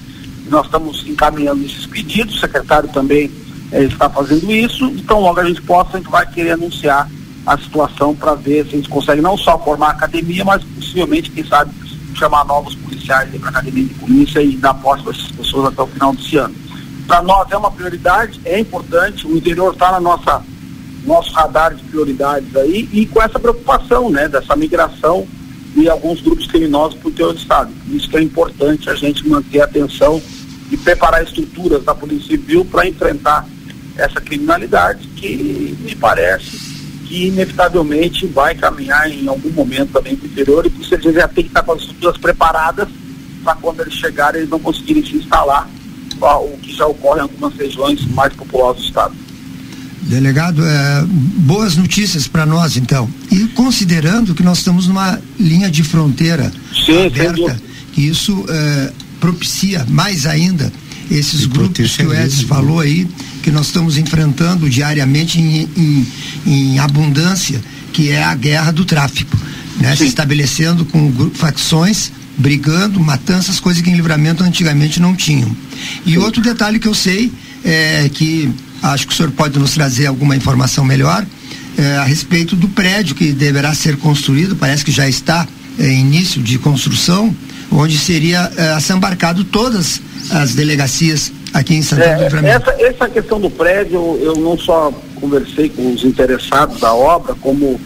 Nós 0.50 0.66
estamos 0.66 1.06
encaminhando 1.06 1.66
esses 1.66 1.86
pedidos, 1.86 2.36
o 2.36 2.40
secretário 2.40 2.88
também 2.90 3.30
eh, 3.72 3.84
está 3.84 4.10
fazendo 4.10 4.50
isso, 4.52 4.86
então 4.86 5.20
logo 5.20 5.40
a 5.40 5.46
gente 5.46 5.62
possa, 5.62 5.98
a 5.98 6.00
gente 6.00 6.10
vai 6.10 6.26
querer 6.30 6.52
anunciar 6.52 7.10
a 7.46 7.58
situação 7.58 8.16
para 8.16 8.34
ver 8.34 8.66
se 8.66 8.76
eles 8.76 8.88
conseguem 8.88 9.22
não 9.22 9.38
só 9.38 9.60
formar 9.60 9.88
a 9.88 9.92
academia, 9.92 10.46
mas 10.46 10.64
possivelmente, 10.64 11.30
quem 11.32 11.46
sabe, 11.46 11.72
chamar 12.16 12.46
novos 12.46 12.76
policiais 12.76 13.30
para 13.30 13.48
a 13.48 13.50
academia 13.50 13.84
de 13.84 13.94
polícia 13.96 14.42
e 14.42 14.56
dar 14.56 14.74
posse 14.76 15.04
para 15.04 15.12
essas 15.12 15.32
pessoas 15.32 15.68
até 15.68 15.82
o 15.82 15.88
final 15.88 16.16
desse 16.16 16.38
ano. 16.38 16.56
Para 17.08 17.22
nós 17.22 17.52
é 17.52 17.58
uma 17.58 17.72
prioridade, 17.72 18.42
é 18.46 18.60
importante, 18.60 19.28
o 19.28 19.38
interior 19.38 19.74
está 19.74 19.92
na 19.92 20.00
nossa 20.00 20.44
nosso 21.06 21.32
radar 21.34 21.76
de 21.76 21.84
prioridades 21.84 22.56
aí 22.56 22.90
e 22.92 23.06
com 23.06 23.22
essa 23.22 23.40
preocupação, 23.40 24.10
né, 24.10 24.28
dessa 24.28 24.56
migração 24.56 25.28
de 25.76 25.88
alguns 25.88 26.20
grupos 26.22 26.48
criminosos 26.48 26.98
para 26.98 27.08
o 27.08 27.12
interior 27.12 27.34
do 27.34 27.40
estado. 27.40 27.72
Isso 27.92 28.10
que 28.10 28.18
é 28.18 28.22
importante 28.22 28.90
a 28.90 28.96
gente 28.96 29.28
manter 29.28 29.62
a 29.62 29.66
atenção 29.66 30.22
e 30.72 30.78
preparar 30.78 31.24
estruturas 31.24 31.84
da 31.84 31.94
Polícia 31.94 32.30
Civil 32.30 32.66
para 32.66 32.88
enfrentar 32.88 33.46
essa 33.98 34.20
criminalidade 34.20 35.08
que 35.10 35.78
me 35.80 35.96
parece 35.96 36.74
que 37.06 37.28
inevitavelmente 37.28 38.26
vai 38.26 38.56
caminhar 38.56 39.10
em 39.10 39.28
algum 39.28 39.52
momento 39.52 39.92
também 39.92 40.16
para 40.16 40.28
o 40.28 40.32
interior 40.32 40.66
e 40.66 40.70
por 40.70 40.82
isso 40.82 41.12
já 41.14 41.28
tem 41.28 41.44
que 41.44 41.50
estar 41.52 41.62
com 41.62 41.74
as 41.74 41.82
estruturas 41.82 42.18
preparadas 42.18 42.88
para 43.44 43.56
quando 43.56 43.82
eles 43.82 43.94
chegarem 43.94 44.40
eles 44.40 44.50
não 44.50 44.60
conseguirem 44.60 45.06
se 45.06 45.18
instalar, 45.18 45.70
o 46.20 46.58
que 46.62 46.76
já 46.76 46.86
ocorre 46.88 47.20
em 47.20 47.24
algumas 47.24 47.54
regiões 47.56 48.06
mais 48.08 48.34
populosas 48.34 48.82
do 48.82 48.88
estado. 48.88 49.16
Delegado, 50.02 50.64
é, 50.64 51.04
boas 51.08 51.76
notícias 51.76 52.28
para 52.28 52.46
nós 52.46 52.78
então. 52.78 53.10
E 53.32 53.48
considerando 53.50 54.36
que 54.36 54.44
nós 54.44 54.60
estamos 54.60 54.88
numa 54.88 55.20
linha 55.40 55.70
de 55.70 55.84
fronteira 55.84 56.52
Sim, 56.86 57.08
aberta, 57.08 57.60
que 57.92 58.02
isso 58.08 58.46
é, 58.48 58.92
propicia 59.20 59.86
mais 59.90 60.26
ainda 60.26 60.72
esses 61.10 61.44
e 61.44 61.48
grupos 61.48 61.96
que 61.98 62.04
o 62.04 62.14
Edson 62.14 62.48
falou 62.48 62.80
aí, 62.80 63.08
que 63.42 63.52
nós 63.52 63.68
estamos 63.68 63.98
enfrentando 63.98 64.70
diariamente 64.70 65.40
em, 65.40 65.68
em, 65.76 66.08
em 66.46 66.80
abundância, 66.80 67.62
que 67.94 68.10
é 68.10 68.24
a 68.24 68.36
guerra 68.36 68.72
do 68.72 68.86
tráfico, 68.86 69.38
né? 69.80 69.96
Se 69.96 70.06
estabelecendo 70.06 70.86
com 70.86 71.12
facções 71.34 72.12
brigando, 72.38 73.00
matanças, 73.00 73.60
coisas 73.60 73.82
que 73.82 73.90
em 73.90 73.96
livramento 73.96 74.44
antigamente 74.44 75.00
não 75.00 75.16
tinham. 75.16 75.56
E 76.06 76.12
Sim. 76.12 76.18
outro 76.18 76.42
detalhe 76.42 76.80
que 76.80 76.88
eu 76.88 76.94
sei 76.94 77.32
é 77.64 78.10
que 78.14 78.52
acho 78.82 79.08
que 79.08 79.14
o 79.14 79.16
senhor 79.16 79.32
pode 79.32 79.58
nos 79.58 79.74
trazer 79.74 80.06
alguma 80.06 80.36
informação 80.36 80.84
melhor 80.84 81.26
é, 81.78 81.98
a 81.98 82.04
respeito 82.04 82.56
do 82.56 82.70
prédio 82.70 83.16
que 83.16 83.32
deverá 83.32 83.74
ser 83.74 83.98
construído, 83.98 84.56
parece 84.56 84.86
que 84.86 84.92
já 84.92 85.08
está 85.08 85.48
é, 85.78 85.88
em 85.88 86.02
início 86.02 86.42
de 86.42 86.58
construção, 86.58 87.36
onde 87.72 87.98
seria 87.98 88.52
é, 88.56 88.70
assambarcado 88.70 89.44
todas 89.44 90.02
as 90.32 90.56
delegacias 90.56 91.32
aqui 91.54 91.76
em 91.76 91.82
Santana 91.82 92.12
é, 92.12 92.16
do 92.16 92.24
Livramento. 92.24 92.70
Essa, 92.70 92.82
essa 92.82 93.10
questão 93.10 93.40
do 93.40 93.50
prédio, 93.50 94.18
eu 94.22 94.36
não 94.36 94.58
só 94.58 94.92
conversei 95.16 95.70
com 95.70 95.94
os 95.94 96.04
interessados 96.04 96.80
da 96.80 96.94
obra, 96.94 97.36
como, 97.36 97.80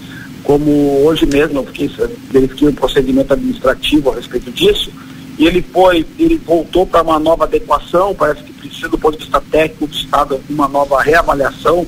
como 0.50 1.06
hoje 1.06 1.28
mesmo 1.28 1.60
eu 1.60 1.66
fiquei, 1.68 1.92
verifiquei 2.32 2.70
um 2.70 2.74
procedimento 2.74 3.32
administrativo 3.32 4.10
a 4.10 4.16
respeito 4.16 4.52
disso, 4.52 4.92
e 5.38 5.46
ele 5.46 5.62
foi, 5.62 6.04
ele 6.18 6.42
voltou 6.44 6.88
para 6.88 7.04
uma 7.04 7.20
nova 7.20 7.44
adequação, 7.44 8.16
parece 8.16 8.42
que 8.42 8.54
precisa 8.54 8.90
do 8.90 8.98
ponto 8.98 9.16
de 9.16 9.26
vista 9.26 9.40
técnico 9.40 9.86
do 9.86 9.96
Estado 9.96 10.42
uma 10.50 10.68
nova 10.68 11.04
reavaliação 11.04 11.86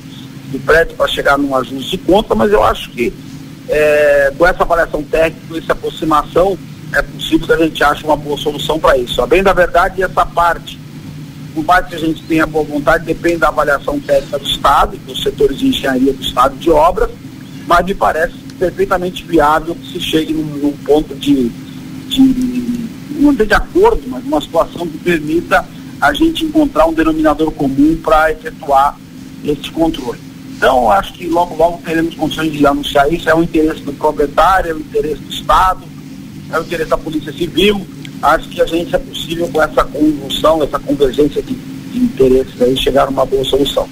do 0.51 0.59
prédio 0.59 0.95
para 0.95 1.07
chegar 1.07 1.39
num 1.39 1.55
ajuste 1.55 1.89
de 1.89 1.97
conta, 1.97 2.35
mas 2.35 2.51
eu 2.51 2.63
acho 2.63 2.91
que 2.91 3.11
é, 3.67 4.31
com 4.38 4.45
essa 4.45 4.61
avaliação 4.61 5.01
técnica, 5.01 5.57
essa 5.57 5.71
aproximação, 5.71 6.55
é 6.93 7.01
possível 7.01 7.47
que 7.47 7.53
a 7.53 7.65
gente 7.65 7.83
ache 7.83 8.03
uma 8.03 8.15
boa 8.15 8.38
solução 8.38 8.79
para 8.79 8.95
isso. 8.95 9.19
A 9.23 9.25
bem 9.25 9.41
da 9.41 9.53
verdade, 9.53 10.03
essa 10.03 10.23
parte, 10.23 10.79
por 11.55 11.65
mais 11.65 11.88
que 11.88 11.95
a 11.95 11.99
gente 11.99 12.21
tenha 12.25 12.45
boa 12.45 12.63
vontade, 12.63 13.05
depende 13.05 13.38
da 13.38 13.47
avaliação 13.47 13.99
técnica 13.99 14.38
do 14.38 14.45
Estado, 14.45 14.97
dos 14.97 15.23
setores 15.23 15.57
de 15.57 15.69
engenharia 15.69 16.13
do 16.13 16.21
Estado 16.21 16.55
de 16.57 16.69
obras, 16.69 17.09
mas 17.65 17.83
me 17.83 17.95
parece 17.95 18.50
perfeitamente 18.61 19.23
viável 19.23 19.73
que 19.73 19.93
se 19.93 19.99
chegue 19.99 20.33
num, 20.33 20.43
num 20.43 20.71
ponto 20.85 21.15
de, 21.15 21.49
de 22.07 22.88
não 23.19 23.33
de 23.33 23.51
acordo, 23.55 24.03
mas 24.07 24.23
uma 24.23 24.39
situação 24.39 24.85
que 24.85 24.99
permita 24.99 25.65
a 25.99 26.13
gente 26.13 26.45
encontrar 26.45 26.85
um 26.85 26.93
denominador 26.93 27.51
comum 27.51 27.97
para 28.03 28.31
efetuar 28.31 28.95
esse 29.43 29.71
controle. 29.71 30.19
Então, 30.55 30.91
acho 30.91 31.13
que 31.13 31.25
logo, 31.25 31.55
logo 31.55 31.81
teremos 31.83 32.13
condições 32.13 32.51
de 32.51 32.63
anunciar 32.65 33.11
isso. 33.11 33.27
É 33.27 33.33
o 33.33 33.41
interesse 33.41 33.81
do 33.81 33.93
proprietário, 33.93 34.69
é 34.69 34.73
o 34.75 34.79
interesse 34.79 35.21
do 35.21 35.33
Estado, 35.33 35.81
é 36.51 36.59
o 36.59 36.61
interesse 36.61 36.89
da 36.91 36.97
Polícia 36.97 37.33
Civil. 37.33 37.81
Acho 38.21 38.47
que 38.47 38.61
a 38.61 38.65
gente 38.67 38.95
é 38.95 38.99
possível, 38.99 39.47
com 39.47 39.61
essa 39.61 39.83
conjunção, 39.83 40.61
essa 40.61 40.77
convergência 40.77 41.41
de, 41.41 41.55
de 41.55 41.97
interesses, 41.97 42.61
aí, 42.61 42.77
chegar 42.77 43.07
a 43.07 43.09
uma 43.09 43.25
boa 43.25 43.43
solução. 43.43 43.89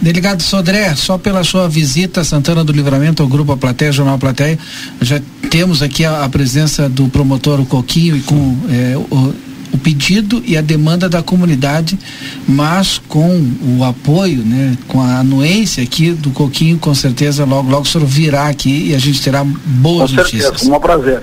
Delegado 0.00 0.42
Sodré, 0.42 0.94
só 0.94 1.16
pela 1.16 1.42
sua 1.42 1.68
visita 1.68 2.20
a 2.20 2.24
Santana 2.24 2.62
do 2.62 2.72
Livramento 2.72 3.22
ao 3.22 3.28
Grupo 3.28 3.52
A 3.52 3.56
Plateia, 3.56 3.90
Jornal 3.90 4.18
Plateia, 4.18 4.58
já 5.00 5.20
temos 5.50 5.82
aqui 5.82 6.04
a, 6.04 6.24
a 6.24 6.28
presença 6.28 6.88
do 6.88 7.08
promotor 7.08 7.60
o 7.60 7.66
Coquinho 7.66 8.16
e 8.16 8.20
com 8.20 8.56
é, 8.68 8.96
o, 8.96 9.34
o 9.72 9.78
pedido 9.78 10.42
e 10.44 10.56
a 10.56 10.60
demanda 10.60 11.08
da 11.08 11.22
comunidade, 11.22 11.98
mas 12.46 13.00
com 13.08 13.50
o 13.78 13.84
apoio, 13.84 14.42
né, 14.44 14.76
com 14.86 15.00
a 15.00 15.20
anuência 15.20 15.82
aqui 15.82 16.12
do 16.12 16.30
Coquinho, 16.30 16.78
com 16.78 16.94
certeza 16.94 17.44
logo 17.44 17.70
logo 17.70 17.82
o 17.82 17.86
senhor 17.86 18.06
virá 18.06 18.48
aqui 18.48 18.88
e 18.90 18.94
a 18.94 18.98
gente 18.98 19.22
terá 19.22 19.44
boas 19.44 20.10
com 20.10 20.16
notícias. 20.16 20.44
Certeza, 20.44 20.76
um 20.76 20.80
prazer. 20.80 21.22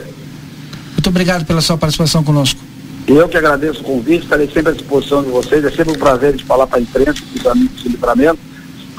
Muito 0.93 1.09
obrigado 1.09 1.45
pela 1.45 1.61
sua 1.61 1.77
participação 1.77 2.23
conosco. 2.23 2.59
Eu 3.05 3.27
que 3.27 3.37
agradeço 3.37 3.81
o 3.81 3.83
convite, 3.83 4.23
estarei 4.23 4.47
sempre 4.47 4.71
à 4.71 4.73
disposição 4.73 5.21
de 5.21 5.29
vocês. 5.29 5.63
É 5.63 5.69
sempre 5.69 5.91
um 5.91 5.99
prazer 5.99 6.33
de 6.35 6.43
falar 6.43 6.65
para 6.65 6.79
a 6.79 6.81
imprensa, 6.81 7.21
para 7.33 7.41
os 7.41 7.47
amigos 7.47 7.83
do 7.83 7.89
livramento. 7.89 8.39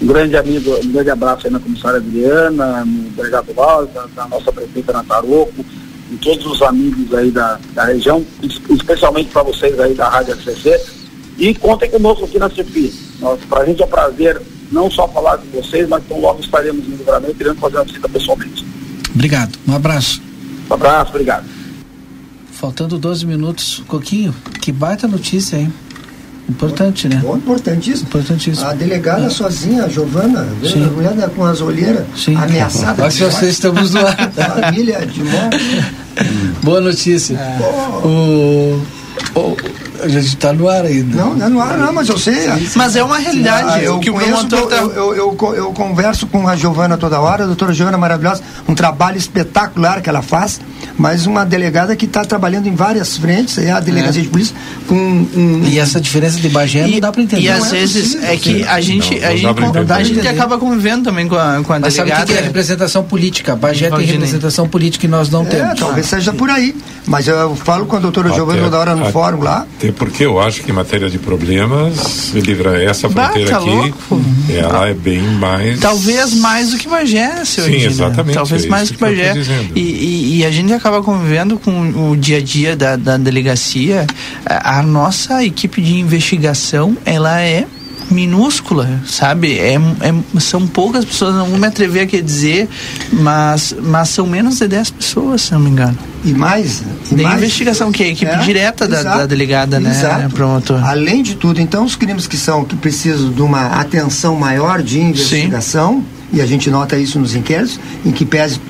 Um 0.05 0.07
grande 0.07 0.37
amigo, 0.37 0.77
um 0.85 0.93
grande 0.93 1.09
abraço 1.09 1.47
aí 1.47 1.53
na 1.55 1.59
comissária 1.59 1.97
Adriana, 1.97 2.85
no 2.85 3.09
delegado 3.13 3.55
Laura, 3.57 3.89
da 4.15 4.29
nossa 4.29 4.53
prefeita 4.53 4.93
Nataroco, 4.93 5.65
e 6.13 6.17
todos 6.17 6.45
os 6.45 6.61
amigos 6.61 7.15
aí 7.15 7.31
da, 7.31 7.59
da 7.73 7.87
região, 7.87 8.23
especialmente 8.69 9.31
para 9.31 9.45
vocês 9.45 9.81
aí 9.81 9.95
da 9.95 10.11
Rádio 10.11 10.37
SCC. 10.37 10.79
E 11.39 11.55
contem 11.55 11.91
conosco 11.91 12.27
aqui 12.27 12.39
na 12.39 12.51
CEPI. 12.51 12.93
Para 13.49 13.63
a 13.63 13.65
gente 13.65 13.81
é 13.81 13.87
um 13.87 13.89
prazer 13.89 14.43
não 14.71 14.91
só 14.91 15.09
falar 15.09 15.39
com 15.39 15.63
vocês, 15.63 15.89
mas 15.89 16.05
então 16.05 16.21
logo 16.21 16.41
estaremos 16.41 16.87
no 16.87 16.97
livramento 16.97 17.35
querendo 17.37 17.57
fazer 17.57 17.77
uma 17.77 17.85
visita 17.85 18.07
pessoalmente. 18.07 18.63
Obrigado. 19.15 19.59
Um 19.67 19.75
abraço. 19.75 20.21
Um 20.71 20.75
abraço, 20.75 21.13
obrigado. 21.13 21.47
Faltando 22.53 22.99
12 22.99 23.25
minutos. 23.25 23.83
Coquinho, 23.89 24.35
que 24.61 24.71
baita 24.71 25.09
notícia, 25.09 25.57
hein? 25.57 25.73
Importante, 26.49 27.09
né? 27.09 27.21
Bom, 27.23 27.37
importantíssimo. 27.37 28.09
Importantíssimo. 28.09 28.67
A 28.67 28.75
delegada 28.75 29.27
é. 29.27 29.31
sozinha, 29.31 29.85
a 29.85 29.89
Giovana, 29.89 30.41
a 30.43 30.91
mulher 30.91 31.31
com 31.31 31.45
as 31.45 31.61
olheiras, 31.61 32.05
Sim. 32.17 32.37
ameaçada. 32.37 33.09
Que 33.09 33.25
vocês 33.25 33.53
estamos 33.53 33.93
no 33.95 34.07
ar. 34.07 34.31
Família 34.61 35.07
de 35.07 35.25
morte. 35.25 35.95
Boa 36.63 36.81
notícia. 36.83 37.35
É. 37.35 38.07
O, 38.07 38.83
o, 39.35 39.57
a 40.05 40.09
gente 40.09 40.27
está 40.27 40.53
no 40.53 40.69
ar 40.69 40.85
ainda. 40.85 41.17
Não, 41.17 41.35
não 41.35 41.47
é 41.47 41.49
no 41.49 41.61
ar, 41.61 41.79
não, 41.79 41.93
mas 41.93 42.09
eu 42.09 42.19
sei. 42.19 42.47
Mas 42.75 42.95
é 42.95 43.03
uma 43.03 43.19
realidade. 43.19 43.71
Ah, 43.71 43.83
eu, 43.83 43.99
que 43.99 44.11
conheço, 44.11 44.47
tá... 44.47 44.57
eu, 44.57 44.93
eu, 44.93 45.15
eu, 45.15 45.55
eu, 45.55 45.73
converso 45.73 46.27
com 46.27 46.47
a 46.47 46.55
Giovana 46.55 46.97
toda 46.97 47.21
hora, 47.21 47.45
a 47.45 47.47
doutora 47.47 47.73
Giovana 47.73 47.97
maravilhosa, 47.97 48.43
um 48.69 48.75
trabalho 48.75 49.17
espetacular 49.17 50.03
que 50.03 50.09
ela 50.09 50.23
faz, 50.23 50.61
mas 50.99 51.27
uma 51.27 51.45
delegada 51.45 51.97
que 51.97 52.05
está 52.05 52.25
trabalhando 52.25 52.67
em 52.67 52.75
várias 52.75 53.17
frentes, 53.17 53.59
é 53.59 53.71
a 53.71 53.81
delegacia 53.81 54.21
é. 54.21 54.25
de 54.25 54.31
polícia, 54.31 54.55
com 54.87 54.95
um, 54.95 55.63
E 55.65 55.79
essa 55.79 56.01
diferença 56.01 56.39
de 56.39 56.49
Bagé 56.49 56.87
não 56.87 57.01
dá 57.01 57.11
para 57.11 57.23
entender. 57.23 57.43
E 57.43 57.49
às 57.49 57.73
é 57.73 57.77
vezes 57.77 58.15
é 58.23 58.37
que 58.37 58.63
a 58.65 58.81
gente, 58.81 59.19
não, 59.19 59.29
a, 59.29 59.37
gente, 59.37 59.93
a 59.93 60.03
gente 60.03 60.29
acaba 60.29 60.59
convivendo 60.59 61.05
também 61.05 61.27
com 61.27 61.37
a, 61.37 61.63
com 61.65 61.73
a 61.73 61.81
mas 61.81 61.95
delegada. 61.95 62.21
Sabe 62.21 62.33
o 62.33 62.35
que 62.35 62.43
é 62.43 62.47
representação 62.47 63.03
política? 63.05 63.57
Bagé 63.57 63.91
tem 63.91 64.07
representação 64.07 64.69
política 64.69 65.07
e 65.07 65.09
nós 65.09 65.31
não 65.31 65.43
é, 65.43 65.47
temos. 65.47 65.81
Talvez 65.81 66.07
seja 66.07 66.33
por 66.33 66.51
aí. 66.51 66.75
Mas 67.07 67.29
eu 67.29 67.55
falo 67.57 67.87
com 67.87 67.97
a 67.97 67.99
doutora 67.99 68.33
Giovana 68.33 68.63
toda 68.63 68.79
hora 68.79 68.95
no 68.95 69.11
fórum 69.11 69.41
lá. 69.41 69.67
Até 69.79 69.93
porque 69.95 70.25
eu 70.25 70.41
acho 70.41 70.63
que 70.63 70.71
em 70.71 70.75
matéria 70.75 71.09
de 71.09 71.19
problemas, 71.19 72.33
livra 72.35 72.83
essa 72.83 73.09
fronteira 73.09 73.51
tá 73.51 73.59
aqui, 73.59 73.71
louco. 73.71 74.21
ela 74.49 74.89
é 74.89 74.95
bem 74.95 75.23
mais. 75.23 75.81
Talvez 75.81 76.35
mais 76.35 76.71
do 76.71 76.79
que 76.79 76.89
Bagé, 76.89 77.45
seu 77.45 77.65
Sim, 77.65 77.77
exatamente. 77.77 78.35
Talvez 78.35 78.65
é 78.65 78.69
mais 78.69 78.89
do 78.89 78.95
que 78.95 79.01
Bagé. 79.01 79.35
E, 79.75 79.81
e, 79.81 80.39
e, 80.39 80.45
a 80.45 80.51
gente 80.51 80.73
acaba 80.73 81.03
convivendo 81.03 81.59
com 81.59 82.11
o 82.11 82.17
dia 82.17 82.39
a 82.39 82.43
dia 82.43 82.77
da, 82.77 82.97
da 82.97 83.17
delegacia. 83.17 84.07
A, 84.45 84.81
a 84.81 84.83
nossa 84.83 85.45
equipe 85.45 85.81
de 85.81 85.95
investigação, 85.95 86.97
ela 87.05 87.41
é 87.41 87.67
minúscula, 88.11 89.01
sabe? 89.07 89.59
É, 89.59 89.75
é, 89.75 90.41
são 90.41 90.67
poucas 90.67 91.05
pessoas, 91.05 91.35
não 91.35 91.47
vou 91.47 91.59
me 91.59 91.67
atrever 91.67 92.03
a 92.03 92.21
dizer, 92.21 92.69
mas, 93.13 93.75
mas 93.83 94.09
são 94.11 94.27
menos 94.27 94.59
de 94.59 94.69
10 94.69 94.91
pessoas, 94.91 95.43
se 95.43 95.53
não 95.53 95.61
me 95.61 95.71
engano. 95.71 95.99
E 96.25 96.33
mais? 96.33 96.83
E 97.11 97.17
mais, 97.17 97.39
investigação, 97.39 97.93
que 97.93 98.03
é 98.03 98.07
a 98.07 98.09
equipe 98.11 98.31
é, 98.31 98.39
direta 98.39 98.89
da, 98.89 99.03
da, 99.03 99.27
delegada, 99.27 99.79
né, 99.79 99.91
exato. 99.91 100.35
promotor? 100.35 100.83
Além 100.85 101.23
de 101.23 101.35
tudo, 101.35 101.61
então, 101.61 101.85
os 101.85 101.97
crimes 101.97 102.27
que 102.27 102.37
são, 102.37 102.65
que 102.65 102.77
precisam 102.77 103.31
de 103.31 103.43
uma 103.43 103.67
atenção 103.79 104.37
maior 104.37 104.83
de 104.83 105.01
investigação, 105.01 105.97
Sim. 105.97 106.39
e 106.39 106.41
a 106.41 106.47
gente 106.47 106.71
nota 106.71 106.97
isso 106.97 107.19
nos 107.19 107.35
inquéritos, 107.35 107.79
em 108.05 108.11
que 108.11 108.25
pese 108.25 108.61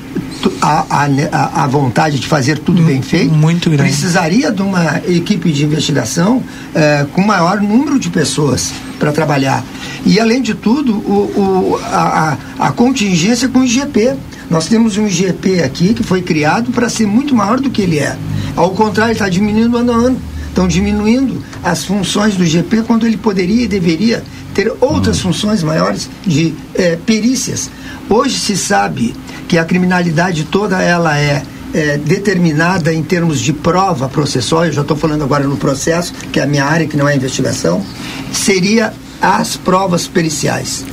a, 0.61 1.07
a, 1.33 1.65
a, 1.65 1.67
vontade 1.67 2.19
de 2.19 2.27
fazer 2.27 2.59
tudo 2.59 2.83
bem 2.83 3.03
feito, 3.03 3.33
muito 3.33 3.71
grande. 3.71 3.91
precisaria 3.91 4.51
de 4.51 4.63
uma 4.63 5.01
equipe 5.07 5.53
de 5.53 5.65
investigação 5.65 6.43
eh, 6.75 7.07
com 7.13 7.23
maior 7.23 7.61
número 7.61 7.99
de 7.99 8.11
pessoas 8.11 8.73
para 8.99 9.13
trabalhar. 9.13 9.65
E, 10.05 10.19
além 10.21 10.43
de 10.43 10.55
tudo, 10.55 10.95
o, 10.95 11.75
o 11.75 11.81
a, 11.85 12.37
a, 12.59 12.73
contingência 12.73 13.49
com 13.49 13.61
o 13.61 13.65
IGP. 13.65 14.15
Nós 14.51 14.67
temos 14.67 14.99
um 14.99 15.07
IGP 15.07 15.63
aqui 15.63 15.95
que 15.95 16.03
foi 16.03 16.21
criado 16.21 16.71
para 16.71 16.89
ser 16.89 17.07
muito 17.07 17.35
maior 17.35 17.59
do 17.59 17.71
que 17.71 17.83
ele 17.83 17.99
é. 17.99 18.17
Ao 18.55 18.71
contrário, 18.71 19.13
está 19.13 19.29
diminuindo 19.29 19.77
ano 19.77 19.93
a 19.93 19.97
ano. 19.97 20.21
Estão 20.49 20.69
diminuindo 20.69 21.43
as 21.65 21.85
funções 21.85 22.37
do 22.37 22.45
IGP 22.45 22.83
quando 22.83 23.07
ele 23.07 23.17
poderia 23.17 23.65
e 23.65 23.67
deveria 23.67 24.23
ter 24.55 24.73
outras 24.81 25.19
funções 25.21 25.63
maiores 25.63 26.09
de 26.25 26.55
eh, 26.75 26.97
perícias. 27.05 27.69
Hoje 28.09 28.39
se 28.39 28.57
sabe 28.57 29.15
que 29.49 29.59
a 29.59 29.65
criminalidade 29.65 30.45
toda 30.45 30.83
ela 30.83 31.19
é 31.19 31.43
é, 31.75 31.99
determinada 31.99 32.95
em 32.95 33.03
termos 33.03 33.41
de 33.41 33.53
prova 33.53 34.09
processual, 34.09 34.67
eu 34.67 34.73
já 34.73 34.83
estou 34.83 34.97
falando 34.97 35.25
agora 35.25 35.45
no 35.45 35.57
processo, 35.57 36.15
que 36.33 36.39
é 36.39 36.45
a 36.45 36.47
minha 36.47 36.65
área, 36.65 36.87
que 36.87 36.97
não 36.97 37.09
é 37.09 37.17
investigação, 37.17 37.85
seria 38.33 38.95
as 39.21 39.57
provas 39.57 40.07
periciais. 40.07 40.85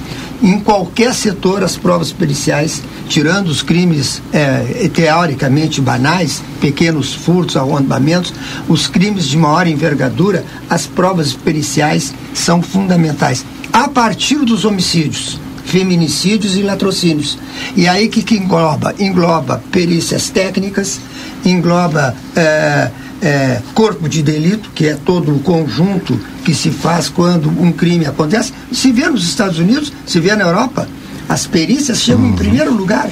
Em 0.41 0.59
qualquer 0.59 1.13
setor, 1.13 1.63
as 1.63 1.77
provas 1.77 2.11
periciais, 2.11 2.81
tirando 3.07 3.49
os 3.49 3.61
crimes 3.61 4.23
é, 4.33 4.89
teoricamente 4.91 5.79
banais, 5.79 6.41
pequenos 6.59 7.13
furtos, 7.13 7.55
arrombamentos, 7.55 8.33
os 8.67 8.87
crimes 8.87 9.25
de 9.27 9.37
maior 9.37 9.67
envergadura, 9.67 10.43
as 10.67 10.87
provas 10.87 11.33
periciais 11.33 12.11
são 12.33 12.59
fundamentais. 12.59 13.45
A 13.71 13.87
partir 13.87 14.37
dos 14.37 14.65
homicídios, 14.65 15.39
feminicídios 15.71 16.57
e 16.57 16.61
latrocínios. 16.61 17.39
E 17.77 17.87
aí 17.87 18.09
que, 18.09 18.21
que 18.21 18.35
engloba? 18.35 18.93
Engloba 18.99 19.63
perícias 19.71 20.29
técnicas, 20.29 20.99
engloba 21.45 22.13
é, 22.35 22.91
é, 23.21 23.61
corpo 23.73 24.09
de 24.09 24.21
delito, 24.21 24.69
que 24.75 24.87
é 24.87 24.95
todo 24.95 25.33
o 25.33 25.39
conjunto 25.39 26.19
que 26.43 26.53
se 26.53 26.71
faz 26.71 27.07
quando 27.07 27.49
um 27.49 27.71
crime 27.71 28.05
acontece. 28.05 28.51
Se 28.69 28.91
vê 28.91 29.07
nos 29.07 29.23
Estados 29.23 29.59
Unidos, 29.59 29.93
se 30.05 30.19
vê 30.19 30.35
na 30.35 30.43
Europa, 30.43 30.89
as 31.29 31.47
perícias 31.47 32.01
chegam 32.01 32.25
uhum. 32.25 32.31
em 32.31 32.35
primeiro 32.35 32.73
lugar. 32.73 33.09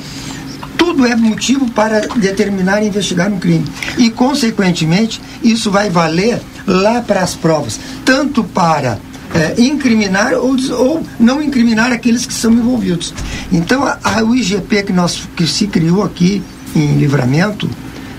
Tudo 0.77 1.05
é 1.05 1.15
motivo 1.15 1.69
para 1.71 2.01
determinar 2.17 2.83
e 2.83 2.87
investigar 2.87 3.31
um 3.31 3.39
crime. 3.39 3.65
E, 3.97 4.09
consequentemente, 4.09 5.21
isso 5.41 5.71
vai 5.71 5.89
valer 5.89 6.41
lá 6.67 7.01
para 7.01 7.21
as 7.21 7.35
provas, 7.35 7.79
tanto 8.03 8.43
para 8.43 8.99
é, 9.33 9.61
incriminar 9.61 10.33
ou, 10.33 10.55
ou 10.71 11.05
não 11.19 11.41
incriminar 11.41 11.91
aqueles 11.91 12.25
que 12.25 12.33
são 12.33 12.51
envolvidos. 12.51 13.13
Então, 13.51 13.83
a, 13.83 13.97
a, 14.03 14.21
IGP 14.23 14.83
que, 14.83 14.93
nós, 14.93 15.27
que 15.35 15.45
se 15.45 15.67
criou 15.67 16.03
aqui 16.03 16.41
em 16.75 16.97
livramento, 16.97 17.69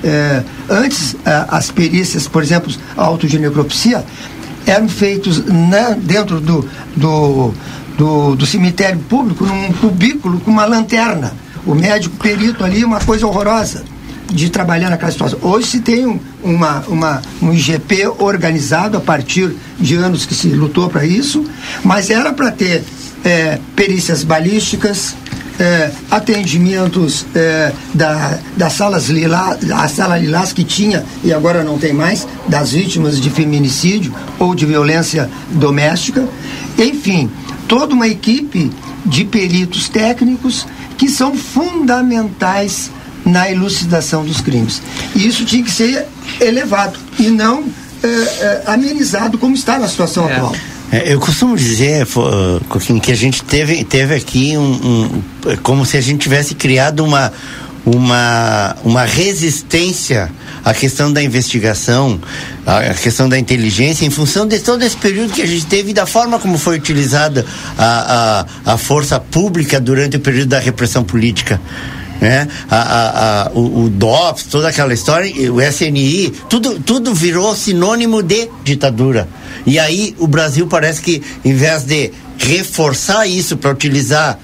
é, 0.03 0.43
antes 0.69 1.17
a, 1.25 1.57
as 1.57 1.71
perícias, 1.71 2.29
por 2.29 2.43
exemplo, 2.43 2.73
a 2.97 3.05
autoginecropsia, 3.05 4.05
eram 4.67 4.89
feitos 4.89 5.45
né, 5.45 5.97
dentro 6.01 6.41
do, 6.41 6.69
do, 6.97 7.53
do, 7.97 8.37
do 8.37 8.47
cemitério 8.47 9.01
público, 9.01 9.45
num 9.45 9.73
cubículo 9.75 10.41
com 10.41 10.51
uma 10.51 10.65
lanterna. 10.65 11.33
O 11.67 11.75
médico 11.75 12.17
perito 12.17 12.65
ali, 12.65 12.85
uma 12.85 13.01
coisa 13.01 13.27
horrorosa 13.27 13.85
de 14.31 14.51
trabalhar 14.51 14.91
naquela 14.91 15.11
situação. 15.11 15.39
Hoje 15.43 15.67
se 15.67 15.81
tem 15.81 16.07
um, 16.07 16.19
uma, 16.43 16.81
uma, 16.89 17.23
um 17.43 17.53
IGP 17.53 18.07
organizado 18.19 18.97
a 18.97 19.01
partir 19.01 19.55
de 19.79 19.97
anos 19.97 20.25
que 20.25 20.35
se 20.35 20.49
lutou 20.49 20.89
para 20.89 21.05
isso, 21.05 21.45
mas 21.85 22.11
era 22.11 22.33
para 22.33 22.51
ter 22.51 22.83
é, 23.25 23.59
perícias 23.75 24.23
balísticas, 24.23 25.15
é, 25.59 25.91
atendimentos 26.11 27.27
é, 27.35 27.73
da, 27.93 28.39
das 28.57 28.73
salas 28.73 29.09
lilás, 29.09 29.59
a 29.71 29.87
sala 29.89 30.17
lilás 30.17 30.55
que 30.55 30.65
tinha 30.65 31.05
e 31.23 31.33
agora 31.33 31.63
não 31.63 31.79
tem 31.79 31.93
mais, 31.93 32.27
das 32.49 32.73
vítimas 32.73 33.21
de 33.21 33.29
feminicídio 33.29 34.15
ou 34.39 34.55
de 34.55 34.65
violência 34.65 35.29
doméstica. 35.51 36.27
Enfim, 36.79 37.31
toda 37.69 37.95
uma 37.95 38.09
equipe 38.09 38.71
de 39.05 39.25
peritos 39.25 39.89
técnicos 39.89 40.67
que 40.97 41.09
são 41.09 41.35
fundamentais 41.35 42.91
na 43.25 43.51
elucidação 43.51 44.25
dos 44.25 44.41
crimes. 44.41 44.81
E 45.15 45.27
isso 45.27 45.45
tinha 45.45 45.63
que 45.63 45.71
ser 45.71 46.07
elevado 46.41 46.99
e 47.19 47.29
não 47.29 47.65
é, 48.03 48.07
é, 48.07 48.63
amenizado 48.67 49.37
como 49.39 49.55
está 49.55 49.79
na 49.79 49.89
situação 49.89 50.29
é. 50.29 50.37
atual. 50.37 50.55
É, 50.93 51.13
eu 51.13 51.21
costumo 51.21 51.57
dizer, 51.57 52.05
uh, 52.17 53.01
que 53.01 53.13
a 53.13 53.15
gente 53.15 53.45
teve, 53.45 53.85
teve 53.85 54.15
aqui 54.15 54.59
um, 54.59 54.63
um, 54.73 55.51
é 55.51 55.57
como 55.57 55.87
se 55.87 55.97
a 55.97 56.01
gente 56.01 56.21
tivesse 56.21 56.53
criado 56.55 57.05
uma, 57.05 57.33
uma, 57.87 58.77
uma 58.83 59.05
resistência 59.05 60.29
à 60.65 60.75
questão 60.75 61.13
da 61.13 61.23
investigação, 61.23 62.21
à 62.67 62.93
questão 62.95 63.29
da 63.29 63.39
inteligência, 63.39 64.05
em 64.05 64.11
função 64.11 64.49
de 64.49 64.59
todo 64.59 64.83
esse 64.83 64.97
período 64.97 65.33
que 65.33 65.43
a 65.43 65.47
gente 65.47 65.67
teve 65.67 65.91
e 65.91 65.95
da 65.95 66.07
forma 66.07 66.41
como 66.41 66.59
foi 66.59 66.77
utilizada 66.77 67.47
a, 67.79 68.47
a, 68.67 68.73
a 68.73 68.77
força 68.77 69.21
pública 69.21 69.81
durante 69.81 70.17
o 70.17 70.21
período 70.21 70.49
da 70.49 70.59
repressão 70.59 71.05
política 71.05 71.61
né? 72.21 72.47
A, 72.71 72.77
a, 72.77 73.43
a, 73.47 73.51
o, 73.53 73.85
o 73.85 73.89
DOPS, 73.89 74.45
toda 74.45 74.69
aquela 74.69 74.93
história, 74.93 75.33
o 75.53 75.61
SNI, 75.61 76.33
tudo, 76.49 76.79
tudo 76.81 77.15
virou 77.15 77.55
sinônimo 77.55 78.23
de 78.23 78.49
ditadura. 78.63 79.29
E 79.67 79.79
aí 79.79 80.15
o 80.19 80.27
Brasil 80.27 80.67
parece 80.67 81.01
que, 81.01 81.23
em 81.45 81.55
vez 81.55 81.85
de 81.85 82.13
reforçar 82.39 83.27
isso 83.27 83.57
para 83.57 83.71
utilizar 83.71 84.39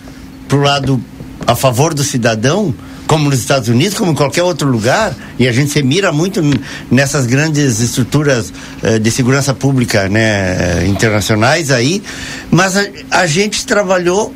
para 0.48 0.58
o 0.58 0.60
lado 0.60 1.02
a 1.46 1.54
favor 1.54 1.94
do 1.94 2.02
cidadão, 2.02 2.74
como 3.06 3.30
nos 3.30 3.38
Estados 3.38 3.68
Unidos, 3.68 3.96
como 3.96 4.12
em 4.12 4.14
qualquer 4.14 4.42
outro 4.42 4.68
lugar, 4.68 5.14
e 5.38 5.46
a 5.46 5.52
gente 5.52 5.70
se 5.70 5.82
mira 5.82 6.12
muito 6.12 6.42
nessas 6.90 7.24
grandes 7.24 7.80
estruturas 7.80 8.52
uh, 8.82 8.98
de 8.98 9.10
segurança 9.10 9.54
pública 9.54 10.08
né, 10.08 10.86
internacionais 10.86 11.70
aí, 11.70 12.02
mas 12.50 12.76
a, 12.76 12.84
a 13.10 13.26
gente 13.26 13.64
trabalhou 13.64 14.34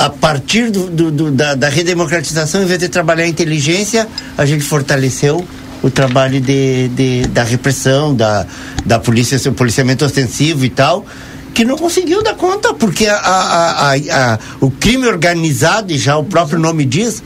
a 0.00 0.08
partir 0.08 0.70
do, 0.70 0.88
do, 0.88 1.10
do, 1.10 1.30
da, 1.30 1.54
da 1.54 1.68
redemocratização, 1.68 2.62
em 2.62 2.64
vez 2.64 2.78
de 2.78 2.88
trabalhar 2.88 3.24
a 3.24 3.28
inteligência, 3.28 4.08
a 4.36 4.46
gente 4.46 4.64
fortaleceu 4.64 5.46
o 5.82 5.90
trabalho 5.90 6.40
de, 6.40 6.88
de, 6.88 7.22
da 7.28 7.42
repressão, 7.42 8.14
da, 8.14 8.46
da 8.86 8.98
polícia, 8.98 9.38
o 9.50 9.52
policiamento 9.52 10.02
ostensivo 10.02 10.64
e 10.64 10.70
tal, 10.70 11.04
que 11.52 11.66
não 11.66 11.76
conseguiu 11.76 12.22
dar 12.22 12.34
conta, 12.34 12.72
porque 12.72 13.06
a, 13.08 13.16
a, 13.18 13.94
a, 13.94 14.38
o 14.58 14.70
crime 14.70 15.06
organizado, 15.06 15.92
e 15.92 15.98
já 15.98 16.16
o 16.16 16.24
próprio 16.24 16.58
nome 16.58 16.86
diz, 16.86 17.22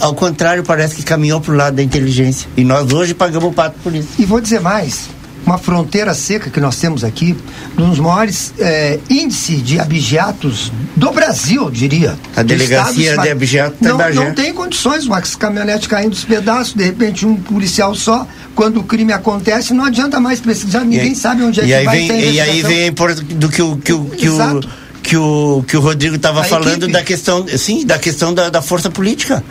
ao 0.00 0.14
contrário, 0.14 0.62
parece 0.62 0.96
que 0.96 1.02
caminhou 1.02 1.42
para 1.42 1.52
o 1.52 1.56
lado 1.56 1.76
da 1.76 1.82
inteligência. 1.82 2.48
E 2.56 2.64
nós 2.64 2.90
hoje 2.90 3.12
pagamos 3.12 3.50
o 3.50 3.52
pato 3.52 3.76
por 3.82 3.94
isso. 3.94 4.08
E 4.18 4.24
vou 4.24 4.40
dizer 4.40 4.60
mais: 4.60 5.10
uma 5.44 5.58
fronteira 5.58 6.14
seca 6.14 6.50
que 6.50 6.60
nós 6.60 6.76
temos 6.76 7.04
aqui, 7.04 7.36
um 7.78 7.90
dos 7.90 7.98
maiores 7.98 8.52
é, 8.58 8.98
índices 9.10 9.62
de 9.62 9.78
abigeatos 9.80 10.72
do 10.96 11.10
Brasil, 11.10 11.64
eu 11.64 11.70
diria. 11.70 12.16
A 12.36 12.42
delegacia 12.42 13.16
de 13.18 13.28
abigeato 13.28 13.76
não, 13.80 13.98
não 14.14 14.34
tem 14.34 14.52
condições, 14.52 15.06
uma 15.06 15.20
caminhonete 15.20 15.88
caindo 15.88 16.10
dos 16.10 16.24
pedaços, 16.24 16.74
de 16.74 16.84
repente 16.84 17.26
um 17.26 17.36
policial 17.36 17.94
só, 17.94 18.26
quando 18.54 18.80
o 18.80 18.84
crime 18.84 19.12
acontece, 19.12 19.72
não 19.74 19.84
adianta 19.84 20.20
mais 20.20 20.40
pesquisar, 20.40 20.84
ninguém 20.84 21.10
aí, 21.10 21.14
sabe 21.14 21.42
onde 21.42 21.60
é 21.60 21.64
que 21.64 21.84
vai 21.84 22.06
vem, 22.06 22.32
E 22.32 22.40
aí 22.40 22.62
vem 22.62 22.92
do 23.34 23.48
que 23.48 23.62
o 23.62 23.76
que 23.76 23.92
o, 23.92 24.04
que 24.04 24.28
o 24.28 24.60
que 25.02 25.16
o, 25.16 25.64
que 25.66 25.76
o 25.76 25.80
Rodrigo 25.80 26.16
estava 26.16 26.44
falando 26.44 26.84
equipe. 26.84 26.92
da 26.92 27.02
questão, 27.02 27.46
sim, 27.48 27.84
da 27.84 27.98
questão 27.98 28.32
da, 28.32 28.48
da 28.48 28.62
força 28.62 28.88
política. 28.88 29.42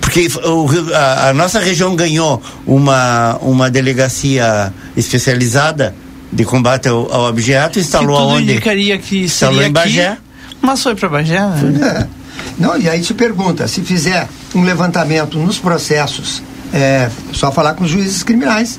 Porque 0.00 0.28
o, 0.44 0.66
a, 0.94 1.28
a, 1.30 1.34
nossa 1.34 1.58
região 1.58 1.94
ganhou 1.96 2.40
uma, 2.66 3.36
uma 3.42 3.70
delegacia 3.70 4.72
especializada 4.96 5.94
de 6.32 6.44
combate 6.44 6.88
ao, 6.88 7.12
ao 7.12 7.28
objeto, 7.28 7.78
instalou 7.78 8.16
que 8.16 8.22
tudo 8.22 8.30
aonde? 8.30 8.52
indicaria 8.52 8.98
que 8.98 9.24
instalou 9.24 9.62
em 9.62 9.72
Bagé. 9.72 10.08
Aqui, 10.08 10.20
mas 10.62 10.82
foi 10.82 10.94
para 10.94 11.08
Bagé, 11.08 11.40
né? 11.40 12.08
É. 12.08 12.22
Não, 12.58 12.78
e 12.78 12.88
aí 12.88 13.02
se 13.02 13.14
pergunta, 13.14 13.66
se 13.66 13.82
fizer 13.82 14.28
um 14.54 14.62
levantamento 14.62 15.38
nos 15.38 15.58
processos, 15.58 16.42
é 16.72 17.10
só 17.32 17.50
falar 17.50 17.74
com 17.74 17.84
os 17.84 17.90
juízes 17.90 18.22
criminais. 18.22 18.78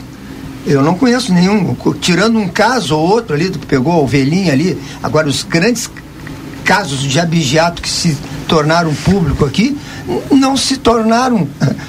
Eu 0.65 0.81
não 0.81 0.95
conheço 0.95 1.33
nenhum, 1.33 1.75
tirando 1.99 2.39
um 2.39 2.47
caso 2.47 2.95
ou 2.95 3.09
outro 3.09 3.35
ali, 3.35 3.49
que 3.49 3.65
pegou 3.65 3.91
a 3.93 3.97
ovelhinha 3.97 4.53
ali, 4.53 4.79
agora 5.01 5.27
os 5.27 5.43
grandes 5.43 5.89
casos 6.63 6.99
de 6.99 7.19
abigeato 7.19 7.81
que 7.81 7.89
se 7.89 8.17
tornaram 8.47 8.93
público 8.93 9.45
aqui, 9.45 9.77
não 10.31 10.55
se 10.57 10.77
tornaram 10.77 11.47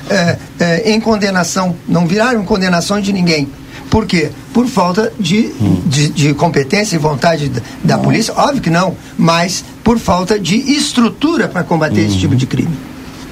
é, 0.08 0.38
é, 0.58 0.92
em 0.92 1.00
condenação, 1.00 1.76
não 1.88 2.06
viraram 2.06 2.44
condenação 2.44 3.00
de 3.00 3.12
ninguém. 3.12 3.48
Por 3.90 4.06
quê? 4.06 4.30
Por 4.52 4.66
falta 4.66 5.12
de, 5.20 5.52
hum. 5.60 5.82
de, 5.86 6.08
de, 6.08 6.34
competência 6.34 6.96
e 6.96 6.98
vontade 6.98 7.48
da, 7.48 7.60
da 7.84 7.98
polícia? 7.98 8.34
Óbvio 8.36 8.60
que 8.60 8.70
não, 8.70 8.96
mas 9.16 9.64
por 9.84 9.98
falta 9.98 10.38
de 10.38 10.56
estrutura 10.56 11.46
para 11.46 11.62
combater 11.62 12.00
esse 12.00 12.18
tipo 12.18 12.34
de 12.34 12.46
crime. 12.46 12.76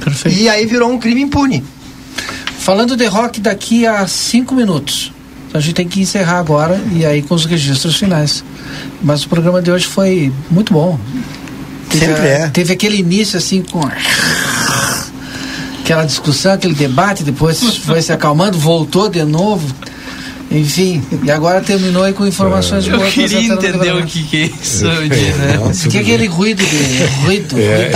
Perfeito. 0.04 0.38
E 0.38 0.48
aí 0.48 0.66
virou 0.66 0.90
um 0.90 0.98
crime 0.98 1.22
impune. 1.22 1.64
Falando 2.58 2.96
de 2.96 3.06
rock 3.06 3.40
daqui 3.40 3.86
a 3.86 4.06
cinco 4.06 4.54
minutos. 4.54 5.12
Então 5.52 5.58
a 5.60 5.62
gente 5.62 5.74
tem 5.74 5.86
que 5.86 6.00
encerrar 6.00 6.38
agora 6.38 6.80
e 6.92 7.04
aí 7.04 7.20
com 7.20 7.34
os 7.34 7.44
registros 7.44 7.96
finais. 7.96 8.42
Mas 9.02 9.22
o 9.22 9.28
programa 9.28 9.60
de 9.60 9.70
hoje 9.70 9.84
foi 9.84 10.32
muito 10.50 10.72
bom. 10.72 10.98
Teve, 11.90 12.06
Sempre 12.06 12.26
é. 12.26 12.48
Teve 12.48 12.72
aquele 12.72 12.96
início 12.96 13.36
assim 13.36 13.60
com 13.60 13.82
aquela 15.82 16.06
discussão, 16.06 16.54
aquele 16.54 16.72
debate, 16.72 17.22
depois 17.22 17.60
foi 17.76 18.00
se 18.00 18.10
acalmando, 18.14 18.58
voltou 18.58 19.10
de 19.10 19.22
novo. 19.24 19.66
Enfim, 20.50 21.02
e 21.22 21.30
agora 21.30 21.60
terminou 21.60 22.02
aí 22.02 22.14
com 22.14 22.26
informações 22.26 22.84
de 22.84 22.90
Eu 22.90 22.96
boa 22.96 23.10
pra 23.10 23.14
queria 23.14 23.42
entender 23.42 23.94
o 23.94 24.06
que, 24.06 24.22
que 24.22 24.36
é 24.38 24.46
isso, 24.46 24.84
né? 24.86 25.58
O 25.84 25.88
que 25.90 25.98
é 25.98 26.00
aquele 26.00 26.26
ruído 26.28 26.64
de 26.64 27.04
ruído, 27.26 27.58
É. 27.58 27.90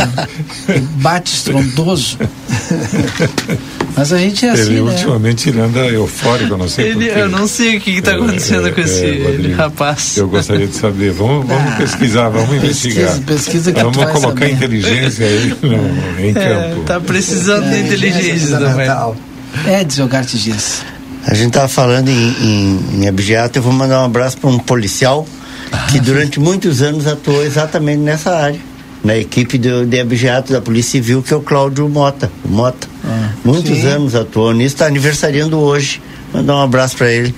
ruído 0.67 0.89
bate 0.97 1.35
estrondoso? 1.35 2.19
Mas 3.97 4.13
a 4.13 4.19
gente 4.19 4.45
é 4.45 4.51
assim, 4.51 4.63
ele 4.63 4.83
né? 4.83 4.91
ultimamente 4.93 5.49
ele 5.49 5.61
anda 5.61 5.81
eufórico, 5.87 6.53
eu 6.53 6.59
não 6.59 6.69
sei 6.69 6.89
Ele, 6.93 7.09
eu 7.09 7.29
não 7.31 7.47
sei 7.49 7.79
o 7.79 7.81
que 7.81 7.91
está 7.93 8.13
acontecendo 8.13 8.71
com 8.73 8.81
esse 8.81 9.23
Rodrigo, 9.23 9.55
rapaz. 9.57 10.17
Eu 10.19 10.29
gostaria 10.29 10.67
de 10.67 10.75
saber. 10.77 11.13
Vamos, 11.13 11.47
vamos 11.47 11.75
pesquisar, 11.77 12.29
vamos 12.29 12.55
investigar. 12.57 13.19
pesquisa 13.21 13.73
que 13.73 13.81
vamos 13.81 13.97
vai 13.97 14.13
colocar 14.13 14.41
saber. 14.47 14.53
inteligência 14.53 15.27
aí 15.27 15.57
no, 15.63 16.21
em 16.21 16.31
É, 16.31 16.33
campo. 16.35 16.83
tá 16.85 17.01
precisando 17.01 17.65
É, 17.67 17.71
de 17.71 17.79
inteligência 17.87 18.59
também. 18.59 18.89
É, 19.67 19.83
Desogarte 19.83 20.37
Dias. 20.39 20.83
A 21.27 21.35
gente 21.35 21.49
estava 21.49 21.67
falando 21.67 22.09
em, 22.09 22.13
em, 22.41 22.81
em 23.03 23.09
Abjeato, 23.09 23.59
eu 23.59 23.63
vou 23.63 23.73
mandar 23.73 24.03
um 24.03 24.05
abraço 24.05 24.37
para 24.39 24.51
um 24.51 24.59
policial 24.59 25.27
Ah, 25.73 25.87
que 25.91 25.99
durante 25.99 26.39
muitos 26.39 26.83
anos 26.83 27.07
atuou 27.07 27.43
exatamente 27.45 27.99
nessa 27.99 28.31
área, 28.37 28.61
na 29.07 29.17
equipe 29.17 29.57
do, 29.57 29.87
de 29.87 30.01
Abjeato 30.01 30.53
da 30.53 30.61
Polícia 30.61 30.91
Civil, 30.93 31.23
que 31.23 31.33
é 31.33 31.37
o 31.37 31.41
Cláudio 31.41 31.89
Mota. 31.89 32.31
Mota. 32.45 32.89
muitos 33.45 33.79
sim. 33.79 33.87
anos 33.87 34.17
atuou 34.17 34.53
nisso, 34.53 34.75
está 34.75 34.87
aniversariando 34.87 35.57
hoje. 35.59 36.03
Mandar 36.35 36.57
um 36.57 36.63
abraço 36.63 36.97
para 36.97 37.11
ele, 37.11 37.33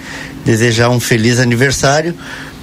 desejar 0.47 0.89
um 0.89 0.99
feliz 0.99 1.39
aniversário. 1.39 2.15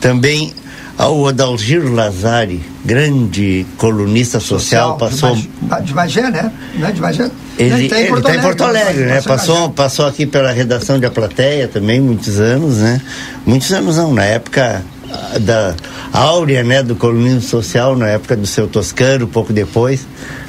Também 0.02 0.52
ao 0.98 1.19
Odalgir 1.19 1.84
Lazari, 1.94 2.61
grande 2.84 3.65
colunista 3.77 4.40
social, 4.40 4.98
passou 4.98 5.36
De 5.36 5.94
Bagé, 5.94 6.32
né? 6.32 6.52
Não 6.76 6.88
é 6.88 6.91
de 6.91 6.99
Bagé? 6.99 7.30
Ele 7.57 7.90
tá 7.90 8.02
em 8.02 8.06
está 8.06 8.36
em 8.36 8.41
Porto 8.41 8.64
Alegre, 8.64 9.06
né? 9.06 9.22
Passou 9.22 9.69
Passou, 9.69 10.06
aqui 10.06 10.26
pela 10.26 10.52
redação 10.52 10.99
de 10.99 11.06
A 11.06 11.11
Plateia 11.11 11.68
também, 11.68 11.99
muitos 11.99 12.40
anos, 12.40 12.77
né? 12.77 13.02
Muitos 13.45 13.72
anos 13.72 13.98
não, 13.98 14.14
na 14.14 14.26
época 14.26 14.84
ah, 15.11 15.40
da 15.40 15.76
áurea, 16.11 16.64
né? 16.64 16.84
Do 16.84 16.95
colunismo 16.95 17.41
social, 17.41 17.95
na 17.95 18.07
época 18.07 18.36
do 18.36 18.48
seu 18.48 18.68
Toscano, 18.68 19.27
pouco 19.27 19.53
depois, 19.53 20.06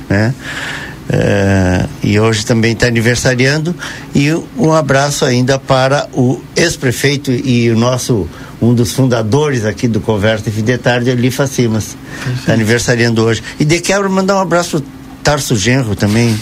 né? 0.08 0.34
Eh, 1.08 1.86
e 2.02 2.18
hoje 2.18 2.44
também 2.44 2.72
está 2.72 2.88
aniversariando 2.88 3.72
e 4.12 4.32
um 4.56 4.72
abraço 4.72 5.24
ainda 5.24 5.56
para 5.56 6.08
o 6.12 6.42
ex-prefeito 6.56 7.30
e 7.30 7.70
o 7.70 7.78
nosso 7.78 8.28
um 8.60 8.74
dos 8.74 8.92
fundadores 8.92 9.64
aqui 9.64 9.86
do 9.86 10.00
Conversa 10.00 10.48
e 10.48 10.52
Fim 10.52 10.64
de 10.64 10.76
Tarde, 10.78 11.10
Eli 11.10 11.30
Facimas. 11.30 11.96
Está 12.38 12.54
aniversariando 12.54 13.22
hoje. 13.22 13.42
E 13.60 13.64
de 13.64 13.80
quebra 13.80 14.08
mandar 14.08 14.36
um 14.36 14.40
abraço 14.40 14.82
Tarso 15.22 15.54
Genro 15.56 15.94
também. 15.94 16.36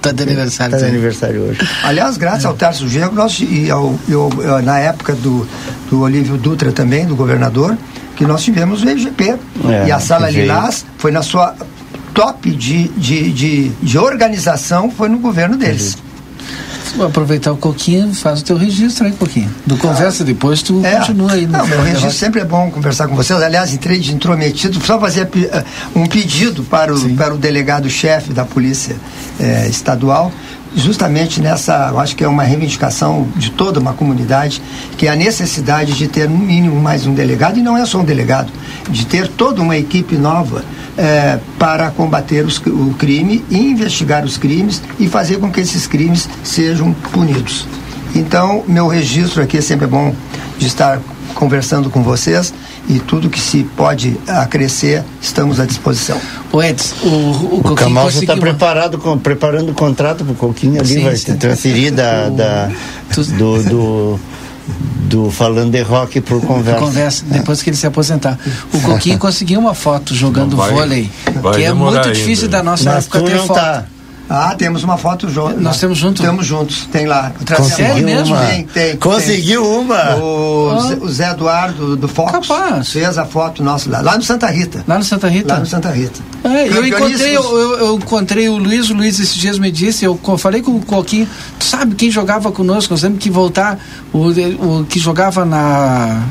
Tá 0.00 0.12
de 0.12 0.22
aniversário. 0.22 0.72
Tá 0.72 0.78
de 0.78 0.84
aniversário 0.84 1.42
hoje. 1.42 1.68
Aliás, 1.82 2.16
graças 2.16 2.44
ao 2.44 2.54
Tarso 2.54 2.88
Genro, 2.88 3.14
nós, 3.14 3.38
e 3.40 3.70
ao, 3.70 3.94
eu, 4.08 4.30
eu, 4.38 4.62
na 4.62 4.78
época 4.78 5.14
do, 5.14 5.46
do 5.90 6.00
Olívio 6.00 6.36
Dutra 6.36 6.72
também, 6.72 7.06
do 7.06 7.16
governador, 7.16 7.76
que 8.16 8.24
nós 8.24 8.42
tivemos 8.42 8.82
o 8.82 8.88
EGP. 8.88 9.36
É, 9.68 9.88
e 9.88 9.92
a 9.92 9.98
Sala. 9.98 10.30
Lilás 10.30 10.84
foi 10.98 11.10
na 11.10 11.22
sua 11.22 11.54
top 12.14 12.50
de, 12.50 12.88
de, 12.88 13.30
de, 13.32 13.68
de 13.68 13.98
organização, 13.98 14.90
foi 14.90 15.08
no 15.08 15.18
governo 15.18 15.56
deles. 15.56 15.96
Aproveitar 17.04 17.52
o 17.52 17.56
Coquinho, 17.56 18.12
faz 18.14 18.40
o 18.40 18.44
teu 18.44 18.56
registro 18.56 19.06
aí, 19.06 19.12
Coquinho. 19.12 19.50
Do 19.66 19.76
Conversa 19.76 20.24
depois, 20.24 20.62
tu 20.62 20.84
É. 20.84 20.96
continua 20.96 21.32
aí. 21.32 21.46
Não, 21.46 21.66
meu 21.66 21.82
registro 21.82 22.10
sempre 22.12 22.40
é 22.40 22.44
bom 22.44 22.70
conversar 22.70 23.08
com 23.08 23.14
vocês. 23.16 23.40
Aliás, 23.42 23.72
entrei 23.72 23.98
de 23.98 24.14
intrometido, 24.14 24.80
só 24.84 24.98
fazer 24.98 25.28
eh, 25.36 25.64
um 25.94 26.06
pedido 26.06 26.62
para 26.64 26.94
o, 26.94 27.14
para 27.14 27.34
o 27.34 27.38
delegado-chefe 27.38 28.32
da 28.32 28.44
Polícia 28.44 28.96
eh, 29.40 29.66
Estadual, 29.68 30.32
justamente 30.78 31.40
nessa, 31.40 31.88
eu 31.90 31.98
acho 31.98 32.14
que 32.16 32.24
é 32.24 32.28
uma 32.28 32.42
reivindicação 32.44 33.26
de 33.36 33.50
toda 33.50 33.80
uma 33.80 33.92
comunidade, 33.92 34.62
que 34.96 35.06
é 35.06 35.10
a 35.10 35.16
necessidade 35.16 35.92
de 35.94 36.06
ter 36.08 36.28
no 36.28 36.38
mínimo 36.38 36.80
mais 36.80 37.06
um 37.06 37.12
delegado, 37.14 37.58
e 37.58 37.62
não 37.62 37.76
é 37.76 37.84
só 37.84 37.98
um 37.98 38.04
delegado, 38.04 38.52
de 38.88 39.04
ter 39.06 39.28
toda 39.28 39.60
uma 39.60 39.76
equipe 39.76 40.16
nova 40.16 40.64
eh, 40.96 41.38
para 41.58 41.90
combater 41.90 42.44
os- 42.44 42.58
o 42.58 42.94
crime 42.98 43.44
e 43.50 43.56
investigar 43.58 44.24
os 44.24 44.36
crimes 44.36 44.82
e 44.98 45.06
fazer 45.08 45.38
com 45.38 45.50
que 45.50 45.60
esses 45.60 45.86
crimes 45.86 46.28
sejam 46.42 46.92
punidos. 47.12 47.66
Então, 48.14 48.64
meu 48.66 48.88
registro 48.88 49.42
aqui 49.42 49.58
é 49.58 49.60
sempre 49.60 49.86
bom 49.86 50.12
de 50.58 50.66
estar 50.66 50.98
conversando 51.34 51.88
com 51.90 52.02
vocês 52.02 52.52
e 52.88 52.98
tudo 53.00 53.28
que 53.28 53.38
se 53.40 53.64
pode 53.76 54.16
acrescer, 54.26 55.04
estamos 55.20 55.60
à 55.60 55.66
disposição. 55.66 56.18
O 56.50 56.62
Edson, 56.62 56.94
o, 57.02 57.06
o, 57.08 57.60
O 57.64 57.74
Camal 57.74 58.10
já 58.10 58.20
está 58.20 58.36
preparado, 58.36 58.96
com, 58.98 59.18
preparando 59.18 59.70
o 59.70 59.74
contrato 59.74 60.24
para 60.24 60.32
o 60.32 60.36
Coquinho 60.36 60.80
ali, 60.80 60.94
Sim, 60.94 61.02
vai 61.04 61.16
sim. 61.16 61.32
se 61.32 61.34
transferir 61.36 61.92
da, 61.92 62.28
da- 62.30 62.70
do, 63.14 63.62
do, 63.64 64.20
do 65.08 65.30
Falando 65.30 65.70
de 65.72 65.82
Rock 65.82 66.20
por 66.22 66.40
conversa. 66.40 66.80
Conversa, 66.80 67.24
depois 67.28 67.62
que 67.62 67.70
ele 67.70 67.76
se 67.76 67.86
aposentar. 67.86 68.38
O 68.72 68.80
Coquinho 68.80 69.16
conseguiu 69.20 69.60
uma 69.60 69.74
foto 69.74 70.14
jogando 70.14 70.56
vai- 70.56 70.70
vôlei, 70.72 71.10
vai 71.42 71.54
que 71.56 71.64
é 71.64 71.72
muito 71.72 71.96
ainda. 71.98 72.12
difícil 72.12 72.48
da 72.48 72.62
nossa 72.62 72.84
Mas 72.92 73.04
época 73.04 73.18
tu 73.20 73.24
ter 73.26 73.38
foto. 73.38 73.54
tá. 73.54 73.84
Ah, 74.30 74.54
temos 74.56 74.84
uma 74.84 74.98
foto 74.98 75.28
juntos. 75.30 75.60
Nós 75.62 75.78
temos 75.80 75.96
juntos? 75.96 76.22
Temos 76.24 76.46
juntos, 76.46 76.86
tem 76.92 77.06
lá. 77.06 77.32
Conseguiu 77.56 78.04
mesmo? 78.04 78.34
uma? 78.34 78.44
Tem, 78.46 78.64
tem. 78.66 78.96
Conseguiu 78.96 79.62
tem. 79.62 79.70
uma? 79.80 80.16
O, 80.16 80.70
Ah. 80.76 80.80
Zé, 80.88 80.98
o 81.00 81.08
Zé 81.08 81.30
Eduardo 81.30 81.96
do 81.96 82.06
Fox 82.08 82.48
fez 82.84 83.16
a 83.16 83.24
foto 83.24 83.62
nossa 83.62 83.90
lá, 83.90 84.00
lá 84.02 84.16
no 84.16 84.22
Santa 84.22 84.46
Rita. 84.48 84.84
Lá 84.86 84.98
no 84.98 85.04
Santa 85.04 85.28
Rita? 85.28 85.54
Lá 85.54 85.60
no 85.60 85.66
Santa 85.66 85.90
Rita. 85.90 86.20
É, 86.44 86.68
eu 86.68 86.86
encontrei, 86.86 87.36
eu, 87.36 87.42
eu- 87.58 87.78
eu 87.78 87.94
encontrei 87.96 88.48
o 88.48 88.58
Luiz, 88.58 88.90
o 88.90 88.94
Luiz 88.94 89.18
esses 89.18 89.34
dias 89.34 89.58
me 89.58 89.70
disse, 89.70 90.04
eu 90.04 90.18
falei 90.36 90.60
com 90.62 90.72
o 90.72 90.80
Coquinho, 90.84 91.26
tu 91.58 91.64
sabe 91.64 91.94
quem 91.94 92.10
jogava 92.10 92.52
conosco, 92.52 92.92
nós 92.92 93.00
temos 93.00 93.18
que 93.18 93.30
voltar, 93.30 93.78
o, 94.12 94.28
o 94.80 94.84
que 94.84 94.98
jogava 94.98 95.44
na 95.44 96.22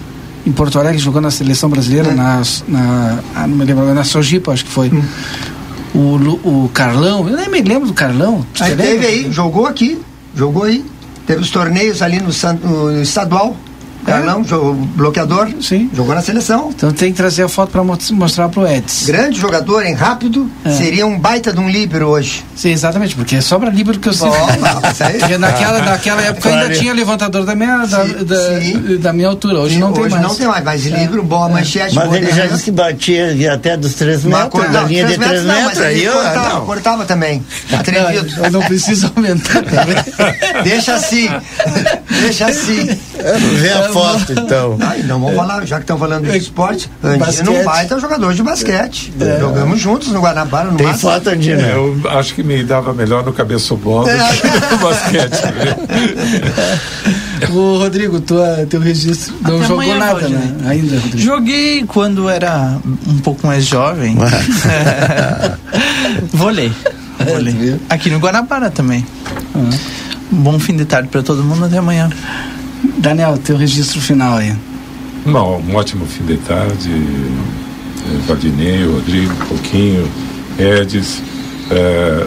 em 0.45 0.51
Porto 0.51 0.79
Alegre, 0.79 0.97
jogou 0.97 1.19
na 1.19 1.29
seleção 1.29 1.69
brasileira, 1.69 2.13
na, 2.13 2.41
na 2.69 3.19
ah, 3.35 3.45
não 3.47 3.57
me 3.57 3.65
lembro, 3.65 3.81
agora, 3.81 3.95
na 3.95 4.03
Sojipa, 4.05 4.53
acho 4.53 4.63
que 4.63 4.71
foi. 4.71 4.89
O, 5.93 6.65
o 6.65 6.69
Carlão, 6.73 7.27
eu 7.27 7.37
nem 7.37 7.49
me 7.49 7.61
lembro 7.61 7.87
do 7.87 7.93
Carlão. 7.93 8.45
Aí 8.59 8.71
lembra? 8.71 8.85
teve 8.85 9.05
aí, 9.05 9.31
jogou 9.31 9.65
aqui, 9.65 9.99
jogou 10.35 10.63
aí. 10.63 10.85
Teve 11.25 11.41
os 11.41 11.49
torneios 11.49 12.01
ali 12.01 12.19
no, 12.19 12.29
no 12.63 13.01
estadual. 13.01 13.55
Carlão, 14.07 14.43
jogou, 14.43 14.73
bloqueador, 14.73 15.49
Sim. 15.61 15.89
jogou 15.93 16.15
na 16.15 16.21
seleção. 16.21 16.69
Então 16.73 16.91
tem 16.93 17.11
que 17.11 17.17
trazer 17.17 17.43
a 17.43 17.49
foto 17.49 17.71
para 17.71 17.83
mostrar 17.83 18.47
pro 18.49 18.65
Edson. 18.65 19.05
Grande 19.05 19.37
jogador, 19.39 19.85
em 19.85 19.93
rápido, 19.93 20.49
É. 20.63 20.71
seria 20.71 21.05
um 21.05 21.19
baita 21.19 21.51
de 21.51 21.59
um 21.59 21.69
líbero 21.69 22.07
hoje. 22.07 22.43
Sim, 22.55 22.71
exatamente, 22.71 23.15
porque 23.15 23.35
é 23.35 23.41
sobra 23.41 23.69
líbero 23.69 23.99
que 23.99 24.07
eu 24.07 24.13
sei. 24.13 24.29
Não, 24.31 25.07
aí- 25.07 25.19
Porque 25.19 25.37
naquela, 25.37 25.81
naquela 25.81 26.21
época 26.21 26.47
ainda 26.49 26.61
Claro. 26.65 26.79
tinha 26.79 26.93
levantador 26.93 27.45
da 27.45 27.53
minha, 27.53 27.85
da, 27.85 28.03
da, 28.03 28.35
da 28.99 29.13
minha 29.13 29.27
altura. 29.27 29.59
Hoje 29.59 29.77
não 29.77 29.91
tem 29.91 30.03
hoje 30.03 30.15
mais. 30.15 30.23
não 30.27 30.35
tem 30.35 30.47
mais, 30.47 30.63
mas 30.63 30.85
livro, 30.85 31.21
boa 31.23 31.49
manchete. 31.49 31.93
Mas 31.93 32.05
boa 32.05 32.17
ele 32.17 32.31
já 32.31 32.45
disse 32.45 32.63
que 32.63 32.71
batia 32.71 33.53
até 33.53 33.75
dos 33.75 33.93
3 33.95 34.23
Mas 34.23 34.33
metros, 34.43 34.51
cortava, 34.51 34.73
da 34.73 34.83
linha 34.87 35.05
de 35.05 35.15
três 35.17 35.29
3 35.29 35.43
não, 35.43 35.53
mas 35.65 35.77
metros. 35.77 35.85
ele 35.85 35.99
Aí, 35.99 36.07
ó, 36.09 36.13
cortava, 36.13 36.49
não. 36.53 36.65
cortava 36.65 37.05
também. 37.05 37.45
Atrevido. 37.77 38.35
Não, 38.37 38.45
eu 38.45 38.51
não 38.51 38.61
preciso 38.61 39.11
aumentar 39.15 39.61
também. 39.63 39.95
Deixa 40.63 40.95
assim. 40.95 41.29
Deixa 42.21 42.45
assim. 42.47 42.87
Vê 43.59 43.69
a 43.71 43.89
foto, 43.89 44.31
então. 44.33 44.77
Ai, 44.79 45.03
não 45.03 45.19
vamos 45.19 45.35
falar, 45.35 45.65
já 45.65 45.77
que 45.77 45.83
estão 45.83 45.97
falando 45.97 46.29
de 46.29 46.37
esporte, 46.37 46.89
Andino 47.03 47.25
Basquete. 47.25 47.63
baita 47.65 47.99
jogador 47.99 48.33
de 48.33 48.43
basquete. 48.43 49.13
Jogamos 49.39 49.79
juntos 49.79 50.09
no 50.09 50.19
Guanabara, 50.21 50.71
no 50.71 50.77
Tem 50.77 50.87
máximo. 50.87 51.11
foto, 51.11 51.29
Andino? 51.29 51.61
É, 51.61 51.71
eu 51.75 52.01
acho 52.11 52.33
que 52.35 52.43
me 52.43 52.63
dava 52.63 52.93
melhor 52.93 53.25
no 53.25 53.33
cabeço 53.33 53.75
bola 53.75 54.09
do 54.11 54.41
que 54.41 54.71
no 54.71 54.77
basquete. 54.83 55.41
Ô, 57.53 57.77
Rodrigo, 57.77 58.19
tua, 58.19 58.65
teu 58.69 58.79
registro 58.79 59.35
não 59.41 59.57
Até 59.57 59.67
jogou 59.67 59.83
amanhã, 59.83 59.99
nada, 59.99 60.19
Valdinei. 60.19 60.39
né? 60.47 60.69
Ainda, 60.69 60.95
Rodrigo. 60.95 61.17
Joguei 61.19 61.83
quando 61.85 62.27
era 62.29 62.77
um 63.07 63.19
pouco 63.19 63.45
mais 63.45 63.63
jovem. 63.65 64.17
Vôlei. 66.33 66.71
Vôlei. 67.25 67.79
Aqui 67.89 68.09
no 68.09 68.19
Guanabara 68.19 68.69
também. 68.69 69.05
Bom 70.31 70.59
fim 70.59 70.75
de 70.75 70.85
tarde 70.85 71.09
para 71.09 71.21
todo 71.23 71.43
mundo, 71.43 71.65
até 71.65 71.77
amanhã. 71.77 72.09
Daniel, 72.97 73.37
teu 73.37 73.55
registro 73.57 74.01
final 74.01 74.37
aí. 74.37 74.53
Não, 75.25 75.57
um 75.59 75.75
ótimo 75.75 76.05
fim 76.05 76.23
de 76.25 76.37
tarde. 76.37 76.89
eh, 76.91 78.19
Valdinei, 78.27 78.85
Rodrigo, 78.85 79.33
Pouquinho, 79.47 80.07
Edis. 80.57 81.21
eh, 81.71 82.25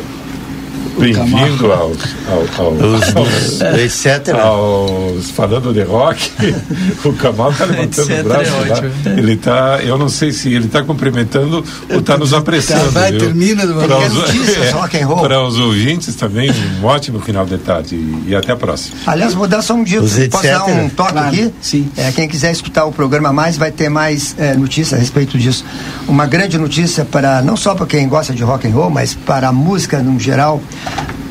Bem-vindo 0.99 1.73
aos, 1.73 1.97
ao, 2.29 2.65
ao, 2.67 2.73
Os- 2.73 3.17
aos, 3.17 3.61
etc. 3.79 4.35
aos 4.35 5.31
falando 5.31 5.73
de 5.73 5.83
rock. 5.83 6.31
o 7.05 7.13
Kamal 7.15 7.53
está 7.53 7.65
levantando 7.65 8.11
Etc 8.13 8.21
o 8.21 8.29
braço 8.29 8.51
é 8.51 8.69
lá. 8.69 8.77
ótimo. 8.77 8.93
Ele 9.19 9.37
tá, 9.37 9.79
eu 9.83 9.97
não 9.97 10.09
sei 10.09 10.33
se 10.33 10.53
ele 10.53 10.67
está 10.67 10.83
cumprimentando 10.83 11.65
ou 11.91 11.99
está 12.01 12.19
nos 12.19 12.35
apressando. 12.35 12.85
Tá, 12.93 13.01
vai, 13.01 13.11
viu? 13.13 13.21
termina 13.21 13.67
de 13.67 13.73
uma 13.73 13.87
Para 13.87 13.97
vez. 13.99 14.13
os, 14.13 14.19
Notícias, 14.19 14.73
rock 14.73 14.99
and 14.99 15.07
roll. 15.07 15.21
para 15.23 15.43
os 15.43 15.59
ouvintes 15.59 16.15
também, 16.17 16.51
um 16.81 16.85
ótimo 16.85 17.21
final 17.21 17.47
de 17.47 17.57
tarde 17.59 17.95
e, 17.95 18.25
e 18.29 18.35
até 18.37 18.53
a 18.53 18.57
próxima. 18.57 18.97
Aliás, 19.07 19.33
vou 19.33 19.47
dar 19.49 19.63
só 19.63 19.75
um 19.75 19.85
dia. 19.85 20.03
Os 20.03 20.13
Posso 20.29 20.43
dar 20.45 20.69
etc. 20.69 20.75
um 20.85 20.89
toque 20.91 21.13
Claro, 21.13 21.29
aqui? 21.29 21.53
sim. 21.63 21.91
É, 21.97 22.13
quem 22.13 22.29
quiser 22.29 22.53
escutar 22.53 22.85
o 22.85 22.93
programa 22.93 23.33
mais, 23.33 23.57
vai 23.57 23.71
ter 23.71 23.89
mais 23.89 24.35
é, 24.39 24.55
notícia 24.55 24.97
a 24.97 25.01
respeito 25.01 25.39
disso. 25.39 25.65
Uma 26.07 26.27
grande 26.27 26.59
notícia 26.59 27.05
para, 27.05 27.41
não 27.43 27.57
só 27.57 27.75
para 27.75 27.87
quem 27.87 28.07
gosta 28.09 28.35
de 28.35 28.43
rock 28.43 28.67
and 28.69 28.73
roll, 28.73 28.91
mas 28.91 29.15
para 29.15 29.49
a 29.49 29.53
música 29.53 29.99
no 30.01 30.19
geral. 30.21 30.61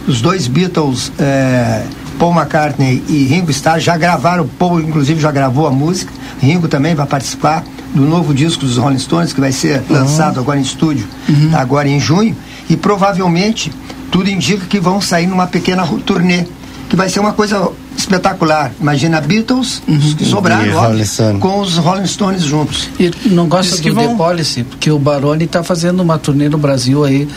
Os 0.07 0.21
dois 0.21 0.47
Beatles 0.47 1.11
é, 1.19 1.83
Paul 2.17 2.33
McCartney 2.33 3.03
e 3.07 3.25
Ringo 3.25 3.51
Starr 3.51 3.79
já 3.79 3.97
gravaram, 3.97 4.47
Paul 4.47 4.79
inclusive 4.81 5.21
já 5.21 5.31
gravou 5.31 5.67
a 5.67 5.71
música, 5.71 6.11
Ringo 6.41 6.67
também 6.67 6.95
vai 6.95 7.05
participar 7.05 7.63
do 7.93 8.01
novo 8.01 8.33
disco 8.33 8.65
dos 8.65 8.77
Rolling 8.77 8.99
Stones 8.99 9.33
que 9.33 9.39
vai 9.39 9.51
ser 9.51 9.81
uhum. 9.89 9.95
lançado 9.95 10.39
agora 10.39 10.59
em 10.59 10.61
estúdio, 10.61 11.07
uhum. 11.27 11.51
agora 11.53 11.87
em 11.87 11.99
junho, 11.99 12.35
e 12.69 12.75
provavelmente 12.75 13.71
tudo 14.11 14.29
indica 14.29 14.65
que 14.65 14.79
vão 14.79 14.99
sair 14.99 15.27
numa 15.27 15.47
pequena 15.47 15.87
turnê, 16.05 16.45
que 16.89 16.95
vai 16.95 17.09
ser 17.09 17.19
uma 17.19 17.33
coisa 17.33 17.69
espetacular. 18.10 18.72
Imagina 18.81 19.22
Beatles, 19.22 19.84
uhum. 19.88 19.98
os 19.98 20.14
que 20.15 20.26
sobraram, 20.26 20.73
ó, 20.76 21.40
com 21.40 21.60
os 21.60 21.77
Rolling 21.77 22.07
Stones 22.07 22.41
juntos. 22.41 22.90
E 22.99 23.11
não 23.27 23.48
gosta 23.48 23.76
Diz 23.76 23.86
do 23.86 23.94
vão... 23.94 24.10
The 24.10 24.15
Policy, 24.15 24.64
porque 24.64 24.90
o 24.90 24.98
Baroni 24.98 25.45
está 25.45 25.64
fazendo 25.64 26.02
uma 26.02 26.18
turnê 26.18 26.49
no 26.49 26.57
Brasil 26.57 27.03
aí, 27.03 27.27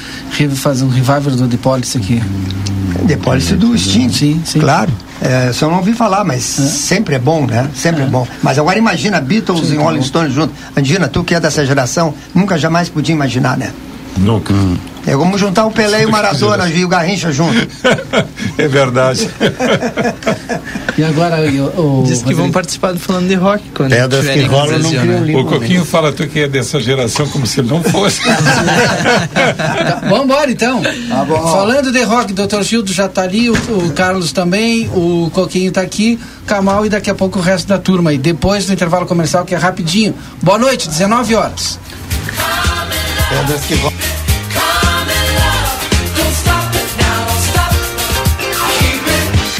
fazendo 0.54 0.88
um 0.88 0.92
revival 0.92 1.20
do 1.20 1.46
The 1.46 1.58
Policy 1.58 1.98
aqui. 1.98 2.22
The 3.06 3.16
Policy 3.16 3.54
do 3.54 3.76
Sting, 3.76 4.08
sim, 4.08 4.40
sim. 4.44 4.60
claro. 4.60 4.90
É, 5.20 5.52
só 5.52 5.68
não 5.68 5.76
ouvi 5.76 5.92
falar, 5.92 6.24
mas 6.24 6.58
é. 6.58 6.62
sempre 6.64 7.14
é 7.14 7.18
bom, 7.18 7.46
né? 7.46 7.68
Sempre 7.76 8.02
é. 8.02 8.06
é. 8.06 8.08
bom. 8.08 8.26
Mas 8.42 8.58
agora 8.58 8.76
imagina 8.76 9.20
Beatles 9.20 9.68
sim, 9.68 9.74
e 9.74 9.76
Rolling 9.76 10.02
Stones 10.02 10.32
juntos. 10.32 10.56
Andina, 10.76 11.06
tu 11.06 11.22
que 11.22 11.34
é 11.34 11.40
dessa 11.40 11.64
geração, 11.64 12.12
nunca 12.34 12.58
jamais 12.58 12.88
podia 12.88 13.14
imaginar, 13.14 13.56
né? 13.56 13.72
Nunca. 14.18 14.52
Hum. 14.52 14.76
É 15.06 15.16
como 15.16 15.36
juntar 15.36 15.66
o 15.66 15.70
Pelé 15.70 16.02
e 16.02 16.06
o 16.06 16.10
Maradona 16.10 16.68
e 16.68 16.84
o 16.84 16.88
Garrincha 16.88 17.32
junto. 17.32 17.58
é 18.56 18.68
verdade. 18.68 19.28
e 20.96 21.04
agora 21.04 21.38
o, 21.40 22.02
o 22.02 22.04
Diz 22.06 22.22
que 22.22 22.32
vão 22.32 22.52
participar 22.52 22.92
do 22.92 23.00
falando 23.00 23.26
de 23.26 23.34
rock 23.34 23.64
quando 23.74 23.90
Pedras 23.90 24.28
que 24.28 24.42
rolam 24.42 24.80
criam 24.80 25.20
né? 25.20 25.36
O 25.36 25.44
Coquinho 25.44 25.84
fala 25.84 26.12
tu 26.12 26.26
que 26.28 26.40
é 26.40 26.48
dessa 26.48 26.80
geração 26.80 27.26
como 27.28 27.46
se 27.46 27.60
ele 27.60 27.68
não 27.68 27.82
fosse. 27.82 28.20
tá, 29.34 30.02
vamos 30.08 30.24
embora 30.24 30.50
então. 30.50 30.80
Tá 30.82 31.26
Falando 31.26 31.90
de 31.90 32.02
rock, 32.04 32.32
Dr. 32.32 32.62
Gildo 32.62 32.92
já 32.92 33.06
está 33.06 33.22
ali, 33.22 33.50
o, 33.50 33.54
o, 33.54 33.92
Carlos 33.92 34.30
também, 34.30 34.88
o 34.94 35.30
Coquinho 35.32 35.68
está 35.68 35.80
aqui, 35.80 36.18
Camal 36.46 36.86
e 36.86 36.88
daqui 36.88 37.10
a 37.10 37.14
pouco 37.14 37.40
o 37.40 37.42
resto 37.42 37.66
da 37.66 37.78
turma. 37.78 38.12
E 38.12 38.18
depois 38.18 38.66
do 38.66 38.72
intervalo 38.72 39.06
comercial, 39.06 39.44
que 39.44 39.54
é 39.54 39.58
rapidinho. 39.58 40.14
Boa 40.40 40.58
noite, 40.58 40.88
19 40.88 41.34
horas. 41.34 41.78
Pedras 43.28 43.60
que 43.62 43.74
rolam. 43.74 43.91